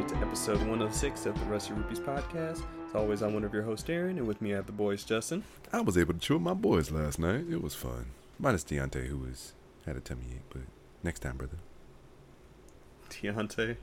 everybody, 0.00 0.20
to 0.20 0.26
episode 0.26 0.58
106 0.58 1.26
of 1.26 1.38
the 1.38 1.44
Rusty 1.46 1.74
Rupees 1.74 2.00
podcast. 2.00 2.62
As 2.88 2.94
always, 2.94 3.22
I'm 3.22 3.34
one 3.34 3.44
of 3.44 3.52
your 3.52 3.62
hosts, 3.62 3.88
Aaron, 3.90 4.18
and 4.18 4.26
with 4.26 4.40
me 4.40 4.52
I 4.52 4.56
have 4.56 4.66
the 4.66 4.72
boys, 4.72 5.04
Justin. 5.04 5.44
I 5.72 5.80
was 5.80 5.98
able 5.98 6.14
to 6.14 6.20
chill 6.20 6.36
with 6.36 6.44
my 6.44 6.54
boys 6.54 6.90
last 6.90 7.18
night. 7.18 7.44
It 7.50 7.62
was 7.62 7.74
fun. 7.74 8.06
Minus 8.38 8.64
Deontay, 8.64 9.08
who 9.08 9.18
was 9.18 9.52
had 9.84 9.96
a 9.96 10.00
tummy 10.00 10.24
ache, 10.32 10.44
but 10.48 10.62
next 11.02 11.20
time, 11.20 11.36
brother. 11.36 11.58
Deontay. 13.10 13.76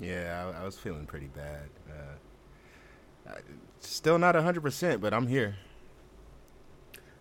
Yeah, 0.00 0.50
I, 0.56 0.62
I 0.62 0.64
was 0.64 0.76
feeling 0.76 1.06
pretty 1.06 1.28
bad. 1.28 1.68
Uh, 1.88 3.30
I, 3.30 3.36
still 3.80 4.18
not 4.18 4.34
100%, 4.34 5.00
but 5.00 5.14
I'm 5.14 5.28
here. 5.28 5.56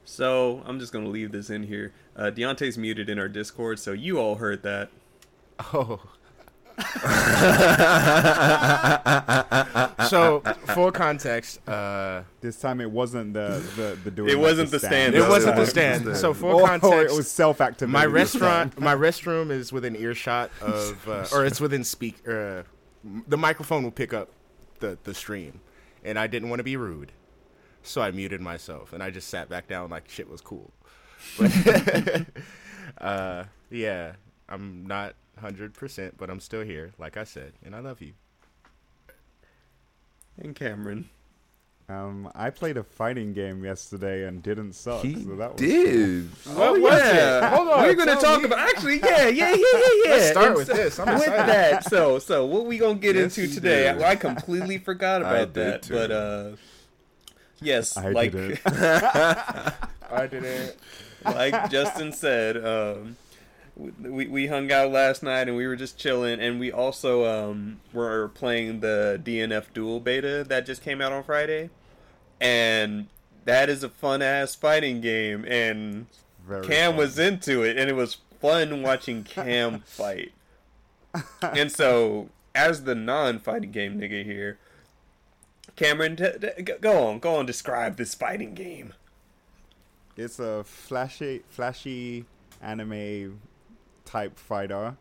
So, 0.06 0.64
I'm 0.66 0.80
just 0.80 0.92
going 0.92 1.06
to 1.06 1.12
leave 1.12 1.32
this 1.32 1.50
in 1.50 1.64
here. 1.64 1.94
Uh, 2.16 2.32
Deontay's 2.34 2.78
muted 2.78 3.10
in 3.10 3.20
our 3.20 3.30
Discord, 3.30 3.80
so 3.80 3.92
you 3.92 4.18
all 4.18 4.36
heard 4.36 4.64
that. 4.64 4.90
Oh. 5.72 6.02
so, 10.10 10.42
full 10.74 10.92
context, 10.92 11.68
uh, 11.68 12.24
This 12.42 12.60
time 12.60 12.82
it 12.82 12.90
wasn't 12.90 13.34
the 13.34 13.64
the, 13.76 13.98
the 14.04 14.12
doing 14.12 14.30
It 14.30 14.40
wasn't 14.40 14.72
the 14.72 14.80
stand. 14.80 15.16
it 15.16 15.28
wasn't 15.28 15.56
the 15.56 15.64
no. 15.64 15.68
stand. 15.68 16.16
So, 16.24 16.34
full 16.34 16.62
Or 16.62 16.68
context, 16.68 17.14
it 17.14 17.18
was 17.18 17.30
self-activated. 17.30 17.92
my 17.92 18.06
restaurant, 18.06 18.80
my 18.80 18.96
restroom 18.96 19.52
is 19.52 19.72
within 19.72 19.96
earshot 19.96 20.52
of, 20.62 21.08
uh, 21.08 21.26
or 21.34 21.46
it's 21.46 21.62
within 21.62 21.84
speak. 21.84 22.28
Uh, 22.28 22.64
the 23.28 23.38
microphone 23.38 23.84
will 23.84 23.92
pick 23.92 24.14
up 24.14 24.30
the 24.80 24.98
the 25.04 25.14
stream, 25.14 25.60
and 26.04 26.18
I 26.18 26.28
didn't 26.28 26.50
want 26.50 26.60
to 26.60 26.64
be 26.64 26.78
rude, 26.78 27.12
so 27.82 28.02
I 28.02 28.12
muted 28.12 28.42
myself, 28.42 28.94
and 28.94 29.04
I 29.04 29.10
just 29.10 29.30
sat 29.30 29.50
back 29.50 29.68
down 29.68 29.90
like 29.90 30.10
shit 30.10 30.30
was 30.30 30.42
cool. 30.42 30.72
But 31.38 32.26
uh, 33.00 33.44
yeah, 33.70 34.14
I'm 34.50 34.86
not 34.86 35.16
hundred 35.40 35.74
percent, 35.74 36.16
but 36.18 36.30
I'm 36.30 36.40
still 36.40 36.62
here, 36.64 36.92
like 36.98 37.18
I 37.18 37.24
said, 37.24 37.54
and 37.66 37.76
I 37.76 37.80
love 37.80 38.02
you. 38.02 38.14
And 40.42 40.56
Cameron. 40.56 41.10
Um, 41.90 42.32
I 42.34 42.50
played 42.50 42.78
a 42.78 42.84
fighting 42.84 43.34
game 43.34 43.64
yesterday 43.64 44.26
and 44.26 44.42
didn't 44.42 44.72
suck. 44.74 45.04
He 45.04 45.22
so 45.22 45.36
that 45.36 45.52
was 45.54 45.60
did. 45.60 46.30
Oh, 46.48 46.80
was 46.80 47.02
it? 47.04 47.44
Hold 47.44 47.68
on, 47.68 47.82
We're 47.84 47.94
going 47.94 48.08
to 48.08 48.14
tell 48.14 48.22
talk 48.22 48.40
me. 48.40 48.46
about. 48.46 48.60
Actually, 48.60 49.00
yeah, 49.00 49.28
yeah, 49.28 49.50
yeah, 49.50 49.56
yeah, 49.56 49.56
yeah. 50.06 50.12
Let's 50.12 50.30
start 50.30 50.46
And 50.48 50.56
with 50.56 50.68
so- 50.68 50.74
this. 50.76 50.98
I'm 51.00 51.14
with 51.16 51.24
excited. 51.24 51.50
that, 51.50 51.84
so 51.90 52.20
so 52.20 52.46
what 52.46 52.66
we 52.66 52.78
gonna 52.78 52.96
get 52.96 53.16
Yes, 53.18 53.38
into 53.38 53.54
today? 53.54 53.90
I, 53.90 54.12
I 54.12 54.16
completely 54.16 54.78
forgot 54.78 55.24
I 55.26 55.40
about 55.40 55.54
did 55.54 55.66
that, 55.74 55.82
too. 55.84 55.94
but 55.94 56.12
uh, 56.12 56.52
yes, 57.62 57.98
I 57.98 58.10
like 58.10 58.32
didn't. 58.32 58.60
I 58.66 60.28
didn't. 60.32 60.76
like 61.26 61.70
Justin 61.70 62.14
said, 62.14 62.58
um, 62.66 63.18
we 63.76 64.28
we 64.28 64.48
hung 64.48 64.72
out 64.72 64.92
last 64.92 65.24
night 65.24 65.48
and 65.48 65.58
we 65.58 65.66
were 65.68 65.76
just 65.76 65.98
chilling, 65.98 66.40
and 66.40 66.60
we 66.60 66.72
also 66.72 67.26
um 67.26 67.80
were 67.92 68.30
playing 68.30 68.80
the 68.82 69.20
DNF 69.24 69.74
Duel 69.74 70.00
beta 70.00 70.44
that 70.48 70.66
just 70.66 70.82
came 70.84 71.02
out 71.02 71.12
on 71.12 71.24
Friday, 71.24 71.70
and 72.40 73.08
that 73.46 73.70
is 73.70 73.84
a 73.84 73.90
fun 73.90 74.22
ass 74.22 74.56
fighting 74.56 75.02
game, 75.02 75.46
and 75.46 76.06
very 76.48 76.66
Cam 76.68 76.92
fun. 76.92 76.98
was 76.98 77.18
into 77.20 77.64
it, 77.64 77.78
and 77.78 77.90
it 77.90 77.96
was 77.96 78.18
fun 78.40 78.82
watching 78.84 79.24
Cam 79.24 79.80
fight. 79.86 80.32
And 81.42 81.72
so, 81.72 82.30
as 82.56 82.84
the 82.84 82.96
non-fighting 82.96 83.72
game 83.72 84.00
nigga 84.00 84.24
here, 84.26 84.58
Cameron, 85.76 86.16
t- 86.16 86.32
t- 86.42 86.64
go 86.64 87.08
on, 87.08 87.20
go 87.20 87.36
on, 87.36 87.46
describe 87.46 87.98
this 87.98 88.16
fighting 88.16 88.54
game. 88.54 88.94
It's 90.18 90.40
a 90.40 90.64
flashy, 90.64 91.44
flashy 91.50 92.26
anime 92.62 93.40
type 94.14 94.38
fighter. 94.38 94.96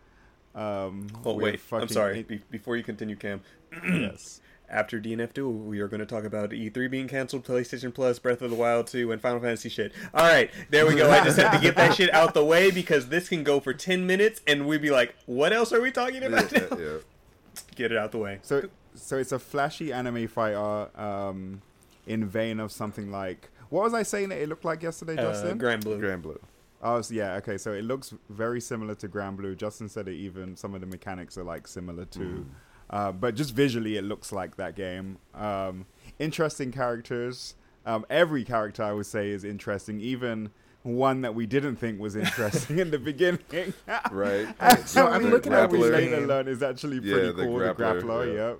Um, 0.55 1.09
Oh 1.25 1.35
with 1.35 1.45
wait, 1.45 1.61
I'm 1.73 1.89
sorry. 1.89 2.23
Be- 2.23 2.41
before 2.51 2.77
you 2.77 2.83
continue, 2.83 3.17
Cam. 3.17 3.43
yes. 3.85 4.41
After 4.69 4.99
DNF 4.99 5.35
Duel, 5.35 5.53
we 5.53 5.81
are 5.81 5.89
going 5.89 6.01
to 6.01 6.07
talk 6.07 6.25
about 6.25 6.51
E3 6.51 6.91
being 6.91 7.07
canceled, 7.07 7.45
PlayStation 7.45 7.93
Plus, 7.93 8.19
Breath 8.19 8.41
of 8.41 8.49
the 8.49 8.57
Wild 8.57 8.87
2, 8.87 9.13
and 9.13 9.21
Final 9.21 9.39
Fantasy 9.41 9.69
shit. 9.69 9.93
All 10.15 10.27
right, 10.27 10.51
there 10.71 10.87
we 10.87 10.95
go. 10.95 11.11
I 11.11 11.23
just 11.23 11.39
had 11.39 11.55
to 11.55 11.61
get 11.61 11.77
that 11.77 11.95
shit 11.95 12.13
out 12.15 12.33
the 12.33 12.45
way 12.45 12.71
because 12.71 13.09
this 13.09 13.29
can 13.29 13.45
go 13.45 13.61
for 13.61 13.75
10 13.75 14.07
minutes, 14.07 14.41
and 14.47 14.67
we'd 14.67 14.81
be 14.81 14.91
like, 14.91 15.15
"What 15.27 15.53
else 15.53 15.75
are 15.75 15.81
we 15.83 15.91
talking 15.91 16.23
about?" 16.23 16.51
yeah, 16.51 16.67
now?" 16.71 16.79
yeah. 16.79 16.97
Get 17.77 17.93
it 17.93 17.99
out 17.99 18.13
the 18.13 18.19
way. 18.19 18.39
So, 18.41 18.71
so 18.95 19.19
it's 19.19 19.33
a 19.33 19.39
flashy 19.39 19.93
anime 19.93 20.27
fighter, 20.27 20.89
um, 20.99 21.61
in 22.07 22.25
vein 22.27 22.59
of 22.59 22.73
something 22.73 23.11
like 23.11 23.51
what 23.69 23.85
was 23.85 23.95
I 23.95 24.03
saying 24.05 24.31
that 24.31 24.39
it 24.39 24.49
looked 24.49 24.65
like 24.65 24.83
yesterday, 24.83 25.17
Uh, 25.19 25.33
Justin? 25.33 25.59
Granblue. 25.59 25.99
Grand 26.01 26.23
Blue. 26.23 26.39
Oh, 26.83 27.01
so 27.01 27.15
yeah, 27.15 27.35
okay. 27.37 27.59
So 27.59 27.73
it 27.73 27.85
looks 27.85 28.13
very 28.29 28.61
similar 28.61 28.95
to 28.97 29.09
Granblue. 29.09 29.57
Justin 29.57 29.89
said 29.89 30.09
it 30.09 30.15
even 30.15 30.57
some 30.57 30.75
of 30.75 30.81
the 30.81 30.87
mechanics 30.87 31.39
are 31.39 31.45
like 31.45 31.69
similar 31.69 32.05
to, 32.07 32.45
uh, 32.91 33.13
but 33.13 33.35
just 33.37 33.55
visually 33.55 33.97
it 33.97 34.03
looks 34.05 34.33
like 34.33 34.57
that 34.57 34.75
game. 34.75 35.19
Um, 35.35 35.87
interesting 36.19 36.73
characters. 36.73 37.55
Um, 37.87 38.05
every 38.11 38.45
character 38.45 38.83
I 38.83 38.93
would 38.93 39.07
say 39.07 39.31
is 39.31 39.45
interesting, 39.45 40.01
even 40.01 40.51
one 40.83 41.21
that 41.21 41.35
we 41.37 41.47
didn't 41.47 41.77
think 41.77 42.01
was 42.01 42.17
interesting 42.27 42.79
in 42.81 42.91
the 42.91 42.99
beginning. 42.99 43.39
Right. 44.11 44.49
So 44.87 45.07
I'm 45.07 45.31
looking 45.31 45.53
at 45.53 45.71
that 45.71 45.71
we 45.71 45.79
this 45.79 45.89
grappler. 45.89 45.93
later 45.93 46.17
game. 46.19 46.27
learned 46.27 46.49
is 46.49 46.63
actually 46.63 46.97
Yeah, 46.99 47.13
pretty 47.15 47.33
the 47.33 47.45
cool. 47.45 47.59
grappler, 47.59 47.77
the 47.77 47.85
grappler, 48.07 48.27
yeah. 48.27 48.49
yep. 48.49 48.59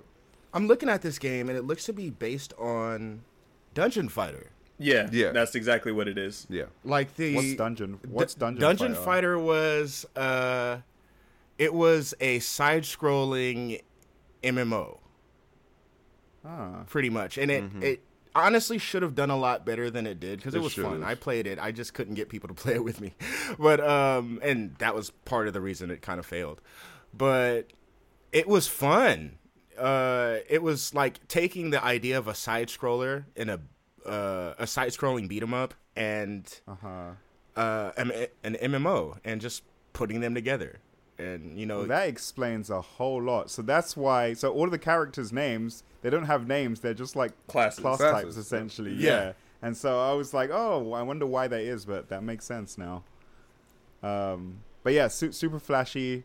I'm 0.53 0.67
looking 0.67 0.87
at 0.87 1.01
this 1.01 1.19
game, 1.19 1.49
and 1.49 1.57
it 1.57 1.63
looks 1.65 1.83
to 1.85 1.93
be 1.93 2.09
based 2.09 2.53
on 2.57 3.23
Dungeon 3.73 4.07
Fighter. 4.07 4.51
Yeah, 4.83 5.09
Yeah. 5.11 5.31
that's 5.31 5.55
exactly 5.55 5.91
what 5.91 6.07
it 6.07 6.17
is. 6.17 6.45
Yeah. 6.49 6.65
Like 6.83 7.15
the 7.15 7.35
What's 7.35 7.55
dungeon? 7.55 7.99
What's 8.07 8.33
dungeon? 8.35 8.61
Dungeon 8.61 8.93
Fighter? 8.95 9.03
Fighter 9.05 9.39
was 9.39 10.05
uh, 10.15 10.77
it 11.57 11.73
was 11.73 12.13
a 12.19 12.39
side-scrolling 12.39 13.81
MMO, 14.43 14.99
Ah, 16.45 16.83
pretty 16.87 17.09
much, 17.09 17.37
and 17.37 17.49
it 17.49 17.63
Mhm. 17.63 17.83
it 17.83 18.01
honestly 18.35 18.77
should 18.77 19.01
have 19.03 19.15
done 19.15 19.29
a 19.29 19.37
lot 19.37 19.65
better 19.65 19.89
than 19.91 20.05
it 20.07 20.19
did 20.19 20.39
because 20.39 20.55
it, 20.55 20.57
It 20.57 20.61
was 20.61 20.73
fun. 20.73 20.83
should've. 20.85 21.03
I 21.03 21.15
played 21.15 21.47
it. 21.47 21.59
I 21.59 21.71
just 21.71 21.93
couldn't 21.93 22.15
get 22.15 22.27
people 22.29 22.49
to 22.49 22.53
play 22.63 22.73
it 22.73 22.83
with 22.83 22.99
me, 22.99 23.13
but 23.57 23.79
um, 23.79 24.39
and 24.43 24.75
that 24.79 24.93
was 24.95 25.11
part 25.11 25.47
of 25.47 25.53
the 25.53 25.61
reason 25.61 25.89
it 25.91 26.01
kind 26.01 26.19
of 26.19 26.25
failed. 26.25 26.59
But 27.13 27.71
it 28.31 28.47
was 28.47 28.67
fun. 28.67 29.37
Uh, 29.77 30.37
it 30.49 30.61
was 30.61 30.93
like 30.93 31.25
taking 31.27 31.69
the 31.69 31.83
idea 31.83 32.17
of 32.17 32.27
a 32.27 32.35
side 32.35 32.67
scroller 32.67 33.25
in 33.35 33.49
a 33.49 33.59
uh, 34.05 34.53
a 34.57 34.67
side 34.67 34.89
scrolling 34.91 35.27
beat 35.27 35.43
'em 35.43 35.53
up 35.53 35.73
and 35.95 36.47
uh 36.67 36.75
huh. 36.81 37.11
uh, 37.55 37.91
an, 37.97 38.11
an 38.43 38.55
MMO 38.61 39.17
and 39.23 39.39
just 39.41 39.63
putting 39.93 40.19
them 40.21 40.33
together. 40.33 40.79
And 41.19 41.57
you 41.59 41.65
know, 41.65 41.79
Well, 41.79 41.87
that 41.87 42.07
explains 42.07 42.69
a 42.69 42.81
whole 42.81 43.21
lot. 43.21 43.51
So 43.51 43.61
that's 43.61 43.95
why. 43.95 44.33
So 44.33 44.51
all 44.51 44.65
of 44.65 44.71
the 44.71 44.79
characters' 44.79 45.31
names, 45.31 45.83
they 46.01 46.09
don't 46.09 46.25
have 46.25 46.47
names. 46.47 46.79
They're 46.79 46.93
just 46.95 47.15
like 47.15 47.31
Classes. 47.47 47.79
class 47.79 47.97
Classes, 47.97 48.23
types, 48.23 48.37
essentially. 48.37 48.93
yeah. 48.93 49.09
Yeah. 49.09 49.33
And 49.61 49.77
so 49.77 49.99
I 50.01 50.13
was 50.13 50.33
like, 50.33 50.49
oh, 50.51 50.91
I 50.93 51.03
wonder 51.03 51.25
why 51.25 51.47
that 51.47 51.61
is, 51.61 51.85
but 51.85 52.09
that 52.09 52.23
makes 52.23 52.43
sense 52.45 52.77
now. 52.77 53.03
Um, 54.01 54.57
but 54.83 54.93
yeah, 54.93 55.07
su- 55.07 55.31
super 55.31 55.59
flashy, 55.59 56.23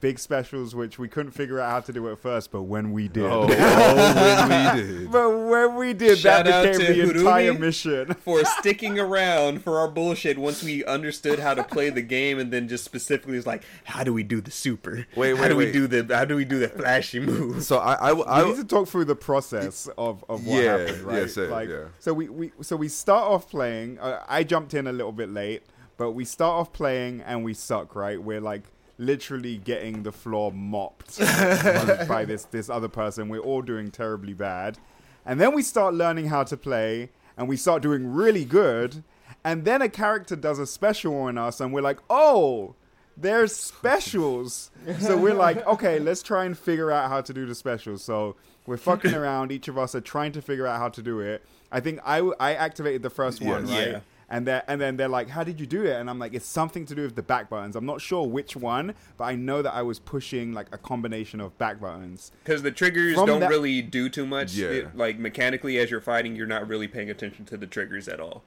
big 0.00 0.18
specials, 0.18 0.74
which 0.74 0.98
we 0.98 1.08
couldn't 1.08 1.32
figure 1.32 1.60
out 1.60 1.70
how 1.70 1.80
to 1.80 1.92
do 1.92 2.10
at 2.10 2.18
first, 2.18 2.50
but 2.50 2.62
when 2.62 2.92
we 2.92 3.08
did, 3.08 3.24
Oh, 3.24 3.46
oh, 3.48 3.48
when 4.48 4.74
we 4.76 4.82
did. 4.82 5.12
but 5.12 5.30
when 5.30 5.74
we 5.76 5.92
did, 5.92 6.18
Shout 6.18 6.44
that 6.46 6.72
became 6.72 6.86
to 6.86 6.92
the 7.12 7.18
entire 7.20 7.54
mission. 7.54 8.14
For 8.24 8.44
sticking 8.44 8.98
around 8.98 9.62
for 9.62 9.78
our 9.78 9.88
bullshit 9.88 10.38
once 10.38 10.62
we 10.62 10.84
understood 10.84 11.38
how 11.38 11.54
to 11.54 11.62
play 11.64 11.90
the 11.90 12.02
game, 12.02 12.38
and 12.38 12.52
then 12.52 12.68
just 12.68 12.84
specifically 12.84 13.36
was 13.36 13.46
like, 13.46 13.62
how 13.84 14.04
do 14.04 14.12
we 14.12 14.22
do 14.22 14.40
the 14.40 14.50
super? 14.50 15.06
Wait, 15.16 15.36
how 15.36 15.42
wait, 15.42 15.48
do 15.48 15.56
we 15.56 15.72
do 15.72 15.86
the 15.86 16.14
how 16.16 16.24
do 16.24 16.36
we 16.36 16.44
do 16.44 16.58
the 16.58 16.68
flashy 16.68 17.20
move? 17.20 17.62
So 17.62 17.78
I, 17.78 18.10
I, 18.10 18.12
we 18.42 18.48
need 18.50 18.56
to 18.56 18.64
talk 18.64 18.88
through 18.88 19.04
the 19.06 19.16
process 19.16 19.88
of, 19.98 20.24
of 20.28 20.46
what 20.46 20.62
Yeah, 20.62 20.78
happened, 20.78 21.02
right? 21.02 21.20
yeah, 21.22 21.26
say 21.26 21.46
like, 21.48 21.68
yeah. 21.68 21.84
so 21.98 22.12
we, 22.14 22.28
we 22.28 22.52
so 22.62 22.76
we 22.76 22.88
start 22.88 23.24
off 23.24 23.50
playing. 23.50 23.98
Uh, 23.98 24.22
I 24.28 24.44
jumped 24.44 24.74
in 24.74 24.86
a 24.86 24.92
little 24.92 25.12
bit 25.12 25.28
late, 25.30 25.62
but 25.96 26.12
we 26.12 26.24
start 26.24 26.52
off 26.60 26.72
playing 26.72 27.20
and 27.22 27.44
we 27.44 27.54
suck, 27.54 27.94
right? 27.94 28.20
We're 28.22 28.40
like 28.40 28.64
literally 28.98 29.56
getting 29.58 30.02
the 30.02 30.12
floor 30.12 30.52
mopped 30.52 31.18
by 32.08 32.24
this 32.26 32.44
this 32.44 32.68
other 32.70 32.88
person. 32.88 33.28
We're 33.28 33.38
all 33.40 33.62
doing 33.62 33.90
terribly 33.90 34.34
bad, 34.34 34.78
and 35.26 35.40
then 35.40 35.54
we 35.54 35.62
start 35.62 35.94
learning 35.94 36.26
how 36.26 36.44
to 36.44 36.56
play, 36.56 37.10
and 37.36 37.48
we 37.48 37.56
start 37.56 37.82
doing 37.82 38.12
really 38.12 38.44
good, 38.44 39.02
and 39.44 39.64
then 39.64 39.82
a 39.82 39.88
character 39.88 40.36
does 40.36 40.58
a 40.58 40.66
special 40.66 41.14
on 41.22 41.38
us, 41.38 41.60
and 41.60 41.72
we're 41.72 41.82
like, 41.82 41.98
oh. 42.10 42.74
There's 43.16 43.54
specials. 43.54 44.72
so 44.98 45.16
we're 45.16 45.34
like, 45.34 45.64
okay, 45.68 46.00
let's 46.00 46.20
try 46.20 46.46
and 46.46 46.58
figure 46.58 46.90
out 46.90 47.08
how 47.08 47.20
to 47.20 47.32
do 47.32 47.46
the 47.46 47.54
specials. 47.54 48.02
So 48.02 48.34
we're 48.66 48.76
fucking 48.76 49.14
around. 49.14 49.52
Each 49.52 49.68
of 49.68 49.78
us 49.78 49.94
are 49.94 50.00
trying 50.00 50.32
to 50.32 50.42
figure 50.42 50.66
out 50.66 50.80
how 50.80 50.88
to 50.88 51.00
do 51.00 51.20
it. 51.20 51.44
I 51.70 51.78
think 51.78 52.00
I, 52.04 52.18
I 52.40 52.54
activated 52.54 53.02
the 53.04 53.10
first 53.10 53.40
one, 53.40 53.68
Yes. 53.68 53.78
right? 53.78 53.88
Yeah. 53.92 54.00
And 54.28 54.46
they 54.46 54.62
and 54.66 54.80
then 54.80 54.96
they're 54.96 55.08
like, 55.08 55.28
"How 55.28 55.44
did 55.44 55.60
you 55.60 55.66
do 55.66 55.84
it?" 55.84 55.92
And 56.00 56.08
I'm 56.08 56.18
like, 56.18 56.32
"It's 56.34 56.46
something 56.46 56.86
to 56.86 56.94
do 56.94 57.02
with 57.02 57.14
the 57.14 57.22
back 57.22 57.50
buttons. 57.50 57.76
I'm 57.76 57.84
not 57.86 58.00
sure 58.00 58.26
which 58.26 58.56
one, 58.56 58.94
but 59.16 59.24
I 59.24 59.34
know 59.34 59.60
that 59.62 59.74
I 59.74 59.82
was 59.82 59.98
pushing 59.98 60.52
like 60.52 60.66
a 60.72 60.78
combination 60.78 61.40
of 61.40 61.56
back 61.58 61.80
buttons." 61.80 62.32
Because 62.42 62.62
the 62.62 62.70
triggers 62.70 63.14
From 63.16 63.26
don't 63.26 63.40
that- 63.40 63.50
really 63.50 63.82
do 63.82 64.08
too 64.08 64.26
much. 64.26 64.54
Yeah. 64.54 64.68
It- 64.68 64.96
like 64.96 65.18
mechanically, 65.18 65.78
as 65.78 65.90
you're 65.90 66.00
fighting, 66.00 66.36
you're 66.36 66.46
not 66.46 66.66
really 66.66 66.88
paying 66.88 67.10
attention 67.10 67.44
to 67.46 67.56
the 67.56 67.66
triggers 67.66 68.08
at 68.08 68.18
all. 68.20 68.42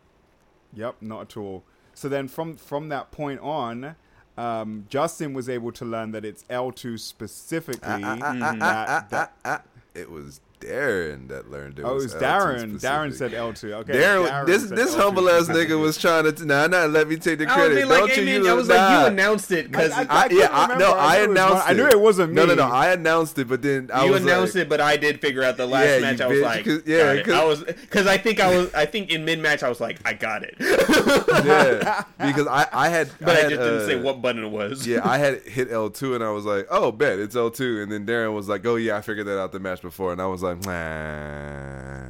Yep, 0.74 0.96
not 1.02 1.22
at 1.22 1.38
all. 1.38 1.64
So 1.94 2.10
then 2.10 2.28
from 2.28 2.58
from 2.58 2.90
that 2.90 3.12
point 3.12 3.40
on, 3.42 3.96
um, 4.38 4.86
Justin 4.90 5.34
was 5.34 5.48
able 5.48 5.72
to 5.74 5.86
learn 5.86 6.12
that 6.12 6.26
it's 6.26 6.44
L2 6.50 6.98
specifically. 7.00 7.82
Ah, 8.04 8.18
ah, 8.22 8.34
that- 8.34 8.62
ah, 8.62 9.06
that- 9.10 9.34
ah, 9.46 9.62
ah. 9.64 9.64
It 9.96 10.12
was 10.12 10.42
Darren 10.60 11.28
that 11.28 11.52
learned 11.52 11.78
it. 11.80 11.84
oh, 11.84 11.92
it 11.92 11.94
was 11.96 12.14
was 12.14 12.16
L2 12.16 12.20
Darren. 12.22 12.82
Darren 12.82 13.14
said 13.14 13.32
L2. 13.32 13.72
Okay. 13.74 13.94
Darren, 13.94 14.46
this 14.48 14.64
this 14.64 14.96
L2 14.96 15.00
humble 15.00 15.30
ass 15.30 15.48
nigga 15.48 15.80
was 15.80 15.98
trying 15.98 16.32
to 16.34 16.46
nah 16.46 16.66
nah 16.68 16.86
let 16.86 17.08
me 17.08 17.16
take 17.18 17.38
the 17.40 17.46
I 17.46 17.48
was 17.48 17.54
credit. 17.56 17.76
being 17.76 17.88
like, 17.90 18.00
Don't 18.00 18.10
hey, 18.10 18.20
you? 18.22 18.26
man, 18.26 18.44
you 18.44 18.50
I 18.50 18.54
was 18.54 18.68
nah. 18.68 18.74
like, 18.76 19.02
you 19.02 19.08
announced 19.08 19.52
it 19.52 19.72
because 19.72 19.92
I- 19.92 20.08
I, 20.10 20.24
couldn't 20.24 20.38
yeah, 20.40 20.48
I, 20.52 20.78
no, 20.78 20.94
I 20.94 21.18
I 21.22 21.26
knew 21.26 21.26
it 21.26 21.30
was 21.30 21.38
announced 21.38 21.68
it. 21.68 21.70
I 21.70 21.74
knew 21.74 21.86
it 21.88 22.00
wasn't 22.00 22.30
me. 22.32 22.36
No, 22.36 22.46
no, 22.48 22.56
no. 22.56 22.64
I 22.64 22.92
announced 22.94 23.38
it, 23.40 23.48
but 23.48 23.62
then 23.62 23.90
I 23.94 24.06
you 24.06 24.12
was 24.12 24.24
announced 24.24 24.56
like, 24.56 24.64
it, 24.64 24.70
but 24.70 24.82
I 24.82 24.98
did 24.98 25.22
figure 25.22 25.44
out 25.44 25.58
the 25.58 25.68
last 25.68 25.86
Yeah, 25.86 25.96
you 25.98 26.02
match. 26.02 26.22
I 26.22 26.28
was 26.28 26.38
bitch, 26.40 26.44
like, 26.44 26.66
'cause- 26.66 26.82
yeah, 26.86 26.98
got 26.98 27.16
it. 27.18 27.26
'cause- 27.26 27.34
I 27.36 27.44
was 27.46 27.64
because 27.64 28.08
I 28.08 28.18
think 28.18 28.40
I 28.40 28.58
was. 28.58 28.74
I 28.74 28.86
think 28.86 29.12
in 29.12 29.26
mid 29.26 29.40
match 29.40 29.62
I 29.64 29.70
was 29.70 29.80
like, 29.80 30.00
I 30.06 30.14
got 30.14 30.44
it, 30.44 30.56
yeah, 30.60 32.04
because 32.20 32.48
I 32.48 32.68
I 32.72 32.90
had 32.90 33.10
but 33.20 33.30
I, 33.30 33.34
had, 33.42 33.50
just 33.50 33.62
didn't 33.62 33.86
say 33.88 33.96
uh, 34.00 34.02
what 34.02 34.22
button 34.22 34.44
it 34.44 34.50
was. 34.50 34.86
yeah, 34.88 35.02
I 35.04 35.18
had 35.18 35.42
hit 35.44 35.72
L 35.72 35.90
two 35.90 36.16
and 36.16 36.24
I 36.24 36.32
was 36.32 36.46
like, 36.46 36.68
oh, 36.70 36.92
bet 36.92 37.20
it's 37.20 37.36
L 37.36 37.52
two, 37.52 37.82
and 37.82 37.92
then 37.92 38.06
Darren 38.06 38.34
was 38.34 38.48
like, 38.50 38.66
oh 38.66 38.76
yeah, 38.76 38.98
I 38.98 39.02
figured 39.02 39.28
that 39.28 39.40
out 39.40 39.52
the 39.52 39.60
match 39.60 39.82
before, 39.82 40.12
and 40.12 40.22
I 40.22 40.26
was 40.28 40.42
like, 40.42 40.47
nah, 40.56 42.08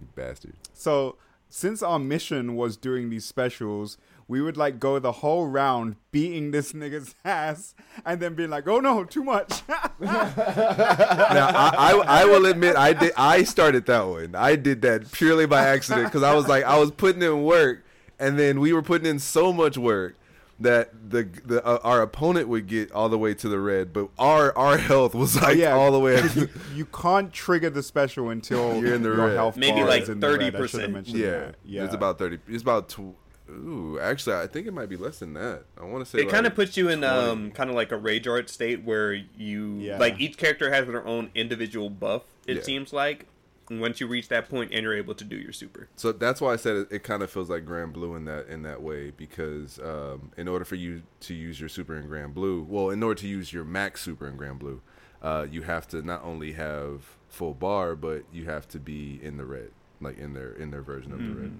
you 0.00 0.08
bastard. 0.14 0.54
So 0.72 1.16
since 1.48 1.82
our 1.82 1.98
mission 1.98 2.56
was 2.56 2.76
doing 2.76 3.10
these 3.10 3.24
specials, 3.24 3.98
we 4.26 4.40
would 4.40 4.56
like 4.56 4.80
go 4.80 4.98
the 4.98 5.12
whole 5.12 5.46
round 5.46 5.96
beating 6.10 6.50
this 6.50 6.72
nigga's 6.72 7.14
ass 7.24 7.74
and 8.04 8.20
then 8.20 8.34
being 8.34 8.50
like, 8.50 8.66
"Oh 8.66 8.80
no, 8.80 9.04
too 9.04 9.22
much." 9.24 9.62
Now 10.02 11.48
I, 11.48 11.72
I 11.76 12.22
I 12.22 12.24
will 12.24 12.46
admit 12.46 12.76
I 12.76 12.92
did 12.92 13.12
I 13.16 13.44
started 13.44 13.86
that 13.86 14.02
one. 14.02 14.34
I 14.34 14.56
did 14.56 14.82
that 14.82 15.12
purely 15.12 15.46
by 15.46 15.66
accident 15.66 16.06
because 16.06 16.22
I 16.22 16.34
was 16.34 16.48
like 16.48 16.64
I 16.64 16.78
was 16.78 16.90
putting 16.90 17.22
in 17.22 17.42
work, 17.42 17.84
and 18.18 18.38
then 18.38 18.58
we 18.60 18.72
were 18.72 18.82
putting 18.82 19.06
in 19.06 19.18
so 19.18 19.52
much 19.52 19.76
work 19.78 20.16
that 20.62 21.10
the 21.10 21.24
the 21.44 21.64
uh, 21.64 21.78
our 21.84 22.02
opponent 22.02 22.48
would 22.48 22.66
get 22.66 22.90
all 22.92 23.08
the 23.08 23.18
way 23.18 23.34
to 23.34 23.48
the 23.48 23.58
red, 23.60 23.92
but 23.92 24.08
our 24.18 24.56
our 24.56 24.78
health 24.78 25.14
was 25.14 25.40
like 25.40 25.56
yeah, 25.56 25.72
all 25.72 25.92
the 25.92 26.00
way. 26.00 26.20
you, 26.34 26.48
you 26.74 26.84
can't 26.86 27.32
trigger 27.32 27.70
the 27.70 27.82
special 27.82 28.30
until 28.30 28.76
You're 28.82 28.94
in 28.94 29.02
the 29.02 29.10
your 29.10 29.26
red. 29.28 29.36
health 29.36 29.56
Maybe 29.56 29.78
bar 29.80 29.88
like 29.88 30.02
is 30.02 30.08
in 30.08 30.20
the 30.20 30.28
red. 30.38 30.54
I 30.54 30.58
30%. 30.58 30.68
should 30.68 30.80
have 30.82 30.90
mentioned 30.90 31.18
yeah, 31.18 31.30
that. 31.30 31.54
yeah. 31.64 31.84
it's 31.84 31.94
about 31.94 32.18
thirty. 32.18 32.38
It's 32.48 32.62
about 32.62 32.88
tw- 32.88 33.14
ooh. 33.50 33.98
Actually, 34.00 34.36
I 34.36 34.46
think 34.46 34.66
it 34.66 34.72
might 34.72 34.88
be 34.88 34.96
less 34.96 35.18
than 35.18 35.34
that. 35.34 35.64
I 35.80 35.84
want 35.84 36.04
to 36.04 36.10
say 36.10 36.22
It 36.22 36.28
kind 36.30 36.46
of 36.46 36.54
puts 36.54 36.76
you 36.76 36.88
in 36.88 37.00
20. 37.00 37.06
um 37.06 37.50
kind 37.50 37.68
of 37.68 37.76
like 37.76 37.92
a 37.92 37.96
rage 37.98 38.26
art 38.26 38.48
state 38.48 38.82
where 38.84 39.12
you 39.12 39.76
Yeah. 39.78 39.98
like 39.98 40.18
each 40.20 40.36
character 40.38 40.72
has 40.72 40.86
their 40.86 41.06
own 41.06 41.30
individual 41.34 41.90
buff. 41.90 42.22
It 42.46 42.58
Yeah. 42.58 42.62
seems 42.62 42.92
like. 42.92 43.26
And 43.72 43.80
once 43.80 44.00
you 44.02 44.06
reach 44.06 44.28
that 44.28 44.50
point, 44.50 44.70
and 44.70 44.82
you're 44.82 44.94
able 44.94 45.14
to 45.14 45.24
do 45.24 45.34
your 45.34 45.52
super. 45.52 45.88
So 45.96 46.12
that's 46.12 46.42
why 46.42 46.52
I 46.52 46.56
said 46.56 46.76
it, 46.76 46.88
it 46.90 47.02
kind 47.04 47.22
of 47.22 47.30
feels 47.30 47.48
like 47.48 47.64
Granblue 47.64 48.14
in 48.18 48.26
that 48.26 48.46
in 48.48 48.62
that 48.64 48.82
way 48.82 49.12
because 49.12 49.78
um, 49.78 50.30
in 50.36 50.46
order 50.46 50.66
for 50.66 50.74
you 50.74 51.04
to 51.20 51.32
use 51.32 51.58
your 51.58 51.70
super 51.70 51.96
in 51.96 52.06
Granblue, 52.06 52.66
well, 52.66 52.90
in 52.90 53.02
order 53.02 53.18
to 53.22 53.26
use 53.26 53.50
your 53.50 53.64
max 53.64 54.02
super 54.02 54.28
in 54.28 54.36
Granblue, 54.36 54.80
uh, 55.22 55.46
you 55.50 55.62
have 55.62 55.88
to 55.88 56.02
not 56.02 56.22
only 56.22 56.52
have 56.52 57.16
full 57.30 57.54
bar, 57.54 57.96
but 57.96 58.24
you 58.30 58.44
have 58.44 58.68
to 58.68 58.78
be 58.78 59.18
in 59.22 59.38
the 59.38 59.46
red, 59.46 59.70
like 60.02 60.18
in 60.18 60.34
their 60.34 60.52
in 60.52 60.70
their 60.70 60.82
version 60.82 61.12
of 61.12 61.20
the 61.20 61.32
red. 61.32 61.52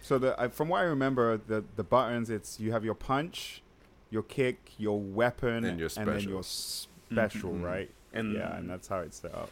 So 0.00 0.18
the 0.18 0.34
I 0.40 0.48
from 0.48 0.70
what 0.70 0.78
I 0.80 0.84
remember, 0.84 1.36
the 1.36 1.62
the 1.76 1.84
buttons 1.84 2.30
it's 2.30 2.58
you 2.58 2.72
have 2.72 2.86
your 2.86 2.94
punch, 2.94 3.62
your 4.08 4.22
kick, 4.22 4.72
your 4.78 4.98
weapon, 4.98 5.64
And 5.66 5.78
your 5.78 5.90
then 5.90 6.20
your 6.20 6.42
special, 6.42 7.52
Mhm. 7.52 7.62
right? 7.62 7.90
And 8.14 8.32
yeah, 8.32 8.56
and 8.56 8.68
that's 8.70 8.88
how 8.88 9.00
it's 9.00 9.18
set 9.18 9.34
up. 9.34 9.50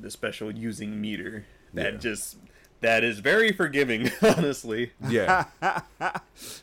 The 0.00 0.10
special 0.10 0.50
using 0.54 1.00
meter 1.00 1.46
that 1.74 1.94
Yeah. 1.94 1.98
just 1.98 2.36
that 2.82 3.02
is 3.02 3.20
very 3.20 3.52
forgiving, 3.52 4.10
honestly. 4.22 4.92
Yeah, 5.08 5.44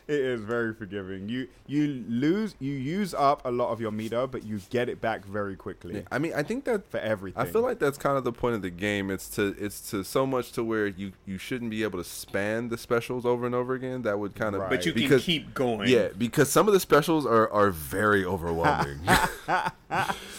It 0.06 0.20
is 0.20 0.40
very 0.42 0.72
forgiving. 0.72 1.28
You 1.28 1.48
you 1.66 2.04
lose 2.08 2.54
you 2.60 2.72
use 2.72 3.12
up 3.14 3.44
a 3.44 3.50
lot 3.50 3.70
of 3.70 3.80
your 3.80 3.90
meter, 3.90 4.28
but 4.28 4.44
you 4.44 4.60
get 4.70 4.88
it 4.88 5.00
back 5.00 5.24
very 5.24 5.56
quickly 5.56 6.04
I 6.12 6.18
mean, 6.18 6.32
I 6.32 6.44
think 6.44 6.64
that 6.66 6.86
for 6.88 6.98
everything. 7.00 7.42
I 7.42 7.46
feel 7.46 7.62
like 7.62 7.80
that's 7.80 7.98
kind 7.98 8.16
of 8.16 8.22
the 8.22 8.32
point 8.32 8.54
of 8.54 8.62
the 8.62 8.70
game. 8.70 9.10
It's 9.10 9.28
to 9.30 9.56
it's 9.58 9.90
to 9.90 10.04
so 10.04 10.24
much 10.24 10.52
to 10.52 10.62
where 10.62 10.86
you 10.86 11.12
you 11.26 11.36
shouldn't 11.36 11.72
be 11.72 11.82
able 11.82 11.98
to 11.98 12.08
span 12.08 12.68
the 12.68 12.78
specials 12.78 13.26
over 13.26 13.44
and 13.44 13.54
over 13.54 13.74
again. 13.74 14.02
That 14.02 14.20
would 14.20 14.36
kind 14.36 14.54
of 14.54 14.60
Right. 14.60 14.70
But 14.70 14.86
you 14.86 14.92
can 14.92 15.18
keep 15.18 15.52
going. 15.52 15.88
Yeah, 15.88 16.08
because 16.16 16.48
some 16.48 16.68
of 16.68 16.74
the 16.74 16.80
specials 16.80 17.26
are, 17.26 17.50
are 17.50 17.70
very 17.70 18.24
overwhelming. 18.24 19.00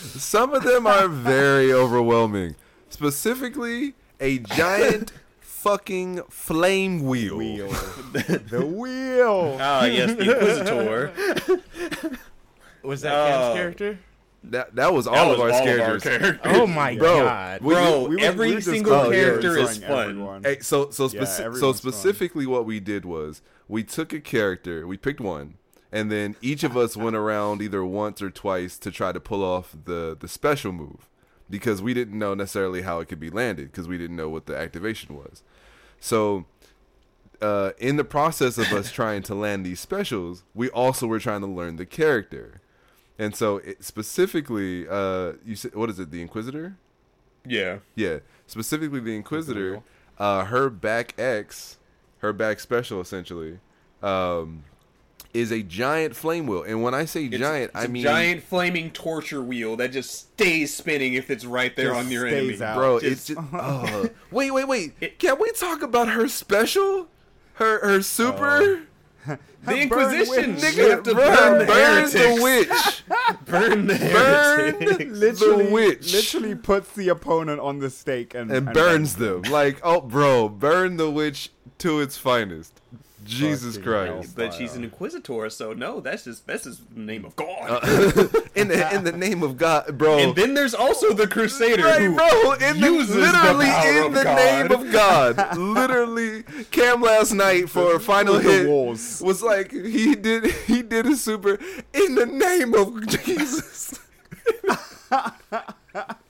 some 0.02 0.54
of 0.54 0.64
them 0.64 0.88
are 0.88 1.10
very 1.10 1.74
overwhelming. 1.74 2.56
Specifically, 2.96 3.94
a 4.22 4.40
giant 4.40 5.12
fucking 5.42 6.22
flame 6.30 7.04
wheel. 7.04 7.36
wheel, 7.38 7.68
the 8.14 8.66
wheel. 8.66 9.58
Ah, 9.60 9.84
yes, 9.84 10.14
the 10.16 10.32
Inquisitor. 10.32 12.18
Was 12.84 13.02
that 13.02 13.14
Oh. 13.14 13.28
Cam's 13.28 13.56
character? 13.58 14.00
That 14.46 14.76
that 14.76 14.94
was 14.94 15.08
all 15.08 15.16
That 15.16 15.32
of 15.34 15.40
our 15.42 15.48
was 15.48 15.60
characters. 15.60 16.04
characters. 16.04 16.40
Oh 16.46 16.66
my 16.68 16.96
Bro, 16.96 17.24
god! 17.26 17.62
we- 17.62 17.74
Bro, 17.74 18.04
We 18.08 18.16
were- 18.16 18.22
every 18.22 18.48
we 18.50 18.54
were 18.54 18.60
just 18.62 18.72
single 18.72 18.94
oh, 18.94 19.10
yeah, 19.10 19.24
character 19.24 19.58
is 19.58 19.68
destroying 19.80 19.92
fun. 19.92 20.10
everyone. 20.12 20.44
Hey, 20.44 20.60
so 20.62 20.90
so 20.92 21.10
Yeah, 21.10 21.24
so 21.26 21.44
everyone's 21.46 21.80
fun. 21.82 21.92
specifically, 21.92 22.46
what 22.46 22.66
we 22.66 22.80
did 22.80 23.04
was 23.06 23.42
we 23.68 23.84
took 23.84 24.14
a 24.14 24.22
character, 24.22 24.86
we 24.88 24.96
picked 24.98 25.20
one, 25.20 25.56
and 25.92 26.10
then 26.12 26.36
each 26.42 26.64
of 26.64 26.78
us 26.78 26.96
went 26.96 27.16
around 27.18 27.62
either 27.62 27.84
once 27.84 28.22
or 28.22 28.30
twice 28.30 28.78
to 28.80 28.92
try 28.92 29.12
to 29.12 29.20
pull 29.20 29.44
off 29.44 29.76
the 29.86 30.16
the 30.18 30.28
special 30.28 30.72
move 30.72 31.10
because 31.50 31.82
we 31.82 31.94
didn't 31.94 32.18
know 32.18 32.34
necessarily 32.34 32.82
how 32.82 33.00
it 33.00 33.08
could 33.08 33.20
be 33.20 33.30
landed 33.30 33.72
because 33.72 33.88
we 33.88 33.98
didn't 33.98 34.16
know 34.16 34.30
what 34.30 34.46
the 34.46 34.58
activation 34.58 35.16
was. 35.16 35.44
So, 36.00 36.46
uh, 37.42 37.72
in 37.78 37.98
the 37.98 38.04
process 38.04 38.58
of 38.58 38.72
us 38.72 38.92
trying 38.94 39.24
to 39.24 39.36
land 39.36 39.66
these 39.66 39.80
specials, 39.80 40.44
we 40.54 40.70
also 40.70 41.08
were 41.08 41.20
trying 41.20 41.42
to 41.42 41.48
learn 41.48 41.76
the 41.76 41.86
character. 41.86 42.62
And 43.18 43.36
so, 43.36 43.58
it, 43.58 43.84
specifically, 43.84 44.88
uh, 44.88 45.34
you 45.46 45.56
said 45.56 45.76
what 45.76 45.90
is 45.90 46.00
it? 46.00 46.12
The 46.12 46.22
Inquisitor. 46.22 46.78
Yeah. 47.46 47.80
Yeah, 47.96 48.20
specifically 48.48 49.00
the 49.00 49.16
Inquisitor, 49.16 49.84
uh, 50.18 50.46
her 50.46 50.70
back 50.70 51.14
X, 51.18 51.78
her 52.20 52.34
back 52.34 52.60
special 52.60 53.00
essentially, 53.02 53.60
um, 54.02 54.64
is 55.36 55.52
a 55.52 55.62
giant 55.62 56.16
flame 56.16 56.48
wheel. 56.48 56.64
And 56.64 56.82
when 56.82 56.94
I 56.94 57.06
say 57.06 57.26
It's, 57.26 57.38
giant, 57.38 57.72
it's 57.72 57.76
I 57.82 57.86
a 57.86 57.88
mean 57.88 58.04
giant 58.04 58.44
flaming 58.44 58.90
torture 58.92 59.42
wheel 59.42 59.76
that 59.78 59.92
just 59.92 60.12
stays 60.12 60.74
spinning 60.74 61.14
if 61.16 61.30
it's 61.30 61.46
right 61.46 61.76
there 61.76 61.90
Just 61.90 62.00
on 62.06 62.12
your 62.12 62.28
stays 62.28 62.62
enemy. 62.62 62.64
out. 62.64 62.76
bro. 62.78 63.00
just- 63.00 63.12
it's 63.12 63.28
just 63.28 63.54
uh, 63.54 64.08
wait, 64.32 64.52
wait, 64.52 64.68
wait. 64.68 64.94
It- 65.02 65.20
Can 65.20 65.38
we 65.40 65.52
talk 65.52 65.82
about 65.82 66.08
her 66.10 66.28
special? 66.28 67.08
Her 67.56 67.80
her 67.88 68.02
super. 68.02 68.82
The 69.26 69.38
Burn 69.66 69.78
Inquisition, 69.80 70.56
witch. 70.56 70.76
you 70.78 70.90
have 70.92 71.02
to 71.04 71.16
Burn, 71.16 71.36
burn, 71.36 71.60
the 71.60 71.66
burn 71.66 72.10
the 72.12 72.44
witch. 72.44 73.04
Burn 73.46 73.88
the 73.88 73.96
Burn 73.98 75.20
literally, 75.20 75.66
the 75.66 75.72
witch. 75.72 76.14
literally 76.14 76.54
puts 76.56 76.92
the 76.94 77.10
opponent 77.10 77.60
on 77.60 77.80
the 77.80 77.90
stake 77.90 78.36
and, 78.36 78.52
and 78.52 78.72
burns 78.74 79.16
them. 79.16 79.42
Like, 79.44 79.80
oh, 79.84 80.02
bro, 80.02 80.50
burn 80.50 80.98
the 80.98 81.10
witch 81.10 81.50
to 81.80 82.00
its 82.00 82.16
finest. 82.18 82.80
Jesus 83.26 83.76
Fucking 83.78 83.92
hell. 83.92 84.14
Christ. 84.18 84.36
But 84.36 84.54
she's 84.54 84.76
an 84.76 84.84
inquisitor, 84.84 85.50
so 85.50 85.74
no, 85.74 86.00
that's 86.00 86.24
just 86.24 86.46
that's 86.48 86.64
just 86.64 86.82
the 86.94 87.02
name 87.02 87.26
of 87.26 87.36
God. 87.36 87.48
Uh, 87.70 87.80
in 88.56 88.68
the 88.70 88.90
in 88.94 89.04
the 89.04 89.12
name 89.12 89.44
of 89.44 89.58
God, 89.58 89.98
bro. 89.98 90.20
and 90.20 90.36
then 90.36 90.54
there's 90.54 90.74
also 90.74 91.12
the 91.14 91.28
Crusader 91.28 91.84
Right, 91.84 92.02
who 92.02 92.16
bro, 92.16 92.54
in 92.54 92.80
the, 92.80 92.92
uses 92.92 93.16
the 93.16 93.22
literally 93.22 93.66
power 93.66 93.90
in 94.00 94.06
of 94.06 94.14
the 94.14 94.24
God. 94.24 94.36
name 94.38 94.72
of 94.72 94.92
God. 94.92 95.58
literally, 95.58 96.44
Cam 96.72 97.02
last 97.02 97.34
night 97.34 97.70
for 97.70 97.96
a 97.96 98.00
final 98.00 98.36
With 98.36 98.44
hit 98.46 98.68
walls. 98.68 99.22
was 99.26 99.42
like 99.44 99.72
he 99.72 100.16
did 100.16 100.46
he 100.68 100.82
did 100.82 101.06
a 101.08 101.16
super 101.16 101.60
in 101.94 102.16
the 102.16 102.26
name 102.26 102.74
of 102.74 103.06
Jesus. 103.08 104.00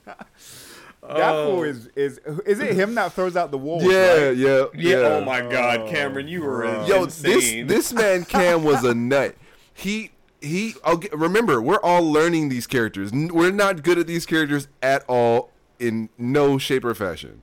That 1.08 1.34
Oh. 1.34 1.50
fool 1.54 1.62
is 1.64 1.86
is 1.96 2.18
is 2.44 2.58
it 2.60 2.74
him 2.74 2.94
that 2.96 3.12
throws 3.12 3.36
out 3.36 3.50
the 3.50 3.58
walls? 3.58 3.84
yeah, 3.84 4.24
right? 4.28 4.36
yeah, 4.36 4.46
Yeah, 4.46 4.50
oh 4.50 4.70
yeah. 4.74 4.96
Oh 4.96 5.24
my 5.24 5.40
God, 5.40 5.88
Cameron, 5.88 6.28
you 6.28 6.42
were 6.42 6.58
bro. 6.62 6.86
Yo, 6.86 7.04
this 7.06 7.22
insane. 7.24 7.66
this 7.66 7.92
man 7.92 8.24
Cam 8.26 8.64
was 8.64 8.82
a 8.84 8.94
nut. 8.94 9.34
He 9.72 10.10
he. 10.40 10.74
Okay, 10.84 11.08
remember, 11.12 11.60
we're 11.62 11.80
all 11.82 12.02
learning 12.10 12.48
these 12.48 12.66
characters. 12.66 13.12
We're 13.12 13.50
not 13.52 13.82
good 13.82 13.98
at 13.98 14.06
these 14.06 14.26
characters 14.26 14.68
at 14.82 15.04
all 15.08 15.50
in 15.78 16.08
no 16.18 16.58
shape 16.58 16.84
or 16.84 16.94
fashion. 16.94 17.42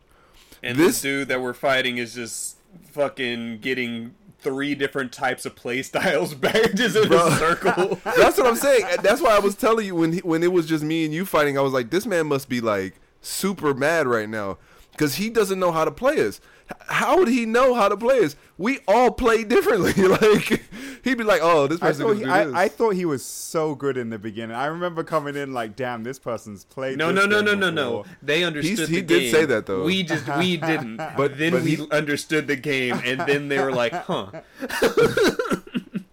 and 0.62 0.78
this- 0.78 0.88
this 0.88 1.02
dude 1.02 1.28
that 1.30 1.42
we're 1.42 1.54
fighting 1.54 1.98
is 1.98 2.14
just 2.14 2.58
fucking 2.92 3.60
getting 3.60 4.14
three 4.40 4.76
different 4.76 5.12
types 5.14 5.46
of 5.46 5.56
play 5.56 5.82
styles 5.84 6.34
back 6.34 6.74
just 6.74 6.96
in 6.96 7.08
Bro. 7.08 7.28
a 7.28 7.32
circle. 7.38 8.00
That's 8.18 8.38
what 8.38 8.46
I'm 8.48 8.56
saying. 8.56 8.86
That's 9.02 9.22
why 9.22 9.36
I 9.36 9.40
was 9.40 9.56
telling 9.56 9.86
you 9.86 9.96
when 9.96 10.14
he, 10.14 10.20
when 10.20 10.44
it 10.44 10.52
was 10.52 10.66
just 10.68 10.84
me 10.84 11.06
and 11.06 11.14
you 11.14 11.26
fighting. 11.26 11.58
I 11.58 11.62
was 11.62 11.72
like, 11.74 11.90
this 11.92 12.06
man 12.06 12.28
must 12.28 12.50
be 12.50 12.60
like 12.62 12.96
super 13.24 13.74
mad 13.74 14.06
right 14.08 14.30
now 14.30 14.58
because 14.92 15.16
he 15.16 15.30
doesn't 15.32 15.60
know 15.60 15.72
how 15.72 15.86
to 15.86 15.92
play 15.92 16.26
us. 16.26 16.40
How 16.88 17.18
would 17.18 17.28
he 17.28 17.46
know 17.46 17.74
how 17.74 17.90
to 17.90 17.98
play 17.98 18.24
us? 18.24 18.36
We 18.58 18.80
all 18.88 19.12
play 19.12 19.44
differently. 19.44 19.92
like 20.08 20.64
he'd 21.04 21.18
be 21.18 21.24
like, 21.24 21.42
oh, 21.44 21.68
this 21.68 21.82
I 21.82 21.88
person 21.88 22.06
thought 22.06 22.18
he, 22.18 22.24
do 22.24 22.32
I, 22.32 22.44
this. 22.46 22.54
I 22.56 22.68
thought 22.70 22.92
he 22.92 23.06
was 23.06 23.24
so 23.24 23.76
good 23.76 23.98
in 23.98 24.10
the 24.10 24.18
beginning. 24.18 24.56
I 24.56 24.68
remember 24.68 25.04
coming 25.04 25.36
in 25.36 25.54
like, 25.54 25.76
damn, 25.76 26.04
this 26.04 26.20
person's 26.20 26.64
played. 26.64 26.98
No, 26.98 27.12
this 27.12 27.26
no, 27.26 27.30
no, 27.30 27.44
game 27.52 27.60
no, 27.60 27.70
no, 27.70 27.70
no. 27.70 27.98
before. 28.04 28.16
They 28.24 28.44
understood 28.44 28.78
He's- 28.78 28.90
the 28.90 28.96
he 28.96 29.02
game. 29.02 29.20
did 29.20 29.32
say 29.32 29.46
that, 29.46 29.66
though. 29.66 29.84
We 29.84 30.04
just 30.04 30.26
we 30.38 30.58
didn't. 30.72 30.98
but 30.98 31.38
then 31.38 31.52
but 31.52 31.64
we 31.64 31.76
he- 31.76 31.92
understood 31.92 32.48
the 32.48 32.56
game, 32.56 33.00
and 33.04 33.20
then 33.22 33.50
they 33.50 33.60
were 33.60 33.72
like, 33.74 33.94
"Huh." 33.94 34.32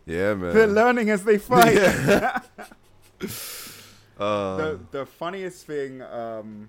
Yeah, 0.06 0.34
man. 0.34 0.52
They're 0.52 0.66
learning 0.66 1.08
as 1.10 1.22
they 1.22 1.38
fight. 1.38 1.76
Uh, 4.18 4.56
the 4.56 4.80
the 4.90 5.06
funniest 5.06 5.66
thing 5.66 6.02
um, 6.02 6.68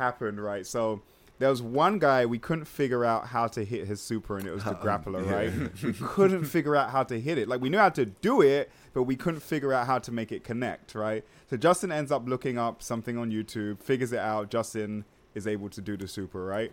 happened, 0.00 0.42
right? 0.42 0.66
So 0.66 1.02
there 1.38 1.48
was 1.48 1.62
one 1.62 1.98
guy 1.98 2.26
we 2.26 2.38
couldn't 2.38 2.66
figure 2.66 3.04
out 3.04 3.28
how 3.28 3.46
to 3.48 3.64
hit 3.64 3.86
his 3.86 4.00
super, 4.00 4.36
and 4.36 4.46
it 4.46 4.52
was 4.52 4.64
the 4.64 4.74
grappler, 4.74 5.24
yeah. 5.24 5.34
right? 5.34 5.82
we 5.82 5.92
couldn't 5.92 6.44
figure 6.44 6.76
out 6.76 6.90
how 6.90 7.02
to 7.04 7.20
hit 7.20 7.38
it. 7.38 7.48
Like 7.48 7.60
we 7.60 7.70
knew 7.70 7.78
how 7.78 7.88
to 7.90 8.06
do 8.06 8.42
it, 8.42 8.70
but 8.92 9.04
we 9.04 9.16
couldn't 9.16 9.40
figure 9.40 9.72
out 9.72 9.86
how 9.86 9.98
to 9.98 10.12
make 10.12 10.32
it 10.32 10.44
connect, 10.44 10.94
right? 10.94 11.24
So 11.48 11.56
Justin 11.56 11.92
ends 11.92 12.12
up 12.12 12.28
looking 12.28 12.58
up 12.58 12.82
something 12.82 13.16
on 13.16 13.30
YouTube, 13.30 13.80
figures 13.80 14.12
it 14.12 14.18
out. 14.18 14.50
Justin 14.50 15.04
is 15.34 15.46
able 15.46 15.70
to 15.70 15.80
do 15.80 15.96
the 15.96 16.08
super, 16.08 16.44
right? 16.44 16.72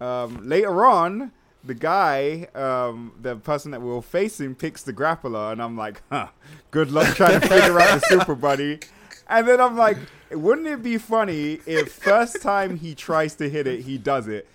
Um, 0.00 0.46
later 0.46 0.84
on, 0.84 1.32
the 1.64 1.74
guy, 1.74 2.48
um, 2.54 3.12
the 3.22 3.36
person 3.36 3.70
that 3.70 3.80
we 3.80 3.88
were 3.88 4.02
facing, 4.02 4.54
picks 4.54 4.82
the 4.82 4.92
grappler, 4.92 5.52
and 5.52 5.62
I'm 5.62 5.78
like, 5.78 6.02
huh, 6.10 6.28
good 6.70 6.90
luck 6.90 7.16
trying 7.16 7.40
to 7.40 7.48
figure 7.48 7.80
out 7.80 8.00
the 8.00 8.06
super, 8.06 8.34
buddy. 8.34 8.80
And 9.28 9.48
then 9.48 9.60
I'm 9.60 9.76
like, 9.76 9.96
wouldn't 10.34 10.66
it 10.66 10.82
be 10.82 10.98
funny 10.98 11.60
if 11.66 11.92
first 11.92 12.40
time 12.42 12.76
he 12.76 12.94
tries 12.94 13.34
to 13.36 13.48
hit 13.48 13.66
it, 13.66 13.82
he 13.82 13.98
does 13.98 14.28
it? 14.28 14.48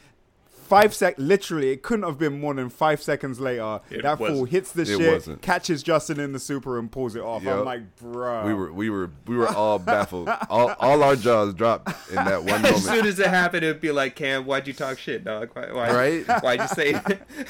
Five 0.52 0.94
sec, 0.94 1.16
literally, 1.18 1.72
it 1.72 1.82
couldn't 1.82 2.06
have 2.06 2.20
been 2.20 2.40
more 2.40 2.54
than 2.54 2.70
five 2.70 3.02
seconds 3.02 3.40
later. 3.40 3.80
It 3.90 4.04
that 4.04 4.20
fool 4.20 4.28
wasn't. 4.28 4.50
hits 4.50 4.72
the 4.72 4.86
shit, 4.86 5.14
wasn't. 5.14 5.42
catches 5.42 5.82
Justin 5.82 6.20
in 6.20 6.32
the 6.32 6.38
super, 6.38 6.78
and 6.78 6.92
pulls 6.92 7.16
it 7.16 7.24
off. 7.24 7.42
Yup. 7.42 7.60
I'm 7.60 7.66
like, 7.66 7.96
bro. 7.96 8.46
we 8.46 8.54
were 8.54 8.72
we 8.72 8.90
were 8.92 9.10
we 9.26 9.36
were 9.36 9.48
all 9.48 9.80
baffled. 9.80 10.30
All 10.48 10.76
all 10.80 11.02
our 11.02 11.16
jaws 11.16 11.56
dropped 11.56 11.90
in 12.10 12.18
that 12.18 12.44
one 12.44 12.62
moment. 12.62 12.76
As 12.76 12.86
soon 12.86 13.08
as 13.08 13.18
it 13.20 13.26
happened, 13.28 13.64
it'd 13.64 13.82
be 13.82 13.92
like, 13.92 14.16
Cam, 14.16 14.46
why'd 14.46 14.68
you 14.68 14.74
talk 14.74 15.00
shit, 15.00 15.24
dog? 15.24 15.50
Why, 15.54 15.72
why, 15.72 15.92
Right? 15.92 16.44
Why'd 16.44 16.60
you 16.62 16.68
say 16.68 17.02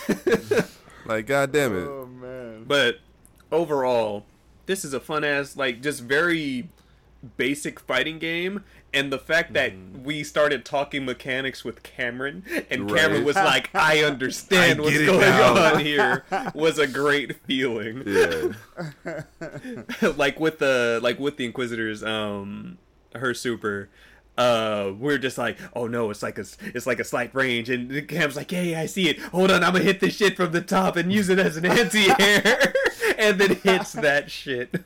it? 0.08 0.66
Like, 1.06 1.26
god 1.26 1.52
damn 1.52 1.76
it. 1.76 1.88
Oh 1.88 2.06
man. 2.06 2.66
But 2.68 3.00
overall, 3.52 4.26
this 4.68 4.86
is 4.86 4.94
a 4.94 5.00
fun 5.00 5.24
ass, 5.24 5.58
like, 5.58 5.82
just 5.82 6.02
very 6.04 6.70
basic 7.38 7.80
fighting 7.80 8.20
game. 8.20 8.64
And 8.92 9.12
the 9.14 9.20
fact 9.20 9.54
that 9.54 9.74
we 10.04 10.24
started 10.24 10.66
talking 10.66 11.06
mechanics 11.06 11.64
with 11.64 11.84
Cameron, 11.84 12.44
and 12.72 12.90
Cameron 12.90 13.24
was 13.24 13.36
like, 13.36 13.70
"I 13.76 14.04
understand 14.04 14.80
I 14.80 14.84
what's 14.84 14.98
going 14.98 15.20
now." 15.20 15.74
on 15.76 15.80
here," 15.86 16.24
was 16.56 16.80
a 16.80 16.88
great 16.88 17.36
feeling. 17.46 18.04
Yeah. 18.08 19.24
like 20.18 20.40
with 20.40 20.58
the 20.58 21.00
like 21.04 21.20
with 21.20 21.38
the 21.38 21.46
Inquisitors, 21.46 22.04
um, 22.04 22.80
her 23.14 23.34
super. 23.36 23.90
Uh, 24.40 24.94
we're 24.98 25.18
just 25.18 25.38
like, 25.38 25.58
oh 25.76 25.86
no, 25.86 26.10
it's 26.10 26.24
like 26.24 26.38
a, 26.38 26.46
it's 26.62 26.88
like 26.88 27.02
a 27.02 27.04
slight 27.04 27.36
range, 27.36 27.70
and 27.70 28.08
Cam's 28.08 28.38
like, 28.38 28.50
yeah, 28.54 28.80
I 28.80 28.86
see 28.86 29.10
it. 29.10 29.20
Hold 29.20 29.52
on, 29.52 29.66
I'm 29.66 29.74
gonna 29.74 29.84
hit 29.84 30.00
this 30.00 30.16
shit 30.16 30.38
from 30.38 30.54
the 30.54 30.62
top 30.62 30.96
and 30.96 31.12
use 31.12 31.28
it 31.28 31.40
as 31.40 31.58
an 31.58 31.66
anti-air, 31.66 32.74
and 33.24 33.40
then 33.40 33.56
hits 33.58 33.94
that 33.94 34.32
shit. 34.32 34.74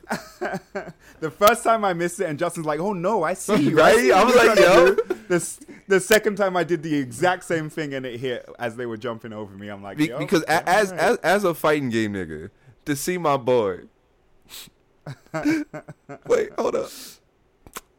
The 1.20 1.30
first 1.30 1.64
time 1.64 1.86
I 1.86 1.94
missed 1.94 2.20
it, 2.20 2.26
and 2.28 2.38
Justin's 2.38 2.66
like, 2.66 2.80
"Oh 2.80 2.92
no, 2.92 3.22
I 3.22 3.32
see 3.32 3.56
you." 3.70 3.76
Right? 3.78 4.10
I 4.10 4.24
was 4.24 4.34
like, 4.34 4.58
yo. 4.58 4.94
do." 4.94 5.02
The 5.28 5.66
the 5.88 6.00
second 6.00 6.36
time 6.36 6.54
I 6.54 6.64
did 6.64 6.82
the 6.82 6.94
exact 6.96 7.44
same 7.44 7.70
thing, 7.70 7.94
and 7.94 8.04
it 8.04 8.20
hit 8.20 8.46
as 8.58 8.76
they 8.76 8.84
were 8.84 8.98
jumping 8.98 9.32
over 9.32 9.56
me. 9.56 9.68
I'm 9.68 9.82
like, 9.82 9.96
Be- 9.96 10.08
yo, 10.08 10.18
because 10.18 10.42
a- 10.42 10.52
yeah, 10.52 10.62
as, 10.66 10.90
alright. 10.92 11.10
as 11.10 11.16
as 11.18 11.44
a 11.44 11.54
fighting 11.54 11.88
game 11.88 12.12
nigga, 12.12 12.50
to 12.84 12.94
see 12.96 13.16
my 13.16 13.38
boy. 13.38 13.82
Wait, 16.26 16.50
hold 16.58 16.76
up. 16.76 16.90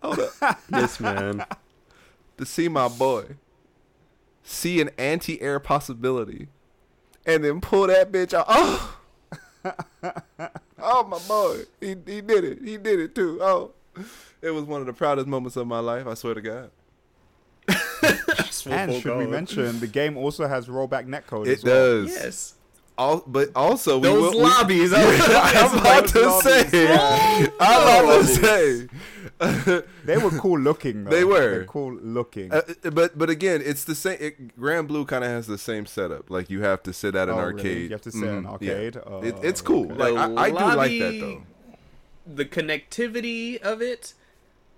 Hold 0.04 0.20
up. 0.20 0.60
Yes, 0.72 1.00
man. 1.00 1.46
To 2.38 2.46
see 2.46 2.68
my 2.68 2.90
boy 2.90 3.38
see 4.44 4.80
an 4.80 4.92
anti-air 5.00 5.60
possibility 5.60 6.48
and 7.26 7.44
then 7.44 7.60
pull 7.60 7.88
that 7.88 8.12
bitch 8.12 8.34
out. 8.34 8.46
Oh. 8.48 8.98
oh 10.80 11.04
my 11.04 11.20
boy. 11.28 11.64
He 11.80 11.90
he 11.90 12.22
did 12.22 12.44
it. 12.44 12.60
He 12.64 12.78
did 12.78 13.00
it 13.00 13.16
too. 13.16 13.40
Oh. 13.42 13.72
It 14.42 14.52
was 14.52 14.66
one 14.66 14.82
of 14.82 14.88
the 14.88 14.94
proudest 14.94 15.28
moments 15.28 15.56
of 15.56 15.68
my 15.68 15.80
life, 15.80 16.06
I 16.06 16.14
swear 16.14 16.34
to 16.34 16.42
God. 16.42 16.72
and 18.70 19.02
should 19.02 19.18
we 19.18 19.26
mention 19.26 19.80
the 19.80 19.88
game 19.88 20.18
also 20.18 20.48
has 20.48 20.68
rollback 20.68 21.08
netcode? 21.08 21.48
It 21.48 21.60
as 21.60 21.64
well. 21.64 22.04
does. 22.04 22.10
Yes. 22.12 22.55
Al- 22.98 23.24
but 23.28 23.50
also 23.56 23.98
we 23.98 24.04
Those 24.08 24.34
will, 24.34 24.40
we- 24.40 24.44
lobbies. 24.50 24.94
I 24.96 25.02
I'm 25.04 25.78
about 25.80 26.04
was 26.04 26.12
to 26.14 26.22
like, 26.50 26.70
say. 26.70 26.88
Oh, 26.98 27.50
I'm 27.60 27.82
about 27.82 28.06
no. 28.06 28.22
to 28.22 29.80
say. 29.80 29.84
They 30.06 30.18
were 30.18 30.30
cool 30.32 30.60
looking. 30.60 31.04
Though. 31.04 31.10
They 31.12 31.24
were. 31.26 31.52
They're 31.52 31.66
cool 31.66 31.94
looking. 31.96 32.54
Uh, 32.54 32.62
but 32.94 33.18
but 33.18 33.30
again, 33.30 33.62
it's 33.66 33.84
the 33.84 33.96
same. 33.96 34.18
It, 34.22 34.58
Granblue 34.60 35.08
kind 35.08 35.24
of 35.24 35.30
has 35.30 35.48
the 35.48 35.58
same 35.58 35.86
setup. 35.86 36.30
Like 36.30 36.50
you 36.50 36.62
have 36.62 36.84
to 36.84 36.94
sit 36.94 37.16
at 37.16 37.28
an 37.28 37.36
Oh, 37.36 37.40
really? 37.40 37.54
arcade. 37.54 37.84
You 37.84 37.90
have 37.90 38.02
to 38.04 38.12
sit 38.12 38.24
at 38.24 38.30
an 38.30 38.44
Mhm, 38.46 38.52
arcade? 38.52 38.96
Yeah. 38.96 39.02
Oh, 39.06 39.24
It, 39.24 39.36
it's 39.44 39.62
cool. 39.62 39.92
okay. 39.92 40.14
Like 40.14 40.16
I, 40.38 40.44
I 40.44 40.50
do 40.52 40.78
like 40.78 41.00
that 41.00 41.20
though. 41.20 41.44
The 42.34 42.46
connectivity 42.46 43.60
of 43.62 43.82
it, 43.82 44.14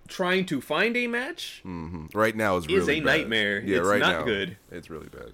trying 0.07 0.45
to 0.47 0.59
find 0.59 0.97
a 0.97 1.07
match, 1.07 1.59
hmm 1.63 2.07
Right 2.13 2.35
now 2.35 2.57
is 2.57 2.65
Is 2.65 2.71
really 2.71 2.93
a 2.93 2.99
bad. 3.01 3.05
nightmare. 3.05 3.59
Yeah, 3.59 3.77
It's 3.79 3.87
right 3.87 3.99
not 3.99 4.11
now 4.19 4.23
good. 4.23 4.57
It's 4.71 4.89
really 4.89 5.07
bad. 5.09 5.33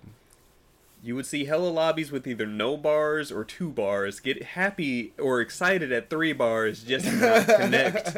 You 1.03 1.15
would 1.15 1.25
see 1.25 1.45
hella 1.45 1.67
lobbies 1.67 2.11
with 2.11 2.25
either 2.25 2.45
no 2.47 2.77
bars 2.77 3.29
or 3.31 3.43
two 3.43 3.69
bars. 3.69 4.19
Get 4.21 4.41
happy 4.43 5.13
or 5.19 5.41
excited 5.41 5.91
at 5.91 6.09
three 6.09 6.31
bars 6.33 6.81
just 6.83 7.05
to 7.05 7.11
not 7.17 7.45
connect. 7.59 8.17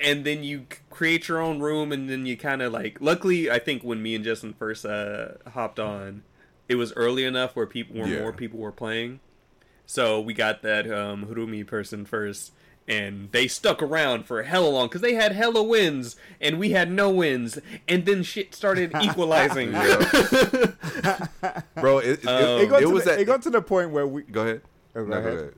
And 0.00 0.24
then 0.24 0.42
you 0.42 0.66
create 0.90 1.28
your 1.28 1.40
own 1.40 1.60
room, 1.60 1.92
and 1.92 2.08
then 2.08 2.24
you 2.26 2.36
kind 2.36 2.62
of 2.62 2.72
like. 2.72 2.98
Luckily, 3.00 3.50
I 3.50 3.58
think 3.58 3.82
when 3.82 4.02
me 4.02 4.14
and 4.14 4.24
Justin 4.24 4.54
first 4.54 4.84
uh, 4.86 5.32
hopped 5.52 5.78
on, 5.78 6.22
it 6.68 6.76
was 6.76 6.92
early 6.94 7.24
enough 7.24 7.54
where 7.54 7.66
people, 7.66 7.96
where 8.00 8.08
Yeah. 8.08 8.20
more 8.22 8.32
people 8.32 8.58
were 8.58 8.72
playing. 8.72 9.20
So 9.86 10.18
we 10.20 10.32
got 10.32 10.62
that 10.62 10.90
um, 10.90 11.26
Hurumi 11.26 11.66
person 11.66 12.06
first, 12.06 12.52
and 12.86 13.30
they 13.32 13.48
stuck 13.48 13.82
around 13.82 14.26
for 14.26 14.42
hella 14.42 14.68
long 14.68 14.86
because 14.88 15.00
they 15.00 15.14
had 15.14 15.32
hella 15.32 15.62
wins, 15.62 16.16
and 16.40 16.58
we 16.58 16.70
had 16.70 16.90
no 16.90 17.10
wins, 17.10 17.58
and 17.88 18.04
then 18.06 18.22
shit 18.22 18.54
started 18.54 18.92
equalizing. 19.02 19.72
Bro, 21.80 21.98
it, 21.98 22.24
it, 22.24 22.26
Um, 22.26 22.60
it, 22.60 22.64
it 22.64 22.70
got, 22.70 22.82
it 22.82 22.86
to 22.86 22.90
was 22.90 23.04
the, 23.04 23.10
that. 23.10 23.20
it 23.20 23.24
got 23.24 23.42
to 23.42 23.50
the 23.50 23.62
point 23.62 23.90
where 23.90 24.06
we. 24.06 24.22
go 24.22 24.42
ahead. 24.42 24.62
Oh, 24.94 25.04
go 25.04 25.10
No, 25.10 25.16
ahead. 25.18 25.54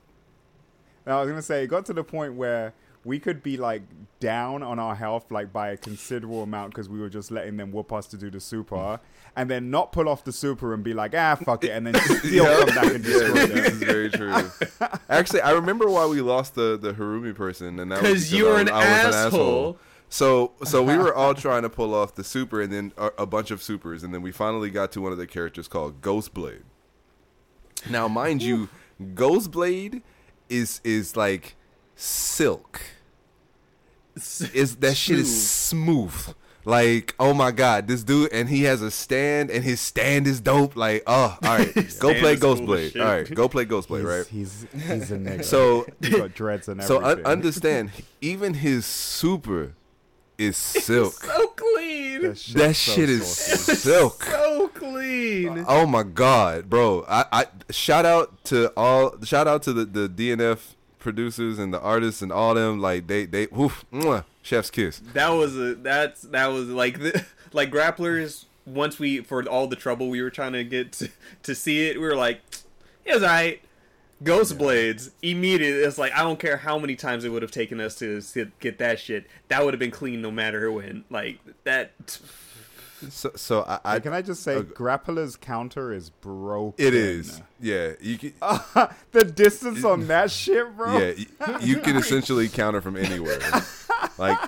No, 1.07 1.19
I 1.19 1.21
was 1.21 1.29
gonna 1.31 1.43
say 1.43 1.63
it 1.65 1.69
got 1.69 1.87
to 1.87 1.93
the 1.93 2.05
point 2.05 2.35
where 2.35 2.75
we 3.07 3.19
could 3.21 3.41
be 3.43 3.57
like 3.57 3.83
down 4.19 4.63
on 4.63 4.79
our 4.81 4.95
health 4.97 5.31
like 5.31 5.53
by 5.53 5.69
a 5.69 5.77
considerable 5.77 6.43
amount 6.43 6.73
because 6.73 6.89
we 6.89 6.99
were 6.99 7.09
just 7.09 7.31
letting 7.31 7.57
them 7.57 7.71
whoop 7.71 7.93
us 7.93 8.07
to 8.09 8.17
do 8.17 8.31
the 8.31 8.41
super, 8.41 8.99
and 9.37 9.49
then 9.49 9.71
not 9.71 9.93
pull 9.93 10.09
off 10.09 10.25
the 10.25 10.33
super 10.33 10.75
and 10.75 10.83
be 10.83 10.93
like, 10.93 11.15
ah, 11.15 11.37
fuck 11.37 11.63
it, 11.65 11.71
and 11.71 11.87
then 11.87 11.95
still 12.19 12.45
Yeah. 12.45 12.65
come 12.65 12.75
back 12.75 12.95
and 12.95 13.05
Yeah, 13.05 13.13
destroy 13.13 13.47
this 13.47 13.73
is 13.75 13.79
very 13.79 14.11
true. 14.11 14.35
Actually, 15.09 15.43
I 15.43 15.53
remember 15.53 15.89
why 15.89 16.05
we 16.07 16.21
lost 16.21 16.55
the 16.57 16.77
the 16.77 16.93
Harumi 16.95 17.35
person, 17.35 17.79
and 17.79 17.93
that 17.93 18.03
was 18.03 18.11
'Cause 18.11 18.31
because 18.31 18.33
you 18.33 18.45
were 18.47 18.57
I, 18.57 18.61
an 18.63 18.69
I 18.71 19.05
was 19.07 19.15
asshole. 19.15 19.79
So, 20.09 20.53
so 20.65 20.83
we 20.83 20.97
were 20.97 21.15
all 21.15 21.35
trying 21.47 21.63
to 21.63 21.69
pull 21.71 21.95
off 21.95 22.15
the 22.17 22.25
super, 22.25 22.61
and 22.61 22.73
then 22.73 22.93
a, 22.97 23.11
a 23.19 23.27
bunch 23.27 23.51
of 23.53 23.63
supers, 23.63 24.03
and 24.03 24.13
then 24.13 24.23
we 24.23 24.33
finally 24.33 24.71
got 24.71 24.91
to 24.93 25.01
one 25.01 25.13
of 25.13 25.19
the 25.19 25.27
characters 25.27 25.69
called 25.69 26.01
Ghostblade. 26.01 26.63
Now, 27.89 28.09
mind 28.09 28.43
you, 28.43 28.69
Ghostblade 29.01 30.03
is 30.49 30.81
is 30.83 31.17
like 31.17 31.57
silk. 31.97 32.81
Is 34.55 34.77
that 34.77 34.97
shit 34.97 35.19
is 35.19 35.49
smooth. 35.51 36.15
Like, 36.65 37.15
oh 37.21 37.33
my 37.33 37.53
god, 37.53 37.87
this 37.87 38.03
dude, 38.03 38.33
and 38.33 38.49
he 38.49 38.65
has 38.65 38.83
a 38.83 38.91
stand, 38.91 39.51
and 39.53 39.63
his 39.63 39.81
stand 39.81 40.27
is 40.27 40.41
dope. 40.41 40.75
Like, 40.75 41.05
oh, 41.07 41.39
all 41.41 41.59
right, 41.59 41.73
go 42.01 42.13
play 42.13 42.33
is 42.33 42.41
cool 42.41 42.53
as 42.55 42.61
Ghostblade. 42.61 42.93
shit. 42.93 43.03
all 43.03 43.09
right, 43.09 43.35
go 43.35 43.49
play 43.49 43.65
Ghostblade. 43.67 44.05
right. 44.05 44.27
He's, 44.27 44.67
he's 44.73 44.83
he's 44.83 45.11
a 45.13 45.17
nigga. 45.17 45.45
So, 45.45 45.87
he 46.01 46.11
got 46.11 46.35
dreads 46.35 46.67
and 46.67 46.83
so 46.83 47.05
un- 47.05 47.25
understand, 47.25 47.93
even 48.21 48.55
his 48.55 48.85
super 48.85 49.75
is 50.39 50.57
silk. 50.87 51.13
so 51.13 51.47
clean. 51.49 52.23
That 52.23 52.37
shit's 52.39 52.55
that 52.55 52.75
so 52.77 52.93
shit 52.95 53.11
is 53.11 53.27
saucy. 53.29 53.75
silk. 53.77 54.25
so 54.25 54.69
clean. 54.75 55.65
Oh 55.69 55.87
my 55.87 56.03
god, 56.03 56.69
bro! 56.69 57.05
I, 57.09 57.27
I 57.31 57.47
shout 57.71 58.05
out 58.07 58.43
to 58.47 58.73
all 58.77 59.15
shout 59.23 59.47
out 59.47 59.63
to 59.65 59.73
the, 59.73 59.85
the 59.85 60.09
DNF 60.09 60.59
producers 61.07 61.61
and 61.61 61.73
the 61.73 61.81
artists 61.81 62.21
and 62.21 62.33
all 62.33 62.53
them 62.55 62.81
like 62.81 63.07
they 63.07 63.27
they 63.27 63.47
woof, 63.47 63.85
mwah, 63.93 64.25
chef's 64.43 64.71
kiss. 64.71 65.01
That 65.13 65.29
was 65.29 65.57
a 65.57 65.77
that's 65.77 66.23
that 66.23 66.49
was 66.49 66.69
like 66.69 66.99
the 66.99 67.25
like 67.53 67.71
grapplers. 67.71 68.47
Once 68.67 68.99
we 68.99 69.21
for 69.21 69.49
all 69.49 69.69
the 69.69 69.77
trouble 69.77 70.11
we 70.11 70.21
were 70.21 70.31
trying 70.31 70.53
to 70.53 70.65
get 70.65 70.91
to, 70.91 71.09
to 71.45 71.55
see 71.55 71.89
it, 71.89 72.01
we 72.01 72.05
were 72.05 72.17
like, 72.17 72.41
it 73.05 73.15
was 73.15 73.23
alright. 73.23 73.63
Ghost 74.25 74.59
Blades 74.59 75.13
immediately. 75.23 75.85
It's 75.85 75.97
like 75.97 76.13
I 76.13 76.25
don't 76.25 76.41
care 76.41 76.57
how 76.57 76.77
many 76.77 76.97
times 76.97 77.25
it 77.25 77.29
would 77.29 77.43
have 77.43 77.53
taken 77.53 77.81
us 77.81 77.95
to 78.01 78.21
get 78.59 78.79
that 78.79 78.99
shit. 78.99 79.29
That 79.47 79.65
would 79.65 79.75
have 79.75 79.79
been 79.79 79.93
clean 79.93 80.21
no 80.21 80.33
matter 80.33 80.73
when. 80.73 81.05
Like 81.09 81.39
that. 81.63 82.19
So 83.11 83.31
so 83.37 83.63
I, 83.63 83.79
I 83.85 83.95
Hey, 83.95 84.01
can 84.01 84.13
I 84.15 84.23
just 84.23 84.43
say, 84.43 84.55
Okay. 84.57 84.73
Grappler's 84.73 85.37
counter 85.37 85.93
is 85.93 86.11
broken. 86.11 86.75
it 86.85 86.95
is 86.95 87.43
yeah 87.61 87.93
you 88.01 88.17
can 88.19 88.33
the 89.13 89.25
distance 89.25 89.85
on 89.85 90.07
that 90.09 90.31
shit, 90.31 90.77
bro. 90.77 90.99
yeah 90.99 91.13
y- 91.41 91.59
you 91.61 91.79
can 91.81 91.97
essentially 91.97 92.49
counter 92.49 92.81
from 92.81 92.97
anywhere 92.97 93.39
like 94.19 94.39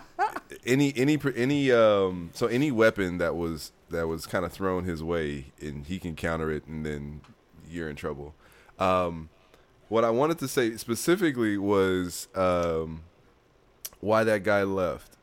any 0.67 0.93
any 0.97 1.19
any 1.37 1.71
um 1.73 2.31
so 2.35 2.47
any 2.47 2.71
weapon 2.71 3.19
that 3.19 3.37
was 3.37 3.73
that 3.91 4.07
was 4.09 4.27
kind 4.27 4.45
of 4.45 4.53
thrown 4.53 4.85
his 4.85 5.03
way 5.03 5.47
and 5.61 5.87
he 5.87 5.99
can 5.99 6.15
counter 6.15 6.51
it 6.51 6.67
and 6.67 6.85
then 6.87 7.21
you're 7.69 7.89
in 7.91 7.97
trouble 7.97 8.35
um 8.79 9.29
what 9.89 10.05
I 10.05 10.11
wanted 10.11 10.39
to 10.41 10.49
say 10.49 10.77
specifically 10.77 11.57
was 11.57 12.29
um, 12.35 13.05
why 14.01 14.23
that 14.25 14.43
guy 14.43 14.63
left, 14.63 15.17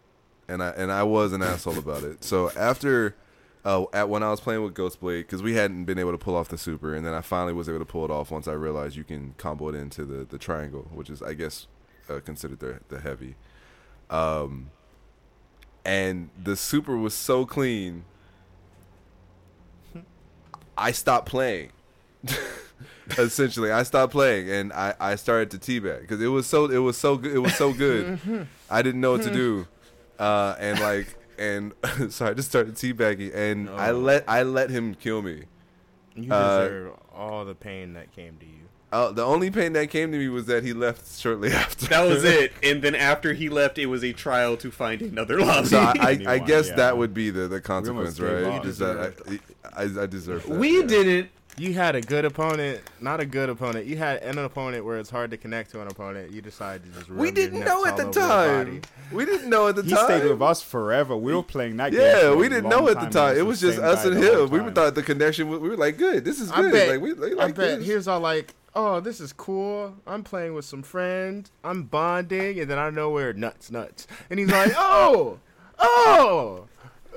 and 0.48 0.62
I 0.64 0.70
and 0.70 0.92
I 0.92 1.04
was 1.04 1.34
an 1.34 1.42
asshole 1.42 1.78
about 1.78 2.04
it. 2.04 2.24
So 2.24 2.52
after. 2.58 3.16
Uh, 3.64 3.86
at 3.94 4.08
when 4.08 4.22
I 4.22 4.30
was 4.30 4.40
playing 4.40 4.62
with 4.62 4.76
Ghostblade, 4.76 5.22
because 5.22 5.42
we 5.42 5.56
hadn't 5.56 5.86
been 5.86 5.98
able 5.98 6.12
to 6.12 6.20
pull 6.20 6.36
off 6.36 6.50
the 6.50 6.58
super, 6.58 6.94
and 6.94 7.04
then 7.04 7.16
I 7.16 7.22
finally 7.22 7.52
was 7.52 7.68
able 7.68 7.80
to 7.80 7.86
pull 7.86 8.06
it 8.06 8.12
off 8.12 8.30
once 8.30 8.48
I 8.48 8.52
realized 8.52 8.96
you 8.96 9.04
can 9.04 9.34
combo 9.40 9.70
it 9.70 9.74
into 9.74 10.06
the, 10.06 10.24
the 10.24 10.38
triangle, 10.38 10.88
which 10.94 11.10
is 11.10 11.24
I 11.24 11.34
guess 11.34 11.66
uh, 12.08 12.20
considered 12.20 12.60
the 12.60 12.82
the 12.90 13.00
heavy. 13.00 13.34
Um, 14.12 14.70
and 15.86 16.30
the 16.42 16.56
super 16.56 16.98
was 16.98 17.14
so 17.14 17.46
clean. 17.46 18.06
I 20.78 20.92
stopped 20.92 21.28
playing. 21.28 21.72
Essentially, 23.18 23.72
I 23.72 23.84
stopped 23.84 24.12
playing 24.12 24.50
and 24.50 24.74
I, 24.74 24.96
I 25.00 25.16
started 25.16 25.52
to 25.52 25.58
teabag 25.58 26.02
because 26.02 26.22
it 26.22 26.28
was 26.28 26.48
so 26.48 26.66
it 26.66 26.80
was 26.80 26.98
so 26.98 27.18
good 27.18 27.36
it 27.36 27.40
was 27.40 27.56
so 27.56 27.72
good. 27.72 28.20
I 28.70 28.82
didn't 28.82 29.00
know 29.00 29.12
what 29.12 29.22
to 29.24 29.32
do, 29.32 29.68
uh, 30.20 30.56
and 30.60 30.80
like 30.80 31.08
and 31.38 31.74
so 32.10 32.26
I 32.28 32.34
just 32.34 32.50
started 32.50 32.76
teabagging 32.76 33.36
and 33.36 33.70
I 33.70 33.90
Oh. 33.90 34.00
let 34.00 34.24
I 34.30 34.44
let 34.44 34.70
him 34.70 34.96
kill 34.96 35.22
me. 35.22 35.44
You 36.16 36.32
Uh, 36.32 36.64
deserve 36.64 36.92
all 37.14 37.46
the 37.46 37.56
pain 37.56 37.94
that 37.94 38.12
came 38.14 38.38
to 38.38 38.46
you. 38.46 38.52
Uh, 38.92 39.12
the 39.12 39.24
only 39.26 39.52
pain 39.52 39.74
that 39.74 39.90
came 39.90 40.12
to 40.14 40.18
me 40.18 40.30
was 40.30 40.46
that 40.46 40.64
he 40.64 40.72
left 40.72 41.20
shortly 41.20 41.52
after. 41.54 41.88
That 41.88 42.08
was 42.08 42.24
it. 42.24 42.54
And 42.64 42.82
then 42.82 42.96
after 42.96 43.34
he 43.34 43.50
left, 43.50 43.78
it 43.78 43.88
was 43.88 44.04
a 44.06 44.14
trial 44.14 44.56
to 44.58 44.72
find 44.72 45.02
another 45.02 45.42
lobby. 45.42 45.68
So 45.68 45.80
I, 45.80 45.94
I, 46.00 46.20
I 46.36 46.40
guess 46.40 46.70
yeah. 46.70 46.76
that 46.76 46.98
would 46.98 47.14
be 47.14 47.30
the, 47.30 47.50
the 47.50 47.60
consequence, 47.60 48.20
right? 48.22 48.44
up. 48.46 48.66
Is 48.66 48.82
I, 48.82 49.12
I, 49.76 49.84
I 50.04 50.06
deserve 50.06 50.48
that. 50.48 50.58
we 50.58 50.80
yeah. 50.80 50.86
didn't. 50.86 51.30
You 51.58 51.74
had 51.74 51.96
a 51.96 52.02
good 52.02 52.26
opponent, 52.26 52.82
not 53.00 53.22
a 53.22 53.26
good 53.26 53.50
opponent. 53.50 53.86
You 53.86 53.96
had 53.96 54.22
an 54.24 54.38
opponent 54.38 54.84
where 54.84 54.98
it's 54.98 55.10
hard 55.10 55.32
to 55.32 55.38
connect 55.38 55.72
to 55.72 55.82
an 55.82 55.88
opponent. 55.88 56.32
You 56.32 56.42
decided 56.42 56.84
to 56.84 57.00
just. 57.00 57.10
We 57.10 57.16
rub 57.16 57.24
your 57.26 57.32
didn't 57.32 57.60
know 57.62 57.86
at 57.86 57.96
the 57.96 58.04
over 58.08 58.20
time. 58.20 58.82
We 59.12 59.26
didn't 59.26 59.50
know 59.50 59.68
at 59.70 59.78
the 59.78 59.84
He 59.84 59.90
time. 59.92 60.12
He 60.12 60.18
stayed 60.20 60.30
with 60.30 60.42
us 60.42 60.62
forever. 60.62 61.16
We 61.16 61.34
were 61.34 61.44
playing 61.44 61.78
that 61.78 61.94
game. 61.94 62.02
Yeah, 62.02 62.36
we 62.36 62.50
didn't 62.50 62.70
know 62.70 62.90
at 62.90 63.00
the 63.00 63.08
time. 63.08 63.38
It 63.38 63.46
was 63.46 63.62
just 63.62 63.80
us 63.80 64.04
and 64.04 64.22
him. 64.22 64.50
We 64.50 64.70
thought 64.72 64.96
the 64.96 65.04
connection. 65.04 65.50
We 65.50 65.58
were 65.58 65.78
like, 65.78 65.98
good. 65.98 66.26
This 66.26 66.42
is 66.42 66.52
I 66.52 66.62
good. 66.62 66.74
bet. 66.74 66.90
like 66.90 67.02
we, 67.02 67.14
we 67.14 67.32
I 67.32 67.46
like 67.46 67.56
bet 67.56 67.80
this. 67.80 67.88
he 67.88 67.96
was 67.96 68.08
all 68.10 68.20
like, 68.20 68.54
"Oh, 68.76 69.00
this 69.00 69.22
is 69.22 69.32
cool. 69.32 69.96
I'm 70.06 70.24
playing 70.24 70.56
with 70.56 70.66
some 70.66 70.84
friends. 70.84 71.52
I'm 71.64 71.84
bonding, 71.84 72.60
and 72.60 72.70
then 72.70 72.80
I 72.80 72.90
know 72.90 73.12
we're 73.12 73.32
nuts, 73.32 73.72
nuts." 73.72 74.08
And 74.30 74.40
he's 74.40 74.52
like, 74.52 74.74
"Oh, 74.76 75.40
oh." 75.80 76.66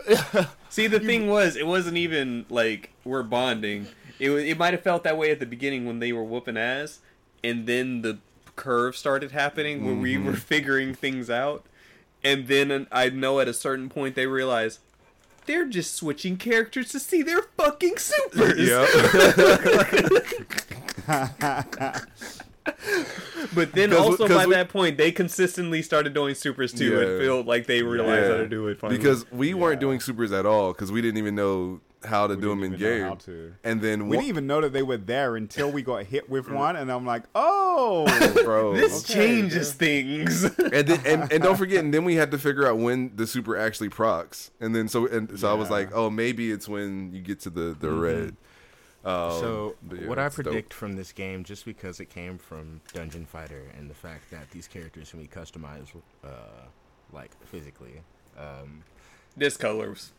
See, 0.68 0.87
the 0.87 1.00
thing 1.00 1.26
was, 1.26 1.57
it 1.57 1.66
wasn't 1.66 1.97
even 1.97 2.47
like 2.49 2.90
we're 3.04 3.23
bonding. 3.23 3.88
It 4.18 4.30
it 4.30 4.58
might 4.58 4.72
have 4.75 4.82
felt 4.82 5.04
that 5.04 5.16
way 5.16 5.30
at 5.30 5.40
the 5.40 5.46
beginning 5.46 5.87
when 5.87 5.98
they 6.00 6.12
were 6.12 6.25
whooping 6.25 6.56
ass, 6.56 7.00
and 7.44 7.66
then 7.66 8.02
the 8.02 8.18
curve 8.56 8.96
started 8.96 9.30
happening 9.32 9.84
where 9.84 9.94
we 9.94 10.14
mm-hmm. 10.14 10.26
were 10.26 10.32
figuring 10.37 10.94
things 10.94 11.30
out, 11.30 11.64
and 12.25 12.48
then 12.48 12.87
I 12.90 13.08
know 13.10 13.38
at 13.40 13.48
a 13.48 13.54
certain 13.54 13.88
point 13.88 14.14
they 14.16 14.26
realized 14.26 14.80
they're 15.46 15.64
just 15.66 15.94
switching 15.94 16.37
characters 16.37 16.90
to 16.90 17.00
see 17.00 17.22
their 17.22 17.42
fucking 17.56 17.96
supers. 17.98 18.68
Yep. 18.68 18.88
But 23.54 23.72
then 23.72 23.90
'Cause- 23.90 23.98
also 23.98 24.26
'cause 24.28 24.37
by 24.37 24.46
we- 24.46 24.54
that 24.54 24.68
point 24.68 24.98
they 24.98 25.10
consistently 25.10 25.80
started 25.80 26.12
doing 26.12 26.34
supers 26.34 26.72
too 26.72 27.00
and 27.00 27.12
Yeah. 27.12 27.18
feel 27.18 27.42
like 27.42 27.66
they 27.66 27.82
realized 27.82 28.25
Yeah. 28.26 28.30
how 28.32 28.37
to 28.38 28.48
do 28.48 28.68
it. 28.68 28.78
Finally. 28.78 28.98
because 28.98 29.25
we 29.32 29.54
weren't 29.54 29.80
doing 29.80 30.00
supers 30.00 30.32
at 30.32 30.44
all 30.44 30.72
because 30.72 30.92
we 30.92 31.00
didn't 31.00 31.16
even 31.18 31.34
know 31.34 31.80
how 32.05 32.26
to 32.26 32.35
We 32.37 32.40
do 32.40 32.49
them 32.50 32.62
in 32.62 32.76
game. 32.76 33.02
how 33.02 33.14
to. 33.14 33.55
And 33.64 33.81
then 33.81 34.09
We 34.09 34.17
one- 34.17 34.25
didn't 34.25 34.28
even 34.28 34.47
know 34.47 34.61
that 34.61 34.73
they 34.73 34.83
were 34.83 34.97
there 34.97 35.37
until 35.37 35.71
we 35.71 35.83
got 35.83 36.05
hit 36.05 36.31
with 36.31 36.49
one, 36.51 36.77
and 36.77 36.90
I'm 36.92 37.05
like, 37.07 37.25
oh, 37.35 38.07
bro. 38.44 38.75
this 38.75 39.05
Okay, 39.05 39.14
changes 39.14 39.72
things. 39.72 40.44
and 40.44 40.87
then 40.87 41.01
and, 41.07 41.33
and 41.33 41.42
don't 41.42 41.57
forget, 41.57 41.83
and 41.85 41.92
then 41.92 42.05
we 42.05 42.14
had 42.14 42.31
to 42.31 42.38
figure 42.38 42.66
out 42.66 42.79
when 42.79 43.12
the 43.16 43.27
super 43.27 43.57
actually 43.57 43.88
procs, 43.88 44.51
and 44.61 44.75
then 44.75 44.88
so 44.88 45.07
and 45.07 45.38
so 45.38 45.51
I 45.51 45.55
was 45.55 45.70
like, 45.70 45.90
oh, 45.94 46.09
maybe 46.11 46.51
it's 46.53 46.68
when 46.68 47.12
you 47.12 47.20
get 47.20 47.40
to 47.40 47.51
the 47.51 47.77
the 47.79 47.90
red. 47.90 48.37
Um, 49.05 49.31
So 49.40 49.77
yeah, 49.92 50.09
what 50.09 50.18
I 50.18 50.27
it's 50.27 50.37
dope. 50.37 50.44
predict 50.46 50.75
from 50.75 50.96
this 50.96 51.12
game, 51.12 51.44
just 51.44 51.64
because 51.64 52.01
it 52.01 52.07
came 52.11 52.37
from 52.37 52.81
Dungeon 52.92 53.27
Fighter 53.27 53.62
and 53.79 53.88
the 53.88 53.94
fact 53.94 54.31
that 54.33 54.51
these 54.51 54.66
characters 54.66 55.11
can 55.11 55.20
be 55.20 55.29
customized, 55.29 55.92
uh, 56.25 56.29
like 57.12 57.31
physically, 57.46 58.03
um, 58.37 58.83
Discolors. 59.38 60.11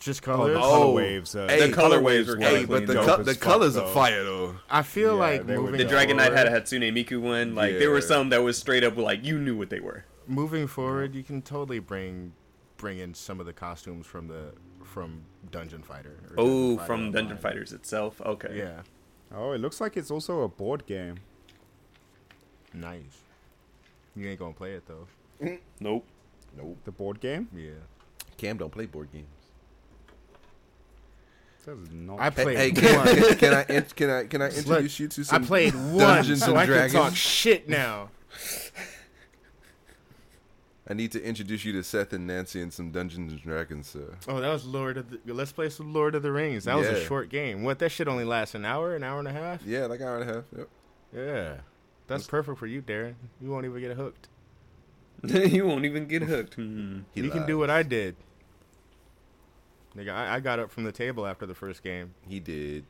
Just 0.00 0.22
oh, 0.22 0.24
colors. 0.34 0.54
the 0.54 0.58
Oh, 0.58 0.62
color 0.62 0.92
waves. 0.94 1.36
Uh, 1.36 1.46
hey, 1.48 1.68
The 1.68 1.72
color 1.72 2.00
waves 2.00 2.26
were 2.28 2.36
Hey, 2.36 2.64
kinda 2.64 2.66
but 2.68 2.86
the 2.86 2.94
co- 2.94 3.22
the 3.22 3.30
as 3.30 3.36
fuck, 3.36 3.40
colors 3.40 3.76
are 3.76 3.86
fire 3.88 4.24
though. 4.24 4.56
I 4.68 4.82
feel 4.82 5.12
Yeah, 5.14 5.20
like 5.20 5.46
moving 5.46 5.76
The. 5.78 5.84
Dragon 5.84 6.16
Knight 6.16 6.32
had 6.32 6.46
a 6.46 6.50
Hatsune 6.50 6.90
Miku 6.92 7.20
one. 7.20 7.54
Like 7.54 7.78
there 7.78 7.90
were 7.90 8.00
Yeah. 8.00 8.06
some 8.06 8.30
that 8.30 8.42
was 8.42 8.58
straight 8.58 8.82
up 8.82 8.96
like 8.96 9.24
you 9.24 9.38
knew 9.38 9.56
what 9.56 9.70
they 9.70 9.80
were. 9.80 10.04
moving 10.26 10.66
forward, 10.66 11.14
you 11.14 11.22
can 11.22 11.42
totally 11.42 11.78
bring 11.78 12.32
bring 12.76 12.98
in 12.98 13.12
some 13.14 13.40
of 13.40 13.46
the 13.46 13.52
costumes 13.52 14.06
from 14.06 14.26
the 14.28 14.52
from 14.84 15.22
Dungeon 15.52 15.82
Fighter. 15.82 16.16
Oh, 16.36 16.44
Dungeon 16.46 16.76
Fighter 16.78 16.86
from 16.86 17.00
Dungeon 17.12 17.22
Online. 17.26 17.38
Fighters 17.38 17.72
itself. 17.72 18.20
Okay. 18.22 18.56
Yeah, 18.58 18.82
oh, 19.34 19.52
it 19.52 19.60
looks 19.60 19.80
like 19.80 19.96
it's 19.96 20.10
also 20.10 20.40
a 20.42 20.48
board 20.48 20.86
game. 20.86 21.16
nice. 22.72 23.18
You 24.16 24.28
ain't 24.28 24.38
gonna 24.38 24.54
play 24.54 24.72
it 24.72 24.84
though. 24.86 25.06
Nope. 25.80 26.06
Nope. 26.56 26.78
The 26.84 26.90
board 26.92 27.20
game. 27.20 27.48
Yeah, 27.54 27.70
Cam 28.36 28.56
don't 28.56 28.70
play 28.72 28.86
board 28.86 29.10
games. 29.12 29.26
That 31.66 31.78
is 31.78 31.90
not. 31.92 32.18
I 32.20 32.30
played 32.30 32.56
hey, 32.56 32.70
one. 32.70 33.06
can, 33.06 33.16
can, 33.16 33.36
can 33.38 33.54
I 33.54 33.64
can 33.82 34.10
I 34.10 34.24
can 34.26 34.42
I 34.42 34.46
Look, 34.46 34.56
introduce 34.56 34.98
you 35.00 35.08
to 35.08 35.24
some? 35.24 35.34
I 35.34 35.38
some 35.38 35.46
played 35.46 35.74
one, 35.74 35.98
Dungeons 35.98 36.40
so 36.44 36.50
and 36.52 36.58
I 36.58 36.66
Dragons? 36.66 36.92
can 36.92 37.02
talk 37.02 37.14
shit 37.16 37.68
now. 37.68 38.10
I 40.88 40.94
need 40.94 41.12
to 41.12 41.22
introduce 41.22 41.64
you 41.64 41.72
to 41.74 41.84
Seth 41.84 42.12
and 42.12 42.26
Nancy 42.26 42.60
and 42.60 42.72
some 42.72 42.90
Dungeons 42.90 43.32
and 43.32 43.40
Dragons. 43.42 43.94
Uh, 43.94 44.14
Oh, 44.26 44.40
that 44.40 44.50
was 44.50 44.64
Lord 44.64 44.96
of 44.96 45.10
the. 45.10 45.20
Let's 45.32 45.52
play 45.52 45.68
some 45.68 45.92
Lord 45.92 46.14
of 46.16 46.22
the 46.22 46.32
Rings. 46.32 46.64
That 46.64 46.76
was 46.76 46.88
a 46.88 47.04
short 47.04 47.28
game. 47.28 47.62
What 47.62 47.78
that 47.78 47.90
shit 47.92 48.08
only 48.08 48.24
lasts 48.24 48.54
an 48.56 48.64
hour, 48.64 48.96
an 48.96 49.04
hour 49.04 49.18
and 49.20 49.28
a 49.28 49.32
half. 49.32 49.62
yeah, 49.64 49.86
like 49.86 50.00
an 50.00 50.06
hour 50.06 50.18
and 50.20 50.30
a 50.30 50.34
half. 50.34 50.44
Yep. 50.56 50.68
Yeah, 51.14 51.54
that's 52.06 52.26
perfect 52.26 52.58
for 52.58 52.66
you, 52.66 52.82
Darren. 52.82 53.14
You 53.40 53.50
won't 53.50 53.66
even 53.66 53.80
get 53.80 53.96
hooked. 53.96 54.28
you 55.22 55.66
won't 55.66 55.84
even 55.84 56.06
get 56.06 56.22
hooked. 56.22 56.54
He 56.54 57.02
you 57.14 57.30
can 57.30 57.46
do 57.46 57.58
what 57.58 57.68
I 57.70 57.82
did. 57.82 58.16
Nigga, 59.96 60.10
I, 60.10 60.36
I 60.36 60.40
got 60.40 60.58
up 60.58 60.70
from 60.70 60.84
the 60.84 60.92
table 60.92 61.26
after 61.26 61.46
the 61.46 61.54
first 61.54 61.82
game. 61.82 62.14
He 62.28 62.40
did. 62.40 62.84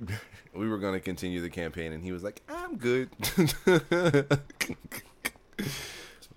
we 0.54 0.68
were 0.68 0.78
going 0.78 0.94
to 0.94 1.00
continue 1.00 1.40
the 1.40 1.50
campaign, 1.50 1.92
and 1.92 2.02
he 2.02 2.12
was 2.12 2.22
like, 2.24 2.42
"I'm 2.48 2.76
good." 2.76 3.08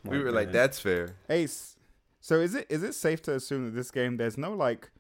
we 0.04 0.20
were 0.20 0.32
like, 0.32 0.52
"That's 0.52 0.80
fair." 0.80 1.16
Ace. 1.30 1.76
So 2.22 2.36
is 2.40 2.54
it 2.54 2.68
is 2.70 2.84
it 2.84 2.94
safe 2.94 3.22
to 3.24 3.34
assume 3.34 3.66
that 3.66 3.72
this 3.72 3.90
game 3.92 4.18
there's 4.18 4.38
no 4.38 4.54
like, 4.54 4.92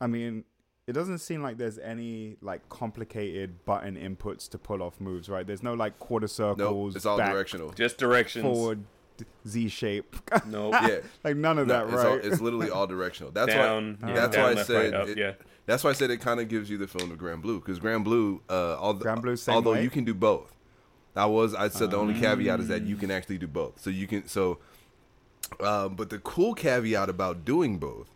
I 0.00 0.06
mean, 0.06 0.44
it 0.86 0.92
doesn't 0.92 1.18
seem 1.18 1.42
like 1.42 1.56
there's 1.56 1.78
any 1.78 2.36
like 2.42 2.68
complicated 2.68 3.64
button 3.64 3.96
inputs 3.96 4.48
to 4.50 4.58
pull 4.58 4.82
off 4.82 5.00
moves, 5.00 5.28
right? 5.28 5.46
There's 5.46 5.62
no 5.62 5.74
like 5.74 5.98
quarter 5.98 6.26
circles, 6.26 6.58
Nope, 6.92 6.96
it's 6.96 7.06
all 7.06 7.18
back, 7.18 7.32
directional. 7.32 7.70
Just 7.70 7.98
directions. 7.98 8.44
forward, 8.44 8.84
Z 9.46 9.68
shape, 9.68 10.16
Nope. 10.46 10.74
Yeah, 10.82 10.98
like 11.24 11.36
none 11.36 11.58
of 11.58 11.66
no, 11.66 11.74
that, 11.86 11.92
it's, 11.94 12.04
all, 12.04 12.16
right? 12.16 12.24
it's 12.24 12.40
literally 12.40 12.70
all 12.70 12.86
directional. 12.86 13.30
That's 13.32 13.52
down. 13.52 13.96
why. 14.00 14.08
yeah, 14.08 14.14
that's 14.14 14.34
down, 14.36 14.44
why 14.44 14.50
I 14.50 14.54
left, 14.54 14.66
said. 14.66 14.92
right, 14.92 15.00
up, 15.02 15.08
it- 15.08 15.18
yeah. 15.18 15.32
That's 15.64 15.84
why 15.84 15.90
I 15.90 15.92
said 15.92 16.10
it 16.10 16.20
kind 16.20 16.40
of 16.40 16.48
gives 16.48 16.68
you 16.68 16.76
the 16.76 16.88
feeling 16.88 17.12
of 17.12 17.18
Granblue 17.18 17.60
because 17.64 17.78
Granblue, 17.78 18.40
uh, 18.50 18.76
although, 18.80 19.04
Granblue 19.04 19.48
although 19.48 19.72
way? 19.72 19.82
you 19.84 19.90
can 19.90 20.04
do 20.04 20.12
both. 20.12 20.52
I 21.14 21.26
was 21.26 21.54
I 21.54 21.68
said 21.68 21.90
the 21.92 21.98
only 21.98 22.18
caveat 22.18 22.58
is 22.58 22.68
that 22.68 22.82
you 22.82 22.96
can 22.96 23.10
actually 23.12 23.38
do 23.38 23.46
both. 23.46 23.80
So 23.80 23.88
you 23.90 24.06
can 24.08 24.26
so, 24.26 24.58
um, 25.60 25.94
but 25.94 26.10
the 26.10 26.18
cool 26.18 26.54
caveat 26.54 27.08
about 27.08 27.44
doing 27.44 27.78
both 27.78 28.08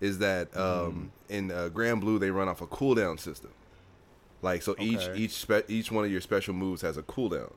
is 0.00 0.18
that 0.18 0.54
um, 0.56 1.12
in 1.28 1.50
uh, 1.50 1.70
Granblue 1.72 2.18
they 2.20 2.30
run 2.30 2.48
off 2.48 2.60
a 2.60 2.66
cooldown 2.66 3.18
system. 3.18 3.50
Like 4.42 4.62
so, 4.62 4.74
each 4.78 4.98
Okay. 5.00 5.18
each 5.20 5.32
spe- 5.32 5.68
each 5.68 5.90
one 5.92 6.04
of 6.04 6.10
your 6.10 6.20
special 6.20 6.54
moves 6.54 6.82
has 6.82 6.96
a 6.96 7.02
cooldown, 7.02 7.52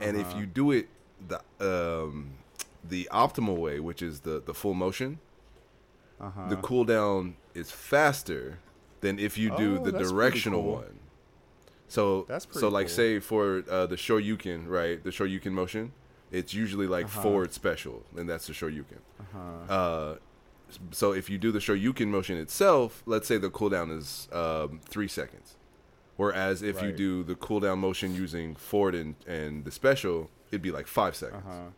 and 0.00 0.16
if 0.16 0.26
Uh-huh. 0.28 0.40
you 0.40 0.46
do 0.46 0.70
it 0.72 0.88
the 1.26 1.40
um, 1.60 2.32
the 2.88 3.08
optimal 3.12 3.56
way, 3.56 3.80
which 3.80 4.02
is 4.02 4.20
the 4.20 4.40
the 4.44 4.54
full 4.54 4.74
motion, 4.74 5.18
uh-huh. 6.20 6.48
the 6.48 6.56
cooldown 6.56 7.34
is 7.54 7.70
faster 7.70 8.58
than 9.00 9.18
if 9.18 9.36
you 9.38 9.54
do 9.56 9.78
Oh, 9.80 9.84
the 9.84 9.92
directional 9.92 10.62
cool. 10.62 10.72
one. 10.74 10.98
So 11.88 12.26
That's 12.28 12.46
so 12.50 12.68
like 12.68 12.86
cool. 12.86 12.94
say 12.96 13.18
for 13.20 13.64
uh, 13.70 13.86
the 13.86 13.96
Shoryuken, 13.96 14.68
right? 14.68 15.02
The 15.02 15.10
Shoryuken 15.10 15.52
motion, 15.52 15.92
it's 16.30 16.52
usually 16.52 16.86
like 16.86 17.06
Uh-huh. 17.06 17.22
forward 17.22 17.52
special, 17.52 18.02
and 18.16 18.28
that's 18.28 18.46
the 18.46 18.52
Shoryuken. 18.52 19.00
uh-huh. 19.20 19.72
Uh, 19.72 20.16
so 20.90 21.12
if 21.12 21.30
you 21.30 21.38
do 21.38 21.50
the 21.50 21.60
Shoryuken 21.60 22.08
motion 22.08 22.36
itself, 22.36 23.02
let's 23.06 23.26
say 23.26 23.38
the 23.38 23.48
cooldown 23.50 23.96
is 23.96 24.28
um, 24.32 24.80
three 24.84 25.08
seconds, 25.08 25.56
whereas 26.18 26.62
if 26.62 26.82
you 26.82 26.92
do 26.92 27.22
the 27.24 27.34
cooldown 27.34 27.78
motion 27.78 28.14
using 28.14 28.54
forward 28.54 28.94
and, 28.94 29.14
and 29.26 29.64
the 29.64 29.70
special, 29.70 30.28
it'd 30.50 30.62
be 30.62 30.70
like 30.70 30.86
five 30.86 31.14
seconds. 31.16 31.42
Uh-huh. 31.46 31.70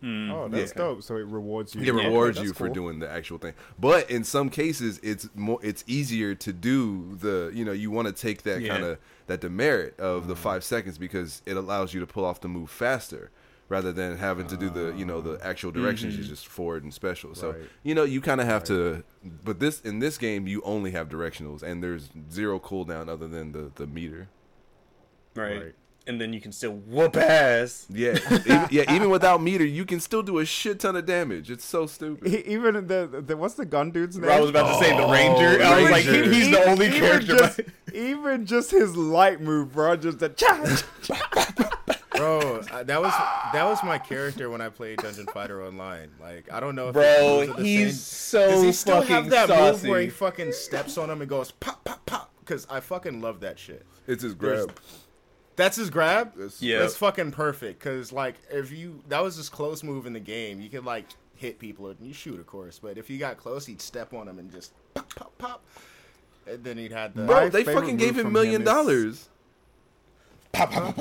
Hmm. 0.00 0.30
Oh, 0.30 0.46
that's 0.48 0.70
Yeah. 0.76 0.78
dope. 0.78 1.02
So 1.02 1.16
it 1.16 1.26
rewards 1.26 1.74
you. 1.74 1.80
It 1.82 1.90
Okay, 1.90 2.06
rewards 2.06 2.36
that's 2.36 2.46
you 2.46 2.54
for 2.54 2.66
cool. 2.66 2.74
doing 2.74 3.00
the 3.00 3.10
actual 3.10 3.38
thing. 3.38 3.54
But 3.80 4.08
in 4.08 4.22
some 4.22 4.48
cases, 4.48 5.00
it's 5.02 5.28
more 5.34 5.58
it's 5.60 5.82
easier 5.88 6.36
to 6.36 6.52
do 6.52 7.16
the 7.16 7.50
you 7.52 7.64
know 7.64 7.72
you 7.72 7.90
want 7.90 8.06
to 8.06 8.14
take 8.14 8.42
that 8.44 8.60
Yeah. 8.60 8.68
kind 8.74 8.84
of 8.84 8.98
that 9.26 9.40
demerit 9.40 9.98
of 9.98 10.24
Mm. 10.24 10.28
the 10.28 10.36
five 10.36 10.62
seconds 10.62 10.98
because 10.98 11.42
it 11.46 11.56
allows 11.56 11.94
you 11.94 12.00
to 12.00 12.06
pull 12.06 12.24
off 12.24 12.40
the 12.40 12.46
move 12.48 12.70
faster 12.70 13.32
rather 13.68 13.92
than 13.92 14.16
having 14.18 14.46
to 14.46 14.56
do 14.56 14.70
the 14.70 14.94
you 14.96 15.04
know 15.04 15.20
the 15.20 15.44
actual 15.44 15.72
directions 15.72 16.16
you 16.16 16.22
just 16.22 16.46
forward 16.46 16.84
and 16.84 16.94
special. 16.94 17.34
So 17.34 17.48
Ah. 17.48 17.52
Right. 17.54 17.68
you 17.82 17.94
know 17.96 18.04
you 18.04 18.20
kind 18.20 18.40
of 18.40 18.46
have 18.46 18.62
to. 18.64 19.02
But 19.44 19.58
this 19.58 19.80
in 19.80 19.98
this 19.98 20.16
game 20.16 20.46
you 20.46 20.62
only 20.62 20.92
have 20.92 21.08
directionals 21.08 21.60
and 21.64 21.82
there's 21.82 22.08
zero 22.30 22.60
cooldown 22.60 23.08
other 23.08 23.26
than 23.26 23.50
the 23.50 23.72
the 23.74 23.88
meter. 23.88 24.28
Right. 25.34 25.60
Right. 25.60 25.74
And 26.08 26.18
then 26.20 26.32
you 26.32 26.40
can 26.40 26.52
still 26.52 26.72
whoop 26.72 27.16
ass. 27.16 27.86
Yeah, 27.90 28.16
even, 28.32 28.66
yeah. 28.70 28.94
Even 28.94 29.10
without 29.10 29.42
meter, 29.42 29.64
you 29.64 29.84
can 29.84 30.00
still 30.00 30.22
do 30.22 30.38
a 30.38 30.46
shit 30.46 30.80
ton 30.80 30.96
of 30.96 31.04
damage. 31.04 31.50
It's 31.50 31.64
so 31.66 31.86
stupid. 31.86 32.26
E- 32.32 32.42
Even 32.46 32.86
the, 32.86 33.22
the 33.26 33.36
what's 33.36 33.54
the 33.54 33.66
gun 33.66 33.90
dude's 33.90 34.16
name? 34.16 34.30
I 34.30 34.40
was 34.40 34.48
about 34.50 34.78
to 34.78 34.84
say 34.84 34.96
the 34.96 35.02
Oh, 35.04 35.12
Ranger. 35.12 35.62
I 35.62 35.82
was 35.82 35.90
like, 35.90 36.04
he, 36.04 36.10
Ranger. 36.20 36.32
he's 36.32 36.50
the 36.50 36.64
only 36.64 36.86
even 36.86 36.98
character. 37.00 37.36
Just, 37.36 37.56
by- 37.58 37.64
even 37.92 38.46
just 38.46 38.70
his 38.70 38.96
light 38.96 39.40
move, 39.42 39.72
bro. 39.72 39.96
Just 39.96 40.18
the 40.18 40.30
cha. 40.30 40.54
Bro, 42.12 42.62
uh, 42.72 42.82
that 42.82 43.00
was 43.00 43.12
that 43.52 43.64
was 43.64 43.78
my 43.84 43.96
character 43.98 44.50
when 44.50 44.60
I 44.60 44.70
played 44.70 44.98
Dungeon 44.98 45.26
Fighter 45.26 45.62
Online. 45.64 46.10
Like, 46.20 46.50
I 46.50 46.58
don't 46.58 46.74
know 46.74 46.88
if 46.88 46.94
Bro, 46.94 47.02
moves 47.46 47.50
are 47.50 47.56
the 47.58 47.62
he's 47.62 48.00
same. 48.00 48.48
so 48.48 48.50
Does 48.50 48.62
he 48.64 48.72
still 48.72 48.96
fucking 49.02 49.14
have 49.14 49.30
that 49.30 49.48
saucy. 49.48 49.82
move 49.86 49.90
where 49.90 50.00
he 50.00 50.08
fucking 50.10 50.52
steps 50.52 50.98
on 50.98 51.10
him 51.10 51.20
and 51.20 51.30
goes 51.30 51.52
pop 51.52 51.84
pop 51.84 52.04
pop? 52.06 52.32
Because 52.40 52.66
I 52.68 52.80
fucking 52.80 53.20
love 53.20 53.40
that 53.40 53.58
shit. 53.58 53.86
It's 54.08 54.22
his 54.24 54.34
There's- 54.34 54.64
grab. 54.64 54.80
That's 55.58 55.76
his 55.76 55.90
grab. 55.90 56.32
That's- 56.36 56.62
Yeah. 56.62 56.78
that's 56.78 56.96
fucking 56.96 57.32
perfect. 57.32 57.80
Because 57.80 58.12
like, 58.12 58.36
if 58.50 58.72
you 58.72 59.02
that 59.08 59.22
was 59.22 59.36
his 59.36 59.50
close 59.50 59.82
move 59.82 60.06
in 60.06 60.14
the 60.14 60.20
game, 60.20 60.62
you 60.62 60.70
could 60.70 60.86
like 60.86 61.04
hit 61.36 61.58
people 61.58 61.88
and 61.88 61.98
you 62.00 62.14
shoot, 62.14 62.40
of 62.40 62.46
course. 62.46 62.78
But 62.82 62.96
if 62.96 63.10
you 63.10 63.18
got 63.18 63.36
close, 63.36 63.66
he'd 63.66 63.82
step 63.82 64.14
on 64.14 64.26
them 64.26 64.38
and 64.38 64.50
just 64.50 64.72
pop 64.94 65.14
pop 65.14 65.36
pop. 65.38 65.64
And 66.46 66.64
then 66.64 66.78
he'd 66.78 66.92
had 66.92 67.14
the 67.14 67.24
Bro, 67.24 67.50
they 67.50 67.62
fucking 67.64 67.98
gave 67.98 68.14
move 68.14 68.18
him 68.20 68.24
from 68.26 68.32
million 68.32 68.62
him 68.62 68.62
is- 68.62 68.66
dollars. 68.72 69.28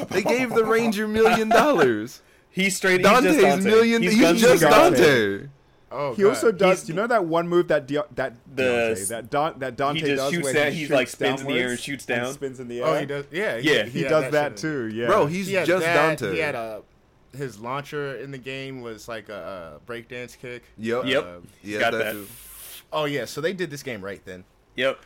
They 0.10 0.22
gave 0.24 0.50
the 0.54 0.66
Ranger 0.66 1.08
million 1.08 1.50
dollars. 1.50 2.22
He's 2.50 2.76
straight. 2.76 3.00
he's 3.00 3.10
just 3.10 3.24
Dante's 3.24 3.42
Dante. 3.42 3.70
million. 3.70 4.02
He's, 4.02 4.20
Guns 4.20 4.42
just 4.42 4.64
N' 4.64 4.70
Dante. 4.72 4.98
Dante. 5.38 5.48
Oh, 5.92 6.14
He 6.16 6.24
also 6.26 6.52
does. 6.52 6.80
He's- 6.80 6.90
you 6.90 6.96
know 6.96 7.08
that 7.08 7.26
one 7.26 7.48
move 7.48 7.68
that 7.70 7.88
Di- 7.88 8.02
that 8.16 8.36
The 8.56 8.64
Deontay, 8.64 9.08
that 9.10 9.30
Don, 9.30 9.60
that 9.60 9.76
Dante 9.78 10.00
just 10.02 10.16
does 10.16 10.32
shoots 10.34 10.44
where 10.46 10.54
down- 10.54 10.72
he 10.72 10.80
he's, 10.80 10.90
like, 10.90 11.08
spins 11.08 11.42
in 11.42 11.48
the 11.48 11.60
air 11.60 11.70
and 11.70 11.80
shoots 11.80 12.06
down? 12.06 12.34
spins 12.34 12.60
in 12.60 12.68
the 12.68 12.80
air. 12.82 12.86
Oh, 12.88 13.00
he 13.00 13.06
does. 13.06 13.26
Yeah, 13.32 13.58
Yeah. 13.58 13.84
He, 13.86 14.02
had 14.02 14.10
does 14.10 14.32
that 14.32 14.50
shit 14.52 14.58
too. 14.58 14.88
Yeah, 14.88 15.08
Bro, 15.08 15.26
he's 15.28 15.48
He 15.48 15.54
just 15.54 15.84
that, 15.86 16.20
Dante. 16.20 16.34
He 16.36 16.40
had 16.40 16.56
a 16.56 16.82
his 17.36 17.60
launcher 17.60 18.16
in 18.16 18.32
the 18.32 18.38
game 18.38 18.82
was 18.82 19.08
like 19.08 19.30
a, 19.30 19.80
a 19.86 19.92
breakdance 19.92 20.38
kick. 20.40 20.64
Yep. 20.78 21.06
Yep. 21.06 21.24
Uh, 21.24 21.28
Yeah, 21.64 21.80
Got 21.80 21.92
that, 21.92 21.98
that. 21.98 22.12
too. 22.14 22.28
oh 22.92 23.06
yeah, 23.06 23.26
so 23.26 23.42
they 23.42 23.54
did 23.54 23.70
this 23.70 23.84
game 23.84 24.02
right 24.02 24.22
then. 24.26 24.44
Yep. 24.76 25.00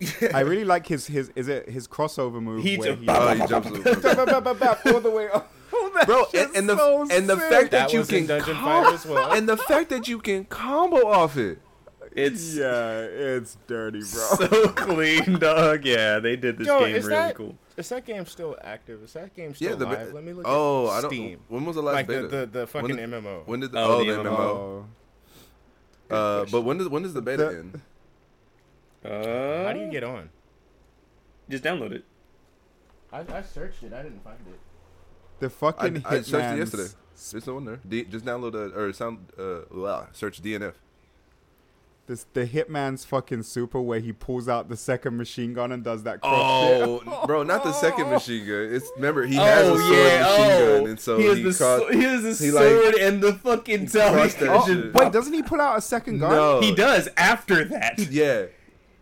I 0.34 0.40
really 0.40 0.64
like 0.64 0.86
his 0.86 1.06
his 1.06 1.30
is 1.34 1.48
it 1.48 1.68
his 1.68 1.88
crossover 1.88 2.40
move 2.42 2.62
He 2.62 2.76
where 2.76 2.90
just- 2.94 3.02
he 3.02 3.08
Oh, 3.08 3.34
he 3.34 3.46
jumps 3.46 3.66
all 3.68 5.00
the 5.00 5.10
way 5.10 5.28
up. 5.30 5.52
Oh, 5.70 6.04
Bro, 6.06 6.24
and, 6.34 6.56
and 6.56 6.68
the 6.68 6.76
so 6.76 7.02
and 7.10 7.28
the 7.28 7.36
fact 7.36 7.70
that, 7.72 7.90
That 7.90 7.92
you 7.92 8.00
in 8.00 8.06
can 8.06 8.26
Dungeon 8.26 8.54
com- 8.56 8.94
as 8.94 9.04
well. 9.04 9.32
and 9.32 9.48
the 9.48 9.56
fact 9.56 9.90
that 9.90 10.06
you 10.08 10.18
can 10.20 10.44
combo 10.44 11.06
off 11.08 11.36
it. 11.36 11.58
It's 12.12 12.54
yeah, 12.56 13.00
it's 13.00 13.56
dirty, 13.66 13.98
bro. 13.98 14.06
so 14.48 14.68
clean, 14.68 15.38
dog. 15.38 15.84
Yeah, 15.84 16.20
they 16.20 16.36
did 16.36 16.56
this 16.58 16.66
Yo, 16.68 16.80
game 16.80 16.94
really 16.94 17.08
that 17.08 17.34
cool. 17.34 17.54
is 17.76 17.88
that 17.90 18.06
game 18.06 18.24
still 18.26 18.56
active? 18.62 19.02
Is 19.02 19.12
that 19.12 19.34
game 19.34 19.54
still 19.54 19.70
Yeah, 19.70 19.76
the 19.76 19.86
live? 19.86 20.12
Let 20.14 20.24
me 20.24 20.32
look. 20.32 20.44
oh, 20.48 20.88
at 20.88 20.90
I 20.98 21.00
don't. 21.02 21.10
Steam. 21.10 21.40
When 21.48 21.64
was 21.66 21.76
the 21.76 21.82
last 21.82 21.94
like 21.94 22.06
beta? 22.06 22.22
the, 22.28 22.36
the 22.38 22.46
the 22.46 22.66
fucking 22.66 22.96
did- 22.96 23.10
MMO. 23.10 23.46
When 23.46 23.60
did 23.60 23.72
the 23.72 23.78
Oh, 23.78 23.84
oh, 23.96 23.98
the 24.04 24.12
the 24.12 24.22
MMO. 24.22 24.36
MMO? 24.36 24.84
Oh. 26.10 26.14
Uh, 26.14 26.46
but 26.50 26.62
when 26.62 26.78
does 26.78 26.88
when 26.88 27.02
does 27.02 27.12
the 27.14 27.22
beta 27.22 27.44
The- 27.44 27.58
end? 27.58 27.80
Uh, 29.08 29.64
How 29.66 29.72
do 29.72 29.80
you 29.80 29.90
get 29.90 30.04
on? 30.04 30.30
just 31.48 31.64
download 31.64 31.92
it? 31.92 32.04
I, 33.12 33.20
I 33.20 33.42
searched 33.42 33.82
it. 33.82 33.92
I 33.92 34.02
didn't 34.02 34.22
find 34.22 34.36
it. 34.46 34.60
The 35.40 35.46
I, 35.46 35.48
fucking 35.48 36.02
I 36.04 36.20
searched 36.20 36.54
it 36.54 36.58
yesterday. 36.58 36.88
There's 37.32 37.46
no 37.46 37.54
one 37.54 37.64
there. 37.64 37.80
D, 37.88 38.04
just 38.04 38.24
download 38.24 38.54
a, 38.54 38.78
or 38.78 38.92
sound 38.92 39.32
uh 39.38 39.60
blah, 39.70 40.06
search 40.12 40.42
DNF. 40.42 40.74
This 42.06 42.24
the 42.32 42.46
Hitman's 42.46 43.04
fucking 43.04 43.42
super 43.42 43.80
where 43.80 44.00
he 44.00 44.12
pulls 44.12 44.48
out 44.48 44.68
the 44.68 44.76
second 44.76 45.16
machine 45.16 45.52
gun 45.52 45.72
and 45.72 45.82
does 45.84 46.04
that. 46.04 46.20
cross 46.22 46.32
Oh, 46.34 47.00
shit. 47.04 47.26
bro, 47.26 47.42
not 47.42 47.64
the 47.64 47.72
second 47.72 48.08
machine 48.10 48.46
gun. 48.46 48.68
It's 48.74 48.90
remember 48.96 49.26
he 49.26 49.34
has 49.34 49.66
oh 49.68 49.74
a 49.74 49.78
sword 49.78 49.92
yeah, 49.92 50.22
machine 50.22 50.46
oh. 50.50 50.78
gun, 50.80 50.90
and 50.90 51.00
so 51.00 51.18
he 51.18 51.24
has 51.26 51.36
he, 51.38 51.42
the 51.44 51.54
crossed. 51.54 51.92
he 51.94 52.02
has 52.02 52.22
the 52.38 52.44
he, 52.44 52.50
like, 52.50 52.64
sword 52.68 52.94
and 52.94 53.22
the 53.22 53.32
fucking 53.34 53.86
tongue. 53.88 54.14
crossed 54.14 54.38
that 54.40 54.48
Oh, 54.48 54.90
wait, 54.94 55.12
doesn't 55.12 55.32
he 55.32 55.42
pull 55.42 55.60
out 55.60 55.76
a 55.76 55.80
second 55.80 56.18
gun? 56.18 56.30
No, 56.30 56.60
He 56.60 56.74
does 56.74 57.08
after 57.16 57.64
that. 57.64 57.98
Yeah, 58.10 58.46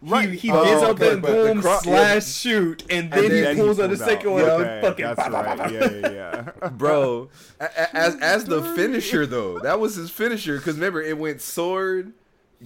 Right. 0.03 0.29
He, 0.31 0.37
he 0.37 0.51
Oh, 0.53 0.65
gives 0.65 0.83
up 0.83 0.91
okay, 1.01 1.13
and 1.15 1.23
but 1.23 1.29
the 1.29 1.35
boom 1.55 1.63
cro- 1.63 1.79
slash 1.81 2.15
yeah. 2.15 2.21
shoot, 2.21 2.85
and 2.91 3.11
then, 3.11 3.25
And 3.25 3.33
he 3.33 3.41
then 3.41 3.57
pulls 3.57 3.79
he 3.79 3.83
out 3.83 3.91
the 3.91 3.97
second 3.97 4.29
out. 4.29 4.33
one. 4.35 4.43
Okay, 4.45 4.73
and 4.73 4.87
fucking 4.87 5.05
that's 5.07 5.29
right. 5.31 5.73
Yeah, 5.73 5.91
yeah, 6.11 6.51
yeah. 6.63 6.69
bro. 6.77 7.29
a- 7.59 7.65
a- 7.65 7.97
as 7.97 8.17
as 8.21 8.45
the 8.45 8.63
finisher 8.77 9.27
though, 9.27 9.59
that 9.61 9.81
was 9.81 9.95
his 9.97 10.11
finisher. 10.11 10.59
Because 10.59 10.75
remember, 10.75 11.03
it 11.03 11.17
went 11.19 11.41
sword, 11.41 12.13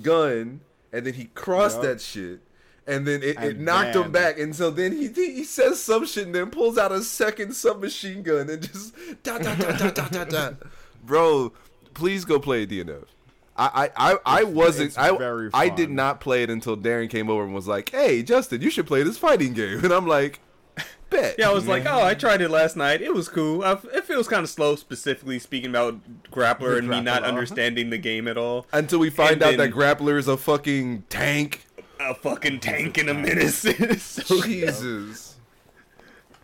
gun, 0.02 0.60
and 0.92 1.06
then 1.06 1.14
he 1.14 1.26
crossed 1.34 1.76
Yup. 1.76 1.84
that 1.84 2.00
shit. 2.00 2.40
And 2.86 3.06
then 3.06 3.22
it, 3.22 3.36
it 3.36 3.38
And 3.38 3.64
knocked 3.64 3.94
him 3.94 4.10
back, 4.10 4.38
and 4.38 4.54
so 4.56 4.70
then 4.70 4.90
he 4.92 5.06
he 5.08 5.32
he 5.34 5.44
says 5.44 5.80
some 5.80 6.04
shit, 6.06 6.26
and 6.26 6.34
then 6.34 6.50
pulls 6.50 6.76
out 6.76 6.90
a 6.90 7.02
second 7.02 7.54
submachine 7.54 8.22
gun, 8.24 8.50
and 8.50 8.60
just 8.60 8.92
da 9.22 9.38
da 9.38 9.54
da 9.54 9.76
da 9.76 9.90
da 9.90 10.08
da 10.08 10.24
da. 10.24 10.50
Bro, 11.04 11.52
please 11.94 12.24
go 12.24 12.40
play 12.40 12.66
DNF. 12.66 13.04
I 13.60 13.90
I 13.96 14.12
I, 14.12 14.16
I 14.24 14.42
wasn't 14.44 14.98
I 14.98 15.50
I 15.52 15.68
did 15.68 15.90
not 15.90 16.20
play 16.20 16.42
it 16.42 16.48
until 16.50 16.76
Darren 16.76 17.10
came 17.10 17.28
over 17.28 17.44
and 17.44 17.54
was 17.54 17.68
like, 17.68 17.90
"Hey, 17.90 18.22
Justin, 18.22 18.62
you 18.62 18.70
should 18.70 18.86
play 18.86 19.02
this 19.02 19.18
fighting 19.18 19.52
game," 19.52 19.78
and 19.84 19.92
I'm 19.92 20.06
like, 20.06 20.40
"Bet." 21.10 21.34
Yeah, 21.38 21.50
I 21.50 21.52
was 21.52 21.66
like, 21.68 21.84
oh, 21.84 22.02
I 22.02 22.14
tried 22.14 22.40
it 22.40 22.48
last 22.50 22.74
night. 22.76 23.02
It 23.02 23.12
was 23.12 23.28
cool. 23.28 23.62
I, 23.62 23.72
it 23.94 24.04
feels 24.04 24.28
kind 24.28 24.42
of 24.44 24.48
slow, 24.48 24.76
specifically 24.76 25.38
speaking 25.38 25.68
about 25.70 26.00
grappler 26.30 26.78
and 26.78 26.88
me 26.88 27.02
not 27.02 27.22
understanding 27.22 27.90
the 27.90 27.98
game 27.98 28.26
at 28.28 28.38
all. 28.38 28.66
Until 28.72 28.98
we 28.98 29.10
find 29.10 29.32
And 29.32 29.42
out 29.42 29.56
then- 29.58 29.58
that 29.58 29.72
Grappler 29.72 30.16
is 30.18 30.26
a 30.28 30.38
fucking 30.38 31.04
tank. 31.10 31.66
A 32.00 32.14
fucking 32.14 32.60
tank 32.60 32.96
and 32.96 33.10
a 33.10 33.14
menace. 33.14 33.60
So 34.00 34.40
Jesus. 34.42 35.36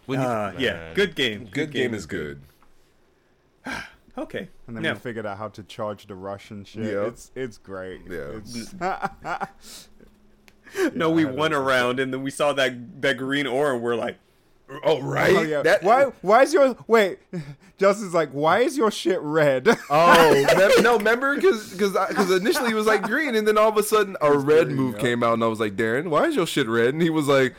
When 0.04 0.20
you- 0.20 0.26
Uh, 0.26 0.52
yeah, 0.58 0.92
good 0.92 1.14
game. 1.14 1.48
good 1.50 1.72
game 1.72 1.94
is 1.94 2.04
good. 2.04 2.42
Okay. 4.18 4.48
And 4.66 4.76
then 4.76 4.82
now, 4.82 4.92
we 4.94 4.98
figured 4.98 5.26
out 5.26 5.38
how 5.38 5.48
to 5.48 5.62
charge 5.62 6.06
the 6.06 6.14
Russian 6.14 6.64
shit. 6.64 6.84
Yep. 6.84 7.06
It's 7.08 7.30
it's 7.34 7.58
great. 7.58 8.02
Yeah. 8.08 8.38
It's, 8.38 8.74
no, 10.94 11.08
Yeah, 11.08 11.14
we 11.14 11.24
I 11.24 11.28
had 11.28 11.36
went 11.36 11.54
around 11.54 12.00
and 12.00 12.12
then 12.12 12.22
we 12.22 12.30
saw 12.30 12.52
that 12.54 13.02
that 13.02 13.16
green 13.18 13.46
aura. 13.46 13.74
and 13.74 13.82
We're 13.82 13.96
like, 13.96 14.18
Oh, 14.68 14.80
oh 14.84 15.00
right. 15.00 15.36
Oh, 15.36 15.42
yeah. 15.42 15.62
That- 15.62 15.82
why? 15.82 16.04
Why 16.22 16.42
is 16.42 16.52
your 16.52 16.76
wait? 16.86 17.18
Justin's 17.78 18.14
like, 18.14 18.30
why 18.30 18.60
is 18.60 18.76
your 18.76 18.90
shit 18.90 19.20
red? 19.20 19.68
Oh 19.90 20.46
mem- 20.56 20.82
no! 20.82 20.96
Remember, 20.96 21.36
because 21.36 21.70
because 21.70 22.30
initially 22.30 22.70
it 22.70 22.74
was 22.74 22.86
like 22.86 23.02
green, 23.02 23.36
and 23.36 23.46
then 23.46 23.58
all 23.58 23.68
of 23.68 23.76
a 23.76 23.82
sudden 23.82 24.16
a 24.20 24.36
red 24.36 24.66
green, 24.66 24.76
move 24.76 24.94
yeah. 24.94 25.00
came 25.00 25.22
out, 25.22 25.34
and 25.34 25.44
I 25.44 25.46
was 25.46 25.60
like, 25.60 25.76
Darren, 25.76 26.08
why 26.08 26.24
is 26.24 26.34
your 26.34 26.46
shit 26.46 26.66
red? 26.68 26.94
And 26.94 27.02
he 27.02 27.10
was 27.10 27.28
like, 27.28 27.54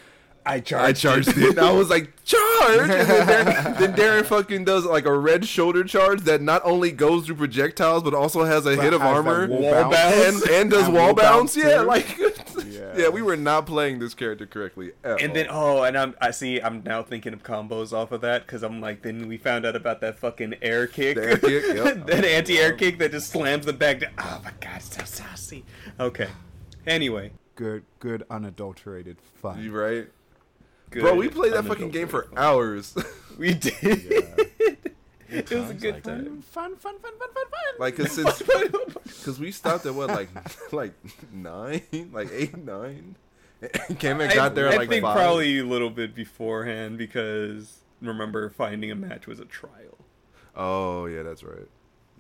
I 0.50 0.56
I 0.56 0.60
charged. 0.62 1.02
charged 1.02 1.30
it. 1.38 1.50
And 1.50 1.60
I 1.60 1.72
was 1.72 1.90
like, 1.90 2.12
charge! 2.24 2.90
And 2.90 2.90
then 2.90 3.28
Darren, 3.46 3.78
then 3.80 3.96
Darren 3.96 4.26
fucking 4.26 4.64
does 4.64 4.86
like 4.86 5.06
a 5.06 5.18
red 5.18 5.46
shoulder 5.46 5.84
charge 5.84 6.22
that 6.22 6.42
not 6.42 6.62
only 6.66 6.92
goes 6.92 7.26
through 7.26 7.36
projectiles 7.36 8.04
but 8.04 8.14
also 8.14 8.44
has 8.46 8.66
a 8.66 8.76
hit 8.82 8.94
of 8.94 9.02
armor 9.02 9.48
wall 9.48 9.62
Wall 9.62 9.72
bounce. 9.92 9.96
bounce. 9.96 10.44
and 10.44 10.52
and 10.52 10.72
does 10.72 10.86
And 10.86 10.94
wall 10.94 11.06
wall 11.08 11.14
bounce. 11.14 11.56
bounce, 11.56 11.66
Yeah, 11.66 11.82
like 11.82 12.18
Yeah. 12.18 12.94
yeah. 12.98 13.10
we 13.10 13.22
were 13.22 13.36
not 13.38 13.66
playing 13.66 14.00
this 14.00 14.14
character 14.14 14.46
correctly. 14.46 14.92
At 15.04 15.22
And 15.22 15.36
then 15.36 15.48
oh, 15.50 15.84
and 15.84 15.98
I'm 15.98 16.16
I 16.22 16.32
see. 16.32 16.60
I'm 16.62 16.82
now 16.84 17.04
thinking 17.04 17.34
of 17.34 17.44
combos 17.44 17.92
off 17.94 18.12
of 18.12 18.22
that 18.22 18.46
because 18.46 18.64
I'm 18.64 18.80
like, 18.82 19.02
then 19.02 19.28
we 19.28 19.38
found 19.38 19.66
out 19.66 19.76
about 19.76 20.02
that 20.02 20.18
fucking 20.18 20.56
air 20.62 20.88
kick, 20.88 21.16
The 21.18 21.24
air 21.30 21.38
kick, 21.38 21.64
yep. 21.76 22.06
that 22.08 22.24
oh, 22.24 22.28
anti-air 22.28 22.74
kick 22.74 23.00
that 23.00 23.12
just 23.12 23.30
slams 23.30 23.66
the 23.66 23.74
back. 23.74 24.00
down. 24.00 24.12
Oh 24.18 24.42
my 24.44 24.52
god, 24.62 24.82
so 24.82 25.04
saucy. 25.04 25.66
Okay. 26.00 26.30
Anyway, 26.86 27.32
good, 27.56 27.84
good, 28.00 28.24
unadulterated 28.30 29.18
fun. 29.42 29.62
you 29.62 29.72
right, 29.78 30.08
good. 30.90 31.02
bro. 31.02 31.16
We 31.16 31.30
played 31.30 31.54
that 31.54 31.66
fucking 31.66 31.90
game 31.90 32.08
for 32.08 32.28
hours. 32.36 32.96
We 33.38 33.54
did. 33.54 33.76
it 35.30 35.52
was 35.52 35.70
a 35.70 35.74
good 35.76 35.94
like 35.96 36.04
time. 36.04 36.42
Fun, 36.42 36.76
fun, 36.76 36.98
fun, 37.00 37.12
fun, 37.20 37.30
fun, 37.34 37.46
fun. 37.46 37.80
like, 37.80 37.96
cause 37.96 38.12
since 38.14 38.42
because 39.06 39.40
we 39.40 39.52
stopped 39.52 39.86
at 39.86 39.94
what 39.94 40.10
like 40.10 40.30
like 40.74 40.94
nine, 41.32 41.84
like 42.12 42.32
eight, 42.32 42.58
nine. 42.58 43.16
Came 44.00 44.22
and 44.22 44.34
got 44.34 44.56
there 44.56 44.66
I, 44.66 44.70
at 44.70 44.74
I 44.74 44.78
like 44.78 44.90
think 44.90 45.04
five. 45.04 45.16
probably 45.16 45.60
a 45.60 45.66
little 45.66 45.90
bit 45.90 46.16
beforehand 46.16 46.98
because 46.98 47.82
remember 48.02 48.50
finding 48.50 48.90
a 48.92 48.96
match 48.96 49.28
was 49.28 49.40
a 49.40 49.46
trial. 49.46 50.00
Oh 50.56 51.06
yeah, 51.06 51.24
that's 51.24 51.44
right. 51.44 51.68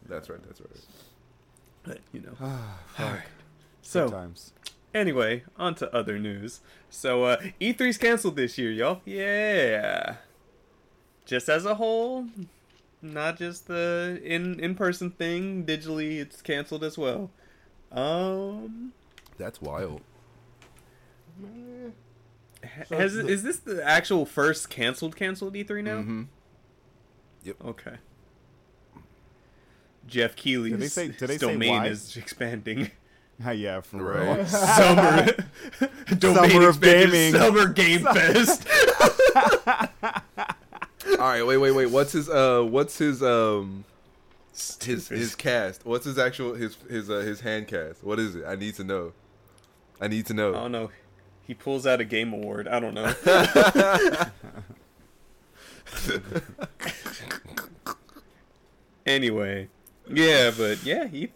That's 0.07 0.29
right. 0.29 0.43
That's 0.45 0.61
right. 0.61 0.69
But 1.83 1.99
you 2.11 2.21
know. 2.21 2.33
All 2.41 2.55
right. 2.99 3.21
Good 3.21 3.21
So 3.81 4.09
times. 4.09 4.53
Anyway, 4.93 5.43
on 5.57 5.75
to 5.75 5.93
other 5.95 6.17
news. 6.17 6.61
So, 6.89 7.23
uh, 7.23 7.37
E3's 7.59 7.97
canceled 7.97 8.35
this 8.35 8.57
year, 8.57 8.71
y'all. 8.71 9.01
Yeah. 9.05 10.15
Just 11.25 11.49
as 11.49 11.65
a 11.65 11.75
whole, 11.75 12.25
not 13.01 13.37
just 13.37 13.67
the 13.67 14.19
in 14.23 14.59
in 14.59 14.75
person 14.75 15.11
thing. 15.11 15.65
Digitally, 15.65 16.19
it's 16.19 16.41
canceled 16.41 16.83
as 16.83 16.97
well. 16.97 17.29
Um, 17.91 18.93
That's 19.37 19.61
wild. 19.61 20.01
ha- 22.63 22.95
has 22.95 23.15
is 23.15 23.43
this 23.43 23.57
the 23.59 23.83
actual 23.85 24.25
first 24.25 24.69
canceled 24.69 25.15
canceled 25.15 25.53
E3 25.53 25.83
now? 25.83 25.97
Mm-hmm. 25.97 26.23
Yep. 27.43 27.55
Okay. 27.65 27.95
Geoff 30.07 30.35
Keighley's 30.37 30.77
they 30.79 30.87
say- 30.87 31.07
did 31.09 31.19
they 31.29 31.37
say 31.37 31.51
domain 31.51 31.69
why? 31.71 31.87
is 31.87 32.15
expanding. 32.17 32.91
yeah, 33.53 33.81
for 33.81 33.97
Right. 33.97 34.37
real. 34.37 34.45
Summer 34.47 35.27
Summer 36.19 36.69
of 36.69 36.81
gaming. 36.81 37.33
Summer 37.33 37.67
Game 37.67 38.03
Fest. 38.03 38.67
All 41.19 41.19
right, 41.19 41.45
wait, 41.45 41.57
wait, 41.57 41.71
wait. 41.71 41.85
What's 41.89 42.11
his 42.11 42.29
uh? 42.29 42.63
What's 42.63 42.97
his 42.97 43.21
um? 43.23 43.83
His 44.83 45.07
his 45.09 45.35
cast. 45.35 45.85
What's 45.85 46.05
his 46.05 46.17
actual 46.17 46.55
his 46.55 46.75
his 46.89 47.09
uh, 47.09 47.19
his 47.19 47.41
hand 47.41 47.67
cast? 47.67 48.03
What 48.03 48.19
is 48.19 48.35
it? 48.35 48.43
I 48.45 48.55
need 48.55 48.73
to 48.75 48.83
know. 48.83 49.13
I 50.01 50.07
need 50.07 50.25
to 50.27 50.33
know. 50.33 50.49
I 50.55 50.59
don't 50.59 50.71
know. 50.71 50.89
He 51.45 51.53
pulls 51.53 51.85
out 51.87 52.01
a 52.01 52.05
game 52.05 52.33
award. 52.33 52.67
I 52.67 52.79
don't 52.79 52.93
know. 52.93 53.13
anyway, 59.05 59.69
yeah, 60.09 60.51
but 60.55 60.83
yeah, 60.83 61.07
E 61.11 61.29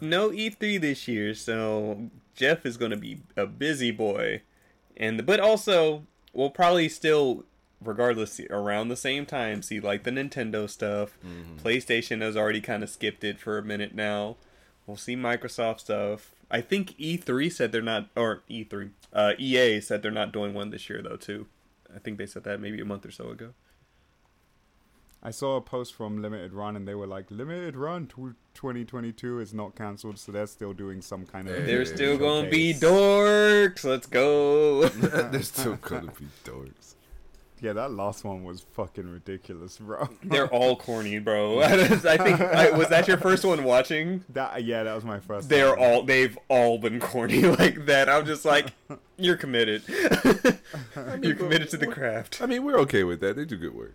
no 0.00 0.30
E3 0.30 0.80
this 0.80 1.06
year, 1.08 1.34
so 1.34 2.10
Geoff 2.34 2.64
is 2.66 2.76
going 2.76 2.90
to 2.90 2.96
be 2.96 3.20
a 3.36 3.46
busy 3.46 3.90
boy, 3.90 4.42
and 4.96 5.24
but 5.26 5.40
also 5.40 6.04
we'll 6.32 6.50
probably 6.50 6.88
still, 6.88 7.44
regardless, 7.82 8.40
around 8.50 8.88
the 8.88 8.96
same 8.96 9.26
time 9.26 9.62
see 9.62 9.80
like 9.80 10.04
the 10.04 10.10
Nintendo 10.10 10.68
stuff. 10.68 11.18
PlayStation 11.62 12.20
has 12.22 12.36
already 12.36 12.60
kind 12.60 12.82
of 12.82 12.90
skipped 12.90 13.24
it 13.24 13.38
for 13.40 13.58
a 13.58 13.62
minute 13.62 13.94
now. 13.94 14.36
We'll 14.86 14.96
see 14.96 15.16
Microsoft 15.16 15.80
stuff. 15.80 16.30
I 16.50 16.60
think 16.60 16.96
E3 16.98 17.52
said 17.52 17.70
they're 17.70 17.80
not, 17.80 18.08
or 18.16 18.42
E3, 18.50 18.90
uh, 19.12 19.32
EA 19.38 19.80
said 19.80 20.02
they're 20.02 20.10
not 20.10 20.32
doing 20.32 20.52
one 20.52 20.70
this 20.70 20.88
year 20.90 21.00
though 21.02 21.16
too. 21.16 21.46
I 21.94 21.98
think 21.98 22.18
they 22.18 22.26
said 22.26 22.44
that 22.44 22.60
maybe 22.60 22.80
a 22.80 22.84
month 22.84 23.06
or 23.06 23.10
so 23.10 23.30
ago. 23.30 23.50
I 25.22 25.30
saw 25.30 25.56
a 25.56 25.60
post 25.60 25.94
from 25.94 26.22
Limited 26.22 26.54
Run, 26.54 26.76
and 26.76 26.88
they 26.88 26.94
were 26.94 27.06
like, 27.06 27.30
"Limited 27.30 27.76
Run 27.76 28.06
2022 28.06 29.40
is 29.40 29.52
not 29.52 29.76
canceled, 29.76 30.18
so 30.18 30.32
they're 30.32 30.46
still 30.46 30.72
doing 30.72 31.02
some 31.02 31.26
kind 31.26 31.46
of." 31.46 31.56
Hey. 31.56 31.64
They're 31.64 31.84
still 31.84 32.16
gonna 32.16 32.48
be 32.48 32.72
showcase." 32.72 32.90
dorks. 32.90 33.84
Let's 33.84 34.06
go. 34.06 34.88
They're 35.30 35.42
still 35.42 35.76
gonna 35.76 36.12
be 36.12 36.26
dorks. 36.44 36.94
Yeah, 37.60 37.74
that 37.74 37.92
last 37.92 38.24
one 38.24 38.44
was 38.44 38.62
fucking 38.72 39.12
ridiculous, 39.12 39.76
bro. 39.76 40.08
They're 40.24 40.48
all 40.48 40.76
corny, 40.76 41.18
bro. 41.18 41.60
I 41.60 41.86
think 42.16 42.40
I, 42.40 42.70
was 42.70 42.88
that 42.88 43.06
your 43.06 43.18
first 43.18 43.44
one 43.44 43.64
watching. 43.64 44.24
that 44.30 44.64
yeah, 44.64 44.84
that 44.84 44.94
was 44.94 45.04
my 45.04 45.20
first. 45.20 45.50
They're 45.50 45.76
time. 45.76 45.84
all 45.84 46.02
they've 46.02 46.38
all 46.48 46.78
been 46.78 46.98
corny 46.98 47.42
like 47.42 47.84
that. 47.84 48.08
I'm 48.08 48.24
just 48.24 48.46
like, 48.46 48.72
you're 49.18 49.36
committed. 49.36 49.82
you're 49.86 51.34
committed 51.34 51.68
to 51.70 51.76
the 51.76 51.90
craft. 51.92 52.40
I 52.40 52.46
mean, 52.46 52.64
we're 52.64 52.78
okay 52.78 53.04
with 53.04 53.20
that. 53.20 53.36
They 53.36 53.44
do 53.44 53.58
good 53.58 53.74
work. 53.74 53.94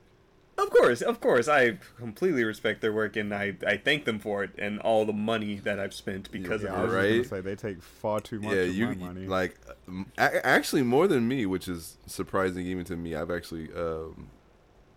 Of 0.58 0.70
course, 0.70 1.02
of 1.02 1.20
course, 1.20 1.48
I 1.50 1.80
completely 1.98 2.44
respect 2.46 2.80
their 2.82 2.94
work 2.94 3.16
and 3.18 3.34
I 3.34 3.58
I 3.68 3.76
thank 3.78 4.06
them 4.06 4.20
for 4.20 4.44
it 4.44 4.52
and 4.58 4.80
all 4.80 5.06
the 5.06 5.12
money 5.14 5.56
that 5.56 5.80
I've 5.80 5.94
spent 5.94 6.32
because 6.32 6.64
Yeah, 6.64 6.70
of 6.74 6.90
it. 6.90 6.96
right? 6.96 7.26
say 7.26 7.42
they 7.42 7.56
take 7.56 7.84
far 7.84 8.22
too 8.22 8.40
much 8.40 8.54
yeah, 8.56 8.62
of 8.62 8.76
you 8.76 8.88
my 8.88 8.94
money. 8.96 9.26
like 9.28 9.60
um, 9.88 10.12
actually 10.18 10.84
more 10.84 11.08
than 11.08 11.28
me, 11.28 11.46
which 11.46 11.68
is 11.68 11.98
surprising 12.06 12.66
even 12.68 12.86
to 12.86 12.96
me. 12.96 13.16
I've 13.16 13.32
actually, 13.32 13.70
um, 13.74 14.30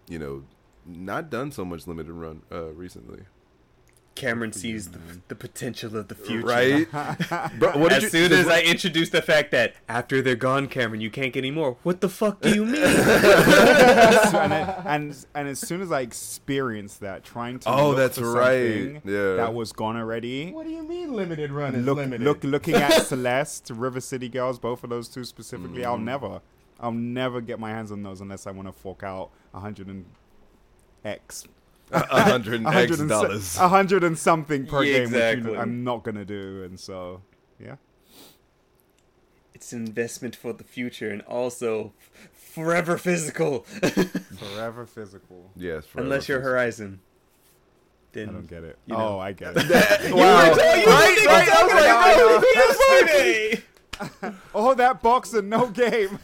you 0.09 0.19
know, 0.21 0.45
not 0.87 1.29
done 1.29 1.51
so 1.51 1.65
much 1.65 1.87
limited 1.89 2.13
run 2.13 2.43
uh, 2.53 2.67
recently. 2.73 3.23
Cameron 4.19 4.53
sees 4.53 4.91
the, 4.91 4.99
the 5.29 5.35
potential 5.35 5.97
of 5.97 6.09
the 6.09 6.15
future. 6.15 6.47
Right? 6.47 6.91
Bro, 7.59 7.79
what 7.79 7.89
did 7.91 7.99
as 7.99 8.03
you- 8.03 8.09
soon 8.11 8.31
the- 8.31 8.37
as 8.39 8.49
I 8.49 8.61
introduce 8.61 9.09
the 9.11 9.23
fact 9.23 9.51
that 9.53 9.75
after 9.89 10.21
they're 10.21 10.37
gone, 10.37 10.67
Cameron, 10.69 11.01
you 11.01 11.11
can't 11.11 11.33
get 11.33 11.41
any 11.41 11.51
more. 11.51 11.77
What 11.85 12.01
the 12.03 12.09
fuck 12.09 12.41
do 12.43 12.55
you 12.55 12.65
mean? 12.67 12.83
and, 12.85 14.53
it, 14.53 14.75
and 14.85 15.27
and 15.35 15.49
as 15.49 15.59
soon 15.61 15.81
as 15.81 15.91
I 15.93 16.01
experienced 16.03 17.01
that, 17.01 17.25
trying 17.25 17.59
to 17.61 17.71
Oh, 17.71 17.89
look 17.89 17.97
that's 17.99 18.19
for 18.19 18.33
right. 18.33 19.01
Yeah. 19.05 19.35
that 19.37 19.55
was 19.55 19.73
gone 19.73 19.97
already. 19.97 20.51
What 20.53 20.67
do 20.67 20.73
you 20.73 20.83
mean 20.83 21.13
limited 21.15 21.51
run 21.51 21.75
is 21.75 21.85
Look, 21.87 21.97
limited? 21.97 22.25
look, 22.25 22.45
looking 22.45 22.75
at 22.75 22.93
Celeste, 23.03 23.71
River 23.71 24.01
City 24.01 24.29
Girls, 24.29 24.59
both 24.59 24.85
of 24.85 24.91
those 24.91 25.09
two 25.09 25.25
specifically. 25.25 25.83
Mm-hmm. 25.83 25.91
I'll 25.91 25.99
never, 25.99 26.41
I'll 26.81 26.93
never 26.93 27.41
get 27.41 27.59
my 27.59 27.71
hands 27.71 27.93
on 27.93 28.03
those 28.03 28.21
unless 28.21 28.47
I 28.47 28.51
want 28.51 28.69
to 28.69 28.73
fork 28.73 29.03
out 29.03 29.31
a 29.55 29.61
hundred 29.61 29.87
and 29.89 30.05
X, 31.05 31.45
a 31.93 32.23
hundred 32.23 32.63
a 32.65 32.69
X 32.69 32.75
hundred 32.75 33.01
and 33.01 33.09
dollars. 33.09 33.45
so- 33.45 33.65
a 33.65 33.69
hundred 33.69 34.05
and 34.05 34.19
something 34.19 34.67
per 34.67 34.83
Yeah, 34.85 34.93
game, 34.93 35.03
which 35.05 35.13
exactly. 35.15 35.53
you, 35.53 35.59
I'm 35.59 35.85
not 35.85 36.03
gonna 36.05 36.25
do, 36.25 36.63
and 36.65 36.79
so 36.79 37.23
yeah. 37.59 37.77
it's 39.55 39.73
an 39.73 39.87
investment 39.87 40.37
for 40.37 40.53
the 40.53 40.65
future 40.65 41.11
and 41.11 41.23
also 41.23 41.93
forever 42.33 42.99
physical. 42.99 43.61
Forever 44.39 44.87
physical. 44.87 45.51
Yes, 45.57 45.85
Unless 45.95 46.29
you're 46.29 46.39
forever. 46.41 46.55
Horizon. 46.57 47.01
Then 48.13 48.29
I 48.31 48.33
don't 48.33 48.47
get 48.49 48.65
it. 48.65 48.79
You 48.87 48.97
know. 48.97 49.17
Oh, 49.17 49.19
I 49.19 49.33
get 49.33 49.53
it. 49.57 50.15
Wow. 50.15 50.51
right, 50.51 50.57
right, 50.57 50.87
I 54.01 54.33
oh, 54.55 54.75
that 54.75 55.03
boxer, 55.03 55.43
no 55.43 55.69
game. 55.69 56.19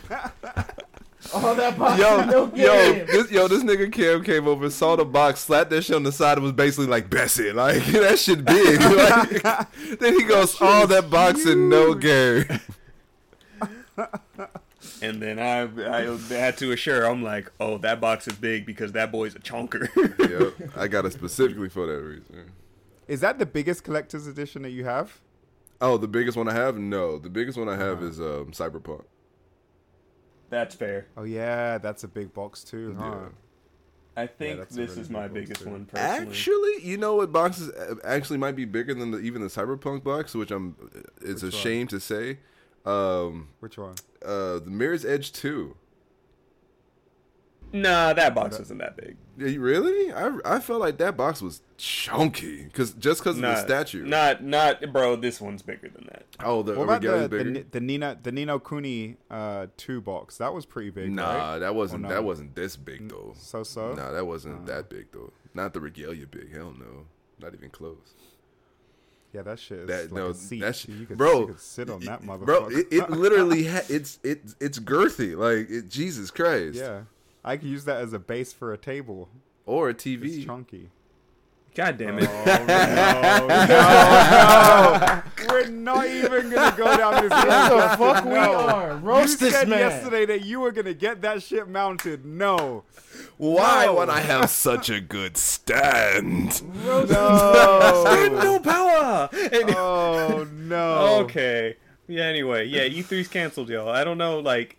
Oh, 1.33 1.55
that 1.55 1.79
box 1.79 1.99
Yo, 2.01 2.25
no 2.25 2.53
yo, 2.55 2.95
game. 2.95 3.07
this, 3.07 3.31
yo, 3.31 3.49
this 3.49 3.63
nigga 3.63 3.91
Cam 3.93 4.23
came 4.23 4.47
over, 4.47 4.69
saw 4.71 4.97
the 4.97 5.05
box, 5.05 5.41
slapped 5.41 5.71
that 5.71 5.83
shit 5.83 5.97
on 5.97 6.03
the 6.03 6.13
side, 6.13 6.37
and 6.39 6.43
was 6.43 6.53
basically 6.53 6.87
like, 6.87 7.09
"Best 7.09 7.39
it, 7.41 7.55
like 7.55 7.85
that 7.87 8.19
shit 8.19 8.45
big." 8.45 8.81
Like, 9.45 9.69
then 10.01 10.15
he 10.15 10.25
goes, 10.25 10.57
"Oh, 10.61 10.87
that 10.87 11.09
box 11.11 11.47
in 11.47 11.69
no 11.69 11.95
game." 11.95 12.45
And 15.01 15.21
then 15.23 15.39
I, 15.39 15.63
I 15.63 16.17
had 16.35 16.57
to 16.59 16.73
assure, 16.73 17.05
I'm 17.07 17.23
like, 17.23 17.51
oh, 17.61 17.79
that 17.79 18.01
box 18.01 18.27
is 18.27 18.35
big 18.35 18.65
because 18.67 18.93
that 18.93 19.11
boy's 19.13 19.35
a 19.35 19.39
chonker. 19.39 19.89
yep, 20.19 20.71
I 20.77 20.89
got 20.89 21.05
it 21.07 21.13
specifically 21.13 21.69
for 21.69 21.87
that 21.87 22.01
reason. 22.03 22.51
Is 23.09 23.21
that 23.21 23.39
the 23.39 23.47
biggest 23.47 23.85
collector's 23.85 24.27
edition 24.27 24.63
that 24.63 24.71
you 24.71 24.85
have? 24.85 25.21
Oh, 25.81 25.97
the 25.99 26.09
biggest 26.09 26.37
one 26.37 26.49
I 26.49 26.55
have? 26.55 26.77
No, 26.79 27.19
the 27.19 27.29
biggest 27.31 27.59
one 27.59 27.69
I 27.69 27.77
have 27.77 27.99
Uh-huh. 27.99 28.07
is 28.07 28.21
um, 28.21 28.51
Cyberpunk. 28.53 29.05
That's 30.51 30.75
fair. 30.75 31.07
Oh 31.17 31.25
yeah, 31.25 31.79
that's 31.79 32.05
a 32.05 32.09
big 32.09 32.33
box 32.33 32.65
too, 32.65 32.95
huh? 32.99 33.05
Yeah. 33.05 33.29
I 34.17 34.27
think 34.29 34.59
that's 34.59 34.75
a 34.75 34.77
this 34.77 34.91
really 34.91 35.03
is 35.03 35.11
my 35.11 35.27
biggest 35.27 35.63
too. 35.63 35.71
one 35.71 35.87
personally. 35.87 36.29
Actually, 36.29 36.85
you 36.85 36.97
know 36.97 37.17
what 37.17 37.33
boxes 37.33 37.71
uh, 37.71 37.97
actually 38.05 38.39
might 38.39 38.55
be 38.55 38.65
bigger 38.65 38.95
than 38.95 39.11
the, 39.11 39.19
even 39.19 39.43
the 39.43 39.49
Cyberpunk 39.49 40.05
box, 40.05 40.35
which 40.35 40.53
I'm. 40.53 40.77
It's 41.21 41.43
a 41.43 41.47
one? 41.47 41.53
shame 41.53 41.87
to 41.89 41.99
say. 41.99 42.39
Um, 42.85 43.49
Which 43.61 43.79
one? 43.79 43.95
uh, 44.25 44.59
the 44.61 44.71
Mirror's 44.71 45.05
Edge 45.05 45.33
two. 45.33 45.75
Nah, 47.75 48.13
that 48.13 48.35
box 48.37 48.61
isn't 48.61 48.79
that 48.79 48.97
big. 48.97 49.17
You- 49.37 49.61
really? 49.61 50.13
I 50.13 50.39
I 50.45 50.61
felt 50.61 50.81
like 50.81 50.97
that 50.99 51.17
box 51.17 51.43
was 51.43 51.61
chunky 51.77 52.63
because 52.65 52.93
just 52.93 53.21
because 53.21 53.37
of 53.37 53.43
the 53.43 53.57
statue. 53.57 54.05
Not, 54.07 54.45
not, 54.45 54.93
bro. 54.93 55.17
This 55.17 55.41
one's 55.41 55.61
bigger 55.63 55.89
than 55.89 56.05
that. 56.13 56.25
oh, 56.45 56.63
the 56.63 56.75
What 56.75 56.85
about 56.85 57.03
the, 57.03 57.19
the 57.23 57.29
bigger. 57.29 57.51
Ni- 57.51 57.65
the 57.71 57.81
Nina 57.81 58.17
the 58.23 58.31
Ni 58.31 58.45
no 58.45 58.61
Kuni 58.61 59.17
uh 59.31 59.67
two 59.77 60.01
box? 60.01 60.39
That 60.39 60.55
was 60.55 60.65
pretty 60.67 60.91
big, 60.91 61.11
Nah, 61.11 61.53
right? 61.55 61.59
that 61.59 61.75
wasn't 61.75 62.07
Or 62.07 62.11
that 62.11 62.23
wasn't 62.23 62.55
this 62.55 62.77
big 62.77 63.09
though. 63.09 63.35
So 63.37 63.65
so. 63.65 63.93
Nah, 63.95 64.13
that 64.13 64.25
wasn't 64.27 64.67
that 64.67 64.89
big 64.89 65.07
though. 65.13 65.33
Not 65.53 65.73
the 65.75 65.81
regalia 65.81 66.27
big. 66.29 66.55
Hell 66.55 66.73
no, 66.79 67.07
not 67.41 67.55
even 67.55 67.71
close. 67.71 68.15
Yeah, 69.33 69.43
that 69.43 69.59
shit 69.59 69.79
is 69.81 69.87
That- 69.89 70.13
like 70.13 70.23
no, 70.23 70.29
a 70.31 70.35
seat. 70.35 70.61
that 70.61 70.77
sh- 70.77 70.87
you 70.91 71.07
could, 71.07 71.19
bro, 71.19 71.41
you 71.41 71.47
could 71.49 71.61
sit 71.61 71.91
on 71.91 71.99
that 72.03 72.23
motherfucker. 72.23 72.45
Bro, 72.47 72.69
it, 72.71 72.87
it 72.93 73.11
literally 73.11 73.65
ha- 73.69 73.83
it's 73.89 74.21
it 74.23 74.43
it's 74.61 74.79
girthy. 74.79 75.37
Like 75.37 75.69
it, 75.69 75.89
Jesus 75.89 76.31
Christ. 76.31 76.77
yeah, 76.77 77.01
I 77.45 77.57
could 77.57 77.69
use 77.69 77.85
that 77.85 77.99
as 77.99 78.13
a 78.13 78.19
base 78.19 78.53
for 78.53 78.73
a 78.73 78.79
table. 78.79 79.29
Or 79.67 79.89
a 79.91 79.95
TV. 79.95 80.25
It's 80.37 80.45
chunky. 80.45 80.91
God 81.75 81.97
damn 81.99 82.19
it. 82.21 82.29
Oh, 82.31 82.45
no, 82.69 83.47
no, 83.49 85.47
no. 85.49 85.53
We're 85.53 85.69
not 85.69 86.07
even 86.07 86.51
gonna 86.51 86.77
go 86.77 86.97
down 86.97 87.15
this 87.23 87.33
road. 87.33 87.49
What 87.49 87.69
the 87.69 87.77
Justin, 87.77 87.99
fuck 87.99 88.25
we 88.25 88.35
are? 88.37 88.97
Roast 88.99 89.41
you 89.41 89.47
this 89.47 89.55
said 89.55 89.69
man. 89.69 89.79
yesterday 89.81 90.25
that 90.27 90.45
you 90.45 90.61
were 90.61 90.71
gonna 90.71 90.95
get 90.95 91.21
that 91.23 91.43
shit 91.43 91.69
mounted. 91.69 92.25
No, 92.25 92.85
Why 93.39 93.87
No. 93.87 93.95
would 93.97 94.09
I 94.09 94.21
have 94.21 94.51
such 94.51 94.89
a 94.89 95.01
good 95.01 95.37
stand? 95.37 96.63
no. 96.85 97.05
no 97.05 98.61
power. 98.63 99.29
And- 99.33 99.71
oh 99.75 100.47
no. 100.53 101.17
okay. 101.25 101.77
Yeah. 102.07 102.25
Anyway, 102.25 102.67
yeah. 102.67 102.87
E3's 102.89 103.27
canceled, 103.29 103.69
y'all. 103.69 103.89
I 103.89 104.05
don't 104.05 104.19
know, 104.19 104.39
like, 104.39 104.77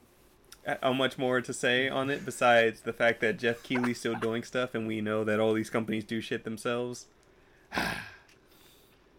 how 0.81 0.93
much 0.93 1.17
more 1.17 1.41
to 1.41 1.53
say 1.53 1.87
on 1.89 2.09
it 2.09 2.25
besides 2.25 2.81
the 2.81 2.93
fact 2.93 3.21
that 3.21 3.37
Geoff 3.37 3.61
Keighley's 3.63 3.99
still 3.99 4.15
doing 4.15 4.43
stuff, 4.43 4.73
and 4.75 4.87
we 4.87 5.01
know 5.01 5.23
that 5.23 5.39
all 5.39 5.53
these 5.53 5.69
companies 5.69 6.03
do 6.03 6.21
shit 6.21 6.43
themselves. 6.43 7.05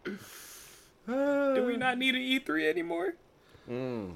do 0.04 1.64
we 1.64 1.76
not 1.76 1.98
need 1.98 2.14
an 2.14 2.20
E3 2.22 2.68
anymore? 2.68 3.14
Hmm. 3.68 4.12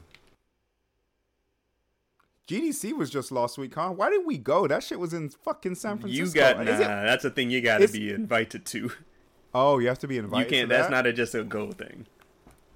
GDC 2.49 2.97
was 2.97 3.11
just 3.11 3.31
last 3.31 3.59
week, 3.59 3.75
huh? 3.77 3.91
Why 3.91 4.11
did 4.11 4.27
we 4.27 4.37
go? 4.37 4.67
That 4.67 4.83
shit 4.83 4.99
was 4.99 5.13
in 5.15 5.29
fucking 5.29 5.77
San 5.77 5.99
Francisco. 5.99 6.25
You 6.25 6.33
got 6.35 6.57
nah. 6.65 6.73
It- 6.73 6.79
That's 6.79 7.25
a 7.25 7.31
thing 7.31 7.51
you 7.51 7.61
got 7.61 7.79
to 7.79 7.85
It's- 7.85 7.97
be 7.97 8.11
invited 8.13 8.67
to. 8.67 8.91
Oh, 9.55 9.79
you 9.79 9.89
have 9.89 9.99
to 10.01 10.09
be 10.09 10.15
You 10.17 10.23
invited. 10.25 10.49
can't. 10.51 10.69
to 10.71 10.77
That's 10.77 10.91
not 10.91 11.07
a, 11.07 11.13
just 11.13 11.35
a 11.35 11.43
go 11.45 11.71
thing. 11.73 12.07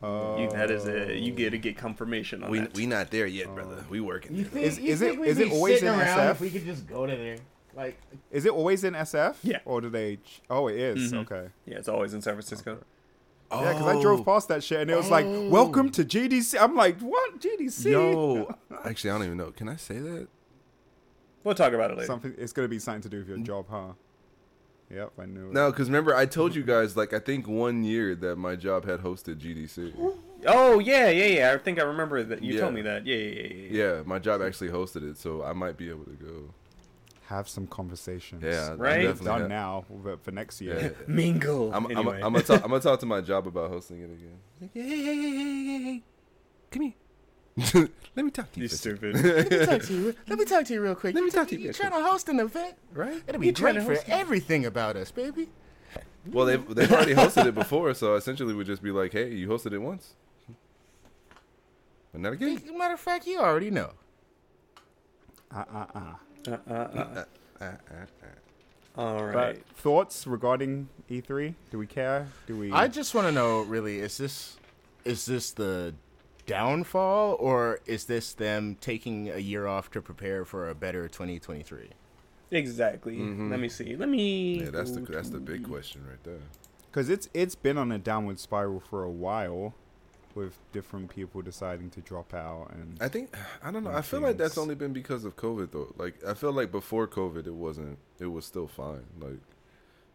Oh. 0.04 0.38
You, 0.42 0.50
that 0.50 0.70
is 0.70 0.86
a. 0.86 1.16
You 1.18 1.32
get 1.32 1.50
to 1.50 1.58
get 1.58 1.76
confirmation 1.78 2.42
on 2.44 2.50
We 2.50 2.60
that. 2.60 2.74
we 2.74 2.86
not 2.86 3.10
there 3.10 3.26
yet, 3.26 3.54
brother. 3.54 3.84
We 3.88 4.00
working. 4.00 4.34
You 4.36 4.42
there. 4.44 4.50
think, 4.52 4.66
Is- 4.66 4.78
you 4.78 4.90
is 4.92 5.02
it- 5.02 5.08
think 5.10 5.20
we'd 5.20 5.28
is 5.28 5.38
it 5.38 5.48
be 5.48 5.54
always 5.54 5.80
sitting 5.80 5.94
in 5.94 6.00
around 6.00 6.18
SF? 6.18 6.30
if 6.32 6.40
we 6.40 6.50
could 6.50 6.64
just 6.64 6.86
go 6.86 7.06
to 7.06 7.16
there? 7.16 7.36
Like, 7.76 8.00
Is 8.30 8.44
it 8.46 8.52
always 8.52 8.84
in 8.84 8.94
SF? 8.94 9.36
Yeah. 9.42 9.58
Or 9.64 9.80
do 9.80 9.88
they? 9.88 10.16
ch- 10.16 10.42
Oh, 10.48 10.68
it 10.68 10.76
is? 10.76 11.12
Mhm. 11.12 11.22
Okay. 11.22 11.48
yeah, 11.66 11.78
it's 11.78 11.88
always 11.88 12.14
in 12.14 12.22
San 12.22 12.34
Francisco. 12.34 12.78
Yeah, 13.50 13.72
because 13.72 13.86
I 13.96 14.00
drove 14.00 14.24
past 14.24 14.48
that 14.48 14.62
shit 14.64 14.80
and 14.80 14.90
it 14.90 14.96
was 14.96 15.10
like, 15.10 15.26
"Welcome 15.28 15.90
to 15.92 16.04
GDC." 16.04 16.56
I'm 16.60 16.74
like, 16.74 16.98
"What 17.00 17.38
GDC?" 17.40 17.90
Yo, 17.90 18.52
actually, 18.84 19.10
I 19.10 19.14
don't 19.18 19.26
even 19.26 19.38
know. 19.38 19.50
Can 19.52 19.68
I 19.68 19.76
say 19.76 19.98
that? 19.98 20.28
We'll 21.44 21.54
talk 21.54 21.72
about 21.72 21.90
it 21.90 21.94
later. 21.98 22.06
Something. 22.06 22.34
It's 22.38 22.52
gonna 22.52 22.68
be 22.68 22.78
something 22.78 23.02
to 23.02 23.08
do 23.08 23.18
with 23.18 23.28
your 23.28 23.38
job, 23.38 23.66
huh? 23.70 23.92
Yep, 24.90 25.12
I 25.18 25.26
knew. 25.26 25.48
it. 25.48 25.52
No, 25.54 25.70
because 25.70 25.88
remember 25.88 26.14
I 26.14 26.26
told 26.26 26.54
you 26.54 26.62
guys 26.62 26.96
like 26.96 27.12
I 27.12 27.18
think 27.18 27.48
one 27.48 27.84
year 27.84 28.14
that 28.16 28.36
my 28.36 28.54
job 28.56 28.84
had 28.86 29.00
hosted 29.00 29.36
GDC. 29.36 29.92
Oh 30.46 30.78
yeah, 30.78 31.08
yeah, 31.08 31.24
yeah. 31.24 31.52
I 31.52 31.58
think 31.58 31.78
I 31.78 31.82
remember 31.84 32.22
that 32.22 32.42
you 32.42 32.54
Yeah. 32.54 32.60
told 32.60 32.74
me 32.74 32.82
that. 32.82 33.06
Yeah, 33.06 33.16
yeah, 33.16 33.42
yeah. 33.42 33.54
yeah. 33.54 33.94
Yeah, 33.96 34.02
my 34.04 34.18
job 34.18 34.42
actually 34.42 34.68
hosted 34.68 35.08
it, 35.10 35.16
so 35.16 35.42
I 35.42 35.52
might 35.54 35.76
be 35.76 35.88
able 35.88 36.04
to 36.04 36.12
go. 36.12 36.54
Have 37.28 37.48
some 37.48 37.66
conversations. 37.66 38.42
Yeah, 38.44 38.72
I'm 38.72 38.78
Right? 38.78 39.02
definitely 39.04 39.24
Done 39.24 39.40
ha- 39.42 39.46
now, 39.48 39.84
but 39.90 40.22
for 40.22 40.30
next 40.30 40.60
Yeah. 40.60 40.74
year. 40.74 40.96
Mingle. 41.08 41.72
I'm, 41.74 41.86
I'm, 41.86 41.96
anyway. 41.96 42.20
I'm, 42.22 42.32
gonna 42.34 42.44
talk, 42.44 42.62
I'm 42.62 42.68
gonna 42.70 42.82
talk 42.82 43.00
to 43.00 43.06
my 43.06 43.22
job 43.22 43.46
about 43.46 43.70
hosting 43.70 44.00
it 44.00 44.10
again. 44.12 44.38
Hey, 44.60 44.68
hey, 44.74 45.02
hey, 45.04 45.14
hey, 45.14 45.64
hey, 45.64 45.82
hey. 45.84 46.02
Come 46.70 46.82
here. 46.82 46.92
Let 48.16 48.24
me 48.24 48.30
talk 48.30 48.50
to 48.52 48.60
you. 48.60 48.64
you 48.64 48.68
for 48.68 48.74
a 48.74 48.78
second. 48.78 49.16
stupid. 49.16 49.24
let 49.50 49.60
me 49.60 49.66
talk 49.66 49.82
to 49.82 49.94
you. 49.94 50.14
Let 50.28 50.38
me 50.38 50.44
talk 50.44 50.64
to 50.66 50.72
you 50.74 50.80
real 50.80 50.94
quick. 50.94 51.14
Let 51.14 51.24
me 51.24 51.30
talk 51.30 51.48
to 51.48 51.56
you 51.56 51.64
You're 51.64 51.72
trying 51.72 51.92
to 51.92 52.02
host 52.02 52.28
an 52.28 52.40
event, 52.40 52.74
Right? 52.92 53.22
It'll 53.26 53.40
be 53.40 53.48
You 53.48 53.52
trying 53.52 53.74
great 53.74 53.82
to 53.82 53.86
for 53.86 53.94
host 53.94 54.08
everything 54.08 54.66
about 54.66 54.96
us, 54.96 55.10
baby. 55.10 55.48
Well, 56.32 56.46
they've 56.46 56.74
they've 56.74 56.90
already 56.90 57.14
hosted 57.14 57.46
it 57.46 57.54
before, 57.54 57.92
so 57.94 58.14
essentially 58.14 58.54
we'd 58.54 58.66
just 58.66 58.82
be 58.82 58.90
like, 58.90 59.12
hey, 59.12 59.30
you 59.32 59.48
hosted 59.48 59.72
it 59.72 59.78
once, 59.78 60.14
but 62.12 62.20
not 62.20 62.32
again. 62.32 62.62
Matter 62.76 62.94
of 62.94 63.00
fact, 63.00 63.26
you 63.26 63.40
already 63.40 63.70
know. 63.70 63.90
Uh, 65.54 65.64
uh, 65.72 65.86
uh. 65.94 66.00
Uh, 66.46 66.50
uh, 66.50 66.72
uh. 66.72 67.24
Uh, 67.60 67.64
uh, 67.64 67.66
uh. 67.66 68.06
All 68.96 69.32
But 69.32 69.66
thoughts 69.76 70.26
regarding 70.26 70.88
E3? 71.10 71.54
Do 71.70 71.78
we 71.78 71.86
care? 71.86 72.28
Do 72.46 72.56
we? 72.56 72.72
I 72.72 72.86
just 72.88 73.14
want 73.14 73.26
to 73.26 73.32
know, 73.32 73.62
really, 73.62 73.98
is 73.98 74.16
this 74.16 74.56
is 75.04 75.26
this 75.26 75.50
the 75.50 75.94
downfall, 76.46 77.36
or 77.38 77.80
is 77.86 78.04
this 78.04 78.34
them 78.34 78.76
taking 78.80 79.30
a 79.30 79.38
year 79.38 79.66
off 79.66 79.90
to 79.92 80.02
prepare 80.02 80.44
for 80.44 80.68
a 80.68 80.74
better 80.74 81.08
2023? 81.08 81.90
Exactly. 82.50 83.16
Mhm. 83.18 83.50
Let 83.50 83.60
me 83.60 83.68
see. 83.68 83.96
Let 83.96 84.08
me. 84.08 84.64
Yeah, 84.64 84.70
that's 84.70 84.92
the 84.92 85.00
that's 85.00 85.30
the 85.30 85.40
big 85.40 85.64
question 85.64 86.06
right 86.08 86.22
there. 86.24 86.38
because 86.90 87.08
it's 87.08 87.28
it's 87.34 87.54
been 87.56 87.76
on 87.78 87.90
a 87.90 87.98
downward 87.98 88.38
spiral 88.38 88.78
for 88.80 89.02
a 89.02 89.10
while, 89.10 89.74
with 90.34 90.58
different 90.72 91.10
people 91.10 91.42
deciding 91.42 91.90
to 91.90 92.00
drop 92.00 92.34
out 92.34 92.70
and 92.72 92.96
I 93.00 93.08
think 93.08 93.34
I 93.62 93.70
don't 93.70 93.82
know. 93.84 93.90
I 93.90 94.02
feel 94.02 94.20
like 94.20 94.36
that's 94.36 94.58
only 94.58 94.74
been 94.74 94.92
because 94.92 95.24
of 95.24 95.36
COVID 95.36 95.70
though. 95.72 95.92
Like 95.96 96.22
I 96.24 96.34
feel 96.34 96.52
like 96.52 96.70
before 96.70 97.08
COVID, 97.08 97.46
it 97.46 97.54
wasn't. 97.54 97.98
It 98.20 98.26
was 98.26 98.44
still 98.44 98.68
fine. 98.68 99.04
Like 99.20 99.40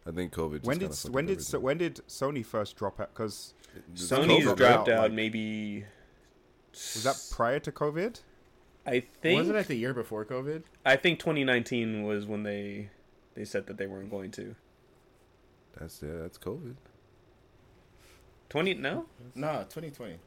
I 0.06 0.10
think 0.12 0.32
COVID. 0.32 0.64
When 0.64 0.78
kinda 0.78 0.94
did 0.94 1.12
when 1.12 1.26
did 1.26 1.42
so, 1.42 1.58
when 1.58 1.76
did 1.78 1.96
Sony 2.08 2.44
first 2.46 2.76
drop 2.76 3.00
out? 3.00 3.12
Because 3.12 3.52
Just 3.94 4.10
Sony's 4.10 4.44
COVID, 4.46 4.56
dropped 4.56 4.88
out, 4.88 4.94
out, 4.96 5.02
like- 5.02 5.12
maybe. 5.12 5.84
Was 6.72 7.02
that 7.04 7.16
prior 7.30 7.58
to 7.60 7.72
COVID? 7.72 8.20
I 8.86 9.00
think. 9.00 9.38
Wasn't 9.40 9.56
it 9.56 9.68
the 9.68 9.74
year 9.76 9.92
before 9.94 10.24
COVID? 10.24 10.62
I 10.86 10.96
think 10.96 11.18
2019 11.18 12.02
was 12.04 12.26
when 12.26 12.42
they 12.44 12.90
they 13.34 13.44
said 13.44 13.66
that 13.66 13.76
they 13.76 13.86
weren't 13.86 14.10
going 14.10 14.30
to. 14.32 14.54
That's 15.78 16.02
yeah. 16.02 16.16
That's 16.22 16.38
COVID. 16.38 16.74
20 18.48 18.74
no 18.74 19.06
No, 19.34 19.64
2020. 19.68 20.18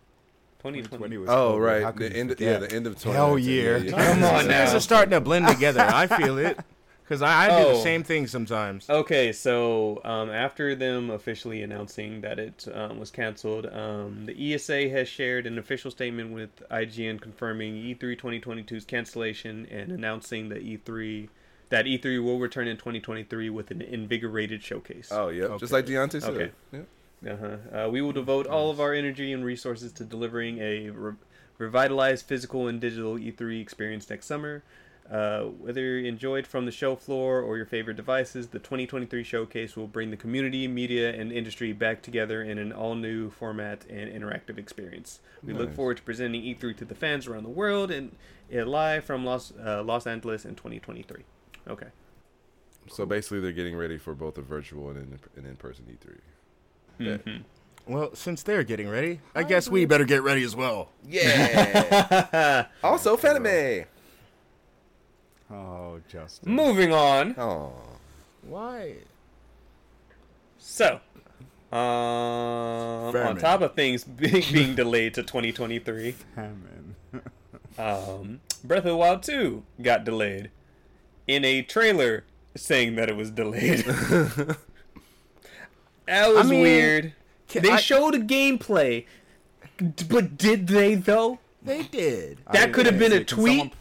2020. 0.60 0.82
2020 0.84 1.18
was 1.18 1.30
Oh 1.30 1.56
COVID. 1.58 1.84
right, 1.84 1.96
the 1.98 2.16
end. 2.16 2.30
forget? 2.30 2.62
Yeah, 2.62 2.68
the 2.68 2.74
end 2.74 2.88
of 2.88 2.98
20. 3.00 3.16
Hell 3.18 3.38
yeah. 3.38 3.80
Come 3.90 4.00
on 4.24 4.44
You 4.44 4.48
now. 4.50 4.64
guys 4.66 4.74
are 4.74 4.80
starting 4.80 5.12
to 5.12 5.20
blend 5.20 5.48
together. 5.48 5.82
I 5.82 6.08
feel 6.08 6.38
it. 6.38 6.58
Because 7.04 7.22
I, 7.22 7.46
I 7.46 7.48
do 7.64 7.70
the 7.70 7.76
Oh. 7.80 7.84
same 7.84 8.02
thing 8.04 8.28
sometimes. 8.28 8.90
Okay, 8.90 9.34
so 9.34 10.00
um, 10.06 10.30
after 10.30 10.74
them 10.74 11.10
officially 11.10 11.62
announcing 11.62 12.22
that 12.22 12.40
it 12.40 12.66
um, 12.74 12.98
was 12.98 13.12
canceled, 13.12 13.66
um, 13.66 14.26
the 14.26 14.54
ESA 14.54 14.90
has 14.90 15.08
shared 15.10 15.46
an 15.46 15.58
official 15.58 15.92
statement 15.92 16.32
with 16.32 16.50
IGN 16.72 17.20
confirming 17.20 17.76
E 17.76 17.94
E3 17.94 18.18
2022's 18.18 18.86
cancellation 18.86 19.68
and 19.70 19.92
announcing 19.92 20.50
that 20.50 20.64
E3 20.66 21.28
that 21.70 21.86
E3 21.86 22.24
will 22.24 22.40
return 22.40 22.68
in 22.68 22.78
2023 22.78 23.50
with 23.50 23.72
an 23.72 23.82
invigorated 23.82 24.64
showcase. 24.64 25.10
Oh 25.12 25.28
yeah, 25.30 25.46
Okay. 25.46 25.58
just 25.58 25.74
like 25.74 25.86
Deontay 25.86 26.22
said. 26.22 26.30
Okay. 26.34 26.52
Yeah. 26.72 27.32
Uh-huh. 27.34 27.86
Uh, 27.86 27.90
we 27.90 28.02
will 28.02 28.12
devote 28.12 28.48
all 28.48 28.70
of 28.70 28.80
our 28.80 28.94
energy 28.94 29.32
and 29.34 29.44
resources 29.44 29.92
to 29.94 30.04
delivering 30.04 30.60
a 30.60 30.90
re- 30.92 31.14
revitalized 31.58 32.26
physical 32.26 32.68
and 32.68 32.80
digital 32.82 33.16
E3 33.18 33.62
experience 33.62 34.10
next 34.10 34.26
summer. 34.26 34.62
Uh, 35.12 35.44
whether 35.44 35.82
you 35.82 36.08
enjoyed 36.08 36.48
from 36.48 36.66
the 36.66 36.72
show 36.72 36.96
floor 36.96 37.42
or 37.42 37.58
your 37.58 37.66
favorite 37.66 37.98
devices, 37.98 38.48
the 38.48 38.60
2023 38.60 39.24
showcase 39.24 39.76
will 39.76 39.88
bring 39.88 40.12
the 40.12 40.18
community, 40.18 40.68
media, 40.68 41.14
and 41.14 41.32
industry 41.32 41.74
back 41.74 42.02
together 42.02 42.42
in 42.42 42.58
an 42.58 42.72
all 42.72 42.96
new 42.96 43.30
format 43.30 43.86
and 43.90 44.10
interactive 44.10 44.58
experience. 44.58 45.20
We 45.44 45.54
look 45.54 45.74
forward 45.76 45.98
to 45.98 46.04
presenting 46.04 46.42
E3 46.42 46.78
to 46.78 46.86
the 46.86 46.96
fans 46.96 47.28
around 47.28 47.44
the 47.44 47.50
world 47.50 47.92
and 47.92 48.16
uh, 48.56 48.64
live 48.66 49.04
from 49.04 49.26
Los 49.26 49.52
uh, 49.64 49.84
Los 49.84 50.08
Angeles 50.08 50.46
in 50.46 50.56
2023. 50.56 51.24
Okay. 51.68 51.88
So 52.90 53.06
basically, 53.06 53.40
they're 53.42 53.52
getting 53.52 53.76
ready 53.76 53.98
for 53.98 54.14
both 54.16 54.38
a 54.38 54.42
virtual 54.42 54.90
and 54.90 55.20
an 55.36 55.46
in-person 55.46 55.86
E 55.90 55.94
E3. 55.94 56.18
Yeah. 57.00 57.18
Mhm. 57.18 57.44
Well, 57.86 58.16
since 58.16 58.44
they're 58.44 58.64
getting 58.64 58.88
ready, 58.88 59.20
I 59.36 59.44
guess 59.44 59.70
we 59.70 59.86
better 59.86 60.06
get 60.06 60.24
ready 60.24 60.44
as 60.44 60.56
well. 60.56 60.90
Yeah. 61.06 62.68
also, 62.84 63.18
Fanime. 63.18 63.86
Oh, 65.52 66.00
Justin. 66.10 66.52
Moving 66.54 66.94
on. 66.94 67.36
Oh. 67.38 67.74
Why? 68.42 68.96
So, 70.58 71.00
um, 71.72 71.78
on 73.16 73.38
top 73.38 73.62
of 73.62 73.74
things 73.76 74.04
being, 74.06 74.44
being 74.52 74.76
delayed 74.76 75.14
to 75.16 75.24
2023, 75.24 76.16
Hammond. 76.36 76.96
um, 77.78 78.40
Breath 78.64 78.80
of 78.80 78.86
the 78.86 78.96
Wild 78.96 79.24
2 79.24 79.64
got 79.82 80.04
delayed 80.06 80.50
in 81.28 81.44
a 81.46 81.62
trailer 81.62 82.24
saying 82.56 82.96
that 82.96 83.10
it 83.10 83.16
was 83.16 83.32
delayed. 83.32 83.80
that 83.86 84.58
was 86.08 86.50
mean, 86.50 86.62
weird. 86.62 87.14
They 87.50 87.72
I- 87.72 87.78
showed 87.78 88.16
a 88.16 88.20
gameplay, 88.20 89.06
but 90.10 90.38
did 90.38 90.68
they 90.68 90.96
though? 90.96 91.40
They 91.62 91.84
did. 91.84 92.40
That 92.52 92.70
I- 92.70 92.72
could 92.72 92.86
have 92.86 93.00
been 93.00 93.14
a 93.14 93.24
tweet. 93.24 93.60
someone- 93.60 93.72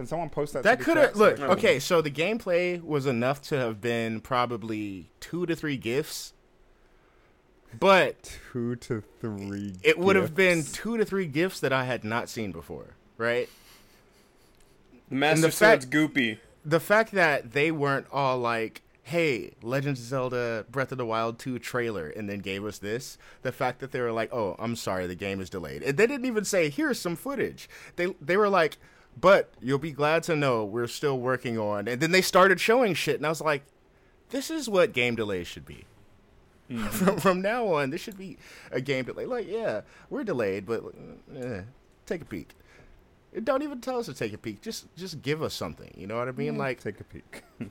Can 0.00 0.06
someone 0.06 0.30
post 0.30 0.54
that? 0.54 0.62
That 0.62 0.80
could 0.80 0.96
have 0.96 1.14
look 1.14 1.36
section? 1.36 1.50
okay. 1.58 1.78
So 1.78 2.00
the 2.00 2.10
gameplay 2.10 2.82
was 2.82 3.04
enough 3.04 3.42
to 3.42 3.58
have 3.58 3.82
been 3.82 4.22
probably 4.22 5.10
two 5.20 5.44
to 5.44 5.54
three 5.54 5.76
gifts, 5.76 6.32
but 7.78 8.38
Two 8.50 8.76
to 8.76 9.02
three. 9.20 9.74
it 9.82 9.98
would 9.98 10.16
have 10.16 10.34
been 10.34 10.62
two 10.64 10.96
to 10.96 11.04
three 11.04 11.26
gifts 11.26 11.60
that 11.60 11.74
I 11.74 11.84
had 11.84 12.02
not 12.02 12.30
seen 12.30 12.50
before. 12.50 12.94
Right? 13.18 13.50
The 15.10 15.16
Master 15.16 15.48
the 15.48 15.52
Sword's 15.52 15.84
fact- 15.84 15.90
goopy. 15.90 16.38
The 16.64 16.80
fact 16.80 17.12
that 17.12 17.52
they 17.52 17.70
weren't 17.70 18.06
all 18.10 18.38
like, 18.38 18.80
"Hey, 19.02 19.52
Legend 19.60 19.98
of 19.98 20.02
Zelda: 20.02 20.64
Breath 20.70 20.92
of 20.92 20.96
the 20.96 21.04
Wild 21.04 21.38
2 21.38 21.58
trailer," 21.58 22.08
and 22.08 22.26
then 22.26 22.38
gave 22.38 22.64
us 22.64 22.78
this. 22.78 23.18
The 23.42 23.52
fact 23.52 23.80
that 23.80 23.92
they 23.92 24.00
were 24.00 24.12
like, 24.12 24.32
"Oh, 24.32 24.56
I'm 24.58 24.76
sorry, 24.76 25.06
the 25.06 25.14
game 25.14 25.42
is 25.42 25.50
delayed," 25.50 25.82
and 25.82 25.98
they 25.98 26.06
didn't 26.06 26.24
even 26.24 26.46
say, 26.46 26.70
"Here's 26.70 26.98
some 26.98 27.16
footage." 27.16 27.68
They 27.96 28.14
they 28.18 28.38
were 28.38 28.48
like, 28.48 28.78
"But 29.18 29.52
you'll 29.60 29.78
be 29.78 29.92
glad 29.92 30.22
to 30.24 30.36
know 30.36 30.64
we're 30.64 30.86
still 30.86 31.18
working 31.18 31.58
on," 31.58 31.88
and 31.88 32.00
then 32.00 32.10
they 32.10 32.22
started 32.22 32.60
showing 32.60 32.94
shit, 32.94 33.16
and 33.16 33.26
I 33.26 33.28
was 33.28 33.40
like, 33.40 33.62
"This 34.30 34.50
is 34.50 34.68
what 34.68 34.92
game 34.92 35.14
delays 35.14 35.46
should 35.46 35.66
be." 35.66 35.84
from 36.90 37.18
from 37.18 37.42
now 37.42 37.66
on, 37.66 37.90
this 37.90 38.00
should 38.00 38.18
be 38.18 38.38
a 38.70 38.80
game 38.80 39.04
delay. 39.04 39.26
Like, 39.26 39.48
yeah, 39.48 39.80
we're 40.08 40.22
delayed, 40.22 40.66
but 40.66 40.84
eh, 41.36 41.62
take 42.06 42.22
a 42.22 42.24
peek. 42.24 42.50
Don't 43.42 43.62
even 43.62 43.80
tell 43.80 43.98
us 43.98 44.06
to 44.06 44.14
take 44.14 44.32
a 44.32 44.38
peek. 44.38 44.60
Just 44.60 44.94
just 44.96 45.22
give 45.22 45.42
us 45.42 45.54
something. 45.54 45.92
You 45.96 46.06
know 46.06 46.16
what 46.16 46.28
I 46.28 46.32
mean? 46.32 46.56
Like 46.56 46.80
Take 46.80 47.00
a 47.00 47.04
peek. 47.04 47.42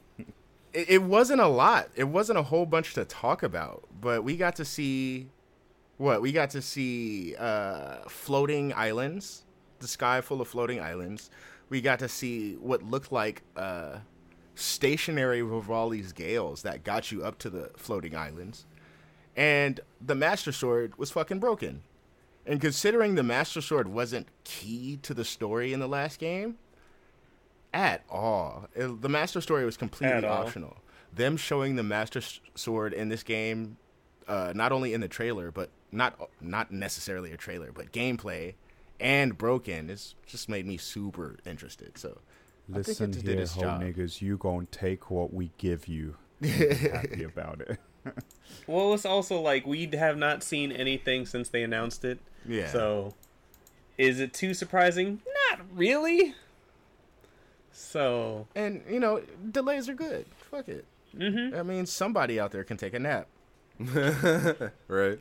it, 0.74 0.90
it 0.90 1.04
wasn't 1.04 1.42
a 1.42 1.48
lot. 1.48 1.90
It 1.96 2.06
wasn't 2.06 2.40
a 2.40 2.44
whole 2.44 2.66
bunch 2.66 2.94
to 2.96 3.06
talk 3.06 3.42
about, 3.44 3.88
but 4.02 4.24
we 4.24 4.36
got 4.36 4.56
to 4.58 4.66
see 4.66 5.30
what 5.98 6.22
we 6.22 6.32
got 6.32 6.50
to 6.52 6.62
see 6.62 7.36
uh, 7.38 7.98
floating 8.08 8.74
islands, 8.74 9.44
the 9.80 9.88
sky 9.88 10.22
full 10.22 10.42
of 10.42 10.48
floating 10.48 10.80
islands. 10.80 11.30
We 11.70 11.82
got 11.82 12.00
to 12.00 12.08
see 12.10 12.56
what 12.56 12.84
looked 12.84 13.12
like 13.12 13.44
uh, 13.56 14.00
stationary 14.56 15.42
Revali's 15.42 16.14
gales 16.14 16.64
that 16.64 16.84
got 16.84 17.12
you 17.12 17.24
up 17.24 17.38
to 17.40 17.50
the 17.50 17.72
floating 17.78 18.16
islands, 18.16 18.66
and 19.36 19.80
the 20.02 20.16
Master 20.16 20.52
Sword 20.52 20.98
was 20.98 21.12
fucking 21.12 21.40
broken. 21.40 21.82
And 22.46 22.60
considering 22.60 23.14
the 23.16 23.22
Master 23.24 23.62
Sword 23.62 23.88
wasn't 23.88 24.28
key 24.44 24.98
to 25.04 25.14
the 25.14 25.26
story 25.26 25.72
in 25.74 25.80
the 25.80 25.88
last 25.88 26.20
game, 26.20 26.58
at 27.74 28.04
all. 28.10 28.68
It- 28.74 29.02
the 29.02 29.10
Master 29.10 29.42
Story 29.42 29.66
was 29.66 29.78
completely 29.78 30.22
optional. 30.48 30.78
Them 31.14 31.38
showing 31.38 31.76
the 31.76 31.84
Master 31.84 32.22
Sword 32.56 32.94
in 32.94 33.10
this 33.10 33.22
game, 33.24 33.78
uh, 34.28 34.54
not 34.56 34.72
only 34.72 34.94
in 34.94 35.02
the 35.02 35.08
trailer, 35.08 35.52
but 35.52 35.70
not 35.92 36.20
not 36.42 36.72
necessarily 36.72 37.32
a 37.32 37.38
trailer, 37.38 37.72
but 37.72 37.92
gameplay 37.92 38.54
and 39.00 39.38
broken, 39.38 39.90
is 39.90 40.16
just 40.26 40.50
made 40.50 40.66
me 40.66 40.78
super 40.78 41.38
interested. 41.46 41.98
So 41.98 42.20
I 42.70 42.76
think 42.76 42.88
Listen 42.88 43.10
it 43.12 43.14
did 43.24 43.26
here, 43.26 43.40
its 43.42 43.54
ho 43.54 43.62
job. 43.62 43.82
niggas, 43.82 44.22
you 44.22 44.38
gonna 44.38 44.66
take 44.72 45.10
what 45.10 45.34
we 45.34 45.52
give 45.58 45.88
you. 45.88 46.16
happy 46.44 47.24
about 47.24 47.62
it. 47.62 47.80
Well, 48.66 48.94
it's 48.94 49.06
also 49.06 49.40
like 49.42 49.68
we 49.68 49.86
have 49.94 50.18
not 50.18 50.42
seen 50.42 50.72
anything 50.72 51.26
since 51.28 51.50
they 51.50 51.62
announced 51.64 52.04
it. 52.06 52.20
yeah. 52.48 52.72
So, 52.72 53.14
is 53.98 54.20
it 54.20 54.34
too 54.34 54.54
surprising? 54.56 55.22
Not 55.52 55.60
really. 55.74 56.34
So, 57.72 58.48
and 58.56 58.82
you 58.90 59.00
know, 59.00 59.22
delays 59.52 59.88
are 59.90 59.94
good. 59.94 60.26
Fuck 60.50 60.68
it. 60.70 60.86
hmm 61.16 61.54
I 61.56 61.62
mean, 61.64 61.86
somebody 61.86 62.40
out 62.40 62.52
there 62.52 62.64
can 62.64 62.78
take 62.78 62.94
a 62.94 63.00
nap. 63.00 63.28
right. 64.88 65.20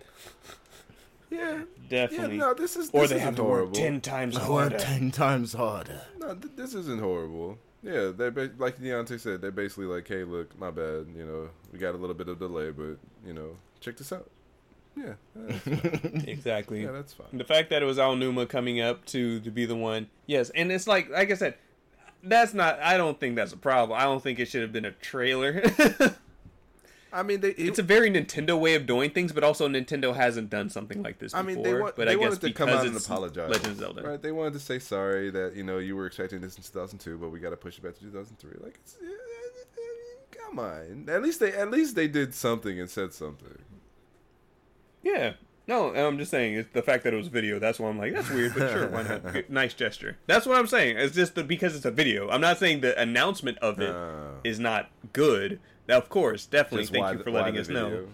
Yeah. 1.30 1.38
Yeah. 1.40 1.62
definitely. 1.88 2.38
No, 2.38 2.54
this 2.54 2.76
is. 2.76 2.90
or 2.92 3.02
this 3.02 3.10
they 3.10 3.16
isn't 3.16 3.26
have 3.26 3.36
to 3.36 3.42
work 3.44 3.50
horrible. 3.52 3.72
ten 3.74 4.00
times 4.00 4.36
Or 4.36 4.40
harder. 4.40 4.78
ten 4.78 5.10
times 5.10 5.52
harder. 5.52 6.00
No, 6.18 6.34
th- 6.34 6.54
this 6.56 6.74
isn't 6.74 7.00
horrible. 7.00 7.58
Yeah, 7.82 8.10
they 8.16 8.30
ba- 8.30 8.50
like 8.58 8.78
Deontay 8.78 9.20
said, 9.20 9.40
they're 9.40 9.50
basically 9.52 9.84
like, 9.86 10.08
"Hey, 10.08 10.24
look, 10.24 10.58
my 10.58 10.70
bad. 10.70 11.06
You 11.16 11.24
know, 11.24 11.48
we 11.72 11.78
got 11.78 11.94
a 11.94 11.98
little 11.98 12.14
bit 12.14 12.28
of 12.28 12.38
delay, 12.38 12.70
but 12.70 12.96
you 13.26 13.32
know, 13.32 13.56
check 13.80 13.96
this 13.96 14.12
out." 14.12 14.28
Yeah. 14.96 15.14
Exactly. 16.26 16.82
yeah, 16.82 16.90
that's 16.90 17.12
fine. 17.12 17.26
The 17.32 17.44
fact 17.44 17.70
that 17.70 17.82
it 17.82 17.86
was 17.86 17.98
Aonuma 17.98 18.48
coming 18.48 18.80
up 18.80 19.04
to 19.06 19.38
to 19.40 19.50
be 19.50 19.64
the 19.64 19.76
one, 19.76 20.08
yes, 20.26 20.50
and 20.50 20.72
it's 20.72 20.86
like 20.88 21.08
like 21.10 21.30
I 21.30 21.34
said, 21.34 21.54
that's 22.22 22.52
not. 22.54 22.80
I 22.80 22.96
don't 22.96 23.18
think 23.20 23.36
that's 23.36 23.52
a 23.52 23.56
problem. 23.56 23.98
I 23.98 24.04
don't 24.04 24.22
think 24.22 24.38
it 24.40 24.46
should 24.46 24.62
have 24.62 24.72
been 24.72 24.84
a 24.84 24.90
trailer. 24.92 25.62
I 27.12 27.22
mean, 27.22 27.40
they. 27.40 27.50
it's 27.50 27.78
a 27.78 27.82
very 27.82 28.10
Nintendo 28.10 28.58
way 28.58 28.74
of 28.74 28.86
doing 28.86 29.10
things, 29.10 29.32
but 29.32 29.42
also 29.42 29.68
Nintendo 29.68 30.14
hasn't 30.14 30.50
done 30.50 30.68
something 30.68 31.02
like 31.02 31.18
this 31.18 31.34
I 31.34 31.42
mean, 31.42 31.62
they, 31.62 31.74
want, 31.74 31.96
but 31.96 32.06
they 32.06 32.12
I 32.12 32.14
guess 32.16 32.22
wanted 32.22 32.40
to 32.42 32.52
come 32.52 32.68
out 32.68 32.86
and 32.86 32.96
apologize. 32.96 33.50
Legend 33.50 33.66
of 33.66 33.78
Zelda. 33.78 34.02
Right? 34.02 34.20
They 34.20 34.32
wanted 34.32 34.54
to 34.54 34.60
say 34.60 34.78
sorry 34.78 35.30
that 35.30 35.56
you 35.56 35.62
know 35.62 35.78
you 35.78 35.96
were 35.96 36.06
expecting 36.06 36.40
this 36.40 36.56
in 36.56 36.62
2002, 36.62 37.18
but 37.18 37.30
we 37.30 37.40
got 37.40 37.50
to 37.50 37.56
push 37.56 37.78
it 37.78 37.82
back 37.82 37.94
to 37.94 38.00
2003. 38.00 38.64
Like, 38.64 38.78
it's, 38.82 38.96
eh, 39.02 39.06
eh, 39.06 39.10
eh, 39.10 40.36
come 40.44 40.58
on. 40.58 41.06
At 41.08 41.22
least 41.22 41.40
they 41.40 41.52
at 41.52 41.70
least 41.70 41.94
they 41.96 42.08
did 42.08 42.34
something 42.34 42.78
and 42.78 42.90
said 42.90 43.12
something. 43.14 43.58
Yeah. 45.02 45.34
No, 45.68 45.94
I'm 45.94 46.16
just 46.18 46.30
saying 46.30 46.54
it's 46.54 46.72
the 46.72 46.82
fact 46.82 47.04
that 47.04 47.12
it 47.12 47.16
was 47.16 47.28
video. 47.28 47.58
That's 47.58 47.78
why 47.78 47.88
I'm 47.90 47.98
like, 47.98 48.14
that's 48.14 48.30
weird, 48.30 48.54
but 48.56 48.70
sure, 48.72 48.88
why 48.88 49.02
not? 49.02 49.48
Nice 49.50 49.74
gesture. 49.74 50.16
That's 50.26 50.46
what 50.46 50.56
I'm 50.58 50.66
saying. 50.66 50.96
It's 50.96 51.14
just 51.14 51.34
the, 51.34 51.44
because 51.44 51.76
it's 51.76 51.84
a 51.84 51.90
video. 51.90 52.30
I'm 52.30 52.40
not 52.40 52.58
saying 52.58 52.80
the 52.80 52.98
announcement 53.00 53.58
of 53.58 53.78
it 53.78 53.94
is 54.44 54.58
Uh, 54.58 54.62
not 54.62 54.90
good. 55.12 55.60
Now, 55.86 55.98
of 55.98 56.08
course, 56.08 56.46
definitely 56.46 56.86
thank 56.86 57.04
why 57.04 57.12
you 57.12 57.18
for 57.22 57.30
letting 57.30 57.54
the 57.54 57.60
us 57.60 57.68
know. 57.68 57.88
video? 57.90 58.08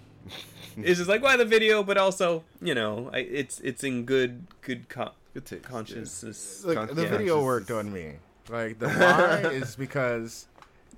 It's 0.79 0.99
just 0.99 1.09
like 1.09 1.23
why 1.23 1.37
the 1.37 1.45
video, 1.45 1.85
but 1.85 1.97
also 1.97 2.43
you 2.61 2.75
know, 2.75 3.09
I, 3.13 3.19
it's 3.19 3.61
it's 3.61 3.85
in 3.85 4.05
good 4.05 4.47
good 4.61 4.89
con- 4.89 5.13
Good 5.33 5.45
taste, 5.47 5.63
yeah. 5.65 5.69
consciousness. 5.71 6.65
Look, 6.65 6.77
Con- 6.77 6.95
the 6.95 7.03
yeah. 7.03 7.09
video 7.09 7.45
worked 7.45 7.71
on 7.71 7.93
me. 7.93 8.15
Like 8.49 8.81
the 8.81 8.89
why 8.89 9.39
is 9.53 9.77
because 9.77 10.49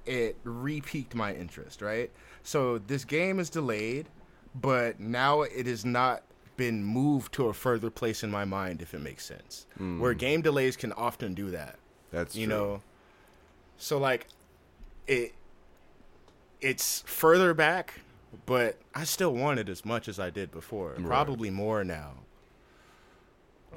it 0.07 0.37
re-piqued 0.45 1.15
my 1.15 1.35
interest, 1.35 1.83
right? 1.83 2.11
So 2.43 2.79
this 2.79 3.05
game 3.05 3.39
is 3.39 3.51
delayed, 3.51 4.07
but 4.55 4.99
now 5.01 5.43
it 5.43 5.67
is 5.67 5.85
not 5.85 6.23
been 6.57 6.83
moved 6.85 7.33
to 7.35 7.47
a 7.49 7.53
further 7.53 7.91
place 7.91 8.23
in 8.23 8.31
my 8.31 8.45
mind, 8.45 8.83
if 8.83 8.95
it 8.95 9.01
makes 9.01 9.25
sense. 9.25 9.67
Where 9.79 10.15
game 10.15 10.43
delays 10.43 10.77
can 10.77 10.93
often 10.93 11.35
do 11.35 11.51
that, 11.51 11.77
That's 12.11 12.35
you 12.35 12.47
true. 12.47 12.57
know. 12.57 12.81
So 13.79 13.99
like, 13.99 14.27
it 15.07 15.35
it's 16.61 17.03
further 17.07 17.53
back, 17.55 18.01
but 18.47 18.79
I 18.95 19.05
still 19.05 19.35
want 19.35 19.59
it 19.61 19.69
as 19.69 19.85
much 19.85 20.09
as 20.09 20.19
I 20.19 20.31
did 20.31 20.51
before. 20.51 20.95
Right. 20.97 21.07
Probably 21.07 21.51
more 21.51 21.85
now. 21.85 22.13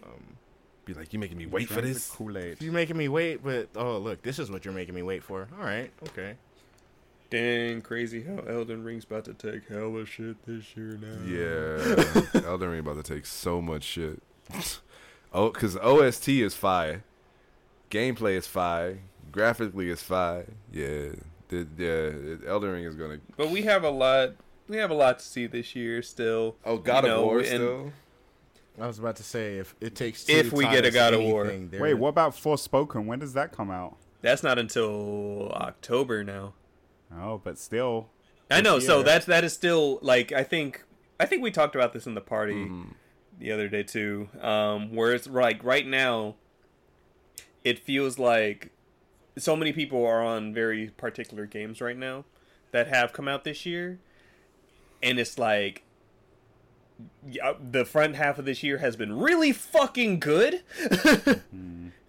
Um, 0.01 0.38
Be 0.86 0.93
like, 0.93 1.11
you 1.11 1.19
making 1.19 1.38
me 1.38 1.45
wait 1.45 1.67
for 1.67 1.82
this? 1.82 2.09
Kool 2.09 2.38
Aid. 2.38 2.61
You're 2.61 2.71
making 2.73 2.97
me 2.97 3.09
wait, 3.09 3.43
but 3.43 3.67
oh 3.75 3.97
look, 3.97 4.21
this 4.21 4.39
is 4.39 4.49
what 4.49 4.63
you're 4.65 4.73
making 4.73 4.95
me 4.95 5.01
wait 5.01 5.23
for. 5.23 5.47
All 5.59 5.65
right, 5.65 5.91
okay. 6.09 6.36
Dang, 7.30 7.82
crazy 7.82 8.23
how 8.23 8.38
Elden 8.47 8.84
Ring's 8.84 9.03
about 9.03 9.25
to 9.25 9.34
take 9.34 9.67
hella 9.67 10.05
shit 10.05 10.43
this 10.47 10.75
year 10.75 10.97
now. 10.99 11.19
Yeah, 11.27 12.41
Elden 12.47 12.69
Ring 12.69 12.80
about 12.80 13.03
to 13.03 13.13
take 13.15 13.25
so 13.25 13.61
much 13.61 13.84
shit. 13.84 14.21
Oh, 15.32 15.51
because 15.51 15.77
OST 15.77 16.27
is 16.30 16.55
fire, 16.55 17.03
gameplay 17.91 18.36
is 18.36 18.47
fire, 18.47 18.97
graphically 19.32 19.91
is 19.91 20.01
fire. 20.01 20.47
Yeah, 20.73 21.09
the, 21.49 21.67
yeah, 21.77 21.86
it- 21.88 22.39
Elden 22.47 22.71
Ring 22.71 22.84
is 22.86 22.95
gonna. 22.95 23.19
But 23.38 23.51
we 23.51 23.61
have 23.61 23.84
a 23.84 23.91
lot. 23.91 24.32
We 24.67 24.77
have 24.77 24.89
a 24.89 24.95
lot 24.95 25.19
to 25.19 25.25
see 25.25 25.45
this 25.45 25.75
year 25.75 26.01
still. 26.01 26.55
Oh, 26.65 26.77
God 26.77 27.03
You 27.05 27.11
of 27.11 27.17
know, 27.19 27.25
War 27.25 27.38
and- 27.38 27.45
still. 27.47 27.93
I 28.82 28.88
was 28.88 28.97
about 28.97 29.17
to 29.17 29.23
say 29.23 29.57
if 29.57 29.75
it 29.80 29.93
takes 29.93 30.27
If 30.27 30.51
we 30.51 30.63
get 30.63 30.84
a 30.84 30.89
God 30.89 31.13
of 31.13 31.21
War. 31.21 31.45
anything, 31.45 31.80
Wait, 31.80 31.93
what 31.93 32.09
about 32.09 32.34
Forspoken? 32.34 33.05
When 33.05 33.19
does 33.19 33.34
that 33.34 33.51
come 33.51 33.69
out? 33.69 33.97
That's 34.21 34.41
not 34.41 34.57
until 34.57 35.51
October 35.51 36.23
now. 36.23 36.53
Oh, 37.16 37.39
but 37.43 37.57
still. 37.57 38.10
I 38.51 38.62
know. 38.62 38.80
So 38.80 38.97
year. 38.97 39.03
that's 39.05 39.26
that 39.28 39.43
is 39.43 39.53
still 39.53 39.99
like 40.01 40.32
I 40.32 40.43
think 40.43 40.84
I 41.20 41.26
think 41.26 41.41
we 41.43 41.51
talked 41.51 41.76
about 41.76 41.93
this 41.93 42.05
in 42.07 42.16
the 42.16 42.22
party 42.22 42.53
Mm-hmm. 42.53 42.89
the 43.39 43.51
other 43.51 43.68
day 43.68 43.84
too. 43.84 44.30
Um, 44.41 44.95
where 44.95 45.14
it's 45.14 45.28
like 45.28 45.64
right 45.64 45.86
now, 45.88 46.36
it 47.64 47.80
feels 47.80 48.18
like 48.20 48.72
so 49.38 49.55
many 49.55 49.72
people 49.72 50.05
are 50.05 50.24
on 50.24 50.53
very 50.53 50.89
particular 50.89 51.45
games 51.45 51.80
right 51.82 51.97
now 51.97 52.26
that 52.72 52.88
have 52.88 53.14
come 53.14 53.28
out 53.28 53.43
this 53.43 53.66
year, 53.66 53.99
and 55.03 55.20
it's 55.20 55.38
like. 55.38 55.84
The 57.72 57.86
front 57.86 58.18
half 58.18 58.39
of 58.39 58.43
this 58.43 58.62
year 58.62 58.80
has 58.80 58.97
been 58.97 59.18
really 59.18 59.53
fucking 59.53 60.20
good. 60.20 60.64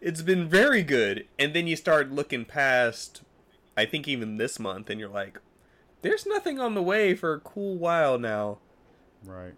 It's 0.01 0.23
been 0.23 0.49
very 0.49 0.83
good, 0.83 1.27
and 1.39 1.53
then 1.55 1.67
you 1.67 1.77
start 1.77 2.11
looking 2.11 2.45
past. 2.47 3.21
I 3.77 3.85
think 3.87 4.09
even 4.09 4.37
this 4.37 4.59
month, 4.59 4.91
and 4.91 5.01
you're 5.01 5.09
like, 5.09 5.41
there's 6.03 6.27
nothing 6.27 6.59
on 6.59 6.75
the 6.75 6.83
way 6.83 7.15
for 7.15 7.35
a 7.35 7.41
cool 7.41 7.77
while 7.77 8.19
now. 8.19 8.59
Right. 9.25 9.55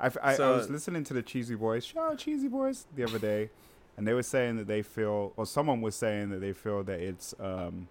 I, 0.00 0.10
I, 0.22 0.34
So- 0.36 0.52
I 0.52 0.56
was 0.56 0.68
listening 0.70 1.04
to 1.04 1.14
the 1.14 1.22
Cheesy 1.22 1.54
Boys, 1.54 1.84
shout 1.84 2.12
out 2.12 2.18
Cheesy 2.18 2.48
Boys, 2.48 2.86
the 2.94 3.04
other 3.04 3.18
day, 3.18 3.50
and 3.96 4.06
they 4.06 4.12
were 4.12 4.22
saying 4.22 4.56
that 4.56 4.66
they 4.66 4.82
feel, 4.82 5.32
or 5.36 5.46
someone 5.46 5.80
was 5.80 5.94
saying 5.94 6.30
that 6.30 6.40
they 6.40 6.52
feel 6.52 6.84
that 6.84 7.00
it's 7.00 7.34
um, 7.40 7.88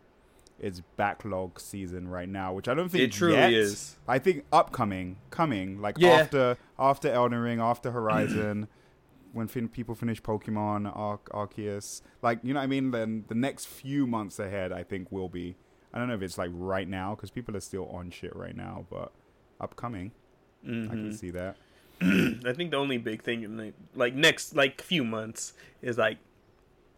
it's 0.59 0.81
backlog 0.97 1.59
season 1.59 2.07
right 2.07 2.29
now, 2.29 2.53
which 2.53 2.67
I 2.67 2.73
don't 2.75 2.89
think 2.89 3.03
It 3.03 3.11
truly 3.11 3.33
yet. 3.35 3.51
is. 3.51 3.97
I 4.07 4.19
think 4.19 4.45
upcoming, 4.53 5.17
coming, 5.31 5.81
like 5.81 5.97
Yeah. 5.97 6.11
after 6.11 6.57
after 6.79 7.09
Elden 7.11 7.39
Ring, 7.39 7.59
after 7.59 7.91
Horizon, 7.91 8.67
when 9.33 9.47
fin- 9.47 9.67
people 9.67 9.95
finish 9.95 10.21
Pokemon, 10.21 10.95
Ar- 10.95 11.19
Arceus, 11.33 12.01
like 12.21 12.39
you 12.43 12.53
know 12.53 12.59
what 12.59 12.63
I 12.65 12.67
mean. 12.67 12.91
Then 12.91 13.25
the 13.27 13.35
next 13.35 13.65
few 13.65 14.05
months 14.07 14.37
ahead, 14.39 14.71
I 14.71 14.83
think 14.83 15.11
will 15.11 15.27
be. 15.29 15.57
I 15.95 15.99
don't 15.99 16.07
know 16.09 16.13
if 16.15 16.21
it's 16.21 16.37
like 16.37 16.51
right 16.53 16.87
now 16.87 17.15
because 17.15 17.31
people 17.31 17.55
are 17.55 17.61
still 17.61 17.87
on 17.87 18.11
shit 18.11 18.35
right 18.35 18.55
now, 18.55 18.85
but 18.91 19.11
upcoming, 19.61 20.11
I 20.63 20.67
can 20.67 21.11
Mhm. 21.11 21.15
see 21.17 21.29
that. 21.31 21.55
I 22.01 22.51
think 22.53 22.71
the 22.71 22.77
only 22.77 22.97
big 22.97 23.23
thing 23.23 23.43
in 23.43 23.57
like, 23.57 23.73
like 23.95 24.13
next 24.13 24.55
like 24.55 24.81
few 24.81 25.03
months 25.05 25.53
is 25.81 25.97
like 25.97 26.17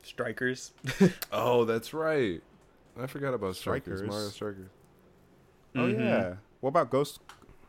strikers. 0.03 0.73
Oh, 1.31 1.65
that's 1.65 1.93
right. 1.93 2.41
I 2.99 3.05
forgot 3.07 3.33
about 3.35 3.55
Strikers. 3.55 3.99
Strikers. 3.99 4.09
Mario 4.15 4.29
Strikers. 4.29 4.69
Oh 5.75 5.79
Mhm. 5.81 5.99
yeah. 5.99 6.33
What 6.61 6.69
about 6.69 6.89
Ghost? 6.89 7.19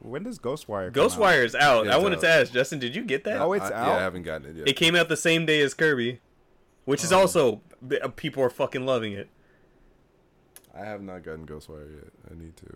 When 0.00 0.22
does 0.22 0.38
Ghostwire? 0.38 0.94
come 0.94 1.02
out? 1.04 1.10
Ghostwire 1.10 1.44
is 1.44 1.54
out. 1.54 1.84
Yeah, 1.86 1.94
I 1.94 1.98
wanted 1.98 2.18
out. 2.18 2.22
to 2.22 2.28
ask 2.28 2.52
Justin, 2.52 2.78
did 2.78 2.94
you 2.96 3.02
get 3.04 3.24
that? 3.24 3.40
Oh, 3.40 3.52
it's 3.52 3.64
I, 3.66 3.72
out? 3.74 3.86
Yeah, 3.88 3.96
I 3.96 4.00
haven't 4.00 4.22
gotten 4.22 4.48
it 4.50 4.56
yet. 4.56 4.68
It 4.68 4.74
came 4.74 4.94
out 4.96 5.08
the 5.08 5.16
same 5.16 5.44
day 5.44 5.60
as 5.60 5.74
Kirby, 5.74 6.20
which 6.86 7.02
is 7.04 7.12
Oh. 7.12 7.18
also 7.18 7.60
uh, 8.02 8.08
people 8.08 8.42
are 8.42 8.48
fucking 8.50 8.86
loving 8.86 9.12
it. 9.12 9.28
I 10.78 10.84
have 10.84 11.02
not 11.02 11.22
gotten 11.24 11.46
Ghostwire 11.46 11.92
yet. 11.94 12.12
I 12.30 12.34
need 12.40 12.56
to. 12.58 12.66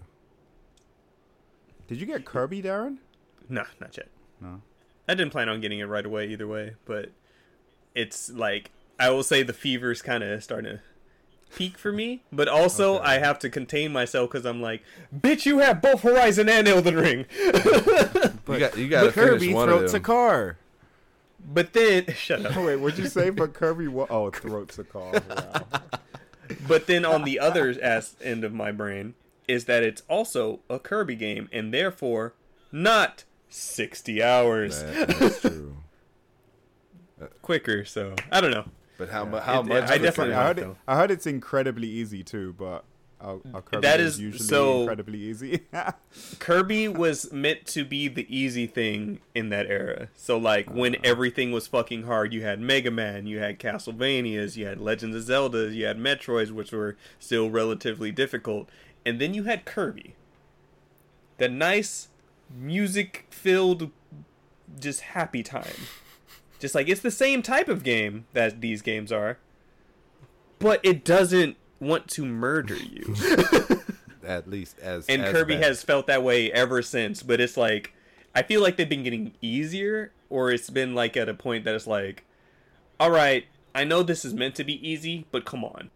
Did 1.89 2.01
you 2.01 2.07
get 2.07 2.25
Kirby, 2.25 2.63
Darren? 2.63 2.99
No, 3.49 3.65
not 3.81 3.97
yet. 3.97 4.09
No. 4.41 4.61
I 5.09 5.15
didn't 5.15 5.33
plan 5.33 5.49
on 5.49 5.61
getting 5.61 5.79
it 5.81 5.85
right 5.85 6.05
away 6.07 6.29
either 6.29 6.47
way, 6.47 6.75
but 6.85 7.11
it's 7.95 8.31
like 8.31 8.71
I 8.99 9.11
will 9.11 9.23
say 9.23 9.43
the 9.43 9.53
fever's 9.53 10.01
kind 10.03 10.23
of 10.25 10.43
starting 10.43 10.77
to 10.79 10.81
peak 11.55 11.77
for 11.77 11.93
me, 11.93 12.23
but 12.33 12.49
also 12.49 12.95
Okay. 12.97 13.05
I 13.05 13.19
have 13.19 13.39
to 13.41 13.51
contain 13.51 13.93
myself 13.93 14.31
because 14.31 14.47
I'm 14.47 14.63
like, 14.63 14.83
bitch, 15.15 15.45
you 15.45 15.59
have 15.59 15.83
both 15.83 16.01
Horizon 16.03 16.49
and 16.49 16.67
Elden 16.67 16.97
Ring. 16.97 17.27
you 17.39 17.53
got 18.59 18.77
you 18.79 18.89
got 18.89 19.01
to 19.03 19.07
But 19.07 19.15
Kirby 19.15 19.39
finish 19.41 19.55
one 19.55 19.69
of 19.69 19.79
throats 19.81 19.95
a 19.95 20.01
car. 20.01 20.57
but 21.53 21.73
then 21.73 22.07
shut 22.15 22.47
up. 22.47 22.57
Oh 22.57 22.67
wait, 22.67 22.77
what'd 22.77 22.99
you 22.99 23.09
say? 23.09 23.31
But 23.31 23.53
Kirby, 23.55 23.89
what? 23.89 24.11
Oh, 24.11 24.31
throats 24.31 24.79
a 24.79 24.85
car. 24.85 25.13
Wow. 25.13 25.65
But 26.67 26.87
then 26.87 27.05
on 27.05 27.25
the 27.25 27.39
other 27.39 27.75
ass 27.83 28.17
end 28.23 28.45
of 28.45 28.53
my 28.53 28.73
brain 28.73 29.15
is 29.49 29.65
that 29.67 29.83
it's 29.83 30.03
also 30.09 30.61
a 30.71 30.79
Kirby 30.79 31.17
game 31.17 31.49
and 31.53 31.73
therefore 31.75 32.35
not 32.71 33.25
60 33.49 34.23
hours 34.23 34.83
That- 34.83 35.09
that's 35.09 35.41
true. 35.41 35.77
quicker. 37.43 37.85
So 37.85 38.15
I 38.31 38.41
don't 38.41 38.51
know. 38.51 38.65
But 38.99 39.09
how, 39.09 39.25
mu- 39.25 39.39
how 39.39 39.61
It- 39.61 39.67
much? 39.67 39.91
I 39.91 39.99
definitely 39.99 40.35
I 40.35 40.45
heard 40.47 40.59
it. 40.59 40.69
I 40.87 40.97
heard 40.97 41.11
it's 41.11 41.27
incredibly 41.27 41.89
easy 41.89 42.23
too, 42.23 42.55
but 42.59 42.85
our, 43.23 43.37
mm. 43.37 43.55
our 43.55 43.63
Kirby 43.63 43.83
That 43.83 44.01
is 44.01 44.15
is- 44.15 44.21
usually 44.21 44.45
so- 44.47 44.81
incredibly 44.81 45.19
easy. 45.19 45.61
Kirby 46.39 46.89
was 46.89 47.33
meant 47.33 47.67
to 47.67 47.85
be 47.85 48.09
the 48.09 48.27
easy 48.35 48.67
thing 48.67 49.21
in 49.35 49.49
that 49.51 49.67
era. 49.67 50.09
So 50.15 50.37
like 50.37 50.71
when 50.71 50.95
uh-huh. 50.95 51.03
everything 51.05 51.53
was 51.53 51.67
fucking 51.67 52.05
hard, 52.05 52.33
you 52.33 52.43
had 52.43 52.61
Mega 52.61 52.91
Man, 52.91 53.27
you 53.27 53.39
had 53.39 53.59
Castlevanias, 53.59 54.57
you 54.57 54.67
had 54.67 54.81
Legends 54.81 55.17
of 55.17 55.23
Zelda, 55.23 55.73
you 55.73 55.87
had 55.87 55.99
Metroids, 55.99 56.51
which 56.51 56.73
were 56.73 56.97
still 57.19 57.51
relatively 57.51 58.11
difficult, 58.11 58.69
and 59.07 59.21
then 59.21 59.35
you 59.35 59.45
had 59.45 59.65
Kirby. 59.65 60.15
The 61.39 61.49
nice 61.49 62.09
music 62.55 63.27
filled 63.31 63.91
just 64.79 65.01
happy 65.01 65.43
time. 65.43 65.87
Just 66.59 66.75
like 66.75 66.89
it's 66.89 67.01
the 67.01 67.11
same 67.11 67.43
type 67.43 67.69
of 67.69 67.83
game 67.83 68.27
that 68.35 68.61
these 68.61 68.83
games 68.83 69.11
are. 69.11 69.39
But 70.59 70.81
it 70.85 71.05
doesn't 71.05 71.57
want 71.83 72.09
to 72.11 72.25
murder 72.25 72.77
you. 72.77 73.15
At 74.25 74.49
least 74.49 74.79
as 74.79 75.07
and 75.09 75.23
as 75.23 75.33
Kirby 75.33 75.55
bad. 75.57 75.65
has 75.65 75.83
felt 75.83 76.07
that 76.07 76.23
way 76.23 76.51
ever 76.53 76.81
since. 76.81 77.23
But 77.23 77.41
it's 77.41 77.57
like 77.57 77.93
I 78.35 78.43
feel 78.43 78.63
like 78.63 78.77
they've 78.77 78.89
been 78.89 79.03
getting 79.03 79.33
easier, 79.41 80.13
or 80.31 80.51
it's 80.51 80.71
been 80.71 80.95
like 80.95 81.17
at 81.17 81.29
a 81.29 81.35
point 81.35 81.65
that 81.65 81.75
it's 81.75 81.87
like, 81.87 82.25
all 83.01 83.11
right, 83.11 83.47
I 83.75 83.85
know 83.85 84.03
this 84.03 84.25
is 84.25 84.33
meant 84.33 84.55
to 84.57 84.65
be 84.65 84.87
easy, 84.89 85.27
but 85.33 85.45
come 85.45 85.65
on. 85.65 85.91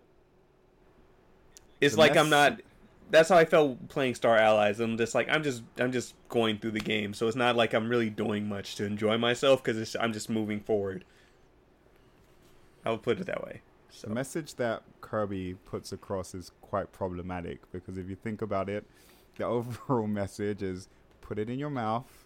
It's 1.80 1.94
The 1.94 2.00
like 2.00 2.16
I'm 2.16 2.30
not. 2.30 2.60
That's 3.08 3.28
how 3.28 3.36
I 3.36 3.44
felt 3.44 3.88
playing 3.88 4.16
Star 4.16 4.36
Allies. 4.36 4.80
I'm 4.80 4.98
just 4.98 5.14
like 5.14 5.28
I'm 5.30 5.44
just 5.44 5.62
I'm 5.78 5.92
just 5.92 6.14
going 6.28 6.58
through 6.58 6.72
the 6.72 6.80
game, 6.80 7.14
so 7.14 7.28
it's 7.28 7.36
not 7.36 7.54
like 7.54 7.74
I'm 7.74 7.88
really 7.88 8.10
doing 8.10 8.48
much 8.48 8.74
to 8.76 8.84
enjoy 8.84 9.16
myself 9.18 9.62
because 9.62 9.94
I'm 10.00 10.12
just 10.12 10.28
moving 10.28 10.58
forward. 10.58 11.04
I 12.84 12.90
would 12.90 13.02
put 13.02 13.20
it 13.20 13.26
that 13.26 13.44
way. 13.44 13.62
So 13.90 14.08
The 14.08 14.14
message 14.14 14.56
that 14.56 14.82
Kirby 15.06 15.54
puts 15.54 15.92
across 15.92 16.34
is 16.34 16.50
quite 16.60 16.90
problematic 16.92 17.60
because 17.70 17.96
if 17.96 18.08
you 18.08 18.16
think 18.16 18.42
about 18.42 18.68
it, 18.68 18.84
the 19.36 19.44
overall 19.46 20.06
message 20.08 20.62
is 20.62 20.88
put 21.20 21.38
it 21.38 21.48
in 21.48 21.58
your 21.58 21.70
mouth 21.70 22.24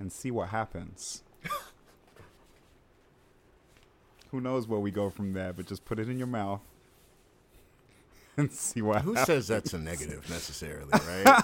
and 0.00 0.10
see 0.10 0.30
what 0.30 0.48
happens. 0.48 1.22
Who 4.30 4.40
knows 4.40 4.66
where 4.66 4.80
we 4.80 4.90
go 4.90 5.10
from 5.10 5.34
there, 5.34 5.52
but 5.52 5.66
just 5.66 5.84
put 5.84 5.98
it 5.98 6.08
in 6.08 6.16
your 6.18 6.26
mouth 6.26 6.62
and 8.38 8.50
see 8.50 8.80
what 8.80 9.02
Who 9.02 9.12
happens. 9.14 9.26
says 9.26 9.48
that's 9.48 9.74
a 9.74 9.78
negative 9.78 10.28
necessarily, 10.30 10.90
right? 10.92 11.42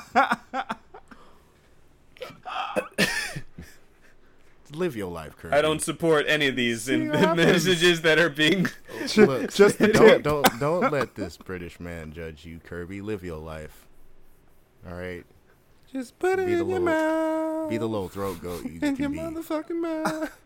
Live 4.73 4.95
your 4.97 5.11
life, 5.11 5.37
Kirby. 5.37 5.55
I 5.55 5.63
don't 5.63 5.83
support 5.83 6.27
any 6.29 6.47
of 6.47 6.55
these 6.57 6.89
in 6.89 7.09
messages 7.09 8.03
that 8.03 8.19
are 8.21 8.29
being 8.31 8.67
Look, 9.17 9.53
Just 9.55 9.79
the 9.79 9.89
don't, 9.93 10.23
don't 10.23 10.61
don't 10.61 10.93
let 10.93 11.15
this 11.15 11.37
British 11.37 11.79
man 11.81 12.13
judge 12.13 12.45
you, 12.45 12.59
Kirby. 12.61 13.01
Live 13.01 13.23
your 13.25 13.39
life. 13.39 13.87
All 14.89 14.95
right. 14.97 15.25
just 15.93 16.19
put 16.19 16.39
it 16.39 16.47
Be 16.47 16.53
in 16.53 16.59
your 16.59 16.67
little- 16.67 16.81
mouth. 16.85 17.71
Be 17.71 17.77
the 17.79 17.87
little 17.87 18.09
throat 18.09 18.41
goat 18.43 18.65
you 18.65 18.81
in 18.83 18.97
can 18.97 18.97
your 18.97 19.11
be. 19.11 19.19
motherfucking 19.19 19.81
mouth. 19.81 20.37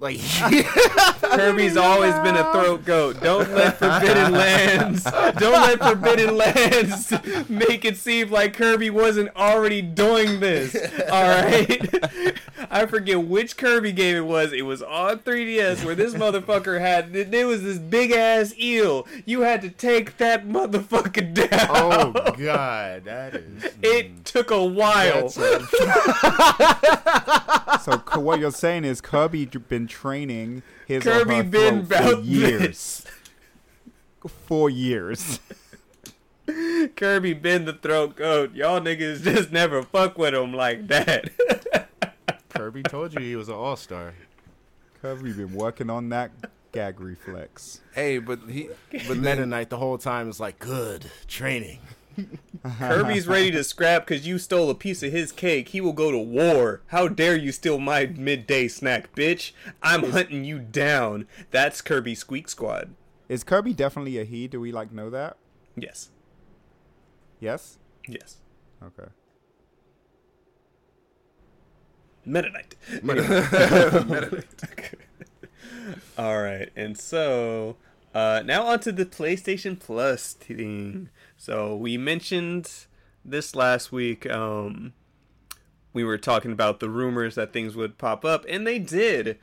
Like 0.00 0.20
Kirby's 1.22 1.76
always 1.76 2.14
been 2.20 2.36
a 2.36 2.52
throat 2.52 2.84
goat. 2.84 3.20
Don't 3.20 3.50
let 3.52 3.78
Forbidden 3.78 4.32
Lands, 4.38 5.02
don't 5.04 5.40
let 5.52 5.78
Forbidden 5.80 6.36
Lands 6.36 7.12
make 7.48 7.84
it 7.84 7.96
seem 7.96 8.30
like 8.30 8.54
Kirby 8.54 8.90
wasn't 8.90 9.34
already 9.34 9.82
doing 9.82 10.38
this. 10.38 10.76
All 11.10 11.22
right, 11.28 12.38
I 12.70 12.86
forget 12.86 13.24
which 13.24 13.56
Kirby 13.56 13.90
game 13.92 14.16
it 14.16 14.24
was. 14.26 14.52
It 14.52 14.62
was 14.62 14.82
on 14.82 15.18
3DS 15.18 15.84
where 15.84 15.96
this 15.96 16.14
motherfucker 16.14 16.78
had. 16.80 17.12
There 17.12 17.46
was 17.48 17.62
this 17.64 17.78
big 17.78 18.12
ass 18.12 18.54
eel. 18.56 19.04
You 19.26 19.40
had 19.40 19.62
to 19.62 19.70
take 19.70 20.18
that 20.18 20.46
motherfucker 20.46 21.34
down. 21.50 21.50
Oh 21.70 22.12
God, 22.38 23.04
that 23.04 23.34
is. 23.34 23.64
It 23.82 24.24
took 24.24 24.52
a 24.52 24.64
while. 24.64 25.26
A- 25.26 25.66
So 27.80 27.98
what 28.20 28.38
you're 28.40 28.50
saying 28.52 28.84
is 28.84 29.00
Kirby 29.00 29.46
j- 29.46 29.57
been 29.58 29.86
training 29.86 30.62
his 30.86 31.02
Kirby 31.02 31.32
or 31.32 31.36
her 31.36 31.42
been 31.42 31.86
throat 31.86 31.98
for 31.98 32.10
about 32.12 32.24
years. 32.24 33.06
For 34.26 34.70
years. 34.70 35.40
Kirby 36.96 37.34
been 37.34 37.64
the 37.64 37.74
throat 37.74 38.16
goat. 38.16 38.54
Y'all 38.54 38.80
niggas 38.80 39.22
just 39.22 39.52
never 39.52 39.82
fuck 39.82 40.16
with 40.16 40.34
him 40.34 40.52
like 40.52 40.86
that. 40.88 41.30
Kirby 42.48 42.82
told 42.82 43.14
you 43.14 43.20
he 43.20 43.36
was 43.36 43.48
an 43.48 43.54
all 43.54 43.76
star. 43.76 44.14
Kirby 45.00 45.32
been 45.32 45.54
working 45.54 45.90
on 45.90 46.08
that 46.08 46.30
gag 46.72 47.00
reflex. 47.00 47.80
hey, 47.94 48.18
but 48.18 48.40
he, 48.48 48.68
but 48.90 49.08
Meta 49.16 49.36
then 49.36 49.50
Knight 49.50 49.70
the 49.70 49.76
whole 49.76 49.98
time 49.98 50.28
is 50.28 50.40
like, 50.40 50.58
good 50.58 51.10
training. 51.26 51.80
Kirby's 52.78 53.26
ready 53.28 53.50
to 53.50 53.64
scrap 53.64 54.06
because 54.06 54.26
you 54.26 54.38
stole 54.38 54.70
a 54.70 54.74
piece 54.74 55.02
of 55.02 55.12
his 55.12 55.32
cake. 55.32 55.68
He 55.68 55.80
will 55.80 55.92
go 55.92 56.10
to 56.10 56.18
war. 56.18 56.82
How 56.88 57.08
dare 57.08 57.36
you 57.36 57.52
steal 57.52 57.78
my 57.78 58.06
midday 58.06 58.68
snack, 58.68 59.14
bitch? 59.14 59.52
I'm 59.82 60.10
hunting 60.10 60.44
you 60.44 60.58
down. 60.58 61.26
That's 61.50 61.80
Kirby 61.80 62.14
Squeak 62.14 62.48
Squad. 62.48 62.94
Is 63.28 63.44
Kirby 63.44 63.74
definitely 63.74 64.18
a 64.18 64.24
he? 64.24 64.48
Do 64.48 64.60
we 64.60 64.72
like 64.72 64.92
know 64.92 65.10
that? 65.10 65.36
Yes. 65.76 66.10
Yes. 67.40 67.78
Yes. 68.08 68.38
Okay. 68.82 69.08
Meta 72.24 72.50
Knight. 72.50 72.74
All 76.18 76.42
right, 76.42 76.70
and 76.76 76.98
so 76.98 77.76
uh, 78.14 78.42
now 78.44 78.64
onto 78.64 78.92
the 78.92 79.06
PlayStation 79.06 79.78
Plus 79.78 80.34
thing. 80.34 81.08
So 81.38 81.76
we 81.76 81.96
mentioned 81.96 82.70
this 83.24 83.54
last 83.54 83.92
week. 83.92 84.28
Um, 84.28 84.92
we 85.92 86.02
were 86.02 86.18
talking 86.18 86.50
about 86.50 86.80
the 86.80 86.90
rumors 86.90 87.36
that 87.36 87.52
things 87.52 87.76
would 87.76 87.96
pop 87.96 88.24
up, 88.24 88.44
and 88.48 88.66
they 88.66 88.80
did. 88.80 89.38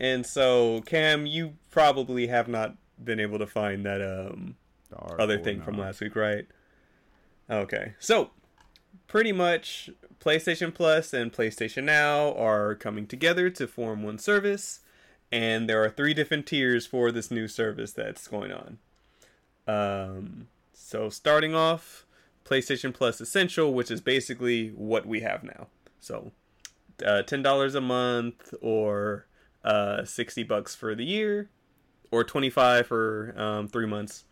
And 0.00 0.24
so, 0.24 0.80
Cam, 0.86 1.26
you 1.26 1.54
probably 1.70 2.28
have 2.28 2.48
not 2.48 2.76
been 3.02 3.20
able 3.20 3.38
to 3.38 3.46
find 3.46 3.84
that 3.84 4.00
um, 4.00 4.56
The 4.90 5.22
other 5.22 5.38
thing 5.38 5.60
from 5.60 5.76
last 5.78 6.00
week, 6.00 6.16
right? 6.16 6.46
Okay. 7.50 7.94
So, 7.98 8.30
pretty 9.06 9.32
much 9.32 9.90
PlayStation 10.20 10.72
Plus 10.72 11.12
and 11.12 11.30
PlayStation 11.30 11.84
Now 11.84 12.32
are 12.34 12.74
coming 12.74 13.06
together 13.06 13.50
to 13.50 13.66
form 13.66 14.02
one 14.02 14.18
service, 14.18 14.80
and 15.30 15.68
there 15.68 15.84
are 15.84 15.90
three 15.90 16.14
different 16.14 16.46
tiers 16.46 16.86
for 16.86 17.12
this 17.12 17.30
new 17.30 17.48
service 17.48 17.92
that's 17.92 18.26
going 18.28 18.50
on. 18.50 18.78
Um, 19.66 20.48
so 20.88 21.10
starting 21.10 21.54
off, 21.54 22.06
PlayStation 22.46 22.94
Plus 22.94 23.20
Essential, 23.20 23.74
which 23.74 23.90
is 23.90 24.00
basically 24.00 24.70
what 24.70 25.04
we 25.04 25.20
have 25.20 25.44
now. 25.44 25.66
So, 26.00 26.32
uh, 27.04 27.20
ten 27.24 27.42
dollars 27.42 27.74
a 27.74 27.82
month, 27.82 28.54
or 28.62 29.26
uh, 29.62 30.06
sixty 30.06 30.44
bucks 30.44 30.74
for 30.74 30.94
the 30.94 31.04
year, 31.04 31.50
or 32.10 32.24
twenty 32.24 32.48
five 32.48 32.86
for 32.86 33.34
um, 33.36 33.68
three 33.68 33.84
months. 33.84 34.24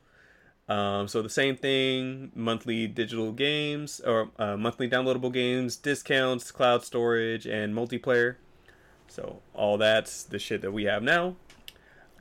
Um, 0.66 1.08
so 1.08 1.20
the 1.20 1.28
same 1.28 1.58
thing, 1.58 2.32
monthly 2.34 2.86
digital 2.86 3.32
games 3.32 4.00
or 4.00 4.30
uh, 4.38 4.56
monthly 4.56 4.88
downloadable 4.88 5.32
games, 5.32 5.76
discounts, 5.76 6.50
cloud 6.50 6.82
storage, 6.82 7.46
and 7.46 7.74
multiplayer. 7.74 8.36
So 9.08 9.42
all 9.52 9.76
that's 9.76 10.22
the 10.22 10.38
shit 10.38 10.62
that 10.62 10.72
we 10.72 10.84
have 10.84 11.02
now. 11.02 11.36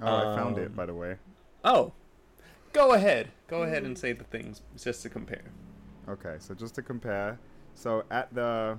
Oh, 0.02 0.34
I 0.34 0.36
found 0.36 0.58
Um, 0.58 0.64
it 0.64 0.76
by 0.76 0.86
the 0.86 0.94
way. 0.94 1.16
Oh, 1.64 1.94
go 2.76 2.92
ahead, 2.94 3.30
go 3.48 3.64
ahead 3.64 3.84
and 3.84 3.98
say 3.98 4.14
the 4.14 4.24
things 4.26 4.62
just 4.78 5.02
to 5.04 5.10
compare. 5.10 5.44
Okay, 6.08 6.36
so 6.40 6.54
just 6.54 6.76
to 6.76 6.82
compare, 6.82 7.40
so 7.74 8.04
at 8.12 8.34
the, 8.34 8.78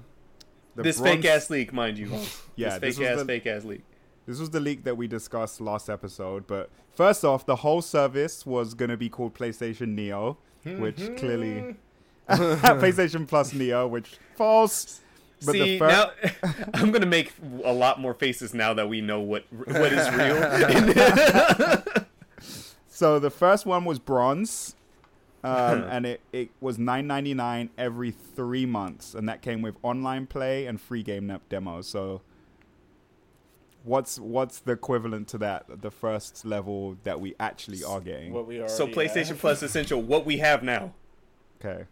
the 0.76 0.82
this 0.82 1.00
bronze- 1.00 1.16
fake 1.16 1.24
ass 1.24 1.50
leak, 1.50 1.72
mind 1.72 1.98
you. 1.98 2.10
Yeah, 2.54 2.78
this 2.78 2.96
this 2.96 2.98
fake 2.98 2.98
was 2.98 3.08
ass 3.08 3.18
the- 3.18 3.24
fake 3.24 3.46
ass 3.46 3.64
leak. 3.64 3.82
This 4.26 4.40
was 4.40 4.50
the 4.50 4.60
leak 4.60 4.82
that 4.84 4.96
we 4.96 5.06
discussed 5.06 5.60
last 5.60 5.88
episode. 5.88 6.48
But 6.48 6.68
first 6.92 7.24
off, 7.24 7.46
the 7.46 7.56
whole 7.56 7.80
service 7.80 8.44
was 8.44 8.74
going 8.74 8.90
to 8.90 8.96
be 8.96 9.08
called 9.08 9.34
PlayStation 9.34 9.94
Neo, 9.94 10.38
which 10.64 10.96
mm-hmm. 10.96 11.14
clearly 11.14 11.76
PlayStation 12.28 13.26
Plus 13.28 13.52
Neo, 13.52 13.86
which 13.86 14.16
false. 14.34 15.00
But 15.44 15.52
See 15.52 15.58
the 15.58 15.78
fir- 15.78 15.88
now, 15.88 16.10
I'm 16.74 16.90
gonna 16.90 17.06
make 17.06 17.34
a 17.62 17.72
lot 17.72 18.00
more 18.00 18.14
faces 18.14 18.54
now 18.54 18.72
that 18.74 18.88
we 18.88 19.00
know 19.02 19.20
what 19.20 19.44
what 19.50 19.92
is 19.92 20.10
real. 20.10 22.06
So 22.96 23.18
the 23.18 23.30
first 23.30 23.66
one 23.66 23.84
was 23.84 23.98
bronze, 23.98 24.74
um, 25.44 25.82
and 25.90 26.06
it, 26.06 26.22
it 26.32 26.48
was 26.60 26.78
nine 26.78 27.06
ninety 27.06 27.34
nine 27.34 27.68
every 27.76 28.10
three 28.10 28.64
months, 28.64 29.14
and 29.14 29.28
that 29.28 29.42
came 29.42 29.60
with 29.60 29.76
online 29.82 30.26
play 30.26 30.64
and 30.64 30.80
free 30.80 31.02
game 31.02 31.26
ne- 31.26 31.40
demos. 31.48 31.86
So. 31.86 32.22
What's 33.84 34.18
what's 34.18 34.58
the 34.58 34.72
equivalent 34.72 35.28
to 35.28 35.38
that? 35.38 35.80
The 35.80 35.92
first 35.92 36.44
level 36.44 36.96
that 37.04 37.20
we 37.20 37.36
actually 37.38 37.84
are 37.84 38.00
getting. 38.00 38.32
What 38.32 38.48
we 38.48 38.60
are. 38.60 38.68
so 38.68 38.88
PlayStation 38.88 39.38
Plus 39.38 39.62
Essential, 39.62 40.02
what 40.02 40.26
we 40.26 40.38
have 40.38 40.64
now, 40.64 40.92
Okay, 41.60 41.84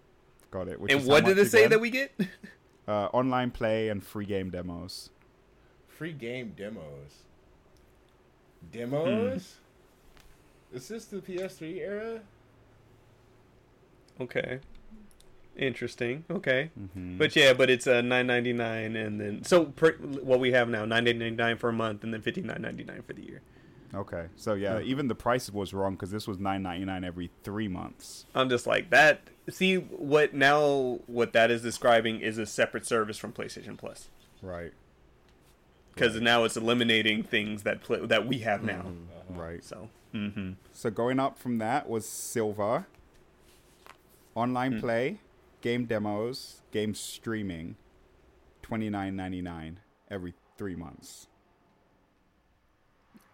got 0.50 0.66
it. 0.66 0.80
Which 0.80 0.90
and 0.90 1.07
what 1.07 1.24
did 1.24 1.36
much 1.36 1.46
it 1.46 1.50
say 1.50 1.59
again? 1.61 1.70
that 1.70 1.80
we 1.80 1.90
get? 1.90 2.12
uh, 2.88 3.07
online 3.12 3.52
play 3.52 3.90
and 3.90 4.02
free 4.02 4.26
game 4.26 4.50
demos. 4.50 5.11
Free 5.86 6.12
game 6.12 6.52
demos. 6.57 7.26
Demos? 8.72 9.59
Is 10.75 10.89
this 10.89 11.05
the 11.07 11.18
PS3 11.18 11.79
era? 11.79 12.20
Okay. 14.20 14.59
Interesting. 15.57 16.25
Okay. 16.29 16.70
Mhm. 16.79 17.16
But 17.16 17.37
yeah, 17.37 17.53
but 17.53 17.70
it's 17.70 17.87
a 17.87 17.99
uh, 17.99 18.01
nine 18.01 18.27
ninety 18.27 18.53
nine, 18.53 18.97
and 18.97 19.20
then 19.20 19.45
so 19.45 19.66
per, 19.66 19.93
what 19.93 20.41
we 20.41 20.51
have 20.51 20.68
now 20.68 20.85
nine 20.85 21.05
ninety 21.05 21.31
nine 21.31 21.57
for 21.59 21.68
a 21.68 21.72
month, 21.72 22.03
and 22.03 22.12
then 22.12 22.20
fifty 22.22 22.43
nine 22.43 22.61
ninety 22.61 22.83
nine 22.83 23.03
for 23.03 23.12
the 23.12 23.22
year. 23.22 23.41
Okay, 23.95 24.27
so 24.35 24.55
yeah, 24.55 24.81
even 24.81 25.07
the 25.07 25.14
price 25.14 25.49
was 25.51 25.72
wrong 25.72 25.93
because 25.95 26.11
this 26.11 26.27
was 26.27 26.41
nine 26.41 26.64
ninety 26.64 26.85
nine 26.85 27.05
every 27.05 27.31
three 27.45 27.68
months. 27.68 28.27
I'm 28.35 28.49
just 28.49 28.66
like 28.66 28.91
that. 28.91 29.20
See 29.49 29.77
what 29.77 30.35
now? 30.35 30.99
What 31.07 31.33
that 31.35 31.53
is 31.53 31.62
describing 31.62 32.18
is 32.20 32.37
a 32.37 32.47
separate 32.47 32.85
service 32.85 33.16
from 33.16 33.33
PlayStation 33.33 33.77
Plus, 33.79 34.09
Right, 34.43 34.72
because 35.95 36.20
now 36.20 36.43
it's 36.43 36.57
eliminating 36.57 37.22
things 37.22 37.62
that 37.62 37.85
pl- 37.85 38.09
that 38.09 38.27
we 38.27 38.39
have 38.39 38.64
now. 38.64 38.87
right. 39.31 39.62
So, 39.62 39.89
hmm 40.15 40.53
So 40.73 40.91
going 40.91 41.19
up 41.19 41.39
from 41.39 41.59
that 41.59 41.89
was 41.89 42.09
silver, 42.09 42.87
online 44.35 44.75
Hmm. 44.75 44.81
play, 44.81 45.21
game 45.61 45.87
demos, 45.87 46.62
game 46.71 46.95
streaming, 46.95 47.77
twenty 48.62 48.89
nine 48.91 49.17
ninety 49.17 49.43
nine 49.43 49.81
every 50.11 50.35
three 50.57 50.77
months. 50.77 51.27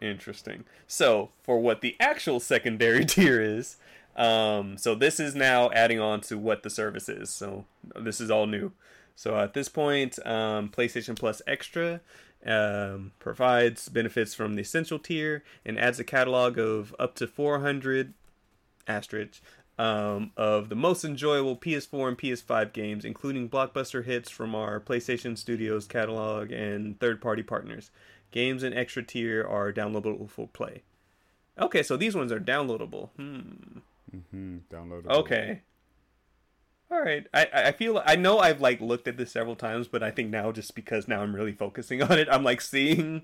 interesting. 0.01 0.65
So 0.87 1.31
for 1.43 1.61
what 1.61 1.83
the 1.83 1.97
actual 2.01 2.41
secondary 2.41 3.05
tier 3.07 3.41
is, 3.41 3.77
um, 4.17 4.77
so 4.79 4.95
this 4.95 5.21
is 5.21 5.35
now 5.35 5.71
adding 5.73 6.01
on 6.01 6.21
to 6.23 6.39
what 6.39 6.63
the 6.63 6.71
service 6.71 7.09
is. 7.09 7.31
So 7.31 7.67
this 8.01 8.21
is 8.21 8.31
all 8.31 8.47
new. 8.47 8.73
So 9.15 9.37
at 9.39 9.53
this 9.53 9.69
point, 9.69 10.19
um, 10.27 10.71
PlayStation 10.71 11.19
Plus 11.19 11.43
Extra 11.47 12.01
um, 12.47 13.13
provides 13.19 13.89
benefits 13.89 14.35
from 14.35 14.55
the 14.55 14.63
essential 14.63 14.99
tier 14.99 15.43
and 15.65 15.79
adds 15.79 15.99
a 15.99 16.05
catalog 16.05 16.59
of 16.59 16.95
up 16.99 17.15
to 17.17 17.27
400 17.27 18.15
asterisk 18.89 19.43
um, 19.79 20.33
of 20.37 20.69
the 20.69 20.75
most 20.75 21.05
enjoyable 21.05 21.57
PS4 21.57 22.09
and 22.09 22.19
PS5 22.19 22.73
games, 22.73 23.05
including 23.05 23.49
blockbuster 23.49 24.05
hits 24.05 24.31
from 24.31 24.55
our 24.55 24.79
PlayStation 24.79 25.39
Studios 25.39 25.87
catalog 25.87 26.53
and 26.53 27.01
third-party 27.01 27.43
partners. 27.43 27.91
Games 28.31 28.63
in 28.63 28.75
extra 28.75 29.03
tier 29.03 29.43
are 29.47 29.73
downloadable 29.73 30.29
for 30.29 30.49
play. 30.49 30.83
Okay, 31.59 31.83
so 31.83 31.97
these 31.97 32.15
ones 32.15 32.31
are 32.31 32.41
downloadable. 32.41 33.09
Hmm. 33.17 33.81
Mm-hmm. 34.15 34.59
Downloadable. 34.71 35.11
Okay. 35.11 35.63
All 36.91 37.01
right. 37.01 37.27
I 37.33 37.47
I 37.53 37.63
I 37.69 37.73
feel 37.73 38.03
I 38.05 38.17
know 38.17 38.39
I've 38.39 38.61
like 38.61 38.81
looked 38.81 39.07
at 39.09 39.17
this 39.17 39.31
several 39.33 39.57
times, 39.57 39.87
but 39.89 40.03
I 40.03 40.11
think 40.11 40.31
now 40.31 40.51
just 40.53 40.75
because 40.75 41.07
now 41.09 41.23
I'm 41.23 41.35
really 41.35 41.53
focusing 41.53 42.03
on 42.09 42.19
it, 42.19 42.29
I'm 42.31 42.43
like 42.45 42.61
seeing 42.61 43.23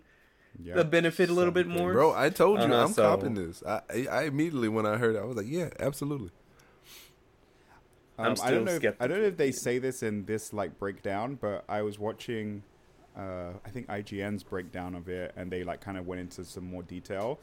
Yeah. 0.63 0.75
the 0.77 0.85
benefit 0.85 1.29
a 1.29 1.33
little 1.33 1.53
bit 1.53 1.67
more. 1.67 1.93
Bro, 1.93 2.15
I 2.15 2.31
told 2.31 2.61
you 2.61 2.67
Uh-huh, 2.67 2.85
I'm 2.85 2.93
so- 2.93 3.03
copping 3.03 3.35
this. 3.35 3.63
I, 3.67 3.81
I 3.91 4.07
I 4.11 4.23
immediately 4.25 4.69
when 4.69 4.87
I 4.87 4.97
heard 4.99 5.17
it, 5.17 5.19
I 5.19 5.25
was 5.25 5.37
like, 5.37 5.47
yeah, 5.49 5.71
absolutely. 5.81 6.31
I'm 8.19 8.33
Um, 8.33 8.37
I 8.43 8.51
don't 8.51 8.65
know. 8.65 8.73
If, 8.83 8.95
I 9.01 9.07
don't 9.07 9.21
know 9.21 9.27
if 9.27 9.37
they 9.37 9.53
say 9.53 9.79
this 9.79 10.03
in 10.03 10.25
this 10.25 10.53
like 10.53 10.79
breakdown, 10.79 11.37
but 11.41 11.65
I 11.69 11.83
was 11.83 11.99
watching. 11.99 12.63
Uh, 13.17 13.53
I 13.65 13.71
think 13.71 13.87
IGN's 13.89 14.43
breakdown 14.43 14.95
of 14.95 15.09
it, 15.09 15.33
and 15.37 15.51
they 15.51 15.65
like 15.65 15.81
kind 15.81 15.97
of 15.99 16.07
went 16.07 16.21
into 16.21 16.45
some 16.45 16.65
more 16.65 16.83
detail. 16.83 17.39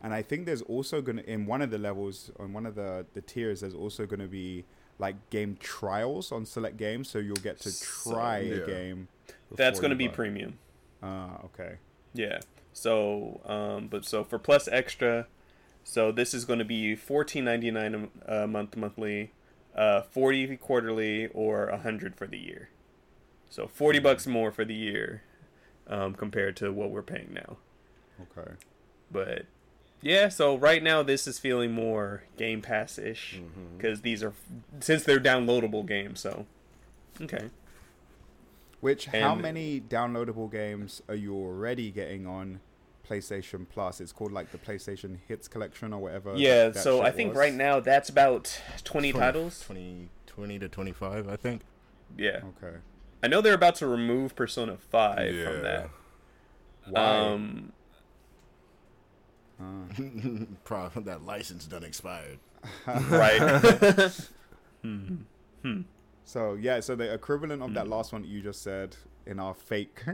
And 0.00 0.12
I 0.14 0.22
think 0.22 0.46
there's 0.46 0.62
also 0.62 1.00
gonna 1.02 1.22
in 1.22 1.44
one 1.46 1.60
of 1.62 1.70
the 1.70 1.78
levels 1.78 2.30
on 2.38 2.52
one 2.52 2.66
of 2.66 2.74
the 2.74 3.06
the 3.14 3.20
tiers, 3.22 3.60
there's 3.60 3.74
also 3.74 4.04
gonna 4.06 4.28
be 4.28 4.64
like 4.98 5.30
game 5.30 5.56
trials 5.60 6.32
on 6.32 6.44
select 6.46 6.76
games, 6.76 7.08
so 7.08 7.18
you'll 7.18 7.36
get 7.36 7.60
to 7.60 7.70
So, 7.70 8.12
try 8.12 8.40
yeah. 8.40 8.54
a 8.56 8.66
game. 8.66 9.08
That's 9.56 9.80
going 9.80 9.90
to 9.90 9.96
be 9.96 10.08
buy- 10.08 10.14
premium. 10.14 10.58
Ah, 11.02 11.40
okay. 11.44 11.76
Yeah. 12.14 12.40
So, 12.72 13.40
um, 13.46 13.88
but 13.88 14.04
so 14.04 14.24
for 14.24 14.38
Plus 14.38 14.68
Extra, 14.68 15.26
so 15.84 16.12
this 16.12 16.34
is 16.34 16.44
going 16.44 16.58
to 16.58 16.64
be 16.64 16.94
fourteen 16.94 17.44
ninety 17.44 17.70
nine 17.70 18.10
a 18.26 18.46
month 18.46 18.76
monthly, 18.76 19.32
uh, 19.74 20.02
forty 20.02 20.56
quarterly, 20.56 21.28
or 21.28 21.68
a 21.68 21.78
hundred 21.78 22.14
for 22.16 22.26
the 22.26 22.38
year. 22.38 22.68
So 23.48 23.66
forty 23.66 23.98
bucks 23.98 24.26
more 24.26 24.50
for 24.52 24.64
the 24.64 24.74
year, 24.74 25.22
um, 25.86 26.14
compared 26.14 26.56
to 26.56 26.72
what 26.72 26.90
we're 26.90 27.02
paying 27.02 27.32
now. 27.32 27.56
Okay. 28.20 28.50
But 29.10 29.46
yeah, 30.00 30.28
so 30.28 30.56
right 30.56 30.82
now 30.82 31.02
this 31.02 31.26
is 31.26 31.38
feeling 31.38 31.72
more 31.72 32.22
Game 32.36 32.62
Pass 32.62 32.98
ish 32.98 33.40
because 33.76 34.00
these 34.02 34.22
are 34.22 34.32
since 34.80 35.02
they're 35.04 35.20
downloadable 35.20 35.86
games. 35.86 36.20
So 36.20 36.46
okay, 37.20 37.50
Which 38.80 39.06
how 39.06 39.34
many 39.34 39.80
downloadable 39.80 40.50
games 40.50 41.02
are 41.08 41.14
you 41.14 41.34
already 41.34 41.90
getting 41.90 42.26
on 42.26 42.60
PlayStation 43.08 43.66
Plus? 43.68 44.00
It's 44.00 44.12
called 44.12 44.32
like 44.32 44.52
the 44.52 44.58
PlayStation 44.58 45.18
Hits 45.26 45.48
Collection 45.48 45.92
or 45.92 46.00
whatever. 46.00 46.34
yeah. 46.36 46.64
that- 46.66 46.74
that 46.74 46.82
so 46.82 47.02
I 47.02 47.10
think 47.10 47.30
was. 47.30 47.38
right 47.38 47.54
now 47.54 47.80
that's 47.80 48.08
about 48.08 48.60
twenty 48.84 49.12
titles. 49.12 49.60
20, 49.66 50.10
20 50.26 50.58
to 50.60 50.68
25, 50.68 51.28
I 51.28 51.36
think. 51.36 51.62
Yeah, 52.16 52.40
Okay. 52.62 52.76
I 53.22 53.26
know 53.26 53.40
they're 53.40 53.52
about 53.54 53.74
to 53.76 53.86
remove 53.88 54.36
Persona 54.36 54.76
Five 54.76 55.34
Yeah. 55.34 55.44
from 55.44 55.62
that. 55.62 55.90
Why? 56.88 57.02
Um, 57.02 57.72
Uh, 59.60 60.44
Pro- 60.64 60.90
that 60.94 61.22
license 61.24 61.66
done 61.66 61.84
expired. 61.84 62.38
right. 62.86 64.10
Hmm. 64.82 65.16
Hmm. 65.62 65.80
so 66.24 66.54
yeah, 66.54 66.78
so 66.78 66.94
the 66.94 67.12
equivalent 67.12 67.62
of 67.62 67.74
that 67.74 67.86
Hmm. 67.86 67.90
last 67.92 68.12
one 68.12 68.22
that 68.22 68.28
you 68.28 68.40
just 68.40 68.62
said 68.62 68.94
in 69.26 69.40
our 69.40 69.54
fake, 69.54 70.04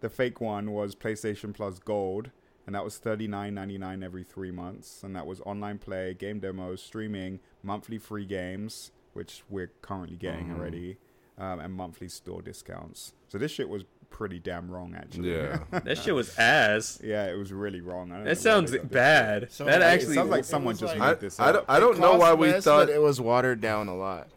the 0.00 0.08
fake 0.08 0.40
one 0.40 0.70
was 0.70 0.94
PlayStation 0.94 1.52
Plus 1.52 1.78
Gold, 1.80 2.30
and 2.66 2.74
that 2.76 2.84
was 2.84 2.98
thirty 2.98 3.26
nine 3.26 3.54
ninety 3.54 3.76
nine 3.76 4.02
every 4.04 4.22
three 4.22 4.50
months, 4.52 5.02
and 5.02 5.14
that 5.16 5.26
was 5.26 5.40
online 5.40 5.78
play, 5.78 6.14
game 6.14 6.38
demos, 6.38 6.80
streaming, 6.82 7.40
monthly 7.62 7.98
free 7.98 8.24
games, 8.24 8.92
which 9.14 9.42
we're 9.50 9.72
currently 9.82 10.16
getting 10.16 10.46
Mhm. 10.48 10.56
already, 10.58 10.96
um, 11.36 11.58
and 11.58 11.74
monthly 11.74 12.08
store 12.08 12.40
discounts. 12.42 13.14
So 13.28 13.36
this 13.38 13.50
shit 13.50 13.68
was 13.68 13.84
pretty 14.14 14.38
damn 14.38 14.70
wrong, 14.70 14.94
actually. 14.96 15.32
Yeah. 15.34 15.58
That 15.84 15.98
shit 15.98 16.14
was 16.14 16.38
ass. 16.38 17.00
yeah, 17.02 17.26
it 17.26 17.36
was 17.36 17.52
really 17.52 17.80
wrong. 17.80 18.12
I 18.12 18.16
don't 18.16 18.24
That 18.24 18.30
why 18.30 18.34
sounds 18.34 18.70
they 18.70 18.78
bad. 18.78 19.50
So, 19.50 19.64
that 19.64 19.82
actually 19.82 20.12
It 20.12 20.14
sounds 20.14 20.30
like 20.30 20.44
someone 20.44 20.76
just 20.76 20.94
like- 20.94 21.02
I, 21.02 21.10
made 21.10 21.20
this 21.20 21.40
I, 21.40 21.46
up. 21.48 21.54
don't, 21.54 21.64
I 21.68 21.80
don't 21.80 21.98
know 21.98 22.14
why 22.16 22.32
we 22.32 22.52
less, 22.52 22.62
thought 22.62 22.88
it 22.88 23.02
was 23.02 23.20
watered 23.20 23.60
down 23.60 23.88
a 23.88 23.96
lot. 23.96 24.28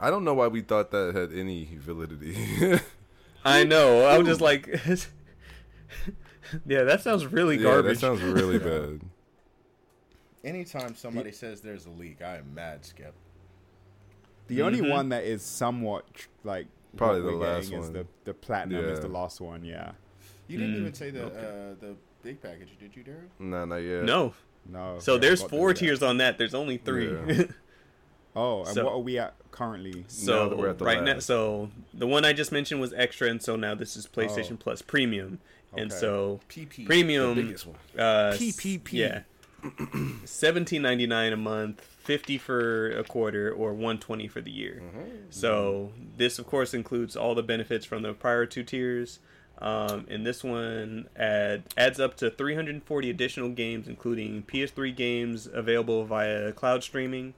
I 0.00 0.10
don't 0.10 0.24
know 0.24 0.34
why 0.34 0.48
we 0.48 0.60
thought 0.60 0.90
that 0.90 1.14
had 1.14 1.32
any 1.32 1.78
validity. 1.78 2.80
I 3.44 3.62
know. 3.62 4.04
I 4.04 4.18
was 4.18 4.26
just 4.26 4.40
like, 4.40 4.66
yeah, 6.66 6.82
that 6.82 7.00
sounds 7.02 7.24
really 7.24 7.58
yeah, 7.58 7.62
garbage. 7.62 8.00
that 8.00 8.00
sounds 8.00 8.22
really 8.22 8.58
bad. 8.58 9.02
Anytime 10.44 10.96
somebody 10.96 11.30
says 11.30 11.60
there's 11.60 11.86
a 11.86 11.90
leak, 11.90 12.22
I 12.22 12.38
am 12.38 12.54
mad, 12.54 12.84
Skip. 12.84 13.14
The 14.48 14.62
only 14.62 14.80
Mhm. 14.80 14.90
one 14.90 15.08
that 15.10 15.22
is 15.22 15.42
somewhat 15.42 16.04
like 16.42 16.66
Probably 16.96 17.22
what 17.22 17.30
the 17.32 17.36
we're 17.38 17.46
last 17.54 17.64
getting 17.64 17.78
is 17.78 17.84
one. 17.86 17.92
the 17.94 18.06
the 18.24 18.34
platinum 18.34 18.84
is 18.86 19.00
the 19.00 19.08
last 19.08 19.40
one. 19.40 19.64
Yeah. 19.64 19.92
You 20.48 20.58
didn't 20.58 20.74
Mm, 20.74 20.80
even 20.80 20.94
say 20.94 21.10
the 21.10 21.24
okay. 21.24 21.38
uh, 21.38 21.74
the 21.80 21.94
big 22.22 22.42
package, 22.42 22.68
did 22.78 22.94
you, 22.94 23.02
Daryl? 23.04 23.28
nah, 23.38 23.64
not 23.64 23.76
yet. 23.76 24.04
No. 24.04 24.34
No. 24.68 24.98
So 25.00 25.14
we 25.14 25.20
there's 25.20 25.42
four 25.42 25.68
them 25.68 25.76
yet. 25.76 25.76
tiers 25.88 26.02
on 26.02 26.18
that. 26.18 26.38
There's 26.38 26.54
only 26.54 26.76
three. 26.78 27.10
Yeah. 27.26 27.44
Oh, 28.34 28.60
and 28.64 28.68
So- 28.68 28.84
what 28.86 28.92
are 28.94 28.98
we 28.98 29.18
at 29.18 29.34
currently? 29.50 30.04
so 30.08 30.48
that 30.48 30.56
we're 30.56 30.70
at 30.70 30.78
the 30.78 30.86
right 30.86 31.02
now, 31.02 31.18
so 31.18 31.70
the 31.92 32.06
one 32.06 32.24
I 32.24 32.32
just 32.32 32.50
mentioned 32.50 32.80
was 32.80 32.94
extra, 32.94 33.28
and 33.28 33.42
so 33.42 33.56
now 33.56 33.74
this 33.74 33.94
is 33.94 34.06
PlayStation 34.06 34.52
Oh. 34.54 34.56
Plus 34.58 34.80
Premium, 34.80 35.38
and 35.76 35.92
Okay. 35.92 36.00
so 36.00 36.40
PP. 36.48 36.86
Premium, 36.86 37.34
The 37.34 37.42
biggest 37.42 37.66
one. 37.66 37.76
uh, 37.98 38.32
PPP. 38.34 38.92
yeah, 38.92 39.20
seventeen 40.24 40.82
ninety 40.82 41.06
nine 41.06 41.32
a 41.32 41.36
month, 41.36 41.80
fifty 41.80 42.38
for 42.38 42.90
a 42.92 43.04
quarter, 43.04 43.52
or 43.52 43.72
one 43.74 43.98
twenty 43.98 44.28
for 44.28 44.40
the 44.40 44.50
year. 44.50 44.82
So 45.30 45.92
this, 46.16 46.38
of 46.38 46.46
course, 46.46 46.74
includes 46.74 47.16
all 47.16 47.34
the 47.34 47.42
benefits 47.42 47.84
from 47.84 48.02
the 48.02 48.12
prior 48.12 48.46
two 48.46 48.64
tiers. 48.64 49.18
Um, 49.58 50.06
and 50.10 50.26
this 50.26 50.42
one 50.42 51.08
add, 51.14 51.62
adds 51.76 52.00
up 52.00 52.16
to 52.16 52.30
340 52.30 53.10
additional 53.10 53.50
games, 53.50 53.86
including 53.86 54.42
PS3 54.42 54.96
games 54.96 55.46
available 55.52 56.04
via 56.04 56.50
cloud 56.50 56.82
streaming, 56.82 57.34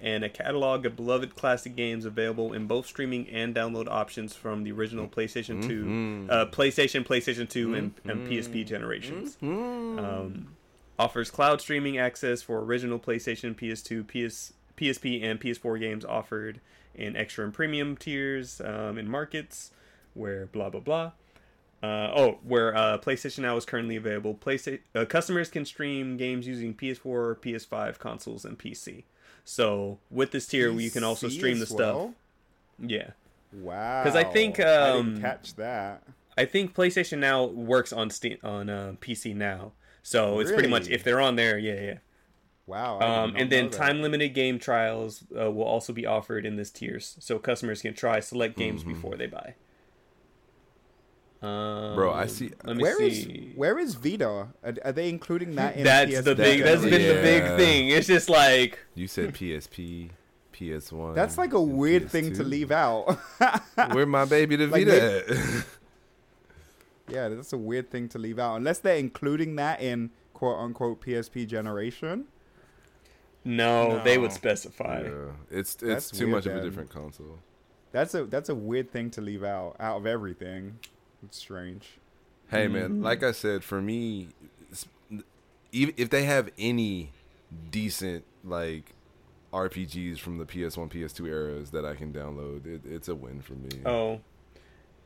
and 0.00 0.24
a 0.24 0.30
catalog 0.30 0.86
of 0.86 0.96
beloved 0.96 1.36
classic 1.36 1.76
games 1.76 2.06
available 2.06 2.54
in 2.54 2.66
both 2.66 2.86
streaming 2.86 3.28
and 3.28 3.54
download 3.54 3.86
options 3.86 4.34
from 4.34 4.64
the 4.64 4.72
original 4.72 5.08
PlayStation 5.08 5.60
2, 5.66 5.84
Mhm. 5.84 6.30
uh, 6.30 6.46
PlayStation, 6.46 7.04
PlayStation 7.04 7.46
2, 7.46 7.74
and, 7.74 7.92
and 8.04 8.26
PSP 8.26 8.64
generations. 8.64 9.36
Um, 9.42 10.46
offers 10.98 11.30
cloud 11.30 11.60
streaming 11.60 11.98
access 11.98 12.42
for 12.42 12.60
original 12.60 12.98
PlayStation, 12.98 13.54
PS2, 13.54 14.06
PS, 14.06 14.52
PSP, 14.76 15.22
and 15.22 15.40
PS4 15.40 15.78
games 15.80 16.04
offered 16.04 16.60
in 16.94 17.16
extra 17.16 17.44
and 17.44 17.54
premium 17.54 17.96
tiers 17.96 18.60
um, 18.60 18.98
in 18.98 19.08
markets 19.08 19.70
where 20.14 20.46
blah 20.46 20.68
blah 20.70 20.80
blah. 20.80 21.12
Uh, 21.80 22.10
oh, 22.16 22.38
where 22.42 22.76
uh, 22.76 22.98
PlayStation 22.98 23.38
Now 23.40 23.56
is 23.56 23.64
currently 23.64 23.94
available. 23.94 24.34
PlayStation 24.34 24.80
uh, 24.96 25.04
customers 25.04 25.48
can 25.48 25.64
stream 25.64 26.16
games 26.16 26.46
using 26.46 26.74
PS4, 26.74 27.36
PS5 27.36 27.98
consoles, 27.98 28.44
and 28.44 28.58
PC. 28.58 29.04
So 29.44 29.98
with 30.10 30.32
this 30.32 30.46
tier, 30.46 30.70
you 30.72 30.90
can 30.90 31.04
also 31.04 31.28
stream 31.28 31.60
the 31.60 31.66
stuff. 31.66 31.94
well? 31.94 32.14
Yeah, 32.80 33.10
Wow. 33.52 34.02
'Cause 34.04 34.14
I 34.16 34.24
think, 34.24 34.60
I 34.60 34.90
um, 34.90 35.06
didn't 35.14 35.20
catch 35.22 35.54
that. 35.54 36.02
I 36.36 36.44
think 36.44 36.74
PlayStation 36.74 37.18
Now 37.18 37.44
works 37.44 37.92
on 37.92 38.10
Steam 38.10 38.38
on 38.42 38.68
uh, 38.68 38.94
PC 39.00 39.34
now. 39.34 39.72
So 40.08 40.40
it's 40.40 40.50
pretty 40.50 40.68
much 40.70 40.88
if 40.88 41.04
they're 41.04 41.20
on 41.20 41.36
there, 41.36 41.58
yeah, 41.58 41.74
yeah. 41.80 41.94
Wow. 42.66 42.98
Um, 43.00 43.34
and 43.36 43.50
then 43.50 43.68
time 43.70 44.00
limited 44.00 44.30
game 44.30 44.58
trials 44.58 45.22
uh, 45.38 45.50
will 45.50 45.64
also 45.64 45.92
be 45.92 46.06
offered 46.06 46.46
in 46.46 46.56
this 46.56 46.70
tiers, 46.70 47.16
so 47.20 47.38
customers 47.38 47.82
can 47.82 47.92
try 47.92 48.20
select 48.20 48.56
games 48.56 48.80
Mm-hmm. 48.82 48.92
before 48.94 49.16
they 49.16 49.26
buy. 49.26 49.54
Um, 51.40 51.94
Bro, 51.94 52.14
I 52.14 52.26
see- 52.26 52.50
Let 52.64 52.76
me 52.76 52.82
Where 52.82 53.02
is 53.02 53.22
see. 53.22 53.52
where 53.54 53.78
is 53.78 53.94
Vita? 53.94 54.26
Are, 54.64 54.74
are 54.84 54.92
they 54.92 55.08
including 55.08 55.54
that 55.56 55.76
in 55.76 55.84
that's 55.84 56.10
PS 56.12 56.24
the 56.24 56.34
big. 56.34 56.62
That- 56.62 56.80
That's 56.80 56.82
been 56.90 57.16
the 57.16 57.22
big 57.22 57.56
thing. 57.58 57.88
It's 57.90 58.06
just 58.06 58.28
like 58.30 58.78
You 58.94 59.06
said 59.06 59.34
PSP, 59.34 60.10
PS1. 60.52 61.14
That's 61.20 61.36
like 61.38 61.52
a 61.52 61.58
and 61.58 61.72
weird 61.76 62.10
thing 62.10 62.32
to 62.34 62.42
leave 62.42 62.70
out. 62.72 63.18
Where 63.92 64.06
my 64.06 64.24
baby 64.24 64.56
the 64.56 64.66
Like, 64.66 64.86
Vita 64.86 65.28
at? 65.30 65.64
yeah, 67.08 67.28
that's 67.28 67.52
a 67.52 67.58
weird 67.58 67.90
thing 67.90 68.08
to 68.10 68.18
leave 68.18 68.38
out 68.38 68.56
unless 68.56 68.78
they're 68.78 68.96
including 68.96 69.56
that 69.56 69.80
in 69.80 70.10
quote 70.34 70.58
unquote 70.58 71.00
PSP 71.02 71.46
generation. 71.46 72.26
no, 73.44 74.02
they 74.04 74.18
would 74.18 74.32
specify. 74.32 75.02
yeah, 75.04 75.32
it's 75.50 75.74
it's 75.74 75.82
That's 75.82 76.10
too 76.10 76.26
weird, 76.26 76.36
much 76.36 76.46
of 76.46 76.56
a 76.56 76.62
different 76.62 76.90
console. 76.90 77.38
That's 77.92 78.14
a 78.14 78.24
that's 78.24 78.48
a 78.48 78.54
weird 78.54 78.90
thing 78.90 79.10
to 79.12 79.20
leave 79.20 79.42
out 79.44 79.76
out 79.80 79.96
of 79.98 80.06
everything. 80.06 80.78
It's 81.24 81.38
strange. 81.38 81.98
Hey 82.50 82.66
Mm. 82.66 82.72
man, 82.72 83.02
like 83.02 83.22
I 83.22 83.32
said, 83.32 83.64
for 83.64 83.80
me, 83.80 84.28
even 85.72 85.94
if 85.96 86.10
they 86.10 86.24
have 86.24 86.50
any 86.58 87.12
decent 87.70 88.24
like 88.44 88.94
RPGs 89.52 90.18
from 90.18 90.38
the 90.38 90.44
PS1, 90.44 90.90
PS2 90.90 91.26
eras 91.26 91.70
that 91.70 91.84
I 91.84 91.94
can 91.94 92.12
download, 92.12 92.66
it, 92.66 92.82
it's 92.84 93.08
a 93.08 93.14
win 93.14 93.40
for 93.40 93.54
me. 93.54 93.70
Oh, 93.86 94.20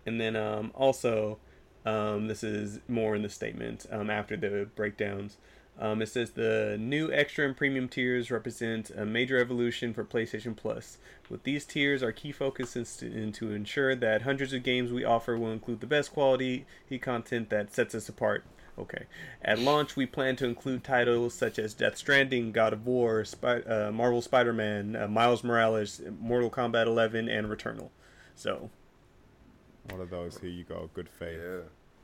and 0.05 0.21
then 0.21 0.35
um, 0.35 0.73
also, 0.75 1.39
um, 1.85 2.29
this 2.29 2.43
is 2.43 2.81
more 2.89 3.15
in 3.15 3.23
the 3.23 3.29
statement 3.29 3.87
um, 3.91 4.11
after 4.11 4.37
the 4.37 4.69
breakdowns. 4.75 5.37
Um, 5.79 6.03
it 6.03 6.09
says 6.09 6.33
the 6.33 6.77
new 6.79 7.11
extra 7.13 7.47
and 7.47 7.57
premium 7.57 7.89
tiers 7.89 8.31
represent 8.31 8.91
a 8.91 9.07
major 9.07 9.39
evolution 9.39 9.95
for 9.95 10.05
PlayStation 10.05 10.55
Plus. 10.55 10.99
With 11.31 11.45
these 11.45 11.65
tiers, 11.65 12.03
our 12.03 12.13
key 12.13 12.31
focus 12.31 12.77
is 12.77 12.95
to, 12.99 13.31
to 13.31 13.53
ensure 13.53 13.95
that 13.97 14.23
hundreds 14.23 14.53
of 14.53 14.63
games 14.63 14.93
we 14.93 15.05
offer 15.05 15.37
will 15.37 15.51
include 15.51 15.81
the 15.81 15.87
best 15.87 16.13
quality 16.13 16.67
content 17.01 17.49
that 17.51 17.75
sets 17.75 17.95
us 17.95 18.09
apart. 18.09 18.45
Okay. 18.79 19.05
At 19.43 19.59
launch, 19.59 19.97
we 19.97 20.07
plan 20.07 20.37
to 20.37 20.47
include 20.47 20.85
titles 20.85 21.35
such 21.35 21.59
as 21.59 21.75
Death 21.75 21.97
Stranding, 21.97 22.53
God 22.53 22.73
of 22.73 22.87
War, 22.87 23.25
Spy- 23.25 23.61
uh, 23.61 23.91
Marvel 23.93 24.23
Spider-Man, 24.23 24.97
uh, 24.97 25.09
Miles 25.09 25.45
Morales, 25.45 26.01
Mortal 26.21 26.51
Kombat 26.51 26.87
11, 26.87 27.29
and 27.29 27.49
Returnal. 27.49 27.91
So, 28.35 28.71
One 29.91 30.01
of 30.01 30.11
those. 30.11 30.39
Here 30.39 30.51
you 30.51 30.65
go. 30.65 30.89
Good 30.95 31.09
faith. 31.09 31.39
Yeah, 31.43 31.61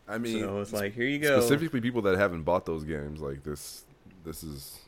I 0.06 0.18
mean, 0.18 0.40
so 0.40 0.60
it's 0.60 0.72
like 0.72 0.94
here 0.94 1.06
you 1.06 1.18
go. 1.18 1.38
specifically 1.40 1.80
people 1.80 2.02
that 2.02 2.18
haven't 2.18 2.42
bought 2.42 2.66
those 2.66 2.84
games, 2.84 3.20
like 3.20 3.44
this, 3.44 3.84
this 4.24 4.42
is 4.42 4.80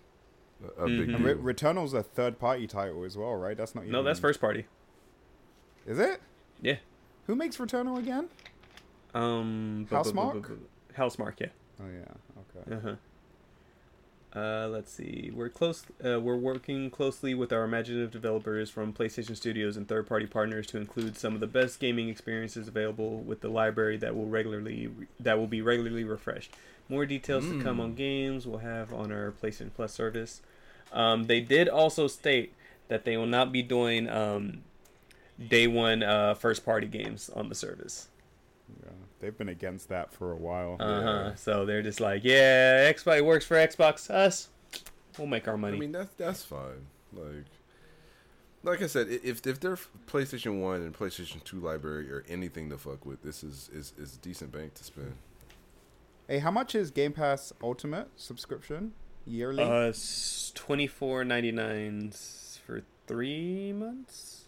a, 0.79 0.83
a 0.85 0.87
big 0.87 1.09
Mhm. 1.09 1.15
And 1.15 1.25
deal. 1.25 1.35
Re- 1.37 1.55
Returnal's 1.55 1.95
a 1.95 2.03
third 2.03 2.39
party 2.39 2.67
title 2.67 3.05
as 3.05 3.17
well, 3.17 3.35
right? 3.37 3.57
That's 3.57 3.75
not 3.75 3.83
even, 3.83 3.93
No, 3.93 4.03
that's 4.03 4.19
first 4.21 4.41
party. 4.41 4.67
Is 5.87 5.99
it? 5.99 6.21
Yeah. 6.61 6.77
Who 7.27 7.35
makes 7.37 7.57
Returnal 7.59 7.99
again? 7.99 8.29
Um, 9.15 9.87
bu- 9.89 9.97
Housemarque, 10.97 11.41
yeah. 11.41 11.47
Oh 11.81 11.87
yeah. 11.89 12.61
Okay. 12.61 12.75
Uh-huh. 12.77 12.97
Uh, 14.35 14.69
let's 14.71 14.93
see. 14.93 15.31
We're 15.35 15.49
close. 15.49 15.85
Uh, 16.05 16.21
we're 16.21 16.37
working 16.37 16.89
closely 16.89 17.35
with 17.35 17.53
our 17.53 17.65
imaginative 17.65 18.13
developers 18.13 18.71
from 18.71 18.93
PlayStation 18.93 19.37
Studios 19.37 19.77
and 19.77 19.89
third-party 19.89 20.27
partners 20.27 20.69
to 20.69 20.77
include 20.77 21.17
some 21.17 21.35
of 21.35 21.41
the 21.41 21.49
best 21.49 21.81
gaming 21.81 22.09
experiences 22.09 22.69
available 22.69 23.19
with 23.19 23.41
the 23.41 23.49
library 23.49 23.97
that 23.97 24.15
will 24.15 24.27
regularly 24.27 24.89
that 25.19 25.37
will 25.37 25.49
be 25.49 25.61
regularly 25.63 26.05
refreshed. 26.05 26.55
More 26.89 27.07
details 27.07 27.45
to 27.45 27.63
come 27.63 27.81
on 27.81 27.95
games 27.95 28.47
we'll 28.47 28.59
have 28.59 28.93
on 28.93 29.13
our 29.13 29.33
PlayStation 29.33 29.71
Plus 29.75 29.93
service. 29.93 30.43
Um, 30.93 31.25
they 31.25 31.41
did 31.41 31.69
also 31.69 32.07
state 32.07 32.55
that 32.89 33.05
they 33.05 33.17
will 33.17 33.27
not 33.27 33.53
be 33.53 33.63
doing 33.63 34.09
um, 34.09 34.63
day 35.49 35.67
one 35.67 36.03
uh, 36.03 36.35
first-party 36.35 36.89
games 36.89 37.31
on 37.31 37.49
the 37.49 37.55
service. 37.55 38.09
Yeah. 39.21 39.27
They've 39.27 39.37
been 39.39 39.49
against 39.49 39.89
that 39.91 40.13
for 40.13 40.33
a 40.33 40.37
while. 40.37 40.77
Uh 40.81 41.03
huh. 41.03 41.35
So 41.37 41.65
they're 41.67 41.83
just 41.83 42.01
like, 42.01 42.23
yeah, 42.25 42.91
Xbox 42.93 43.19
it 43.19 43.25
works 43.25 43.45
for 43.45 43.57
Xbox. 43.57 44.11
Us, 44.11 44.49
we'll 45.19 45.27
make 45.27 45.47
our 45.49 45.57
money. 45.57 45.77
I 45.77 45.81
mean, 45.81 45.93
that's 45.93 46.15
that's 46.15 46.43
fine. 46.45 46.87
Like, 47.13 47.45
like 48.63 48.83
I 48.83 48.87
said, 48.87 49.09
i- 49.09 49.21
if 49.23 49.47
if 49.47 49.61
their 49.61 49.77
PlayStation 50.07 50.61
One 50.61 50.83
and 50.83 50.95
PlayStation 50.97 51.43
Two 51.45 51.61
library 51.61 52.11
or 52.11 52.25
anything 52.29 52.71
to 52.71 52.79
fuck 52.79 53.05
with, 53.07 53.23
this 53.23 53.43
is 53.45 53.69
is 53.73 53.93
is 53.99 54.17
decent 54.19 54.53
bank 54.53 54.75
to 54.75 54.85
spend. 54.85 55.15
Hey, 56.29 56.39
how 56.39 56.51
much 56.53 56.75
is 56.77 56.91
Game 56.93 57.13
Pass 57.13 57.53
Ultimate 57.63 58.09
subscription 58.17 58.93
yearly? 59.27 59.65
uh, 59.65 59.93
twenty 60.55 60.87
four 60.87 61.25
ninety 61.25 61.51
nine 61.53 62.13
for 62.65 62.83
three 63.09 63.73
months, 63.73 64.45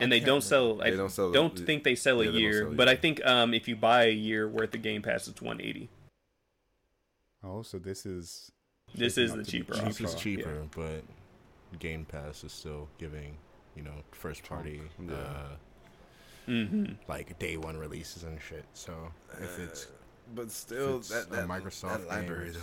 and 0.00 0.10
they 0.10 0.20
don't 0.20 0.42
sell. 0.42 0.82
I 0.82 0.90
don't 0.90 1.10
sell- 1.10 1.32
Don't 1.32 1.58
think 1.58 1.84
they 1.84 1.94
sell 1.94 2.22
yeah, 2.22 2.30
a 2.30 2.32
they 2.32 2.38
year, 2.38 2.62
sell 2.64 2.72
but 2.74 2.88
I 2.88 2.96
think 2.96 3.24
um, 3.26 3.54
if 3.54 3.68
you 3.68 3.76
buy 3.76 4.04
a 4.06 4.10
year 4.12 4.48
worth 4.48 4.74
of 4.74 4.82
Game 4.82 5.02
Pass, 5.02 5.28
it's 5.28 5.40
one 5.42 5.60
eighty. 5.60 5.88
oh, 7.44 7.62
so 7.62 7.78
this 7.78 8.06
is 8.06 8.50
This 8.94 9.16
is 9.18 9.32
the 9.32 9.44
cheaper 9.44 9.74
Cheap 9.74 10.00
is 10.00 10.14
cheaper, 10.14 10.54
Yeah. 10.54 10.66
but 10.74 11.78
Game 11.78 12.04
Pass 12.04 12.44
is 12.44 12.52
still 12.52 12.88
giving, 12.98 13.36
you 13.76 13.82
know, 13.82 13.94
first 14.12 14.42
party, 14.44 14.82
Yeah. 15.04 15.14
uh, 15.14 15.56
Mm-hmm. 16.48 16.94
like 17.08 17.38
day 17.38 17.56
one 17.56 17.76
releases 17.76 18.24
and 18.24 18.40
shit. 18.40 18.64
So 18.74 18.92
if 19.40 19.58
it's 19.60 19.86
But 20.34 20.50
still, 20.50 20.98
it's 20.98 21.08
that, 21.10 21.28
a 21.28 21.36
that 21.36 21.48
Microsoft 21.48 21.98
that 22.00 22.08
library 22.08 22.50
game, 22.50 22.54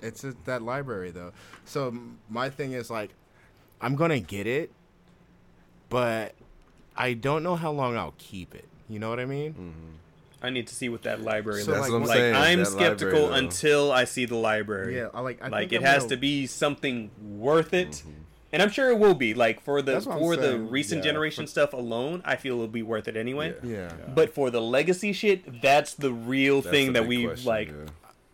though. 0.00 0.06
it's 0.08 0.24
a, 0.24 0.34
that 0.46 0.62
library 0.62 1.10
though. 1.10 1.32
So 1.66 1.94
my 2.30 2.48
thing 2.48 2.72
is 2.72 2.90
like, 2.90 3.10
I'm 3.80 3.94
gonna 3.94 4.20
get 4.20 4.46
it, 4.46 4.72
but 5.90 6.34
I 6.96 7.14
don't 7.14 7.42
know 7.42 7.56
how 7.56 7.72
long 7.72 7.96
I'll 7.96 8.14
keep 8.18 8.54
it. 8.54 8.66
You 8.88 8.98
know 8.98 9.08
what 9.10 9.18
I 9.20 9.24
mean? 9.24 9.52
Mm-hmm. 9.52 9.90
I 10.42 10.50
need 10.50 10.66
to 10.66 10.74
see 10.74 10.90
what 10.90 11.02
that 11.04 11.22
library 11.22 11.62
So, 11.62 11.72
looks 11.72 11.88
like, 11.88 11.92
I'm 11.92 12.04
like. 12.04 12.20
I'm 12.34 12.64
skeptical 12.66 13.22
library, 13.22 13.44
until 13.46 13.90
I 13.90 14.04
see 14.04 14.26
the 14.26 14.36
library. 14.36 14.96
Yeah, 14.96 15.08
I 15.14 15.20
like. 15.20 15.42
I 15.42 15.48
like 15.48 15.70
think 15.70 15.72
it 15.72 15.76
I'm 15.76 15.82
has 15.84 16.02
gonna- 16.02 16.10
to 16.10 16.16
be 16.18 16.46
something 16.46 17.10
worth 17.38 17.72
it 17.72 18.02
and 18.52 18.62
i'm 18.62 18.70
sure 18.70 18.88
it 18.90 18.98
will 19.00 19.14
be 19.14 19.34
like 19.34 19.60
for 19.60 19.82
the 19.82 19.90
That's 19.92 20.06
what 20.06 20.14
I'm 20.14 20.20
for 20.20 20.36
the 20.36 20.56
recent 20.58 20.98
yeah, 21.02 21.10
generation 21.10 21.44
for- 21.46 21.50
stuff 21.50 21.72
alone 21.72 22.22
i 22.24 22.36
feel 22.36 22.54
it'll 22.54 22.68
be 22.68 22.84
worth 22.84 23.08
it 23.08 23.16
anyway 23.16 23.52
Yeah. 23.64 23.76
Yeah. 23.78 23.92
but 24.14 24.32
for 24.32 24.48
the 24.50 24.60
legacy 24.60 25.12
shit 25.12 25.60
that's 25.60 25.94
the 25.94 26.12
real 26.12 26.60
That's 26.60 26.70
thing 26.72 26.92
that 26.92 27.08
we 27.08 27.24
question, 27.26 27.48
like 27.48 27.68
yeah. 27.68 27.74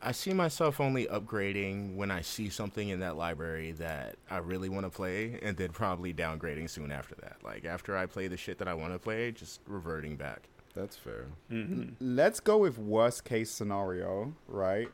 I 0.03 0.12
see 0.12 0.32
myself 0.32 0.80
only 0.80 1.07
upgrading 1.07 1.94
when 1.96 2.11
I 2.11 2.22
see 2.22 2.48
something 2.48 2.88
in 2.88 3.01
that 3.01 3.16
library 3.16 3.72
that 3.72 4.16
I 4.30 4.38
really 4.38 4.68
want 4.70 4.86
to 4.86 4.90
play, 4.90 5.38
and 5.42 5.57
then 5.57 5.70
probably 5.72 6.14
downgrading 6.14 6.70
soon 6.70 6.90
after 6.90 7.14
that. 7.16 7.36
Like 7.44 7.64
after 7.66 7.96
I 7.96 8.07
play 8.07 8.26
the 8.28 8.36
shit 8.38 8.59
that 8.59 8.68
I 8.68 8.74
want 8.74 8.92
to 8.94 8.98
play, 8.98 9.30
just 9.30 9.61
reverting 9.66 10.16
back. 10.16 10.48
That's 10.74 10.96
fair. 10.96 11.26
mhm. 11.51 11.94
Let's 12.01 12.40
go 12.40 12.57
with 12.59 12.78
worst 12.78 13.24
case 13.24 13.51
scenario, 13.51 14.32
right? 14.48 14.88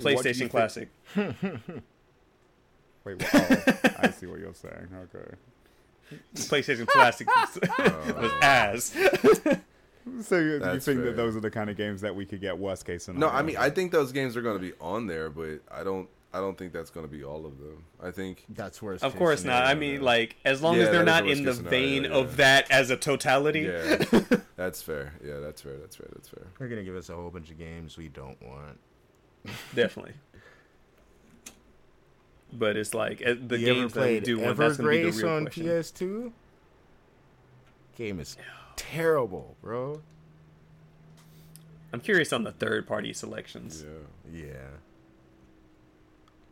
What 0.00 0.22
do 0.22 0.28
playstation 0.30 0.38
think- 0.38 0.50
classic 0.52 0.88
Wait, 3.04 3.20
what, 3.20 3.34
oh, 3.34 3.90
I 3.98 4.10
see 4.10 4.26
what 4.26 4.38
you're 4.38 4.54
saying. 4.54 4.88
Okay. 5.14 5.34
playstation 6.36 6.86
classic 6.86 7.26
was 7.78 8.32
ass 8.42 8.94
So 10.22 10.38
you, 10.38 10.52
you 10.54 10.58
That's 10.58 10.84
think 10.84 10.98
fair. 10.98 11.06
that 11.06 11.16
those 11.16 11.36
are 11.36 11.40
the 11.40 11.50
kind 11.50 11.70
of 11.70 11.76
games 11.76 12.00
that 12.00 12.14
we 12.16 12.26
could 12.26 12.40
get 12.40 12.58
worst 12.58 12.84
case 12.84 13.04
scenario? 13.04 13.28
No, 13.28 13.32
I 13.36 13.42
mean 13.42 13.56
I 13.56 13.70
think 13.70 13.92
those 13.92 14.10
games 14.12 14.36
are 14.36 14.42
going 14.42 14.56
to 14.56 14.62
be 14.62 14.72
on 14.80 15.06
there, 15.06 15.30
but 15.30 15.60
I 15.70 15.84
don't. 15.84 16.08
I 16.34 16.38
don't 16.40 16.56
think 16.56 16.72
that's 16.72 16.88
going 16.88 17.04
to 17.06 17.12
be 17.14 17.22
all 17.22 17.44
of 17.44 17.58
them. 17.58 17.84
I 18.02 18.10
think 18.10 18.46
That's 18.48 18.80
worst. 18.80 19.04
of 19.04 19.12
case 19.12 19.18
course 19.18 19.44
not 19.44 19.64
i 19.66 19.74
mean 19.74 20.00
like 20.00 20.36
as 20.46 20.62
long 20.62 20.76
Yeah, 20.78 20.84
as 20.84 20.88
they're 20.90 21.04
not 21.04 21.28
in 21.28 21.42
the 21.44 21.50
worst 21.50 21.60
vein 21.60 22.04
scenario, 22.04 22.24
of 22.24 22.38
that 22.38 22.70
as 22.70 22.88
a 22.88 22.96
totality 22.96 23.60
yeah, 23.60 24.02
that's 24.56 24.80
fair. 24.80 25.12
Yeah, 25.22 25.40
that's 25.40 25.60
fair. 25.60 25.76
That's 25.76 25.94
fair. 25.94 26.08
That's 26.14 26.28
fair. 26.30 26.46
they're 26.58 26.68
gonna 26.68 26.84
give 26.84 26.96
us 26.96 27.10
a 27.10 27.14
whole 27.14 27.28
bunch 27.28 27.50
of 27.50 27.58
games 27.58 27.98
we 27.98 28.08
don't 28.08 28.40
want. 28.42 28.78
definitely 29.74 30.14
but 32.50 32.78
it's 32.78 32.94
like 32.94 33.22
uh, 33.26 33.34
the 33.46 33.58
you 33.58 33.66
ever 33.70 33.80
games 33.80 33.92
that 33.92 34.00
we 34.00 34.06
played 34.06 34.24
do 34.24 34.38
want 34.38 34.56
that's 34.56 34.76
gonna 34.78 34.88
be 34.88 35.02
the 35.02 35.08
Evergrace 35.10 35.22
real 35.22 35.32
on 35.32 35.44
question. 35.44 35.66
PS2? 35.66 36.32
Game 37.96 38.20
is 38.20 38.36
terrible, 38.76 39.56
bro. 39.62 40.02
I'm 41.92 42.00
curious 42.00 42.32
on 42.32 42.44
the 42.44 42.52
third 42.52 42.86
party 42.86 43.12
selections. 43.12 43.84
Yeah. 44.32 44.44
Yeah. 44.46 44.52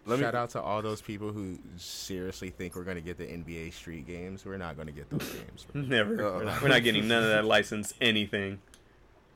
Let 0.06 0.18
Shout 0.18 0.34
me. 0.34 0.40
out 0.40 0.50
to 0.50 0.62
all 0.62 0.82
those 0.82 1.00
people 1.00 1.32
who 1.32 1.58
seriously 1.76 2.50
think 2.50 2.74
we're 2.74 2.84
gonna 2.84 3.00
get 3.00 3.18
the 3.18 3.24
NBA 3.26 3.72
Street 3.72 4.06
games. 4.06 4.44
We're 4.44 4.56
not 4.56 4.76
gonna 4.76 4.92
get 4.92 5.08
those 5.10 5.28
games. 5.28 5.66
bro. 5.72 5.82
Never. 5.86 6.22
Uh-oh. 6.22 6.36
We're, 6.38 6.44
not, 6.44 6.62
we're 6.62 6.68
not 6.68 6.82
getting 6.82 7.06
none 7.06 7.22
of 7.22 7.28
that 7.30 7.44
license 7.44 7.94
anything. 8.00 8.60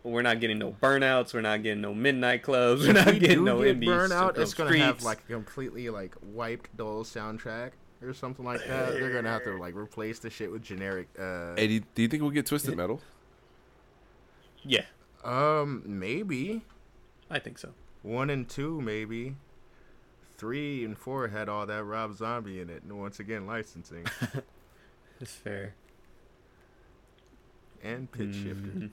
We're 0.03 0.23
not 0.23 0.41
getting 0.41 0.59
no 0.59 0.73
burnouts. 0.73 1.33
We're 1.33 1.41
not 1.41 1.63
getting 1.63 1.81
no 1.81 1.95
midnight 1.95 2.43
clubs. 2.43 2.87
We're 2.87 2.93
not 2.93 3.07
we 3.07 3.19
getting 3.19 3.39
do 3.39 3.45
no 3.45 3.63
get 3.63 3.81
NBA 3.81 3.87
burnout, 3.87 4.37
no 4.37 4.43
it's 4.43 4.53
gonna 4.53 4.77
have 4.79 5.03
like 5.03 5.21
a 5.29 5.33
completely 5.33 5.89
like 5.91 6.15
wiped 6.23 6.77
dull 6.77 7.05
soundtrack 7.05 7.71
or 8.07 8.15
something 8.15 8.45
like 8.45 8.67
that. 8.67 8.93
They're 8.93 9.13
gonna 9.13 9.29
have 9.31 9.45
to 9.45 9.57
like 9.59 9.75
replace 9.75 10.19
the 10.19 10.31
shit 10.31 10.51
with 10.51 10.63
generic. 10.63 11.09
Uh, 11.19 11.55
Hey, 11.57 11.67
do 11.69 11.75
you, 11.75 11.83
do 11.95 12.03
you 12.03 12.09
think 12.09 12.23
we'll 12.23 12.31
get 12.31 12.47
Twisted 12.47 12.77
Metal? 12.77 13.01
yeah, 14.63 14.85
um, 15.25 15.83
maybe 15.87 16.63
I 17.31 17.39
think 17.39 17.59
so. 17.59 17.71
one 18.03 18.31
and 18.31 18.49
two, 18.49 18.81
maybe. 18.81 19.37
three 20.37 20.85
and 20.85 20.97
four 20.99 21.29
had 21.29 21.49
all 21.49 21.67
that 21.67 21.85
Rob 21.85 22.15
Zombie 22.17 22.61
in 22.61 22.69
it, 22.71 22.83
and 22.83 22.99
once 22.99 23.21
again 23.21 23.47
licensing 23.47 24.07
That's 25.21 25.33
fair. 25.33 25.75
and 27.83 28.11
Pitchshifter. 28.11 28.91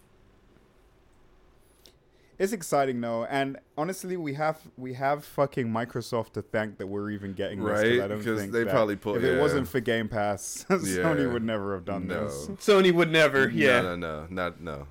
It's 2.42 2.54
exciting 2.54 3.00
though, 3.02 3.26
and 3.26 3.60
honestly, 3.78 4.18
we 4.18 4.34
have 4.34 4.60
we 4.76 4.94
have 4.94 5.24
fucking 5.24 5.68
Microsoft 5.68 6.34
to 6.34 6.42
thank 6.42 6.80
that 6.80 6.88
we're 6.88 7.12
even 7.12 7.34
getting 7.34 7.60
this. 7.64 7.70
'cause 7.72 7.84
Right? 7.84 8.02
I 8.02 8.08
don't 8.08 8.18
Because 8.18 8.40
think 8.40 8.52
they 8.52 8.64
that 8.64 8.72
probably 8.72 8.96
put- 8.96 9.18
if 9.18 9.24
it 9.24 9.40
wasn't 9.40 9.68
for 9.68 9.80
Game 9.80 10.10
Pass, 10.10 10.66
Sony 10.70 11.20
Yeah. 11.20 11.32
would 11.34 11.44
never 11.44 11.76
have 11.76 11.86
done 11.86 12.08
No. 12.08 12.24
this. 12.24 12.48
Sony 12.66 12.92
would 12.92 13.12
never. 13.12 13.48
Yeah. 13.48 13.82
No, 13.82 13.96
no, 13.96 14.22
no, 14.22 14.28
not 14.32 14.60
no. 14.60 14.88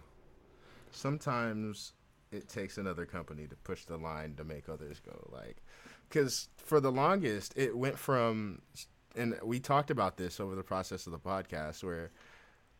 Sometimes 0.92 1.92
it 2.30 2.48
takes 2.48 2.78
another 2.78 3.04
company 3.04 3.46
to 3.48 3.56
push 3.56 3.84
the 3.84 3.96
line 3.96 4.34
to 4.36 4.44
make 4.44 4.68
others 4.68 5.00
go. 5.00 5.28
Like, 5.32 5.56
because 6.08 6.48
for 6.56 6.80
the 6.80 6.92
longest, 6.92 7.52
it 7.56 7.76
went 7.76 7.98
from, 7.98 8.62
and 9.16 9.36
we 9.42 9.58
talked 9.58 9.90
about 9.90 10.16
this 10.16 10.38
over 10.38 10.54
the 10.54 10.62
process 10.62 11.06
of 11.06 11.12
the 11.12 11.18
podcast, 11.18 11.82
where 11.82 12.10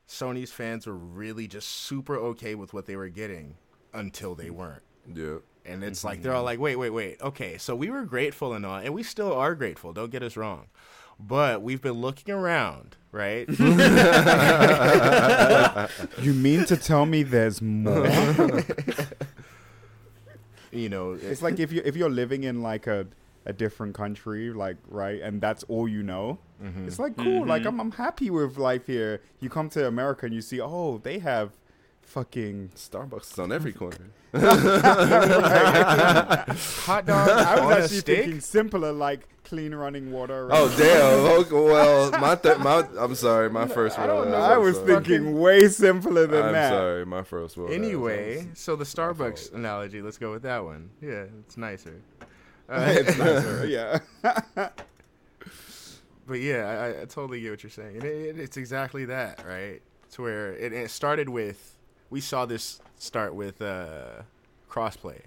Sony's 0.07 0.53
fans 0.53 0.87
were 0.87 0.95
really 0.97 1.49
just 1.49 1.67
super 1.69 2.17
okay 2.17 2.55
with 2.55 2.73
what 2.73 2.87
they 2.87 2.95
were 2.95 3.09
getting 3.09 3.57
until 3.93 4.35
they 4.35 4.51
weren't. 4.51 4.83
Yeah. 5.13 5.39
And 5.65 5.85
it's 5.85 6.05
like 6.05 6.23
they're 6.23 6.35
all 6.35 6.43
like, 6.43 6.59
wait, 6.59 6.77
wait, 6.77 6.91
wait. 6.91 7.21
Okay, 7.21 7.59
so 7.59 7.77
we 7.77 7.91
were 7.91 8.05
grateful 8.05 8.55
and 8.55 8.65
all, 8.65 8.77
and 8.77 8.95
we 8.95 9.03
still 9.03 9.33
are 9.33 9.55
grateful. 9.55 9.93
Don't 9.93 10.11
get 10.11 10.23
us 10.23 10.37
wrong, 10.37 10.67
but 11.19 11.63
we've 11.63 11.83
been 11.83 12.01
looking 12.01 12.35
around, 12.35 12.97
right? 13.13 13.47
You 16.23 16.33
mean 16.33 16.65
to 16.67 16.77
tell 16.77 17.07
me 17.07 17.23
there's 17.23 17.63
more? 17.63 18.07
you 20.73 20.89
know, 20.89 21.13
it's 21.13 21.43
like 21.43 21.59
if 21.59 21.73
you 21.73 21.83
if 21.85 21.97
you're 21.97 22.11
living 22.11 22.45
in 22.45 22.63
like 22.63 22.87
a 22.87 23.07
a 23.47 23.53
different 23.53 23.95
country, 23.95 24.53
like 24.53 24.77
right, 24.89 25.21
and 25.21 25.41
that's 25.41 25.63
all 25.65 25.89
you 25.89 26.03
know. 26.03 26.39
Mm-hmm. 26.63 26.87
It's 26.87 26.99
like 26.99 27.17
cool. 27.17 27.47
Like 27.47 27.67
I'm 27.67 27.81
I'm 27.81 27.93
happy 27.93 28.31
with 28.31 28.59
life 28.59 28.87
here. 28.87 29.23
You 29.41 29.49
come 29.49 29.69
to 29.71 29.87
America 29.87 30.27
and 30.27 30.35
you 30.35 30.43
see, 30.43 30.61
oh, 30.61 30.99
they 30.99 31.19
have 31.19 31.53
fucking 32.11 32.71
Starbucks 32.75 33.33
is 33.33 33.39
on 33.39 33.53
every 33.53 33.73
corner. 33.73 34.11
hot 34.33 34.43
dog 37.07 37.29
I 37.29 37.65
was 37.65 37.85
actually 37.85 37.99
stick. 37.99 38.19
thinking 38.25 38.41
simpler, 38.41 38.93
like 38.93 39.29
clean 39.45 39.75
running 39.75 40.13
water. 40.13 40.49
Oh 40.51 40.69
damn! 40.77 41.21
Okay, 41.41 41.55
well, 41.55 42.11
my 42.21 42.35
th- 42.35 42.59
my 42.59 42.85
I'm 42.99 43.15
sorry, 43.15 43.49
my 43.49 43.67
first 43.67 43.99
I 43.99 44.07
one. 44.07 44.09
don't 44.09 44.31
know. 44.31 44.41
I'm 44.41 44.61
was 44.61 44.77
sorry. 44.77 44.95
thinking 44.95 45.39
way 45.39 45.69
simpler 45.69 46.27
than 46.27 46.47
I'm 46.47 46.53
that. 46.53 46.71
sorry, 46.71 47.07
my 47.07 47.23
first 47.23 47.57
one. 47.57 47.73
Anyway, 47.73 48.49
so 48.55 48.77
the. 48.77 48.85
Starbucks 48.85 49.55
analogy, 49.55 50.03
let's 50.03 50.19
go 50.19 50.33
with 50.33 50.43
that 50.43 50.65
one. 50.65 50.91
Yeah, 51.01 51.25
it's 51.39 51.57
nicer. 51.57 52.03
Uh, 52.69 52.87
it's 52.89 53.17
nicer, 53.17 53.67
yeah. 53.67 53.99
but 56.27 56.41
yeah, 56.41 56.95
I, 56.99 57.03
I 57.03 57.05
totally 57.05 57.41
get 57.41 57.51
what 57.51 57.63
you're 57.63 57.71
saying. 57.71 57.97
And 57.97 58.05
it, 58.05 58.27
it, 58.27 58.39
it's 58.39 58.57
exactly 58.57 59.07
that, 59.07 59.45
right? 59.47 59.81
It's 60.05 60.19
where 60.19 60.53
it, 60.55 60.73
it 60.73 60.91
started 60.91 61.29
with, 61.29 61.77
we 62.11 62.21
saw 62.21 62.45
this 62.47 62.81
start 62.99 63.35
with 63.35 63.63
uh, 63.63 64.23
crossplay. 64.71 65.23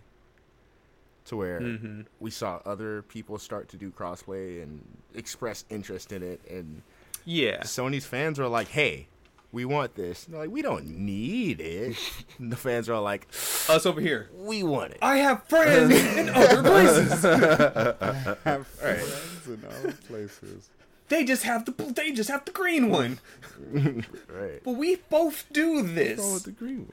To 1.27 1.37
where 1.37 1.61
Mhm. 1.61 2.05
we 2.19 2.29
saw 2.29 2.59
other 2.65 3.01
people 3.03 3.39
start 3.39 3.69
to 3.69 3.77
do 3.77 3.91
crossplay 3.91 4.61
and 4.61 4.81
express 5.15 5.63
interest 5.69 6.11
in 6.11 6.21
it. 6.21 6.41
And 6.49 6.81
Yeah. 7.23 7.61
Sony's 7.61 8.05
fans 8.05 8.41
are 8.41 8.47
like, 8.49 8.67
hey, 8.67 9.07
we 9.53 9.63
want 9.63 9.95
this. 9.95 10.25
And 10.25 10.33
they're 10.33 10.41
like, 10.41 10.51
we 10.51 10.61
don't 10.61 10.85
need 10.85 11.61
it. 11.61 11.95
And 12.39 12.51
the 12.51 12.57
fans 12.57 12.89
are 12.89 12.95
all 12.95 13.03
like, 13.03 13.27
Us 13.69 13.85
over 13.85 14.01
here. 14.01 14.29
we 14.35 14.63
want 14.63 14.91
it. 14.91 14.97
I 15.01 15.15
have 15.19 15.43
friends 15.45 15.93
in 15.93 16.27
other 16.27 16.61
places. 16.61 17.23
I 17.25 18.35
have 18.43 18.67
friends 18.67 19.47
in 19.47 19.63
other 19.65 19.93
places. 20.07 20.69
They 21.13 21.23
just 21.23 21.43
have 21.43 21.65
the 21.65 21.71
they 21.93 22.11
just 22.11 22.29
have 22.31 22.43
the 22.45 22.51
green 22.51 22.89
one. 22.89 23.19
Right. 24.27 24.63
But 24.63 24.71
we 24.73 24.95
both 24.95 25.45
do 25.53 25.75
What's 25.75 25.85
wrong 25.87 25.95
this. 25.95 26.33
with 26.33 26.43
the 26.45 26.51
green 26.51 26.87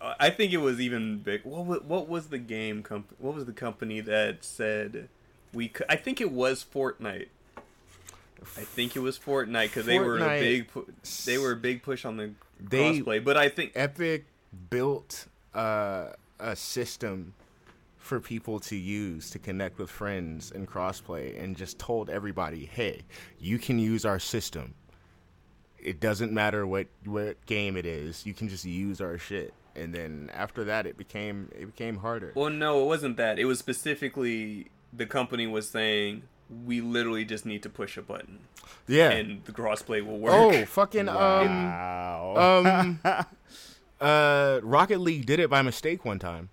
one? 0.00 0.14
I 0.20 0.30
think 0.30 0.52
it 0.52 0.58
was 0.58 0.80
even 0.80 1.18
big. 1.18 1.44
What 1.44 1.64
was, 1.66 1.80
what 1.82 2.08
was 2.08 2.28
the 2.28 2.38
game 2.38 2.82
comp? 2.84 3.12
What 3.18 3.34
was 3.34 3.46
the 3.46 3.52
company 3.52 4.00
that 4.00 4.44
said 4.44 5.08
we 5.52 5.68
could? 5.68 5.86
I 5.88 5.96
think 5.96 6.20
it 6.20 6.30
was 6.30 6.64
Fortnite. 6.64 7.28
I 8.56 8.60
think 8.62 8.94
it 8.96 9.00
was 9.00 9.18
Fortnite 9.18 9.64
because 9.68 9.86
they 9.86 9.98
were 9.98 10.18
a 10.18 10.28
big. 10.40 10.68
Pu- 10.68 10.92
they 11.26 11.38
were 11.38 11.52
a 11.52 11.56
big 11.56 11.82
push 11.82 12.04
on 12.04 12.16
the 12.16 12.30
They- 12.60 13.00
crossplay. 13.00 13.22
But 13.24 13.36
I 13.36 13.48
think 13.48 13.72
Epic 13.74 14.24
built 14.70 15.26
uh, 15.54 16.10
a 16.40 16.54
system 16.56 17.34
for 18.02 18.18
people 18.20 18.58
to 18.58 18.74
use 18.76 19.30
to 19.30 19.38
connect 19.38 19.78
with 19.78 19.88
friends 19.88 20.50
and 20.50 20.68
crossplay 20.68 21.40
and 21.42 21.56
just 21.56 21.78
told 21.78 22.10
everybody, 22.10 22.66
"Hey, 22.66 23.02
you 23.38 23.58
can 23.58 23.78
use 23.78 24.04
our 24.04 24.18
system. 24.18 24.74
It 25.78 26.00
doesn't 26.00 26.32
matter 26.32 26.66
what 26.66 26.88
what 27.04 27.44
game 27.46 27.76
it 27.76 27.86
is. 27.86 28.26
You 28.26 28.34
can 28.34 28.48
just 28.48 28.64
use 28.64 29.00
our 29.00 29.18
shit." 29.18 29.54
And 29.74 29.94
then 29.94 30.30
after 30.34 30.64
that 30.64 30.84
it 30.86 30.96
became 30.98 31.48
it 31.58 31.66
became 31.66 31.98
harder. 31.98 32.32
Well, 32.34 32.50
no, 32.50 32.82
it 32.82 32.86
wasn't 32.86 33.16
that. 33.18 33.38
It 33.38 33.44
was 33.44 33.58
specifically 33.60 34.66
the 34.92 35.06
company 35.06 35.46
was 35.46 35.70
saying 35.70 36.24
we 36.66 36.80
literally 36.82 37.24
just 37.24 37.46
need 37.46 37.62
to 37.62 37.70
push 37.70 37.96
a 37.96 38.02
button 38.02 38.40
yeah. 38.86 39.08
and 39.10 39.42
the 39.46 39.52
crossplay 39.52 40.04
will 40.04 40.18
work. 40.18 40.34
oh, 40.34 40.64
fucking 40.66 41.08
um 41.08 41.16
Wow. 41.16 42.62
um 42.66 43.00
uh 44.00 44.60
Rocket 44.62 44.98
League 45.00 45.24
did 45.24 45.38
it 45.40 45.48
by 45.48 45.62
mistake 45.62 46.04
one 46.04 46.18
time. 46.18 46.50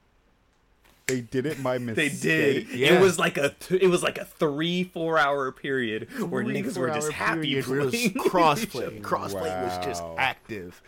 They 1.10 1.22
did 1.22 1.46
it 1.46 1.62
by 1.62 1.78
mistake. 1.78 2.14
they 2.14 2.18
did. 2.20 2.70
Yeah. 2.70 2.94
It 2.94 3.02
was 3.02 3.18
like 3.20 3.38
a 3.38 3.50
th- 3.50 3.82
it 3.82 3.88
was 3.88 4.04
like 4.04 4.18
a 4.18 4.26
three 4.26 4.84
four 4.86 5.18
hour 5.18 5.52
period 5.52 6.08
where 6.30 6.44
Three, 6.44 6.62
niggas 6.62 6.78
were 6.78 6.90
just 6.90 7.12
happy 7.12 7.42
period 7.62 7.68
where 7.68 7.80
it 7.80 7.86
was 7.86 7.92
playing 7.96 8.14
crossplay. 8.14 9.02
Crossplay 9.10 9.64
was 9.64 9.86
just 9.86 10.04
active, 10.18 10.82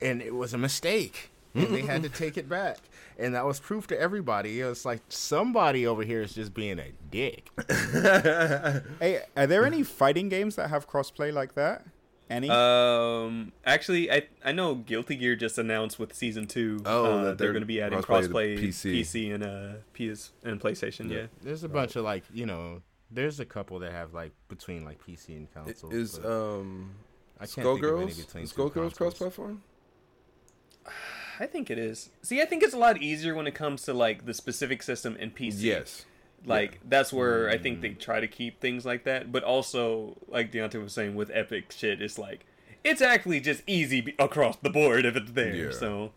and 0.00 0.20
it 0.22 0.34
was 0.34 0.54
a 0.54 0.58
mistake, 0.58 1.30
and 1.54 1.68
they 1.74 1.82
had 1.82 2.02
to 2.02 2.08
take 2.08 2.36
it 2.36 2.48
back. 2.48 2.78
And 3.20 3.34
that 3.34 3.44
was 3.44 3.58
proof 3.58 3.88
to 3.88 4.00
everybody. 4.00 4.60
It 4.60 4.64
was 4.64 4.84
like 4.84 5.00
somebody 5.08 5.86
over 5.86 6.04
here 6.04 6.22
is 6.22 6.34
just 6.34 6.54
being 6.54 6.78
a 6.78 6.92
dick. 7.10 7.50
Hey, 9.00 9.22
are 9.36 9.46
there 9.46 9.64
any 9.66 9.82
fighting 9.82 10.28
games 10.28 10.56
that 10.56 10.70
have 10.70 10.88
crossplay 10.88 11.32
like 11.32 11.54
that? 11.54 11.84
Any? 12.30 12.50
Um, 12.50 13.52
actually, 13.64 14.10
I 14.10 14.28
I 14.44 14.52
know 14.52 14.74
Guilty 14.74 15.16
Gear 15.16 15.34
just 15.34 15.56
announced 15.56 15.98
with 15.98 16.14
season 16.14 16.46
two. 16.46 16.80
Oh, 16.84 17.04
uh, 17.04 17.08
that 17.08 17.22
they're, 17.22 17.34
they're 17.34 17.52
going 17.52 17.62
to 17.62 17.66
be 17.66 17.80
adding 17.80 18.00
crossplay 18.00 18.58
crossplay 18.58 18.68
PC. 18.68 19.00
PC 19.00 19.34
and 19.34 19.44
uh 19.44 19.72
PS 19.94 20.32
and 20.44 20.60
PlayStation. 20.60 21.10
Yeah. 21.10 21.26
There's 21.42 21.64
a 21.64 21.68
bunch 21.68 21.96
of 21.96 22.04
like 22.04 22.24
you 22.32 22.46
know. 22.46 22.82
There's 23.10 23.40
a 23.40 23.46
couple 23.46 23.78
that 23.78 23.92
have 23.92 24.12
like 24.12 24.32
between 24.48 24.84
like 24.84 25.02
PC 25.02 25.28
and 25.28 25.52
console. 25.54 25.90
Is 25.90 26.18
um 26.22 26.90
I 27.40 27.46
can't 27.46 27.66
think 27.66 27.82
of 27.82 28.00
any 28.00 28.10
Skullgirls 28.12 28.26
between 28.26 28.46
two 28.46 28.54
Skullgirls 28.54 28.94
cross 28.96 29.14
platform? 29.14 29.62
I 31.40 31.46
think 31.46 31.70
it 31.70 31.78
is. 31.78 32.10
See, 32.22 32.42
I 32.42 32.44
think 32.44 32.62
it's 32.62 32.74
a 32.74 32.78
lot 32.78 33.00
easier 33.00 33.34
when 33.34 33.46
it 33.46 33.54
comes 33.54 33.82
to 33.82 33.94
like 33.94 34.26
the 34.26 34.34
specific 34.34 34.82
system 34.82 35.16
and 35.18 35.34
PC. 35.34 35.60
Yes. 35.60 36.04
Like 36.44 36.80
that's 36.88 37.12
where 37.12 37.50
I 37.50 37.58
think 37.58 37.80
they 37.80 37.90
mm. 37.90 37.98
try 37.98 38.20
to 38.20 38.28
keep 38.28 38.60
things 38.60 38.86
like 38.86 39.04
that. 39.04 39.30
But 39.32 39.42
also, 39.44 40.16
like 40.28 40.52
Deontay 40.52 40.82
was 40.82 40.92
saying, 40.92 41.14
with 41.14 41.30
Epic 41.32 41.72
shit, 41.72 42.00
it's 42.00 42.18
like 42.18 42.46
it's 42.84 43.02
actually 43.02 43.40
just 43.40 43.62
easy 43.66 44.00
be- 44.00 44.14
across 44.18 44.56
the 44.56 44.70
board 44.70 45.04
if 45.04 45.16
it's 45.16 45.32
there. 45.32 45.54
Yeah. 45.54 45.72
So 45.72 46.12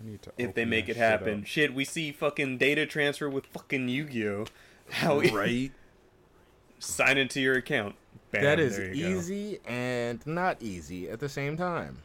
I 0.00 0.04
need 0.10 0.22
to 0.22 0.32
if 0.36 0.54
they 0.54 0.64
make 0.64 0.88
it 0.88 0.96
happen, 0.96 1.40
up. 1.40 1.46
shit, 1.46 1.74
we 1.74 1.84
see 1.84 2.12
fucking 2.12 2.58
data 2.58 2.86
transfer 2.86 3.28
with 3.28 3.46
fucking 3.46 3.88
Yu-Gi-Oh. 3.88 4.46
How 4.90 5.20
Right. 5.20 5.72
sign 6.78 7.16
into 7.18 7.40
your 7.40 7.54
account. 7.56 7.94
Bam, 8.32 8.42
That 8.42 8.58
is 8.60 8.78
you 8.78 8.84
go. 8.86 9.18
easy 9.18 9.60
and 9.66 10.24
not 10.26 10.60
easy 10.60 11.08
at 11.08 11.20
the 11.20 11.28
same 11.28 11.56
time. 11.56 11.98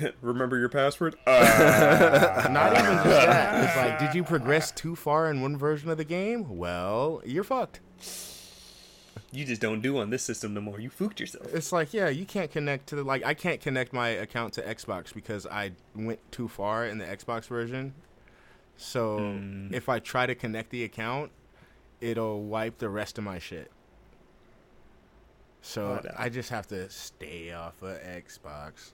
Remember 0.22 0.58
your 0.58 0.68
password? 0.68 1.16
Not 1.26 2.72
even 2.72 2.94
just 2.94 3.04
that. 3.26 3.64
It's 3.64 3.76
like, 3.76 3.98
did 3.98 4.14
you 4.14 4.24
progress 4.24 4.70
too 4.70 4.96
far 4.96 5.30
in 5.30 5.40
one 5.42 5.56
version 5.56 5.90
of 5.90 5.98
the 5.98 6.04
game? 6.04 6.56
Well, 6.56 7.20
you're 7.24 7.44
fucked. 7.44 7.80
you 9.30 9.44
just 9.44 9.60
don't 9.60 9.80
do 9.82 9.98
on 9.98 10.10
this 10.10 10.22
system 10.22 10.54
no 10.54 10.60
more. 10.60 10.80
You 10.80 10.88
fooked 10.90 11.20
yourself. 11.20 11.52
It's 11.54 11.72
like, 11.72 11.92
yeah, 11.92 12.08
you 12.08 12.24
can't 12.24 12.50
connect 12.50 12.88
to 12.88 12.96
the 12.96 13.04
like. 13.04 13.24
I 13.24 13.34
can't 13.34 13.60
connect 13.60 13.92
my 13.92 14.08
account 14.08 14.54
to 14.54 14.62
Xbox 14.62 15.12
because 15.12 15.46
I 15.46 15.72
went 15.94 16.20
too 16.32 16.48
far 16.48 16.86
in 16.86 16.98
the 16.98 17.04
Xbox 17.04 17.46
version. 17.46 17.94
So 18.78 19.18
Mm. 19.18 19.72
if 19.74 19.88
I 19.90 19.98
try 19.98 20.24
to 20.26 20.34
connect 20.34 20.70
the 20.70 20.84
account, 20.84 21.30
it'll 22.00 22.42
wipe 22.42 22.78
the 22.78 22.88
rest 22.88 23.18
of 23.18 23.24
my 23.24 23.38
shit. 23.38 23.70
So 25.60 25.98
Oh, 25.98 26.00
no. 26.02 26.14
I 26.18 26.28
just 26.30 26.48
have 26.50 26.66
to 26.68 26.88
stay 26.90 27.52
off 27.52 27.80
of 27.82 28.00
Xbox. 28.00 28.92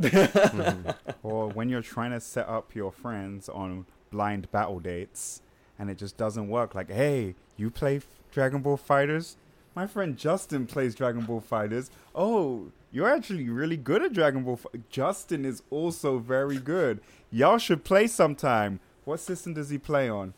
Mm-hmm. 0.00 0.90
Or 1.22 1.48
when 1.48 1.68
you're 1.68 1.82
trying 1.82 2.10
to 2.12 2.20
set 2.20 2.48
up 2.48 2.74
your 2.74 2.92
friends 2.92 3.48
on 3.48 3.86
blind 4.10 4.50
battle 4.50 4.80
dates 4.80 5.42
and 5.78 5.90
it 5.90 5.98
just 5.98 6.16
doesn't 6.16 6.48
work. 6.48 6.74
Like, 6.74 6.90
hey, 6.90 7.34
you 7.56 7.70
play 7.70 7.96
F- 7.96 8.06
Dragon 8.30 8.60
Ball 8.62 8.78
FighterZ? 8.78 9.36
My 9.74 9.86
friend 9.86 10.16
Justin 10.16 10.66
plays 10.66 10.94
Dragon 10.94 11.24
Ball 11.24 11.40
FighterZ. 11.42 11.90
Oh, 12.14 12.66
you're 12.90 13.08
actually 13.08 13.48
really 13.48 13.76
good 13.76 14.02
at 14.02 14.12
Dragon 14.12 14.44
Ball. 14.44 14.56
Fi- 14.56 14.68
Justin 14.90 15.44
is 15.44 15.62
also 15.70 16.18
very 16.18 16.58
good. 16.58 17.00
Y'all 17.30 17.58
should 17.58 17.84
play 17.84 18.06
sometime. 18.06 18.80
What 19.04 19.20
system 19.20 19.54
does 19.54 19.70
he 19.70 19.78
play 19.78 20.08
on? 20.08 20.34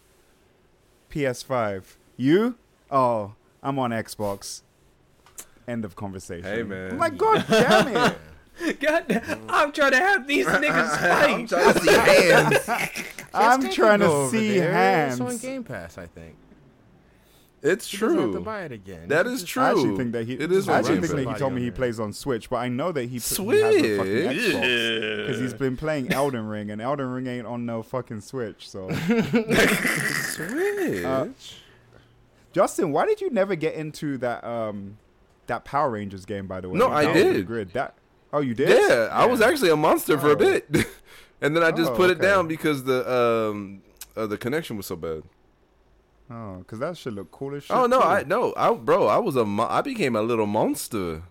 PS5. 1.10 1.96
You? 2.16 2.56
Oh, 2.90 3.34
I'm 3.62 3.78
on 3.78 3.90
Xbox. 3.90 4.62
End 5.66 5.84
of 5.84 5.96
conversation. 5.96 6.44
Hey, 6.44 6.62
man. 6.62 6.92
I'm 6.92 6.98
like, 6.98 7.16
God 7.16 7.44
damn 7.48 7.88
it. 7.96 8.18
God, 8.80 9.22
I'm 9.48 9.70
trying 9.72 9.92
to 9.92 9.98
have 9.98 10.26
these 10.26 10.46
niggas 10.62 10.98
fight. 10.98 11.48
trying 11.48 11.74
to 11.74 11.80
see 11.80 11.92
hands. 11.92 12.68
I'm 13.34 13.70
trying 13.70 14.00
to 14.00 14.28
see 14.30 14.58
there. 14.58 14.72
hands. 14.72 15.20
It's 15.20 15.20
on 15.20 15.36
Game 15.38 15.62
Pass, 15.64 15.96
I 15.98 16.06
think. 16.06 16.36
It's 17.66 17.90
He 17.90 17.96
doesn't 17.96 18.18
have 18.18 18.26
to 18.26 18.32
true. 18.32 18.40
buy 18.42 18.64
it 18.64 18.72
again. 18.72 19.08
That 19.08 19.24
He 19.26 19.32
is 19.32 19.40
just- 19.40 19.52
true. 19.52 19.62
I 19.62 19.70
actually 19.70 19.96
think 19.96 20.12
that 20.12 20.26
he. 20.26 20.34
It 20.34 20.52
is 20.52 20.68
I 20.68 20.78
actually 20.80 21.00
think 21.00 21.14
that 21.26 21.32
he 21.32 21.38
told 21.38 21.54
me 21.54 21.62
he 21.62 21.70
plays 21.70 21.98
on 21.98 22.12
Switch, 22.12 22.50
but 22.50 22.56
I 22.56 22.68
know 22.68 22.92
that 22.92 23.04
he, 23.04 23.08
he 23.08 23.14
has 23.14 23.32
a 23.32 23.36
fucking 23.36 23.56
Switch? 23.56 24.44
Xbox 24.54 25.16
because 25.26 25.40
he's 25.40 25.54
been 25.54 25.76
playing 25.78 26.12
Elden 26.12 26.46
Ring, 26.46 26.70
and 26.70 26.82
Elden 26.82 27.08
Ring 27.10 27.26
ain't 27.26 27.46
on 27.46 27.64
no 27.64 27.82
fucking 27.82 28.20
Switch. 28.20 28.68
So, 28.68 28.90
Switch. 28.92 31.04
Uh, 31.04 31.28
Justin, 32.52 32.92
why 32.92 33.06
did 33.06 33.20
you 33.20 33.30
never 33.30 33.56
get 33.56 33.74
into 33.74 34.18
that 34.18 34.44
um 34.44 34.96
that 35.46 35.64
Power 35.64 35.90
Rangers 35.90 36.24
game? 36.24 36.46
By 36.46 36.60
the 36.60 36.68
way, 36.68 36.78
No, 36.78 36.88
I 36.90 37.04
Battle 37.06 37.28
of 37.28 37.34
did. 37.34 37.46
Grid. 37.46 37.72
That. 37.72 37.94
Oh, 38.34 38.40
you 38.40 38.52
did? 38.54 38.68
yeah, 38.68 39.08
I 39.12 39.26
was 39.26 39.40
actually 39.40 39.70
a 39.70 39.76
monster 39.76 40.18
for 40.18 40.28
Oh. 40.30 40.32
a 40.32 40.36
bit, 40.36 40.68
and 41.40 41.54
then 41.56 41.62
I 41.62 41.70
just 41.70 41.92
Oh, 41.92 41.96
put 41.96 42.10
it 42.10 42.20
down 42.20 42.48
because 42.48 42.84
the 42.84 42.98
um 43.10 43.82
uh, 44.16 44.26
the 44.26 44.36
connection 44.36 44.76
was 44.76 44.86
so 44.86 44.96
bad. 44.96 45.22
Oh, 46.30 46.56
because 46.58 46.78
that 46.80 46.96
should 46.96 47.14
look 47.14 47.30
cool 47.30 47.54
as 47.54 47.64
shit. 47.64 47.76
Oh 47.76 47.86
no, 47.86 48.00
too. 48.00 48.06
I 48.06 48.22
no, 48.24 48.52
I 48.56 48.72
bro, 48.74 49.06
I 49.06 49.18
was 49.18 49.36
a 49.36 49.44
mo- 49.44 49.68
I 49.68 49.80
became 49.82 50.16
a 50.16 50.22
little 50.22 50.46
monster. 50.46 51.22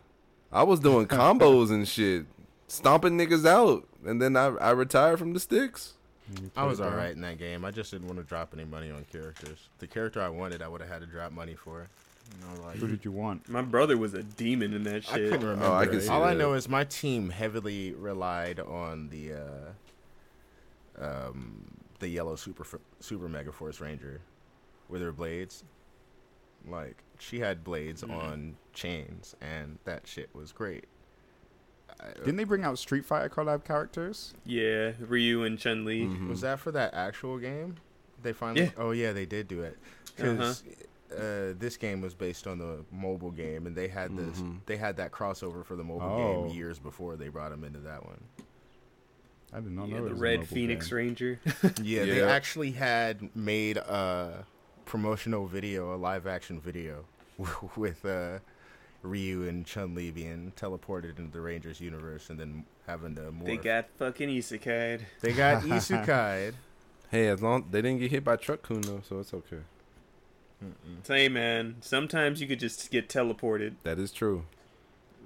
I 0.51 0.63
was 0.63 0.79
doing 0.79 1.07
combos 1.19 1.71
and 1.71 1.87
shit, 1.87 2.25
stomping 2.67 3.17
niggas 3.17 3.45
out, 3.45 3.87
and 4.05 4.21
then 4.21 4.35
I 4.37 4.45
I 4.57 4.71
retired 4.71 5.19
from 5.19 5.33
the 5.33 5.39
sticks. 5.39 5.93
I 6.55 6.63
was 6.63 6.79
alright 6.79 7.11
in 7.13 7.21
that 7.21 7.37
game. 7.37 7.65
I 7.65 7.71
just 7.71 7.91
didn't 7.91 8.07
want 8.07 8.17
to 8.19 8.23
drop 8.23 8.53
any 8.53 8.63
money 8.63 8.89
on 8.89 9.03
characters. 9.11 9.67
The 9.79 9.87
character 9.87 10.21
I 10.21 10.29
wanted, 10.29 10.61
I 10.61 10.67
would 10.69 10.79
have 10.79 10.89
had 10.89 11.01
to 11.01 11.05
drop 11.07 11.31
money 11.33 11.53
for. 11.55 11.89
And 12.31 12.43
I 12.47 12.51
was 12.51 12.59
like, 12.61 12.75
Who 12.77 12.87
did 12.87 13.03
you 13.05 13.11
want? 13.11 13.47
My 13.49 13.61
brother 13.61 13.97
was 13.97 14.13
a 14.13 14.23
demon 14.23 14.73
in 14.73 14.83
that 14.83 15.03
shit. 15.03 15.13
I 15.13 15.17
shit. 15.17 15.31
couldn't 15.31 15.47
remember. 15.47 15.65
Oh, 15.65 15.73
I 15.73 15.85
can 15.85 16.01
see 16.01 16.07
All 16.09 16.23
I 16.23 16.33
know 16.33 16.53
is 16.53 16.67
my 16.69 16.83
team 16.83 17.29
heavily 17.29 17.93
relied 17.93 18.59
on 18.59 19.09
the 19.09 19.33
uh, 19.33 21.03
um, 21.03 21.63
the 21.99 22.07
yellow 22.07 22.35
super 22.35 22.65
super 22.99 23.27
mega 23.29 23.51
force 23.51 23.79
ranger 23.81 24.21
with 24.89 25.01
her 25.01 25.11
blades. 25.11 25.63
Like 26.67 27.03
she 27.19 27.39
had 27.39 27.63
blades 27.63 28.03
Mhm. 28.03 28.15
on 28.17 28.57
chains, 28.73 29.35
and 29.41 29.79
that 29.85 30.07
shit 30.07 30.29
was 30.33 30.51
great. 30.51 30.85
Didn't 32.15 32.37
they 32.37 32.43
bring 32.43 32.63
out 32.63 32.77
Street 32.79 33.05
Fighter 33.05 33.29
collab 33.29 33.63
characters? 33.63 34.33
Yeah, 34.45 34.93
Ryu 34.99 35.43
and 35.43 35.57
Chun 35.59 35.85
Li. 35.85 36.01
Mhm. 36.01 36.27
Was 36.27 36.41
that 36.41 36.59
for 36.59 36.71
that 36.71 36.93
actual 36.93 37.37
game? 37.37 37.75
They 38.21 38.33
finally. 38.33 38.65
Yeah. 38.65 38.71
Oh 38.77 38.91
yeah, 38.91 39.11
they 39.13 39.25
did 39.25 39.47
do 39.47 39.61
it 39.61 39.77
because 40.15 40.63
uh, 41.13 41.53
this 41.57 41.77
game 41.77 42.01
was 42.01 42.13
based 42.13 42.47
on 42.47 42.57
the 42.59 42.83
mobile 42.91 43.31
game, 43.31 43.65
and 43.67 43.75
they 43.75 43.87
had 43.87 44.15
this. 44.17 44.39
Mhm. 44.39 44.59
They 44.65 44.77
had 44.77 44.97
that 44.97 45.11
crossover 45.11 45.63
for 45.65 45.75
the 45.75 45.83
mobile 45.83 46.07
Oh. 46.07 46.17
game 46.45 46.55
years 46.55 46.79
before 46.79 47.15
they 47.15 47.27
brought 47.29 47.51
them 47.51 47.63
into 47.63 47.79
that 47.79 48.05
one. 48.05 48.21
I 49.51 49.59
did 49.59 49.71
not 49.71 49.87
Yeah, 49.87 49.99
know. 49.99 50.05
it 50.05 50.07
the 50.07 50.11
was 50.13 50.19
Red 50.19 50.39
mobile 50.39 50.55
Phoenix 50.55 50.87
game. 50.89 50.97
Ranger. 50.97 51.39
Yeah, 51.83 52.05
they 52.05 52.19
Yeah. 52.19 52.31
actually 52.31 52.71
had 52.71 53.35
made 53.35 53.77
a 53.77 54.45
promotional 54.85 55.45
video, 55.47 55.93
a 55.93 55.97
live 55.97 56.25
action 56.25 56.59
video, 56.59 57.05
with 57.75 58.03
uh, 58.05 58.39
Ryu 59.03 59.47
and 59.47 59.65
Chun 59.65 59.93
Li 59.95 60.11
being 60.11 60.53
teleported 60.55 61.19
into 61.19 61.31
the 61.31 61.41
Rangers 61.41 61.79
universe 61.81 62.29
and 62.29 62.39
then 62.39 62.65
having 62.87 63.15
to 63.15 63.21
morph. 63.31 63.45
they 63.45 63.57
got 63.57 63.89
fucking 63.97 64.29
isekai. 64.29 65.01
they 65.21 65.33
got 65.33 65.63
Isekai. 65.63 66.53
Hey, 67.11 67.27
as 67.27 67.41
long 67.43 67.67
they 67.69 67.81
didn't 67.81 67.99
get 67.99 68.09
hit 68.11 68.23
by 68.23 68.35
Truck-kun 68.37 68.81
though, 68.81 69.01
so 69.07 69.19
it's 69.19 69.33
okay. 69.33 69.59
Say, 71.03 71.29
man, 71.29 71.75
sometimes 71.81 72.41
you 72.41 72.47
could 72.47 72.59
just 72.59 72.89
get 72.91 73.09
teleported. 73.09 73.73
That 73.83 73.99
is 73.99 74.11
true. 74.11 74.45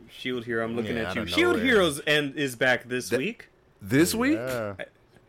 Shield 0.10 0.46
Hero, 0.46 0.64
I'm 0.64 0.76
looking 0.76 0.96
Yeah, 0.96 1.10
at 1.10 1.16
you. 1.16 1.26
Shield 1.26 1.58
nowhere. 1.58 1.66
Heroes 1.66 2.00
and 2.02 2.36
is 2.36 2.56
back 2.56 2.88
this 2.88 3.10
That- 3.10 3.20
week. 3.20 3.50
This 3.82 4.16
week, 4.16 4.38
Yeah. 4.38 4.76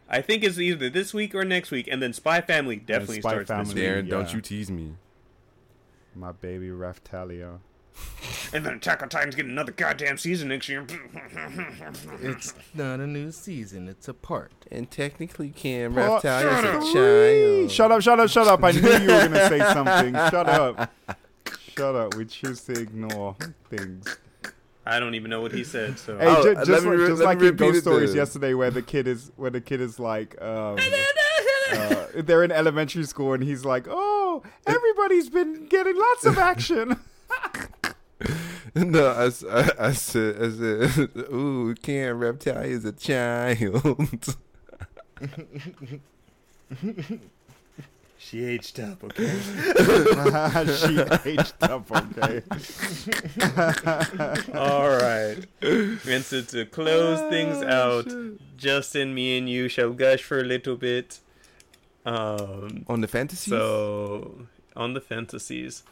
I 0.09 0.23
think 0.23 0.43
it's 0.43 0.59
either 0.59 0.89
this 0.89 1.13
week 1.13 1.35
or 1.35 1.45
next 1.45 1.71
week, 1.71 1.87
and 1.91 2.01
then 2.03 2.13
Spy 2.15 2.41
Family 2.41 2.77
definitely 2.77 3.21
Spy 3.21 3.29
starts 3.45 3.49
this 3.51 3.73
Family. 3.73 3.75
week. 3.75 4.07
Darren, 4.07 4.09
don't 4.09 4.33
you 4.33 4.41
tease 4.41 4.71
me. 4.71 4.95
My 6.15 6.33
baby 6.33 6.69
Raphtalia. 6.69 7.59
And 8.53 8.65
then 8.65 8.75
Attack 8.75 9.03
on 9.03 9.09
Titan's 9.09 9.35
getting 9.35 9.51
another 9.53 9.73
goddamn 9.73 10.19
season 10.19 10.49
next 10.49 10.69
year. 10.69 10.85
it's 12.23 12.55
not 12.75 13.01
a 13.01 13.07
new 13.07 13.31
season; 13.31 13.89
it's 13.89 14.09
a 14.09 14.15
part. 14.15 14.53
And 14.71 14.91
technically, 14.91 15.51
Cam 15.51 15.95
Part 15.95 16.25
Reptile 16.25 16.49
is 16.49 16.91
a 16.91 16.93
child. 16.93 17.71
Shut 17.71 17.93
up! 17.93 18.03
Shut 18.03 18.21
up! 18.21 18.29
Shut 18.31 18.47
up! 18.49 18.65
I 18.65 18.73
knew 18.73 18.81
you 18.81 19.01
were 19.01 19.29
gonna 19.29 19.49
say 19.49 19.59
something. 19.61 20.15
Shut 20.15 20.49
up! 20.49 20.93
Shut 21.77 21.95
up! 21.95 22.15
We 22.17 22.25
choose 22.25 22.63
to 22.65 22.73
ignore 22.73 23.37
things. 23.71 24.17
I 24.87 24.99
don't 24.99 25.15
even 25.15 25.31
know 25.31 25.43
what 25.43 25.53
he 25.53 25.65
said. 25.65 25.99
So 25.99 26.17
Hey, 26.17 26.27
Oh, 26.27 26.43
ju- 26.43 26.55
let 26.55 26.67
just, 26.67 26.85
me 26.85 26.91
like, 26.91 26.99
re- 26.99 27.07
just 27.09 27.23
like 27.23 27.41
in 27.43 27.57
Ghost 27.57 27.81
Stories 27.83 28.11
then. 28.11 28.17
yesterday, 28.17 28.55
where 28.55 28.71
the 28.71 28.83
kid 28.83 29.07
is, 29.07 29.31
where 29.37 29.51
the 29.51 29.61
kid 29.61 29.81
is 29.83 29.99
like, 30.01 30.41
um, 30.41 30.79
uh, 31.73 32.07
they're 32.17 32.43
in 32.43 32.51
elementary 32.51 33.05
school, 33.05 33.35
and 33.35 33.43
he's 33.45 33.65
like, 33.67 33.87
"Oh, 33.89 34.43
everybody's 34.67 35.29
been 35.29 35.67
getting 35.67 35.97
lots 35.97 36.25
of 36.25 36.39
action." 36.39 36.99
no, 38.75 39.07
I, 39.13 39.27
s- 39.27 39.45
I- 39.49 39.73
I 39.79 39.93
said, 39.93 40.37
I 40.43 40.51
said, 40.89 41.11
ooh, 41.33 41.75
Cam 41.83 42.19
Reptile 42.19 42.63
is 42.65 42.85
a 42.85 42.93
child. 42.93 44.37
she 48.19 48.45
aged 48.45 48.81
up. 48.81 49.03
Okay. 49.05 49.39
she 50.65 50.99
aged 51.31 51.55
up, 51.63 51.91
okay. 51.91 52.43
All 54.55 54.91
right. 54.91 55.37
And 55.63 56.25
so 56.25 56.43
to 56.43 56.67
close 56.67 57.21
things 57.31 57.63
out, 57.63 58.07
Justin, 58.57 59.15
me, 59.15 59.39
and 59.39 59.49
you 59.49 59.69
shall 59.69 59.93
gush 59.93 60.23
for 60.23 60.41
a 60.41 60.45
little 60.45 60.77
bit. 60.77 61.21
Um, 62.05 62.85
On 62.89 63.01
the 63.01 63.09
fantasies? 63.09 63.53
so 63.53 64.47
on 64.77 64.95
the 64.95 65.01
fantasies. 65.01 65.83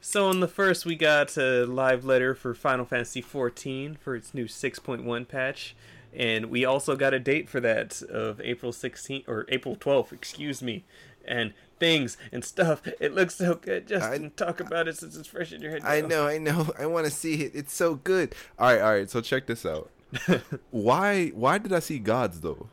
So 0.00 0.28
on 0.28 0.40
the 0.40 0.48
first, 0.48 0.86
we 0.86 0.94
got 0.94 1.36
a 1.36 1.64
live 1.64 2.04
letter 2.04 2.34
for 2.34 2.54
Final 2.54 2.84
Fantasy 2.84 3.22
XIV 3.22 3.98
for 3.98 4.14
its 4.14 4.34
new 4.34 4.44
6.1 4.44 5.28
patch, 5.28 5.74
and 6.14 6.46
we 6.46 6.64
also 6.64 6.96
got 6.96 7.12
a 7.12 7.18
date 7.18 7.48
for 7.48 7.60
that 7.60 8.02
of 8.02 8.40
April 8.40 8.72
16th 8.72 9.26
or 9.26 9.46
April 9.48 9.76
12th, 9.76 10.12
excuse 10.12 10.62
me, 10.62 10.84
and 11.26 11.52
things 11.78 12.16
and 12.32 12.44
stuff. 12.44 12.82
It 13.00 13.14
looks 13.14 13.34
so 13.36 13.56
good. 13.56 13.86
Justin, 13.88 14.30
talk 14.36 14.60
about 14.60 14.88
it 14.88 14.96
since 14.96 15.16
it's 15.16 15.28
fresh 15.28 15.52
in 15.52 15.60
your 15.60 15.72
head. 15.72 15.82
I 15.84 16.00
know, 16.00 16.26
I 16.26 16.38
know. 16.38 16.72
I 16.78 16.86
want 16.86 17.06
to 17.06 17.12
see 17.12 17.42
it. 17.42 17.52
It's 17.54 17.74
so 17.74 17.96
good. 17.96 18.34
All 18.58 18.68
right, 18.68 18.80
all 18.80 18.92
right. 18.92 19.10
So 19.10 19.20
check 19.20 19.46
this 19.46 19.66
out. 19.66 19.90
why 20.70 21.28
why 21.28 21.58
did 21.58 21.72
I 21.72 21.80
see 21.80 21.98
gods 21.98 22.40
though? 22.40 22.68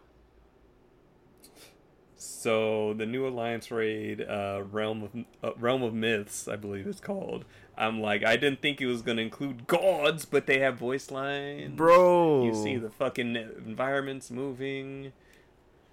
So 2.43 2.93
the 2.93 3.05
new 3.05 3.25
Alliance 3.25 3.71
raid, 3.71 4.19
uh, 4.19 4.63
Realm 4.69 5.03
of 5.03 5.11
uh, 5.41 5.55
Realm 5.57 5.81
of 5.81 5.93
Myths, 5.93 6.49
I 6.49 6.57
believe 6.57 6.85
it's 6.85 6.99
called. 6.99 7.45
I'm 7.77 8.01
like, 8.01 8.25
I 8.25 8.35
didn't 8.35 8.61
think 8.61 8.81
it 8.81 8.85
was 8.85 9.01
gonna 9.01 9.21
include 9.21 9.65
gods, 9.65 10.25
but 10.25 10.45
they 10.45 10.59
have 10.59 10.77
voice 10.77 11.09
lines. 11.09 11.77
Bro. 11.77 12.43
you 12.43 12.53
see 12.53 12.75
the 12.75 12.89
fucking 12.89 13.37
environments 13.37 14.29
moving. 14.29 15.13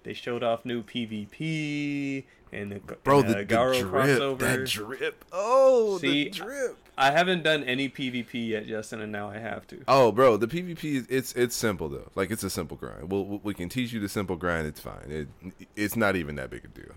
They 0.03 0.13
showed 0.13 0.43
off 0.43 0.65
new 0.65 0.83
PvP 0.83 2.25
and 2.51 2.71
the 2.73 2.79
Bro, 3.05 3.21
the, 3.21 3.27
uh, 3.29 3.33
the 3.37 3.45
drip, 3.45 3.85
crossover. 3.85 4.39
that 4.39 4.65
drip. 4.65 5.23
Oh, 5.31 5.99
See, 5.99 6.25
the 6.25 6.29
drip. 6.31 6.80
I 6.97 7.11
haven't 7.11 7.43
done 7.43 7.63
any 7.63 7.89
PvP 7.89 8.49
yet, 8.49 8.67
Justin, 8.67 9.01
and 9.01 9.11
now 9.11 9.29
I 9.29 9.37
have 9.37 9.65
to. 9.67 9.81
Oh, 9.87 10.11
bro, 10.11 10.37
the 10.37 10.47
PvP 10.47 10.83
is 10.83 11.07
it's 11.09 11.33
it's 11.33 11.55
simple 11.55 11.89
though. 11.89 12.11
Like 12.15 12.29
it's 12.31 12.43
a 12.43 12.49
simple 12.49 12.77
grind. 12.77 13.11
We'll, 13.11 13.39
we 13.43 13.53
can 13.53 13.69
teach 13.69 13.91
you 13.93 13.99
the 13.99 14.09
simple 14.09 14.35
grind. 14.35 14.67
It's 14.67 14.79
fine. 14.79 15.07
It 15.09 15.27
it's 15.75 15.95
not 15.95 16.15
even 16.15 16.35
that 16.35 16.49
big 16.49 16.65
a 16.65 16.67
deal. 16.67 16.93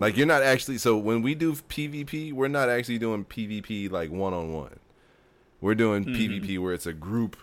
Like 0.00 0.16
you're 0.16 0.26
not 0.26 0.42
actually. 0.42 0.78
So 0.78 0.96
when 0.96 1.22
we 1.22 1.34
do 1.34 1.52
PvP, 1.54 2.32
we're 2.32 2.48
not 2.48 2.68
actually 2.68 2.98
doing 2.98 3.24
PvP 3.24 3.90
like 3.90 4.10
one 4.10 4.32
on 4.32 4.52
one. 4.52 4.78
We're 5.60 5.74
doing 5.74 6.04
Mhm. 6.04 6.16
PvP 6.16 6.58
where 6.58 6.72
it's 6.72 6.86
a 6.86 6.92
group 6.92 7.36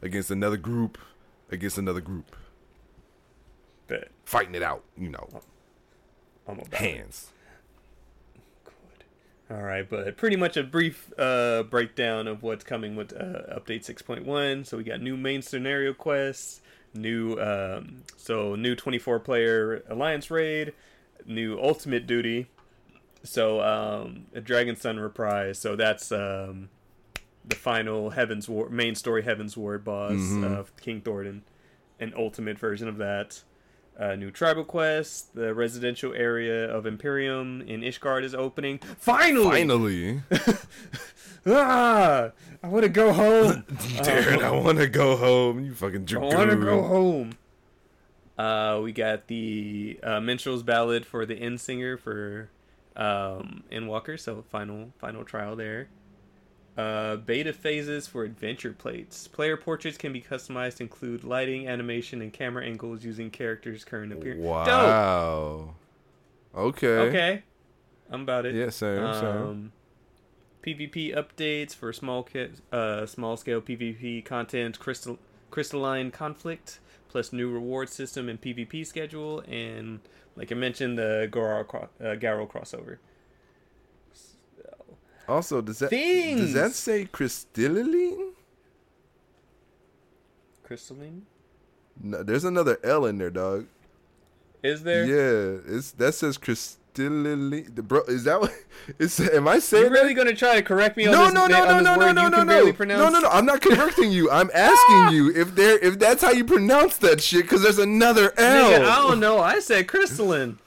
against 0.00 0.30
another 0.30 0.56
group 0.56 0.96
against 1.50 1.76
another 1.78 2.00
group, 2.00 2.34
But 3.86 4.08
fighting 4.24 4.54
it 4.54 4.62
out. 4.62 4.84
You 4.96 5.10
know, 5.10 5.28
I'm 6.46 6.58
about 6.60 6.74
hands. 6.74 7.28
Good. 7.28 7.37
All 9.50 9.62
right, 9.62 9.88
but 9.88 10.16
pretty 10.18 10.36
much 10.36 10.56
a 10.58 10.62
brief 10.62 11.10
uh, 11.18 11.62
breakdown 11.62 12.26
of 12.26 12.42
what's 12.42 12.64
coming 12.64 12.96
with 12.96 13.14
uh, 13.14 13.56
update 13.58 13.88
6.1. 13.88 14.66
So 14.66 14.76
we 14.76 14.84
got 14.84 15.00
new 15.00 15.16
main 15.16 15.40
scenario 15.40 15.94
quests, 15.94 16.60
new 16.94 17.38
um, 17.40 18.02
so 18.18 18.54
new 18.56 18.74
24 18.74 19.20
player 19.20 19.82
alliance 19.88 20.30
raid, 20.30 20.74
new 21.24 21.58
ultimate 21.58 22.06
duty. 22.06 22.48
So 23.22 23.62
um, 23.62 24.26
a 24.34 24.40
Dragonsong 24.42 25.00
reprise. 25.00 25.58
So 25.58 25.76
that's 25.76 26.12
um, 26.12 26.68
the 27.42 27.56
final 27.56 28.10
Heavensward 28.10 28.68
main 28.70 28.94
story 28.94 29.22
Heavensward 29.22 29.82
boss 29.82 30.12
Mhm. 30.12 30.44
of 30.58 30.76
King 30.76 31.00
Thordan, 31.00 31.40
an 31.98 32.12
ultimate 32.14 32.58
version 32.58 32.86
of 32.86 32.98
that. 32.98 33.42
Uh, 33.98 34.14
new 34.14 34.30
tribal 34.30 34.64
quest. 34.64 35.34
The 35.34 35.52
residential 35.52 36.14
area 36.14 36.70
of 36.70 36.86
Empyreum 36.86 37.62
in 37.62 37.80
Ishgard 37.80 38.22
is 38.22 38.34
opening. 38.34 38.78
Finally! 38.98 39.50
Finally, 39.50 40.20
Ah! 41.46 42.30
I 42.62 42.66
want 42.68 42.84
to 42.84 42.88
go 42.88 43.12
home. 43.12 43.64
Darren, 44.02 44.42
I 44.42 44.50
want 44.50 44.78
to 44.78 44.88
go 44.88 45.16
home. 45.16 45.64
You 45.64 45.74
fucking 45.74 46.06
I 46.14 46.18
want 46.18 46.50
to 46.50 46.56
go 46.56 46.82
home. 46.82 47.32
Uh, 48.36 48.80
we 48.82 48.92
got 48.92 49.26
the 49.26 49.98
uh, 50.02 50.20
Minstrel's 50.20 50.62
Ballad 50.62 51.04
for 51.04 51.26
the 51.26 51.34
Endsinger 51.34 51.98
for 51.98 52.50
um, 52.96 53.64
Endwalker, 53.72 54.18
so 54.18 54.44
final 54.50 54.92
final 54.98 55.24
trial 55.24 55.56
there. 55.56 55.88
Uh, 56.78 57.16
beta 57.16 57.52
phases 57.52 58.06
for 58.06 58.22
adventure 58.22 58.72
plates. 58.72 59.26
Player 59.26 59.56
portraits 59.56 59.98
can 59.98 60.12
be 60.12 60.20
customized 60.22 60.76
to 60.76 60.84
include 60.84 61.24
lighting, 61.24 61.66
animation, 61.66 62.22
and 62.22 62.32
camera 62.32 62.64
angles 62.64 63.04
using 63.04 63.30
characters' 63.30 63.84
current 63.84 64.12
appearance. 64.12 64.44
Dope. 64.44 64.48
Wow. 64.48 65.74
Okay. 66.54 66.86
Okay, 66.86 67.42
I'm 68.08 68.20
about 68.22 68.46
it. 68.46 68.54
Yeah, 68.54 68.70
same, 68.70 69.12
same. 69.12 69.24
Um, 69.24 69.72
PvP 70.64 71.16
updates 71.16 71.74
for 71.74 71.92
small 71.92 72.22
ca- 72.22 72.50
uh, 72.70 73.06
small 73.06 73.36
scale 73.36 73.60
PvP 73.60 74.24
content, 74.24 74.78
crystal 74.78 75.18
crystalline 75.50 76.12
conflict, 76.12 76.78
plus 77.08 77.32
new 77.32 77.50
reward 77.50 77.88
system 77.88 78.28
and 78.28 78.40
PvP 78.40 78.86
schedule, 78.86 79.40
and 79.48 79.98
like 80.36 80.52
I 80.52 80.54
mentioned, 80.54 80.96
the 80.96 81.28
Garo, 81.28 81.66
cro- 81.66 81.88
uh, 82.00 82.14
Garo 82.14 82.48
crossover. 82.48 82.98
Also, 85.28 85.60
does 85.60 85.78
that 85.80 85.90
Things! 85.90 86.40
does 86.40 86.52
that 86.54 86.72
say 86.72 87.04
crystalline? 87.04 88.32
Crystalline? 90.62 91.26
No, 92.02 92.22
there's 92.22 92.44
another 92.44 92.78
L 92.82 93.04
in 93.06 93.18
there, 93.18 93.30
dog. 93.30 93.66
Is 94.62 94.82
there? 94.82 95.04
Yeah, 95.04 95.60
it's 95.76 95.92
that 95.92 96.14
says 96.14 96.38
crystalline. 96.38 96.78
The 96.98 97.82
bro, 97.82 98.00
is 98.08 98.24
that 98.24 98.40
what? 98.40 98.52
Is 98.98 99.20
am 99.20 99.46
I 99.46 99.60
saying 99.60 99.84
You're 99.84 99.92
really 99.92 100.14
that? 100.14 100.24
gonna 100.24 100.34
try 100.34 100.56
to 100.56 100.62
correct 100.62 100.96
me 100.96 101.06
on 101.06 101.12
No, 101.12 101.24
this, 101.26 101.34
no, 101.34 101.46
no, 101.46 101.62
on 101.62 101.68
no, 101.68 101.74
this 101.74 101.84
no, 101.84 101.94
no, 101.94 101.98
word 102.06 102.12
no, 102.14 102.22
you 102.24 102.30
no, 102.30 102.36
can 102.38 102.46
no, 102.46 102.52
barely 102.52 102.70
no, 102.72 102.76
pronounce? 102.76 103.12
no, 103.12 103.20
no. 103.20 103.28
I'm 103.28 103.46
not 103.46 103.60
correcting 103.60 104.10
you. 104.10 104.28
I'm 104.30 104.50
asking 104.52 104.96
ah! 104.96 105.10
you 105.10 105.32
if 105.32 105.54
there, 105.54 105.78
if 105.78 105.98
that's 106.00 106.22
how 106.22 106.32
you 106.32 106.44
pronounce 106.44 106.96
that 106.96 107.20
shit, 107.20 107.42
because 107.42 107.62
there's 107.62 107.78
another 107.78 108.32
L. 108.36 108.70
Nigga, 108.70 108.84
I 108.84 108.96
don't 108.96 109.20
know. 109.20 109.38
I 109.38 109.60
said 109.60 109.86
crystalline. 109.86 110.58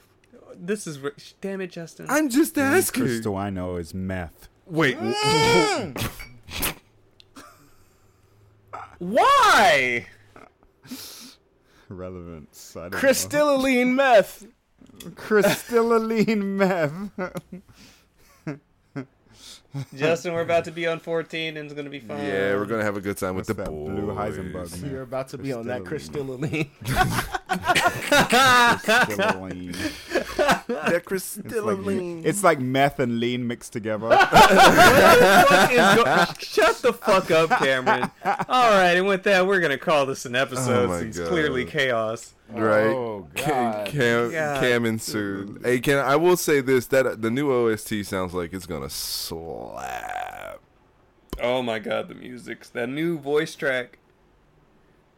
This 0.56 0.86
is 0.86 0.98
damn 1.42 1.60
it, 1.60 1.70
Justin. 1.72 2.06
I'm 2.08 2.30
just 2.30 2.56
asking. 2.56 3.02
Crystal 3.02 3.36
I 3.36 3.50
know 3.50 3.76
is 3.76 3.92
meth. 3.92 4.48
Wait, 4.66 4.98
mm. 4.98 6.08
Why? 8.98 10.06
Relevance. 11.88 12.76
I 12.76 12.82
don't 12.82 12.92
Crystalline 12.92 13.96
meth. 13.96 14.42
know. 15.04 15.10
Crystalline 15.16 16.56
meth. 16.56 17.10
Justin, 19.96 20.34
we're 20.34 20.42
about 20.42 20.64
to 20.66 20.70
be 20.70 20.86
on 20.86 21.00
14 21.00 21.56
and 21.56 21.64
it's 21.66 21.74
gonna 21.74 21.88
be 21.90 21.98
fun. 22.00 22.18
yeah, 22.18 22.54
we're 22.54 22.66
gonna 22.66 22.84
have 22.84 22.96
a 22.96 23.00
good 23.00 23.16
time 23.16 23.34
with 23.34 23.46
the 23.46 23.54
that 23.54 23.66
boys. 23.68 23.90
blue 23.90 24.06
Heisenberg 24.14 24.80
man? 24.82 24.90
You're 24.90 25.02
about 25.02 25.28
to 25.28 25.38
be 25.38 25.52
on 25.52 25.66
that 25.66 25.84
Crystalline. 25.84 26.68
crystalline. 28.76 29.74
Crystalline. 31.04 32.22
It's 32.24 32.24
like, 32.24 32.26
it's 32.26 32.44
like 32.44 32.60
meth 32.60 32.98
and 32.98 33.18
lean 33.20 33.46
mixed 33.46 33.72
together. 33.72 34.08
What 34.08 35.72
is 35.72 36.38
Shut 36.38 36.76
the 36.82 36.92
fuck 36.92 37.30
up, 37.30 37.50
Cameron. 37.58 38.10
All 38.48 38.70
right, 38.70 38.96
and 38.96 39.06
with 39.06 39.22
that, 39.24 39.46
we're 39.46 39.60
gonna 39.60 39.78
call 39.78 40.06
this 40.06 40.24
an 40.26 40.34
episode. 40.34 40.84
Oh 40.84 40.88
my 40.88 41.00
since 41.00 41.18
God. 41.18 41.28
clearly 41.28 41.64
chaos. 41.64 42.34
right? 42.50 42.86
Oh, 42.86 43.28
Ca- 43.36 43.46
God. 43.50 43.86
Cam, 43.88 44.30
God. 44.32 44.60
Cam 44.60 44.86
ensued. 44.86 45.60
Hey, 45.64 45.80
can 45.80 45.98
I 45.98 46.16
will 46.16 46.36
say 46.36 46.60
this 46.60 46.86
that 46.88 47.06
uh, 47.06 47.14
the 47.16 47.30
new 47.30 47.50
OST 47.52 48.04
sounds 48.04 48.34
like 48.34 48.52
it's 48.52 48.66
gonna 48.66 48.90
slap. 48.90 50.60
Oh 51.40 51.62
my 51.62 51.78
god, 51.78 52.08
the 52.08 52.14
music's 52.14 52.68
that 52.70 52.88
new 52.88 53.18
voice 53.18 53.54
track. 53.54 53.98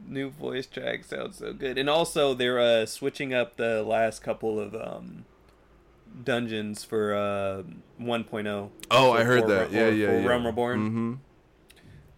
New 0.06 0.30
voice 0.30 0.66
track 0.66 1.04
sounds 1.04 1.38
so 1.38 1.52
good, 1.52 1.78
and 1.78 1.88
also 1.88 2.34
they're 2.34 2.58
uh, 2.60 2.86
switching 2.86 3.32
up 3.32 3.56
the 3.56 3.82
last 3.82 4.22
couple 4.22 4.58
of 4.60 4.74
um, 4.74 5.24
dungeons 6.22 6.84
for 6.84 7.14
uh, 7.14 7.62
1.0. 8.00 8.70
Oh, 8.90 9.12
I 9.12 9.24
heard 9.24 9.46
that. 9.48 9.72
Yeah, 9.72 9.88
yeah, 9.88 10.06
for 10.08 10.20
yeah. 10.20 10.26
Realm 10.26 10.46
Reborn. 10.46 10.80
Mm-hmm. 10.80 11.14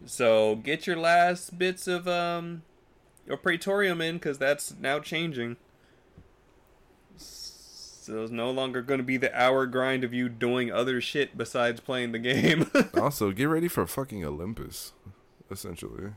So 0.07 0.57
get 0.57 0.87
your 0.87 0.97
last 0.97 1.59
bits 1.59 1.89
of 1.89 2.07
um 2.07 2.63
your 3.27 3.37
Praetorium 3.37 4.01
in 4.01 4.17
because 4.17 4.39
that's 4.39 4.75
now 4.79 5.01
changing. 5.01 5.57
So 7.17 8.23
it's 8.23 8.31
no 8.31 8.53
longer 8.53 8.83
going 8.83 8.99
to 8.99 9.05
be 9.05 9.17
the 9.17 9.37
hour 9.37 9.67
grind 9.67 10.05
of 10.05 10.15
you 10.15 10.29
doing 10.29 10.71
other 10.71 11.01
shit 11.01 11.37
besides 11.37 11.81
playing 11.81 12.13
the 12.13 12.21
game. 12.21 12.71
Also, 12.97 13.33
get 13.33 13.47
ready 13.47 13.67
for 13.69 13.85
fucking 13.87 14.25
Olympus, 14.25 14.93
essentially, 15.51 16.13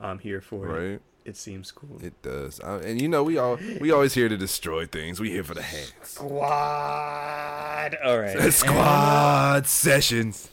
I'm 0.00 0.18
here 0.18 0.40
for 0.40 0.66
it. 0.66 0.90
right? 0.92 1.00
It 1.24 1.36
seems 1.36 1.72
cool. 1.72 1.98
It 2.02 2.20
does, 2.22 2.60
I, 2.60 2.76
and 2.78 3.00
you 3.02 3.08
know 3.08 3.24
we 3.24 3.36
all 3.36 3.58
we 3.80 3.90
always 3.90 4.14
here 4.14 4.28
to 4.28 4.36
destroy 4.36 4.86
things. 4.86 5.18
We 5.18 5.30
here 5.30 5.42
for 5.42 5.54
the 5.54 5.62
hands. 5.62 5.92
Squad. 6.02 7.96
All 8.04 8.18
right. 8.20 8.52
Squad 8.52 9.66
sessions. 9.66 10.50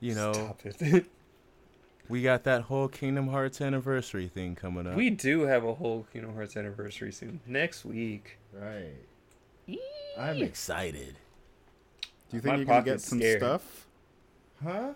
You 0.00 0.14
know, 0.14 0.32
Stop 0.32 0.60
it. 0.64 1.06
we 2.08 2.22
got 2.22 2.44
that 2.44 2.62
whole 2.62 2.88
Kingdom 2.88 3.28
Hearts 3.28 3.60
anniversary 3.60 4.28
thing 4.28 4.54
coming 4.56 4.86
up. 4.86 4.94
we 4.96 5.10
do 5.10 5.42
have 5.42 5.64
a 5.64 5.74
whole 5.74 6.06
Kingdom 6.12 6.34
Hearts 6.34 6.56
anniversary 6.56 7.12
soon 7.12 7.40
next 7.46 7.84
week. 7.84 8.38
right. 8.52 8.94
I'm 10.18 10.42
excited. 10.42 11.16
Do 12.30 12.36
you 12.38 12.42
My 12.42 12.56
think 12.56 12.56
you're 12.58 12.64
gonna 12.66 12.82
get 12.84 13.00
some 13.00 13.18
scared. 13.18 13.40
stuff? 13.40 13.86
Huh? 14.62 14.92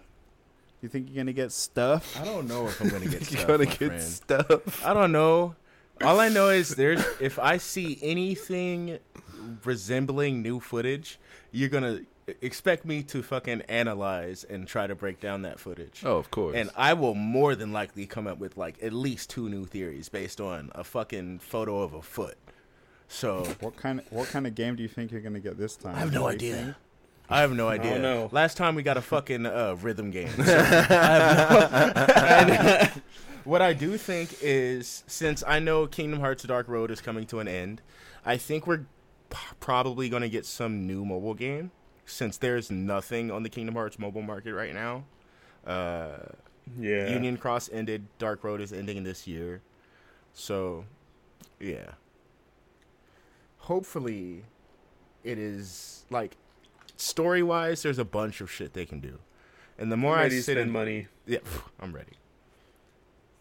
You 0.83 0.89
think 0.89 1.09
you're 1.09 1.17
gonna 1.23 1.33
get 1.33 1.53
stuff? 1.53 2.19
I 2.21 2.25
don't 2.25 2.49
know 2.49 2.67
if 2.67 2.81
I'm 2.81 2.89
gonna 2.89 3.07
get 3.07 3.25
stuff. 3.27 3.47
gonna 3.47 3.67
get 3.67 3.77
friend. 3.79 4.03
stuff. 4.03 4.85
I 4.85 4.95
don't 4.95 5.13
know. 5.13 5.55
All 6.03 6.19
I 6.21 6.29
know 6.31 6.49
is 6.49 6.71
there's 6.77 7.05
if 7.21 7.39
I 7.39 7.59
see 7.59 7.99
anything 8.03 8.99
resembling 9.65 10.43
new 10.43 10.61
footage, 10.61 11.19
you're 11.53 11.69
gonna 11.69 12.01
expect 12.41 12.85
me 12.85 13.03
to 13.03 13.23
fucking 13.23 13.63
analyze 13.63 14.45
and 14.45 14.67
try 14.67 14.87
to 14.87 14.95
break 14.95 15.21
down 15.21 15.43
that 15.43 15.59
footage. 15.59 16.03
Oh, 16.05 16.17
of 16.17 16.31
course. 16.31 16.55
And 16.57 16.71
I 16.77 16.95
will 16.95 17.15
more 17.15 17.55
than 17.55 17.73
likely 17.73 18.07
come 18.07 18.27
up 18.27 18.39
with 18.39 18.57
like 18.57 18.83
at 18.83 18.93
least 18.93 19.31
two 19.31 19.49
new 19.49 19.65
theories 19.67 20.09
based 20.09 20.41
on 20.41 20.71
a 20.75 20.85
fucking 20.85 21.41
photo 21.41 21.83
of 21.83 21.93
a 21.93 22.03
foot. 22.03 22.39
So 23.09 23.45
What 23.61 23.77
kind 23.77 23.99
of 24.01 24.11
what 24.13 24.29
kind 24.29 24.47
of 24.47 24.55
game 24.55 24.77
do 24.77 24.83
you 24.83 24.89
think 24.89 25.11
you're 25.11 25.21
gonna 25.21 25.41
get 25.41 25.59
this 25.59 25.77
time? 25.77 25.97
I 25.97 25.99
have 25.99 26.13
no 26.13 26.27
idea. 26.29 26.77
I 27.31 27.41
have 27.43 27.53
no 27.53 27.69
idea. 27.69 27.99
know. 27.99 28.29
Last 28.33 28.57
time 28.57 28.75
we 28.75 28.83
got 28.83 28.97
a 28.97 29.01
fucking 29.03 29.47
uh, 29.47 29.77
rhythm 29.81 30.11
game. 30.11 30.29
So 30.29 30.43
I 30.59 32.45
have 32.45 32.95
no- 32.95 33.03
what 33.45 33.63
I 33.63 33.73
do 33.73 33.97
think 33.97 34.37
is, 34.43 35.05
since 35.07 35.43
I 35.47 35.59
know 35.61 35.87
Kingdom 35.87 36.21
Hearts 36.21 36.43
Dark 36.45 36.69
Road 36.69 36.91
is 36.91 37.01
coming 37.01 37.27
to 37.27 37.39
an 37.41 37.49
end, 37.49 37.83
I 38.25 38.37
think 38.37 38.67
we're 38.67 38.85
p- 39.31 39.37
probably 39.61 40.09
going 40.09 40.23
to 40.23 40.29
get 40.29 40.45
some 40.47 40.87
new 40.87 41.05
mobile 41.05 41.35
game. 41.35 41.71
Since 42.05 42.39
there's 42.39 42.71
nothing 42.71 43.31
on 43.31 43.45
the 43.45 43.49
Kingdom 43.49 43.77
Hearts 43.77 43.99
mobile 43.99 44.23
market 44.23 44.53
right 44.53 44.75
now. 44.75 45.05
Uh, 45.65 46.17
Yeah. 46.79 47.09
Union 47.13 47.37
Cross 47.37 47.71
ended. 47.73 48.07
Dark 48.19 48.43
Road 48.43 48.61
is 48.61 48.73
ending 48.73 49.05
this 49.05 49.27
year. 49.29 49.61
So, 50.33 50.85
yeah. 51.61 51.93
Hopefully, 53.59 54.43
it 55.23 55.39
is 55.39 56.05
like 56.11 56.37
story 57.01 57.43
wise. 57.43 57.83
There's 57.83 57.99
a 57.99 58.05
bunch 58.05 58.41
of 58.41 58.51
shit 58.51 58.73
they 58.73 58.87
can 58.87 59.01
do, 59.01 59.19
and 59.79 59.91
the 59.91 59.97
more 59.97 60.17
I 60.17 60.23
ready 60.25 60.37
to 60.37 60.43
sit 60.43 60.53
spend 60.53 60.61
and 60.61 60.73
money. 60.73 61.09
yeah, 61.27 61.39
I'm 61.81 61.93
ready. 61.93 62.13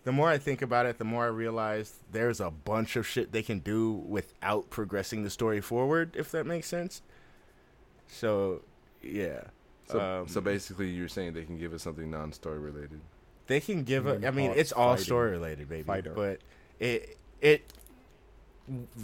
The 0.05 0.11
more 0.13 0.29
I 0.29 0.37
think 0.37 0.61
about 0.61 0.85
it, 0.85 0.97
the 0.97 1.03
more 1.03 1.25
I 1.25 1.27
realize 1.27 1.99
there's 2.11 2.39
a 2.39 2.49
bunch 2.49 2.95
of 2.95 3.05
shit 3.05 3.31
they 3.31 3.43
can 3.43 3.59
do 3.59 3.91
without 3.91 4.69
progressing 4.69 5.23
the 5.23 5.29
story 5.29 5.59
forward. 5.61 6.15
If 6.15 6.31
that 6.31 6.45
makes 6.45 6.67
sense. 6.67 7.01
So, 8.07 8.61
yeah. 9.03 9.41
so, 9.87 9.99
Um, 9.99 10.27
so 10.27 10.41
basically, 10.41 10.89
you're 10.89 11.09
saying 11.09 11.33
they 11.33 11.43
can 11.43 11.57
give 11.59 11.73
us 11.73 11.83
something 11.83 12.09
non-story 12.09 12.59
related. 12.59 13.01
They 13.47 13.59
can 13.59 13.83
give 13.83 14.07
a. 14.07 14.15
can 14.15 14.25
I 14.25 14.31
mean, 14.31 14.47
call 14.49 14.57
it 14.57 14.61
it's 14.61 14.71
all 14.71 14.91
fighting. 14.93 15.05
story 15.05 15.31
related, 15.31 15.69
baby. 15.69 15.83
Fighter. 15.83 16.13
But 16.15 16.39
it 16.79 17.17
it 17.41 17.71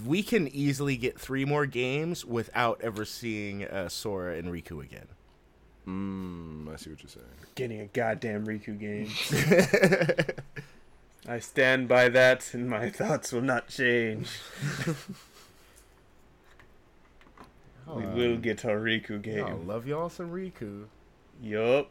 we 0.06 0.24
can 0.24 0.48
easily 0.48 0.98
get 0.98 1.20
three 1.20 1.46
more 1.46 1.66
games 1.66 2.26
without 2.26 2.80
ever 2.82 3.06
seeing 3.06 3.66
uh, 3.66 3.90
Sora 3.90 4.38
and 4.38 4.50
Riku 4.50 4.84
again. 4.84 5.08
Mm, 5.88 6.74
I 6.74 6.78
see 6.78 6.90
what 6.90 7.04
you're 7.04 7.10
saying. 7.10 7.26
Getting 7.56 7.82
a 7.82 7.86
goddamn 7.86 8.46
Riku 8.46 8.80
game. 8.80 9.10
I 11.28 11.40
stand 11.40 11.88
by 11.88 12.10
that, 12.10 12.54
and 12.54 12.70
my 12.70 12.90
thoughts 12.90 13.32
will 13.32 13.42
not 13.42 13.68
change. 13.68 14.30
we 17.88 18.06
will 18.06 18.38
get 18.38 18.64
a 18.64 18.68
Riku 18.68 19.16
I 19.16 19.18
game. 19.18 19.68
love 19.68 19.88
y'all 19.88 20.10
some 20.10 20.32
Riku. 20.32 20.86
Yup. 21.42 21.90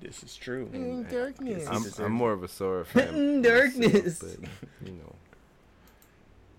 This 0.00 0.22
is 0.24 0.36
true. 0.36 0.68
In 0.72 1.04
darkness. 1.04 1.66
I'm, 1.68 1.84
I'm 2.04 2.12
more 2.12 2.32
of 2.32 2.42
a 2.42 2.48
Sora 2.48 2.84
fan. 2.84 3.40
Darkness. 3.42 4.22
myself, 4.22 4.36
but, 4.40 4.88
you 4.88 4.94
know, 4.94 5.14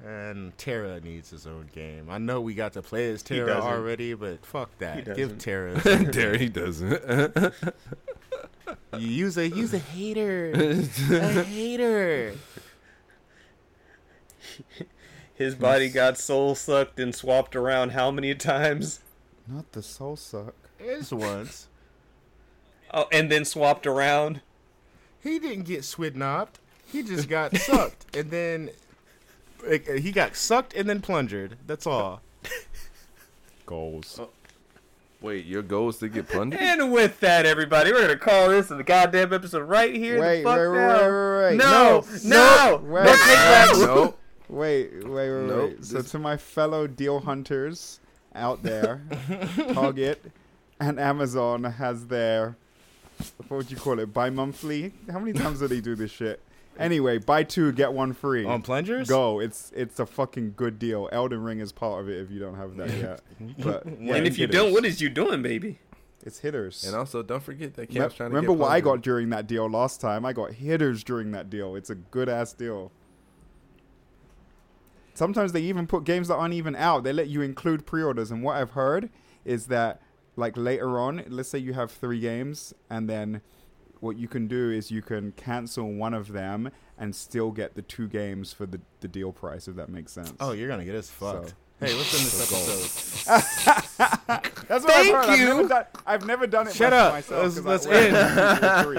And 0.05 0.57
Terra 0.57 0.99
needs 0.99 1.29
his 1.29 1.47
own 1.47 1.69
game. 1.73 2.07
I 2.09 2.17
know 2.17 2.41
we 2.41 2.53
got 2.53 2.73
to 2.73 2.81
play 2.81 3.09
as 3.11 3.23
Terra 3.23 3.53
already, 3.61 4.13
but 4.13 4.45
fuck 4.45 4.77
that. 4.79 5.05
Give 5.15 5.37
doesn't. 5.37 6.13
Terra. 6.13 6.37
He 6.37 6.49
doesn't. 6.49 7.53
you 8.97 9.07
use 9.07 9.37
a 9.37 9.47
use 9.47 9.73
a 9.73 9.79
hater. 9.79 10.51
a 11.11 11.43
hater. 11.43 12.33
His 15.33 15.55
body 15.55 15.89
got 15.89 16.17
soul 16.17 16.55
sucked 16.55 16.99
and 16.99 17.15
swapped 17.15 17.55
around 17.55 17.91
how 17.91 18.11
many 18.11 18.35
times? 18.35 18.99
Not 19.47 19.71
the 19.71 19.81
soul 19.81 20.15
suck. 20.15 20.55
It's 20.79 21.11
once. 21.11 21.67
Oh, 22.93 23.07
and 23.11 23.31
then 23.31 23.45
swapped 23.45 23.87
around. 23.87 24.41
He 25.21 25.39
didn't 25.39 25.63
get 25.63 25.81
swidnobbed. 25.81 26.55
He 26.85 27.01
just 27.01 27.27
got 27.27 27.55
sucked, 27.57 28.15
and 28.15 28.29
then 28.29 28.69
like, 29.65 29.87
he 29.87 30.11
got 30.11 30.35
sucked 30.35 30.73
and 30.73 30.87
then 30.89 31.01
plungered. 31.01 31.57
That's 31.67 31.85
all. 31.87 32.21
Goals. 33.65 34.19
Oh. 34.21 34.29
Wait, 35.21 35.45
your 35.45 35.61
goal 35.61 35.87
is 35.89 35.97
to 35.99 36.09
get 36.09 36.27
plundered? 36.27 36.59
And 36.59 36.91
with 36.91 37.19
that, 37.21 37.45
everybody, 37.45 37.93
we're 37.93 38.01
gonna 38.01 38.17
call 38.17 38.49
this 38.49 38.71
in 38.71 38.77
the 38.77 38.83
goddamn 38.83 39.31
episode 39.31 39.61
right 39.61 39.95
here. 39.95 40.19
Wait, 40.19 40.43
the 40.43 40.49
fuck 40.49 40.57
wait, 40.57 40.67
wait, 40.67 40.75
now. 40.77 40.99
wait, 40.99 41.49
wait, 41.51 41.57
No, 41.57 42.03
wait. 42.11 42.23
no, 42.25 42.81
Wait. 42.83 43.05
no, 43.05 43.11
take 43.11 43.15
that. 43.25 43.73
no. 43.77 44.15
Wait, 44.49 44.93
wait, 45.05 45.07
wait, 45.07 45.47
Nope, 45.47 45.69
wait. 45.69 45.85
So 45.85 46.01
this- 46.01 46.11
to 46.11 46.19
my 46.19 46.35
fellow 46.35 46.87
deal 46.87 47.21
hunters 47.21 48.01
out 48.35 48.63
there, 48.63 49.01
Target 49.73 50.21
and 50.81 50.99
Amazon 50.99 51.63
has 51.63 52.07
their 52.07 52.57
what 53.47 53.57
would 53.59 53.71
you 53.71 53.77
call 53.77 53.99
it? 53.99 54.11
Bi-monthly? 54.13 54.91
How 55.09 55.19
many 55.19 55.31
times 55.31 55.59
do 55.59 55.67
they 55.69 55.79
do 55.79 55.95
this 55.95 56.11
shit? 56.11 56.41
Anyway, 56.79 57.19
buy 57.19 57.43
two 57.43 57.71
get 57.71 57.93
one 57.93 58.13
free. 58.13 58.45
On 58.45 58.61
plungers? 58.61 59.07
Go. 59.07 59.39
It's 59.39 59.71
it's 59.75 59.99
a 59.99 60.05
fucking 60.05 60.53
good 60.55 60.79
deal. 60.79 61.07
Elden 61.11 61.43
Ring 61.43 61.59
is 61.59 61.71
part 61.71 62.01
of 62.01 62.09
it 62.09 62.19
if 62.19 62.31
you 62.31 62.39
don't 62.39 62.55
have 62.55 62.75
that 62.77 62.89
yet. 62.89 63.21
But 63.59 63.85
yeah, 63.85 64.15
And 64.15 64.25
if 64.27 64.37
you 64.39 64.47
hitters. 64.47 64.55
don't, 64.61 64.73
what 64.73 64.83
is 64.85 64.99
you 65.01 65.09
doing, 65.09 65.41
baby? 65.41 65.79
it's 66.25 66.39
hitters. 66.39 66.85
And 66.85 66.95
also, 66.95 67.21
don't 67.21 67.43
forget 67.43 67.73
that 67.75 67.89
Me- 67.89 67.95
Camp's 67.99 68.15
trying 68.15 68.29
to 68.29 68.35
Remember 68.35 68.53
get 68.53 68.61
what 68.61 68.71
I 68.71 68.79
got 68.79 69.01
during 69.01 69.29
that 69.31 69.45
deal 69.45 69.69
last 69.69 69.99
time? 70.01 70.25
I 70.25 70.31
got 70.33 70.53
hitters 70.53 71.03
during 71.03 71.31
that 71.31 71.49
deal. 71.49 71.75
It's 71.75 71.89
a 71.89 71.95
good 71.95 72.29
ass 72.29 72.53
deal. 72.53 72.91
Sometimes 75.13 75.51
they 75.51 75.61
even 75.61 75.85
put 75.85 76.05
games 76.05 76.27
that 76.29 76.35
aren't 76.35 76.53
even 76.55 76.75
out. 76.75 77.03
They 77.03 77.13
let 77.13 77.27
you 77.27 77.41
include 77.41 77.85
pre-orders, 77.85 78.31
and 78.31 78.41
what 78.41 78.55
I've 78.55 78.71
heard 78.71 79.09
is 79.45 79.67
that 79.67 80.01
like 80.35 80.57
later 80.57 80.97
on, 80.97 81.23
let's 81.27 81.49
say 81.49 81.59
you 81.59 81.73
have 81.73 81.91
three 81.91 82.19
games, 82.19 82.73
and 82.89 83.07
then 83.09 83.41
what 84.03 84.17
you 84.17 84.27
can 84.27 84.47
do 84.47 84.69
is 84.69 84.91
you 84.91 85.01
can 85.01 85.31
cancel 85.31 85.91
one 85.91 86.13
of 86.13 86.31
them 86.33 86.69
and 86.97 87.15
still 87.15 87.51
get 87.51 87.73
the 87.75 87.81
two 87.81 88.07
games 88.07 88.51
for 88.53 88.65
the, 88.65 88.79
the 88.99 89.07
deal 89.07 89.31
price, 89.31 89.67
if 89.67 89.75
that 89.77 89.89
makes 89.89 90.11
sense. 90.11 90.33
Oh, 90.39 90.51
you're 90.51 90.67
gonna 90.67 90.85
get 90.85 90.95
us 90.95 91.09
fucked. 91.09 91.53
So- 91.79 91.87
hey, 91.87 91.95
what's 91.97 92.13
in 92.13 92.23
this 92.23 93.27
episode? 93.27 93.43
That's 94.67 94.85
what 94.85 94.93
Thank 94.93 95.15
I've 95.15 95.27
heard. 95.27 95.39
you. 95.39 95.49
I've 95.49 95.57
never 95.57 95.67
done, 95.67 95.85
I've 96.05 96.25
never 96.25 96.47
done 96.47 96.67
it 96.67 96.75
Shut 96.75 96.93
up. 96.93 97.13
myself. 97.13 97.43
Let's- 97.43 97.55
'cause 97.55 97.65
let's 97.65 97.87
I 97.87 97.93
end. 97.93 98.85
three, 98.85 98.97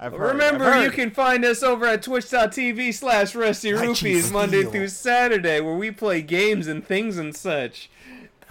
I've. 0.00 0.12
Remember, 0.14 0.64
I've 0.64 0.74
heard. 0.74 0.84
you 0.84 0.90
can 0.92 1.10
find 1.10 1.44
us 1.44 1.62
over 1.62 1.84
at 1.84 2.02
twitch.tv 2.02 2.94
slash 2.94 3.34
Rusty 3.34 3.72
Rupees 3.74 4.30
Monday 4.32 4.62
through 4.64 4.88
Saturday, 4.88 5.60
where 5.60 5.74
we 5.74 5.90
play 5.90 6.22
games 6.22 6.68
and 6.68 6.86
things 6.86 7.18
and 7.18 7.36
such. 7.36 7.90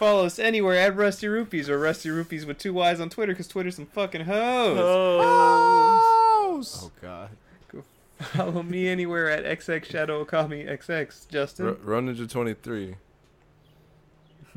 Follow 0.01 0.25
us 0.25 0.39
anywhere 0.39 0.79
at 0.79 0.95
Rusty 0.95 1.27
Rupees 1.27 1.69
or 1.69 1.77
Rusty 1.77 2.09
Rupees 2.09 2.43
with 2.43 2.57
two 2.57 2.73
Y's 2.73 2.99
on 2.99 3.11
Twitter, 3.11 3.33
because 3.33 3.47
Twitter's 3.47 3.75
some 3.75 3.85
fucking 3.85 4.25
hoes. 4.25 4.79
Hoes. 4.79 6.79
Oh 6.85 6.91
god. 6.99 7.29
Follow 8.19 8.63
me 8.63 8.87
anywhere 8.87 9.29
at 9.29 9.45
XX 9.59 9.85
Shadow 9.85 10.25
Okami 10.25 10.67
XX. 10.67 11.29
Justin, 11.29 11.65
Ru- 11.67 11.79
Run 11.83 12.07
Ninja 12.07 12.27
23. 12.27 12.95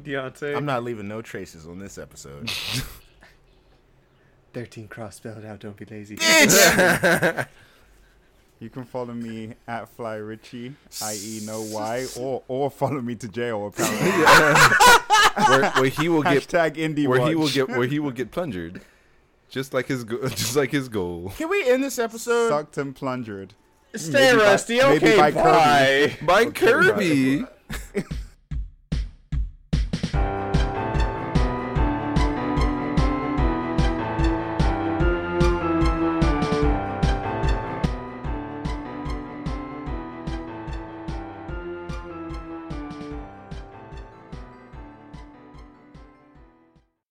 Deontay, 0.00 0.56
I'm 0.56 0.64
not 0.64 0.82
leaving 0.82 1.08
no 1.08 1.20
traces 1.20 1.66
on 1.66 1.78
this 1.78 1.98
episode. 1.98 2.50
13 4.54 4.88
cross 4.88 5.16
spelled 5.16 5.44
out, 5.44 5.60
don't 5.60 5.76
be 5.76 5.84
lazy. 5.84 6.16
You 8.60 8.70
can 8.70 8.84
follow 8.84 9.12
me 9.12 9.54
at 9.68 9.88
Fly 9.90 10.14
Richie, 10.16 10.74
i.e. 11.02 11.40
no 11.44 11.60
Y, 11.70 12.06
or 12.18 12.42
or 12.48 12.70
follow 12.70 13.00
me 13.02 13.14
to 13.16 13.28
jail 13.28 13.66
apparently. 13.66 14.10
where, 15.48 15.70
where 15.72 15.90
he 15.90 16.08
will 16.08 16.22
get 16.22 16.42
Hashtag 16.44 16.76
indie 16.76 17.06
where 17.06 17.26
he 17.26 17.34
will 17.34 17.48
get 17.50 17.68
where 17.68 17.86
he 17.86 17.98
will 17.98 18.12
get 18.12 18.30
plundered, 18.30 18.80
just 19.50 19.74
like 19.74 19.86
his 19.86 20.04
go- 20.04 20.28
just 20.28 20.56
like 20.56 20.70
his 20.70 20.88
goal. 20.88 21.32
Can 21.36 21.48
we 21.50 21.68
end 21.68 21.82
this 21.84 21.98
episode? 21.98 22.48
sucked 22.48 22.78
and 22.78 22.94
plungered. 22.94 23.54
Stay 23.96 24.12
Maybe 24.12 24.38
by- 24.38 24.44
rusty, 24.44 24.78
maybe 24.78 24.96
okay, 24.96 25.16
by 25.18 25.30
bye. 25.30 26.16
Kirby. 26.18 26.26
By 26.26 26.42
Okay, 26.46 26.50
Kirby. 26.66 27.44